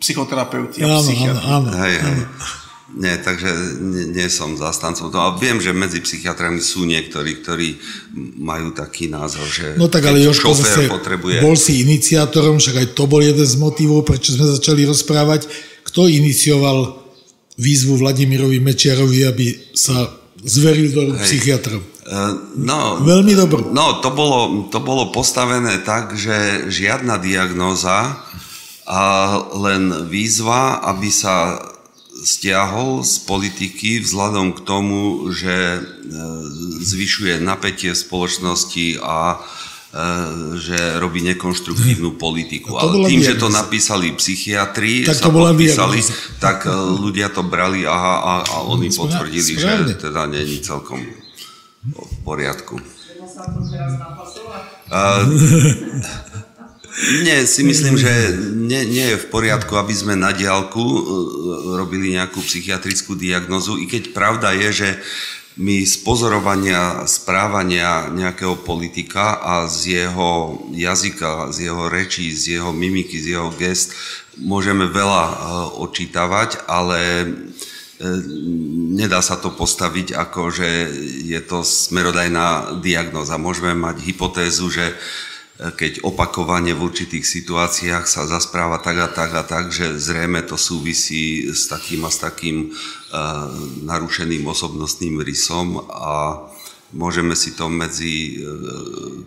psychoterapeuti 0.00 0.80
a 0.80 0.96
áno, 0.96 1.04
psychiatri. 1.04 1.44
áno. 1.44 1.68
Hej, 1.76 1.94
hej. 2.00 2.20
Nie, 2.94 3.18
takže 3.18 3.50
nie, 3.82 4.16
nie 4.16 4.28
som 4.30 4.54
zastancom 4.54 5.10
toho. 5.10 5.22
A 5.28 5.36
viem, 5.36 5.60
že 5.60 5.76
medzi 5.76 5.98
psychiatrami 6.00 6.62
sú 6.62 6.86
niektorí, 6.88 7.42
ktorí 7.42 7.76
majú 8.38 8.70
taký 8.70 9.10
názor, 9.10 9.44
že 9.44 9.74
No 9.74 9.90
tak 9.92 10.08
ale 10.08 10.22
šofér 10.24 10.56
zase 10.56 10.82
potrebuje... 10.88 11.42
bol 11.42 11.58
si 11.58 11.84
iniciátorom, 11.84 12.62
však 12.62 12.76
aj 12.80 12.88
to 12.96 13.04
bol 13.04 13.18
jeden 13.18 13.44
z 13.44 13.60
motivov, 13.60 14.08
prečo 14.08 14.32
sme 14.38 14.46
začali 14.46 14.86
rozprávať. 14.88 15.50
Kto 15.84 16.06
inicioval 16.06 16.96
výzvu 17.58 17.98
Vladimirovi 17.98 18.62
Mečiarovi, 18.62 19.26
aby 19.26 19.46
sa 19.76 20.08
zveril 20.40 20.94
do 20.94 21.18
psychiatrom? 21.20 21.82
Eh, 22.04 22.32
No, 22.60 23.00
Veľmi 23.00 23.32
dobrú. 23.34 23.72
No, 23.72 24.00
to 24.04 24.12
bolo, 24.12 24.68
to 24.68 24.78
bolo 24.78 25.08
postavené 25.10 25.80
tak, 25.82 26.14
že 26.14 26.68
žiadna 26.68 27.16
diagnóza, 27.18 28.20
a 28.84 29.00
len 29.56 30.08
výzva, 30.12 30.84
aby 30.84 31.08
sa 31.08 31.56
stiahol 32.24 33.00
z 33.04 33.24
politiky 33.24 34.00
vzhľadom 34.04 34.52
k 34.56 34.60
tomu, 34.64 35.28
že 35.32 35.52
e, 35.52 35.80
zvyšuje 36.84 37.40
napätie 37.40 37.92
v 37.92 38.00
spoločnosti 38.00 39.00
a 39.00 39.18
e, 39.34 39.38
že 40.60 41.00
robí 41.00 41.24
nekonštruktívnu 41.24 42.16
politiku. 42.24 42.76
Ale 42.76 43.08
tým, 43.08 43.24
že 43.24 43.40
to 43.40 43.48
napísali 43.48 44.12
psychiatri, 44.16 45.04
Tak 45.08 45.20
to 45.20 45.32
bola 45.32 45.52
podpísali, 45.52 46.00
tak 46.40 46.68
ľudia 47.00 47.32
to 47.32 47.40
brali 47.44 47.88
aha, 47.88 48.14
a, 48.20 48.32
a 48.44 48.56
oni 48.68 48.92
potvrdili, 48.92 49.56
správne. 49.56 49.96
že 49.96 50.08
teda 50.08 50.28
není 50.28 50.60
celkom 50.60 51.23
v 51.92 52.16
poriadku. 52.24 52.80
Nie, 57.26 57.42
si 57.42 57.66
myslím, 57.66 57.98
že 57.98 58.38
nie, 58.54 58.86
nie 58.86 59.06
je 59.14 59.18
v 59.18 59.26
poriadku, 59.26 59.74
aby 59.74 59.90
sme 59.90 60.14
na 60.14 60.30
diálku 60.30 60.78
e, 60.78 61.00
robili 61.74 62.14
nejakú 62.14 62.38
psychiatrickú 62.38 63.18
diagnozu, 63.18 63.82
i 63.82 63.90
keď 63.90 64.14
pravda 64.14 64.54
je, 64.54 64.70
že 64.70 64.88
my 65.58 65.82
z 65.82 66.06
pozorovania 66.06 67.02
správania 67.06 68.10
nejakého 68.14 68.58
politika 68.62 69.38
a 69.42 69.66
z 69.66 70.06
jeho 70.06 70.62
jazyka, 70.70 71.50
z 71.50 71.70
jeho 71.70 71.90
rečí, 71.90 72.30
z 72.30 72.58
jeho 72.58 72.70
mimiky, 72.70 73.18
z 73.18 73.38
jeho 73.38 73.50
gest 73.54 73.94
môžeme 74.38 74.86
veľa 74.86 75.24
e, 75.26 75.34
očítavať, 75.82 76.70
ale 76.70 77.26
nedá 78.94 79.22
sa 79.22 79.38
to 79.38 79.54
postaviť 79.54 80.14
ako, 80.18 80.50
že 80.50 80.68
je 81.24 81.40
to 81.44 81.62
smerodajná 81.62 82.78
diagnoza. 82.82 83.38
Môžeme 83.38 83.74
mať 83.74 84.02
hypotézu, 84.02 84.66
že 84.70 84.94
keď 85.54 86.02
opakovane 86.02 86.74
v 86.74 86.82
určitých 86.82 87.22
situáciách 87.22 88.10
sa 88.10 88.26
zaspráva 88.26 88.82
tak 88.82 88.98
a 88.98 89.08
tak 89.14 89.30
a 89.38 89.46
tak, 89.46 89.70
že 89.70 90.02
zrejme 90.02 90.42
to 90.42 90.58
súvisí 90.58 91.46
s 91.46 91.70
takým 91.70 92.02
a 92.02 92.10
s 92.10 92.18
takým 92.18 92.74
uh, 92.74 93.46
narušeným 93.86 94.42
osobnostným 94.50 95.22
rysom 95.22 95.78
a 95.86 96.42
môžeme 96.90 97.38
si 97.38 97.54
to 97.54 97.70
medzi 97.70 98.38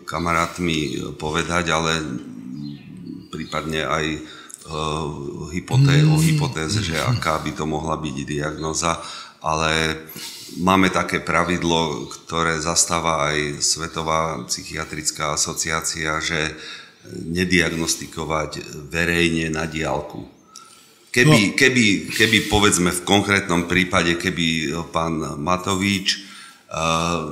kamarátmi 0.08 1.12
povedať, 1.20 1.66
ale 1.72 2.00
prípadne 3.28 3.84
aj 3.84 4.06
uh, 4.68 5.50
hypoté, 5.52 6.04
o 6.04 6.20
hypotéze, 6.20 6.84
že 6.84 7.00
aká 7.00 7.40
by 7.40 7.52
to 7.56 7.66
mohla 7.66 7.96
byť 7.98 8.16
diagnoza, 8.28 9.00
ale 9.42 10.04
máme 10.60 10.92
také 10.92 11.24
pravidlo, 11.24 12.08
ktoré 12.12 12.60
zastáva 12.60 13.32
aj 13.32 13.64
Svetová 13.64 14.44
psychiatrická 14.48 15.34
asociácia, 15.36 16.20
že 16.20 16.56
nediagnostikovať 17.08 18.84
verejne 18.92 19.48
na 19.48 19.64
diálku. 19.64 20.28
Keby, 21.08 21.56
keby, 21.58 22.14
keby 22.14 22.38
povedzme 22.52 22.92
v 22.94 23.06
konkrétnom 23.08 23.66
prípade, 23.66 24.20
keby 24.20 24.76
pán 24.92 25.40
Matovič 25.40 26.20
uh, 26.70 27.32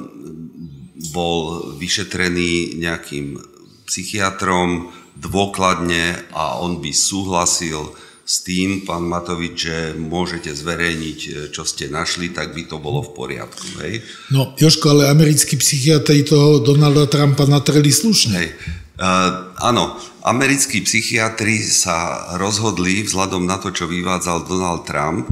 bol 1.11 1.69
vyšetrený 1.75 2.79
nejakým 2.81 3.37
psychiatrom 3.85 4.89
dôkladne 5.15 6.31
a 6.35 6.59
on 6.59 6.83
by 6.83 6.91
súhlasil 6.91 7.95
s 8.25 8.41
tým, 8.41 8.81
pán 8.81 9.05
Matovič, 9.05 9.69
že 9.69 9.77
môžete 9.93 10.49
zverejniť, 10.49 11.19
e, 11.29 11.29
čo 11.53 11.61
ste 11.61 11.93
našli, 11.93 12.33
tak 12.33 12.57
by 12.57 12.65
to 12.65 12.81
bolo 12.81 13.05
v 13.05 13.13
poriadku. 13.13 13.85
Hej? 13.85 14.01
No, 14.33 14.57
Joško, 14.57 14.97
ale 14.97 15.13
americkí 15.13 15.61
psychiatri 15.61 16.25
toho 16.25 16.57
Donalda 16.57 17.05
Trumpa 17.05 17.45
natreli 17.45 17.93
slušne. 17.93 18.33
Hej. 18.33 18.49
Uh, 18.95 19.53
áno, 19.59 19.99
americkí 20.25 20.81
psychiatri 20.81 21.61
sa 21.61 22.31
rozhodli, 22.41 23.05
vzhľadom 23.05 23.45
na 23.45 23.61
to, 23.61 23.69
čo 23.69 23.85
vyvádzal 23.85 24.47
Donald 24.49 24.87
Trump, 24.89 25.29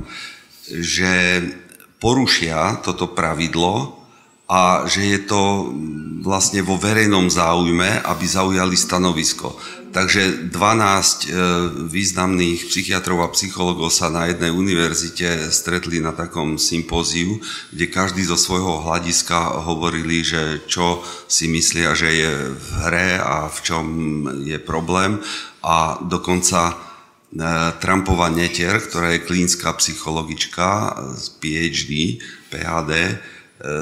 že 0.69 1.41
porušia 1.97 2.83
toto 2.83 3.15
pravidlo 3.15 4.02
a 4.49 4.83
že 4.85 5.01
je 5.07 5.19
to 5.23 5.71
vlastne 6.23 6.63
vo 6.63 6.75
verejnom 6.75 7.31
záujme, 7.31 8.03
aby 8.03 8.25
zaujali 8.27 8.75
stanovisko. 8.75 9.55
Takže 9.93 10.49
12 10.49 10.49
e, 10.49 11.25
významných 11.85 12.65
psychiatrov 12.65 13.21
a 13.21 13.33
psychologov 13.37 13.93
sa 13.93 14.09
na 14.09 14.25
jednej 14.25 14.49
univerzite 14.49 15.53
stretli 15.53 16.01
na 16.01 16.17
takom 16.17 16.57
sympóziu, 16.57 17.37
kde 17.69 17.93
každý 17.93 18.25
zo 18.25 18.33
svojho 18.33 18.81
hľadiska 18.81 19.61
hovorili, 19.69 20.25
že 20.25 20.65
čo 20.65 21.05
si 21.29 21.45
myslia, 21.45 21.93
že 21.93 22.09
je 22.09 22.31
v 22.57 22.67
hre 22.89 23.21
a 23.21 23.45
v 23.53 23.57
čom 23.61 23.85
je 24.41 24.57
problém. 24.57 25.21
A 25.61 26.01
dokonca 26.01 26.73
e, 26.73 26.75
Trumpova 27.77 28.33
netier, 28.33 28.81
ktorá 28.81 29.13
je 29.13 29.29
klínská 29.29 29.77
psychologička 29.77 30.97
z 31.21 31.37
PhD, 31.37 32.17
PhD, 32.49 33.21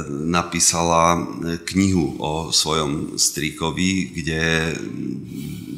napísala 0.10 1.18
knihu 1.74 2.14
o 2.22 2.54
svojom 2.54 3.18
strýkovi, 3.18 4.14
kde 4.14 4.44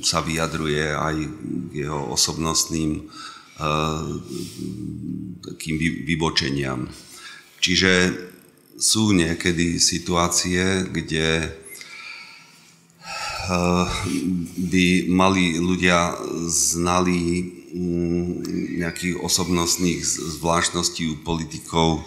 sa 0.04 0.20
vyjadruje 0.20 0.92
aj 0.92 1.16
k 1.72 1.88
jeho 1.88 2.12
osobnostným 2.12 3.00
uh, 3.00 4.04
takým 5.40 5.80
vy, 5.80 6.04
vybočeniam. 6.04 6.92
Čiže 7.64 8.12
sú 8.76 9.16
niekedy 9.16 9.80
situácie, 9.80 10.84
kde 10.92 11.48
uh, 13.48 13.88
by 14.68 15.08
mali 15.08 15.56
ľudia 15.64 16.20
znali 16.52 17.20
um, 17.72 18.44
nejakých 18.84 19.16
osobnostných 19.24 20.04
zvláštností 20.04 21.08
u 21.08 21.16
politikov 21.24 22.04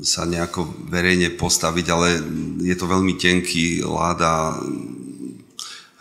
sa 0.00 0.24
nejako 0.24 0.88
verejne 0.88 1.32
postaviť, 1.36 1.86
ale 1.92 2.08
je 2.64 2.76
to 2.76 2.88
veľmi 2.88 3.16
tenký 3.20 3.84
láda. 3.84 4.56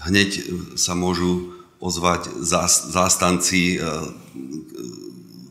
Hneď 0.08 0.30
sa 0.80 0.96
môžu 0.96 1.60
ozvať 1.80 2.32
zástanci 2.92 3.76
e, 3.76 3.78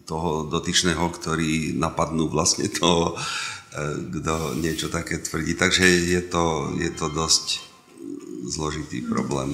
toho 0.09 0.49
dotyčného, 0.49 1.05
ktorí 1.09 1.77
napadnú 1.77 2.29
vlastne 2.29 2.69
toho, 2.69 3.17
e, 3.17 4.17
kto 4.17 4.57
niečo 4.61 4.89
také 4.89 5.21
tvrdí. 5.21 5.57
Takže 5.57 5.85
je 5.85 6.23
to, 6.25 6.73
je 6.77 6.91
to 6.93 7.13
dosť 7.13 7.61
zložitý 8.49 9.05
problém. 9.05 9.53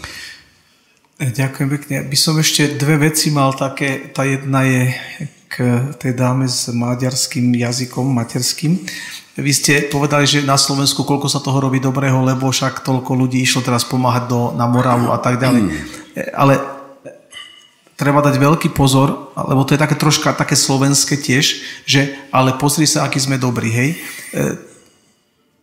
Ďakujem 1.19 1.69
pekne. 1.79 1.97
By 2.11 2.19
som 2.19 2.35
ešte 2.43 2.75
dve 2.75 2.99
veci 3.11 3.31
mal 3.31 3.55
také. 3.55 4.11
Tá 4.11 4.27
jedna 4.27 4.67
je 4.67 4.91
k 5.55 5.95
tej 6.03 6.19
dáme 6.19 6.51
s 6.51 6.67
maďarským 6.75 7.55
jazykom, 7.55 8.03
materským. 8.11 8.83
Vy 9.39 9.53
ste 9.55 9.87
povedali, 9.87 10.27
že 10.27 10.43
na 10.43 10.59
Slovensku 10.59 11.07
koľko 11.07 11.31
sa 11.31 11.39
toho 11.39 11.63
robí 11.63 11.79
dobrého, 11.79 12.19
lebo 12.27 12.51
však 12.51 12.83
toľko 12.83 13.15
ľudí 13.15 13.39
išlo 13.39 13.63
teraz 13.63 13.87
pomáhať 13.87 14.27
do, 14.27 14.41
na 14.59 14.67
Moravu 14.67 15.15
a 15.15 15.19
tak 15.23 15.39
ďalej. 15.39 15.63
Mm. 15.63 15.75
Ale 16.35 16.59
treba 17.95 18.19
dať 18.23 18.35
veľký 18.39 18.75
pozor, 18.75 19.31
lebo 19.39 19.63
to 19.63 19.79
je 19.79 19.83
také 19.83 19.95
troška 19.95 20.35
také 20.35 20.59
slovenské 20.59 21.15
tiež, 21.15 21.63
že 21.87 22.19
ale 22.35 22.59
pozri 22.59 22.91
sa, 22.91 23.07
aký 23.07 23.23
sme 23.23 23.39
dobrí, 23.39 23.71
hej. 23.71 23.91
E, 24.35 24.59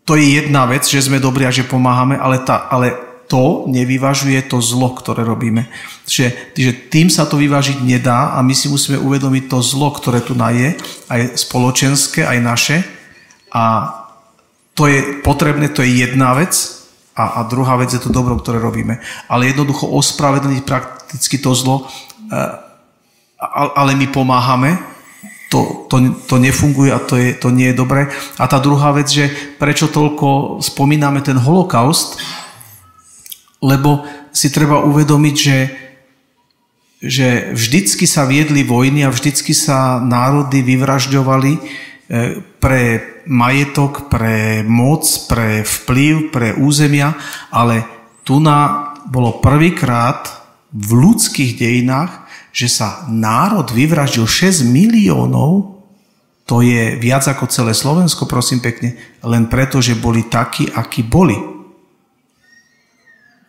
to 0.07 0.15
je 0.15 0.39
jedna 0.39 0.67
vec, 0.67 0.87
že 0.87 1.03
sme 1.03 1.19
dobrí 1.19 1.43
a 1.43 1.51
že 1.51 1.67
pomáhame, 1.67 2.15
ale, 2.15 2.39
tá, 2.43 2.67
ale 2.71 3.10
to 3.31 3.63
nevyvažuje 3.71 4.43
to 4.51 4.59
zlo, 4.59 4.91
ktoré 4.91 5.23
robíme. 5.23 5.71
Že, 6.03 6.51
že 6.51 6.71
tým 6.91 7.07
sa 7.07 7.23
to 7.23 7.39
vyvážiť 7.39 7.79
nedá 7.79 8.35
a 8.35 8.43
my 8.43 8.51
si 8.51 8.67
musíme 8.67 8.99
uvedomiť 8.99 9.47
to 9.47 9.63
zlo, 9.63 9.87
ktoré 9.95 10.19
tu 10.19 10.35
je, 10.35 10.75
aj 11.07 11.39
spoločenské, 11.39 12.27
aj 12.27 12.39
naše. 12.43 12.77
A 13.55 13.95
to 14.75 14.91
je 14.91 15.23
potrebné, 15.23 15.71
to 15.71 15.79
je 15.79 16.03
jedna 16.03 16.35
vec 16.35 16.51
a, 17.15 17.39
a 17.39 17.47
druhá 17.47 17.79
vec 17.79 17.95
je 17.95 18.03
to 18.03 18.11
dobro, 18.11 18.35
ktoré 18.35 18.59
robíme. 18.59 18.99
Ale 19.31 19.47
jednoducho 19.47 19.87
ospravedlniť 19.87 20.67
prakticky 20.67 21.39
to 21.39 21.55
zlo, 21.55 21.87
e, 22.27 22.35
ale 23.79 23.95
my 23.95 24.11
pomáhame, 24.11 24.75
to, 25.47 25.87
to, 25.87 25.99
to 26.27 26.35
nefunguje 26.39 26.91
a 26.91 26.99
to, 26.99 27.15
je, 27.15 27.35
to 27.35 27.47
nie 27.51 27.71
je 27.71 27.79
dobré. 27.79 28.11
A 28.39 28.47
tá 28.47 28.59
druhá 28.59 28.91
vec, 28.95 29.11
že 29.11 29.27
prečo 29.55 29.91
toľko 29.91 30.59
spomíname 30.63 31.19
ten 31.23 31.35
holokaust, 31.35 32.19
lebo 33.61 34.03
si 34.33 34.49
treba 34.49 34.81
uvedomiť, 34.81 35.35
že, 35.37 35.59
že 36.97 37.27
vždycky 37.53 38.09
sa 38.09 38.25
viedli 38.25 38.65
vojny 38.65 39.05
a 39.05 39.13
vždycky 39.13 39.53
sa 39.53 40.01
národy 40.01 40.65
vyvražďovali 40.65 41.51
e, 41.53 41.59
pre 42.57 42.81
majetok, 43.29 44.09
pre 44.09 44.65
moc, 44.65 45.05
pre 45.29 45.61
vplyv, 45.61 46.33
pre 46.33 46.57
územia, 46.57 47.13
ale 47.53 47.85
tu 48.25 48.41
na, 48.41 48.91
bolo 49.05 49.37
prvýkrát 49.37 50.25
v 50.73 50.89
ľudských 50.97 51.59
dejinách, 51.59 52.25
že 52.51 52.67
sa 52.67 53.05
národ 53.07 53.69
vyvraždil 53.71 54.27
6 54.27 54.67
miliónov, 54.67 55.79
to 56.49 56.59
je 56.59 56.99
viac 56.99 57.23
ako 57.23 57.47
celé 57.47 57.71
Slovensko, 57.71 58.27
prosím 58.27 58.59
pekne, 58.59 58.97
len 59.23 59.47
preto, 59.47 59.79
že 59.79 59.95
boli 59.95 60.27
takí, 60.27 60.67
akí 60.67 61.05
boli. 61.05 61.50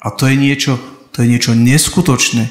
A 0.03 0.11
to 0.11 0.27
je 0.27 0.35
niečo, 0.35 0.77
to 1.15 1.23
je 1.23 1.31
niečo 1.31 1.55
neskutočné. 1.55 2.51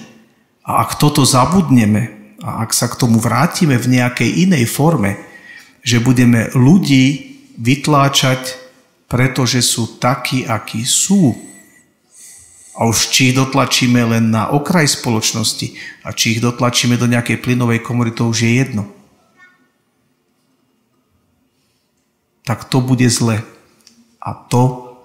A 0.64 0.88
ak 0.88 0.96
toto 0.96 1.28
zabudneme, 1.28 2.36
a 2.42 2.66
ak 2.66 2.72
sa 2.74 2.90
k 2.90 2.98
tomu 2.98 3.22
vrátime 3.22 3.78
v 3.78 4.02
nejakej 4.02 4.50
inej 4.50 4.66
forme, 4.72 5.20
že 5.84 6.02
budeme 6.02 6.50
ľudí 6.56 7.38
vytláčať, 7.60 8.58
pretože 9.12 9.60
sú 9.62 10.00
takí, 10.00 10.48
akí 10.48 10.88
sú, 10.88 11.36
a 12.72 12.88
už 12.88 13.12
či 13.12 13.30
ich 13.30 13.36
dotlačíme 13.36 14.00
len 14.16 14.32
na 14.32 14.48
okraj 14.48 14.88
spoločnosti 14.96 15.76
a 16.08 16.16
či 16.16 16.34
ich 16.34 16.42
dotlačíme 16.42 16.96
do 16.96 17.06
nejakej 17.06 17.44
plynovej 17.44 17.84
komory, 17.84 18.16
to 18.16 18.32
už 18.32 18.48
je 18.48 18.52
jedno. 18.64 18.88
Tak 22.48 22.72
to 22.72 22.80
bude 22.80 23.06
zle. 23.12 23.44
A 24.24 24.34
to 24.34 24.96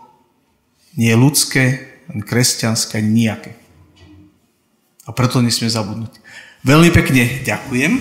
nie 0.94 1.10
je 1.10 1.18
ľudské, 1.18 1.64
kresťanské, 2.22 3.02
nejaké. 3.02 3.56
A 5.06 5.14
preto 5.14 5.38
nesmie 5.38 5.70
zabudnúť. 5.70 6.12
Veľmi 6.66 6.90
pekne 6.90 7.46
ďakujem. 7.46 7.92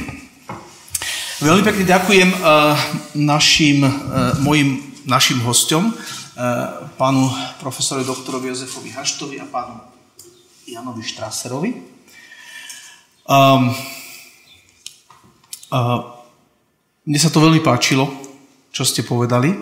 Veľmi 1.43 1.63
pekne 1.67 1.85
ďakujem 1.85 2.29
uh, 2.31 2.73
našim, 3.13 3.83
uh, 3.85 4.39
mojim, 4.41 4.81
našim 5.05 5.37
hostom, 5.43 5.91
uh, 5.91 5.95
pánu 6.97 7.29
profesorovi 7.61 8.07
doktorovi 8.07 8.49
Jozefovi 8.49 8.89
Haštovi 8.89 9.37
a 9.43 9.45
pánu 9.45 9.75
Janovi 10.65 11.03
Štraserovi. 11.05 11.71
Um, 13.29 13.69
uh, 15.69 15.99
mne 17.05 17.19
sa 17.21 17.29
to 17.29 17.43
veľmi 17.43 17.61
páčilo, 17.61 18.09
čo 18.73 18.81
ste 18.81 19.05
povedali. 19.05 19.53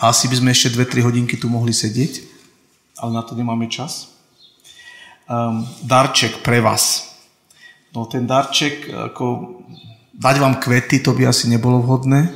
A 0.00 0.08
asi 0.08 0.24
by 0.30 0.40
sme 0.40 0.50
ešte 0.56 0.72
2-3 0.72 1.04
hodinky 1.04 1.36
tu 1.36 1.52
mohli 1.52 1.76
sedieť 1.76 2.31
ale 2.98 3.10
na 3.12 3.22
to 3.22 3.32
nemáme 3.32 3.68
čas. 3.68 4.12
Um, 5.30 5.64
darček 5.86 6.44
pre 6.44 6.60
vás. 6.60 7.14
No 7.92 8.08
ten 8.08 8.24
darček, 8.24 8.88
ako 8.88 9.56
dať 10.16 10.36
vám 10.40 10.60
kvety, 10.60 11.00
to 11.00 11.12
by 11.12 11.28
asi 11.28 11.48
nebolo 11.48 11.80
vhodné. 11.80 12.28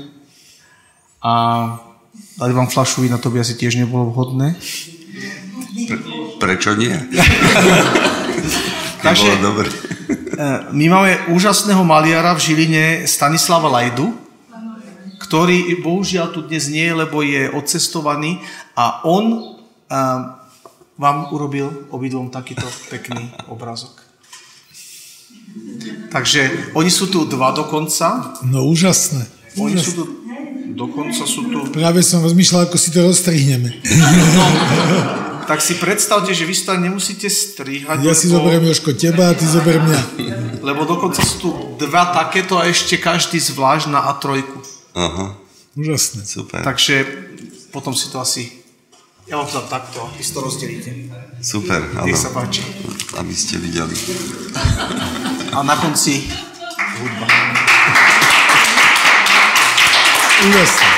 A 1.25 1.33
dať 2.37 2.51
vám 2.53 2.69
flašu 2.69 3.05
vína, 3.05 3.19
to 3.19 3.33
by 3.33 3.41
asi 3.41 3.57
tiež 3.57 3.81
nebolo 3.81 4.13
vhodné. 4.13 4.57
Pre, 5.89 5.97
prečo 6.41 6.77
nie? 6.77 6.93
Takže 9.05 9.41
dobre. 9.41 9.69
E, 9.69 9.73
my 10.73 10.87
máme 10.89 11.13
úžasného 11.33 11.85
maliara 11.85 12.37
v 12.37 12.43
Žiline 12.43 12.85
Stanislava 13.09 13.69
Lajdu, 13.69 14.13
ktorý 15.21 15.81
bohužiaľ 15.81 16.33
tu 16.33 16.45
dnes 16.45 16.69
nie 16.69 16.85
je, 16.85 16.95
lebo 16.95 17.25
je 17.25 17.49
odcestovaný 17.51 18.45
a 18.77 19.01
on 19.09 19.57
vám 20.97 21.29
urobil 21.33 21.89
obidvom 21.93 22.33
takýto 22.33 22.65
pekný 22.89 23.29
obrazok. 23.53 24.01
Takže 26.13 26.73
oni 26.73 26.91
sú 26.91 27.13
tu 27.13 27.29
dva 27.29 27.53
dokonca. 27.53 28.37
No 28.45 28.65
úžasné. 28.69 29.29
Oni 29.57 29.77
sú 29.77 29.93
tu, 29.93 30.05
dokonca 30.73 31.25
sú 31.25 31.49
tu... 31.49 31.59
Práve 31.73 32.05
som 32.05 32.21
rozmýšľal, 32.25 32.69
ako 32.69 32.77
si 32.77 32.89
to 32.93 33.05
rozstrihneme. 33.05 33.73
No, 34.37 34.45
tak 35.51 35.65
si 35.65 35.77
predstavte, 35.81 36.33
že 36.37 36.45
vy 36.45 36.55
si 36.57 36.65
to 36.65 36.77
nemusíte 36.77 37.29
strihať. 37.29 38.05
Ja 38.05 38.13
lebo... 38.13 38.21
si 38.21 38.27
zoberiem 38.29 38.65
Jožko 38.69 38.93
teba 38.93 39.33
a 39.33 39.37
ty 39.37 39.49
zober 39.49 39.81
mňa. 39.81 40.01
Lebo 40.61 40.85
dokonca 40.85 41.21
sú 41.25 41.37
tu 41.41 41.49
dva 41.81 42.13
takéto 42.13 42.61
a 42.61 42.69
ešte 42.69 43.01
každý 43.01 43.41
zvlášť 43.41 43.87
na 43.89 44.13
A3. 44.13 44.45
Aha. 44.97 45.37
Úžasné. 45.77 46.25
Super. 46.25 46.65
Takže 46.65 47.05
potom 47.73 47.93
si 47.93 48.09
to 48.09 48.21
asi 48.21 48.66
ja 49.27 49.35
vám 49.43 49.47
to 49.51 49.59
dám 49.59 49.67
takto, 49.67 50.07
vy 50.15 50.23
si 50.23 50.31
to 50.31 50.41
rozdelíte. 50.41 50.91
Super, 51.43 51.83
áno. 51.99 52.07
Nech 52.07 52.15
sa 52.15 52.31
páči. 52.31 52.63
Aby 53.19 53.35
ste 53.35 53.59
videli. 53.59 53.95
A 55.51 55.67
na 55.67 55.75
konci 55.75 56.31
hudba. 57.03 57.27
Úžasné. 60.47 60.89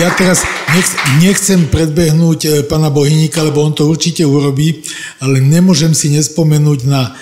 Ja 0.00 0.08
teraz 0.16 0.48
nechcem, 0.72 1.00
nechcem 1.20 1.60
predbehnúť 1.68 2.40
e, 2.48 2.50
pana 2.64 2.88
Bohyníka, 2.88 3.44
lebo 3.44 3.60
on 3.60 3.76
to 3.76 3.84
určite 3.84 4.24
urobí, 4.24 4.80
ale 5.20 5.44
nemôžem 5.44 5.92
si 5.92 6.08
nespomenúť 6.08 6.88
na 6.88 7.12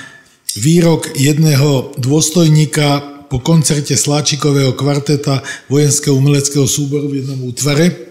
výrok 0.55 1.11
jedného 1.19 1.91
dôstojníka 1.99 3.20
po 3.31 3.39
koncerte 3.39 3.95
Sláčikového 3.95 4.75
kvarteta 4.75 5.39
vojenského 5.71 6.19
umeleckého 6.19 6.67
súboru 6.67 7.07
v 7.07 7.23
jednom 7.23 7.39
útvare, 7.47 8.11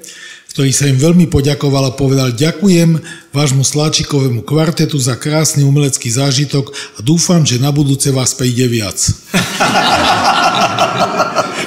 ktorý 0.55 0.71
sa 0.71 0.87
im 0.87 0.95
veľmi 0.95 1.27
poďakoval 1.27 1.91
a 1.91 1.97
povedal 1.99 2.31
ďakujem 2.31 2.95
vášmu 3.35 3.67
Sláčikovému 3.67 4.47
kvartetu 4.47 4.95
za 4.95 5.19
krásny 5.19 5.67
umelecký 5.67 6.07
zážitok 6.07 6.71
a 6.97 6.99
dúfam, 7.03 7.43
že 7.43 7.59
na 7.59 7.75
budúce 7.75 8.15
vás 8.15 8.31
príde 8.31 8.63
viac. 8.71 8.95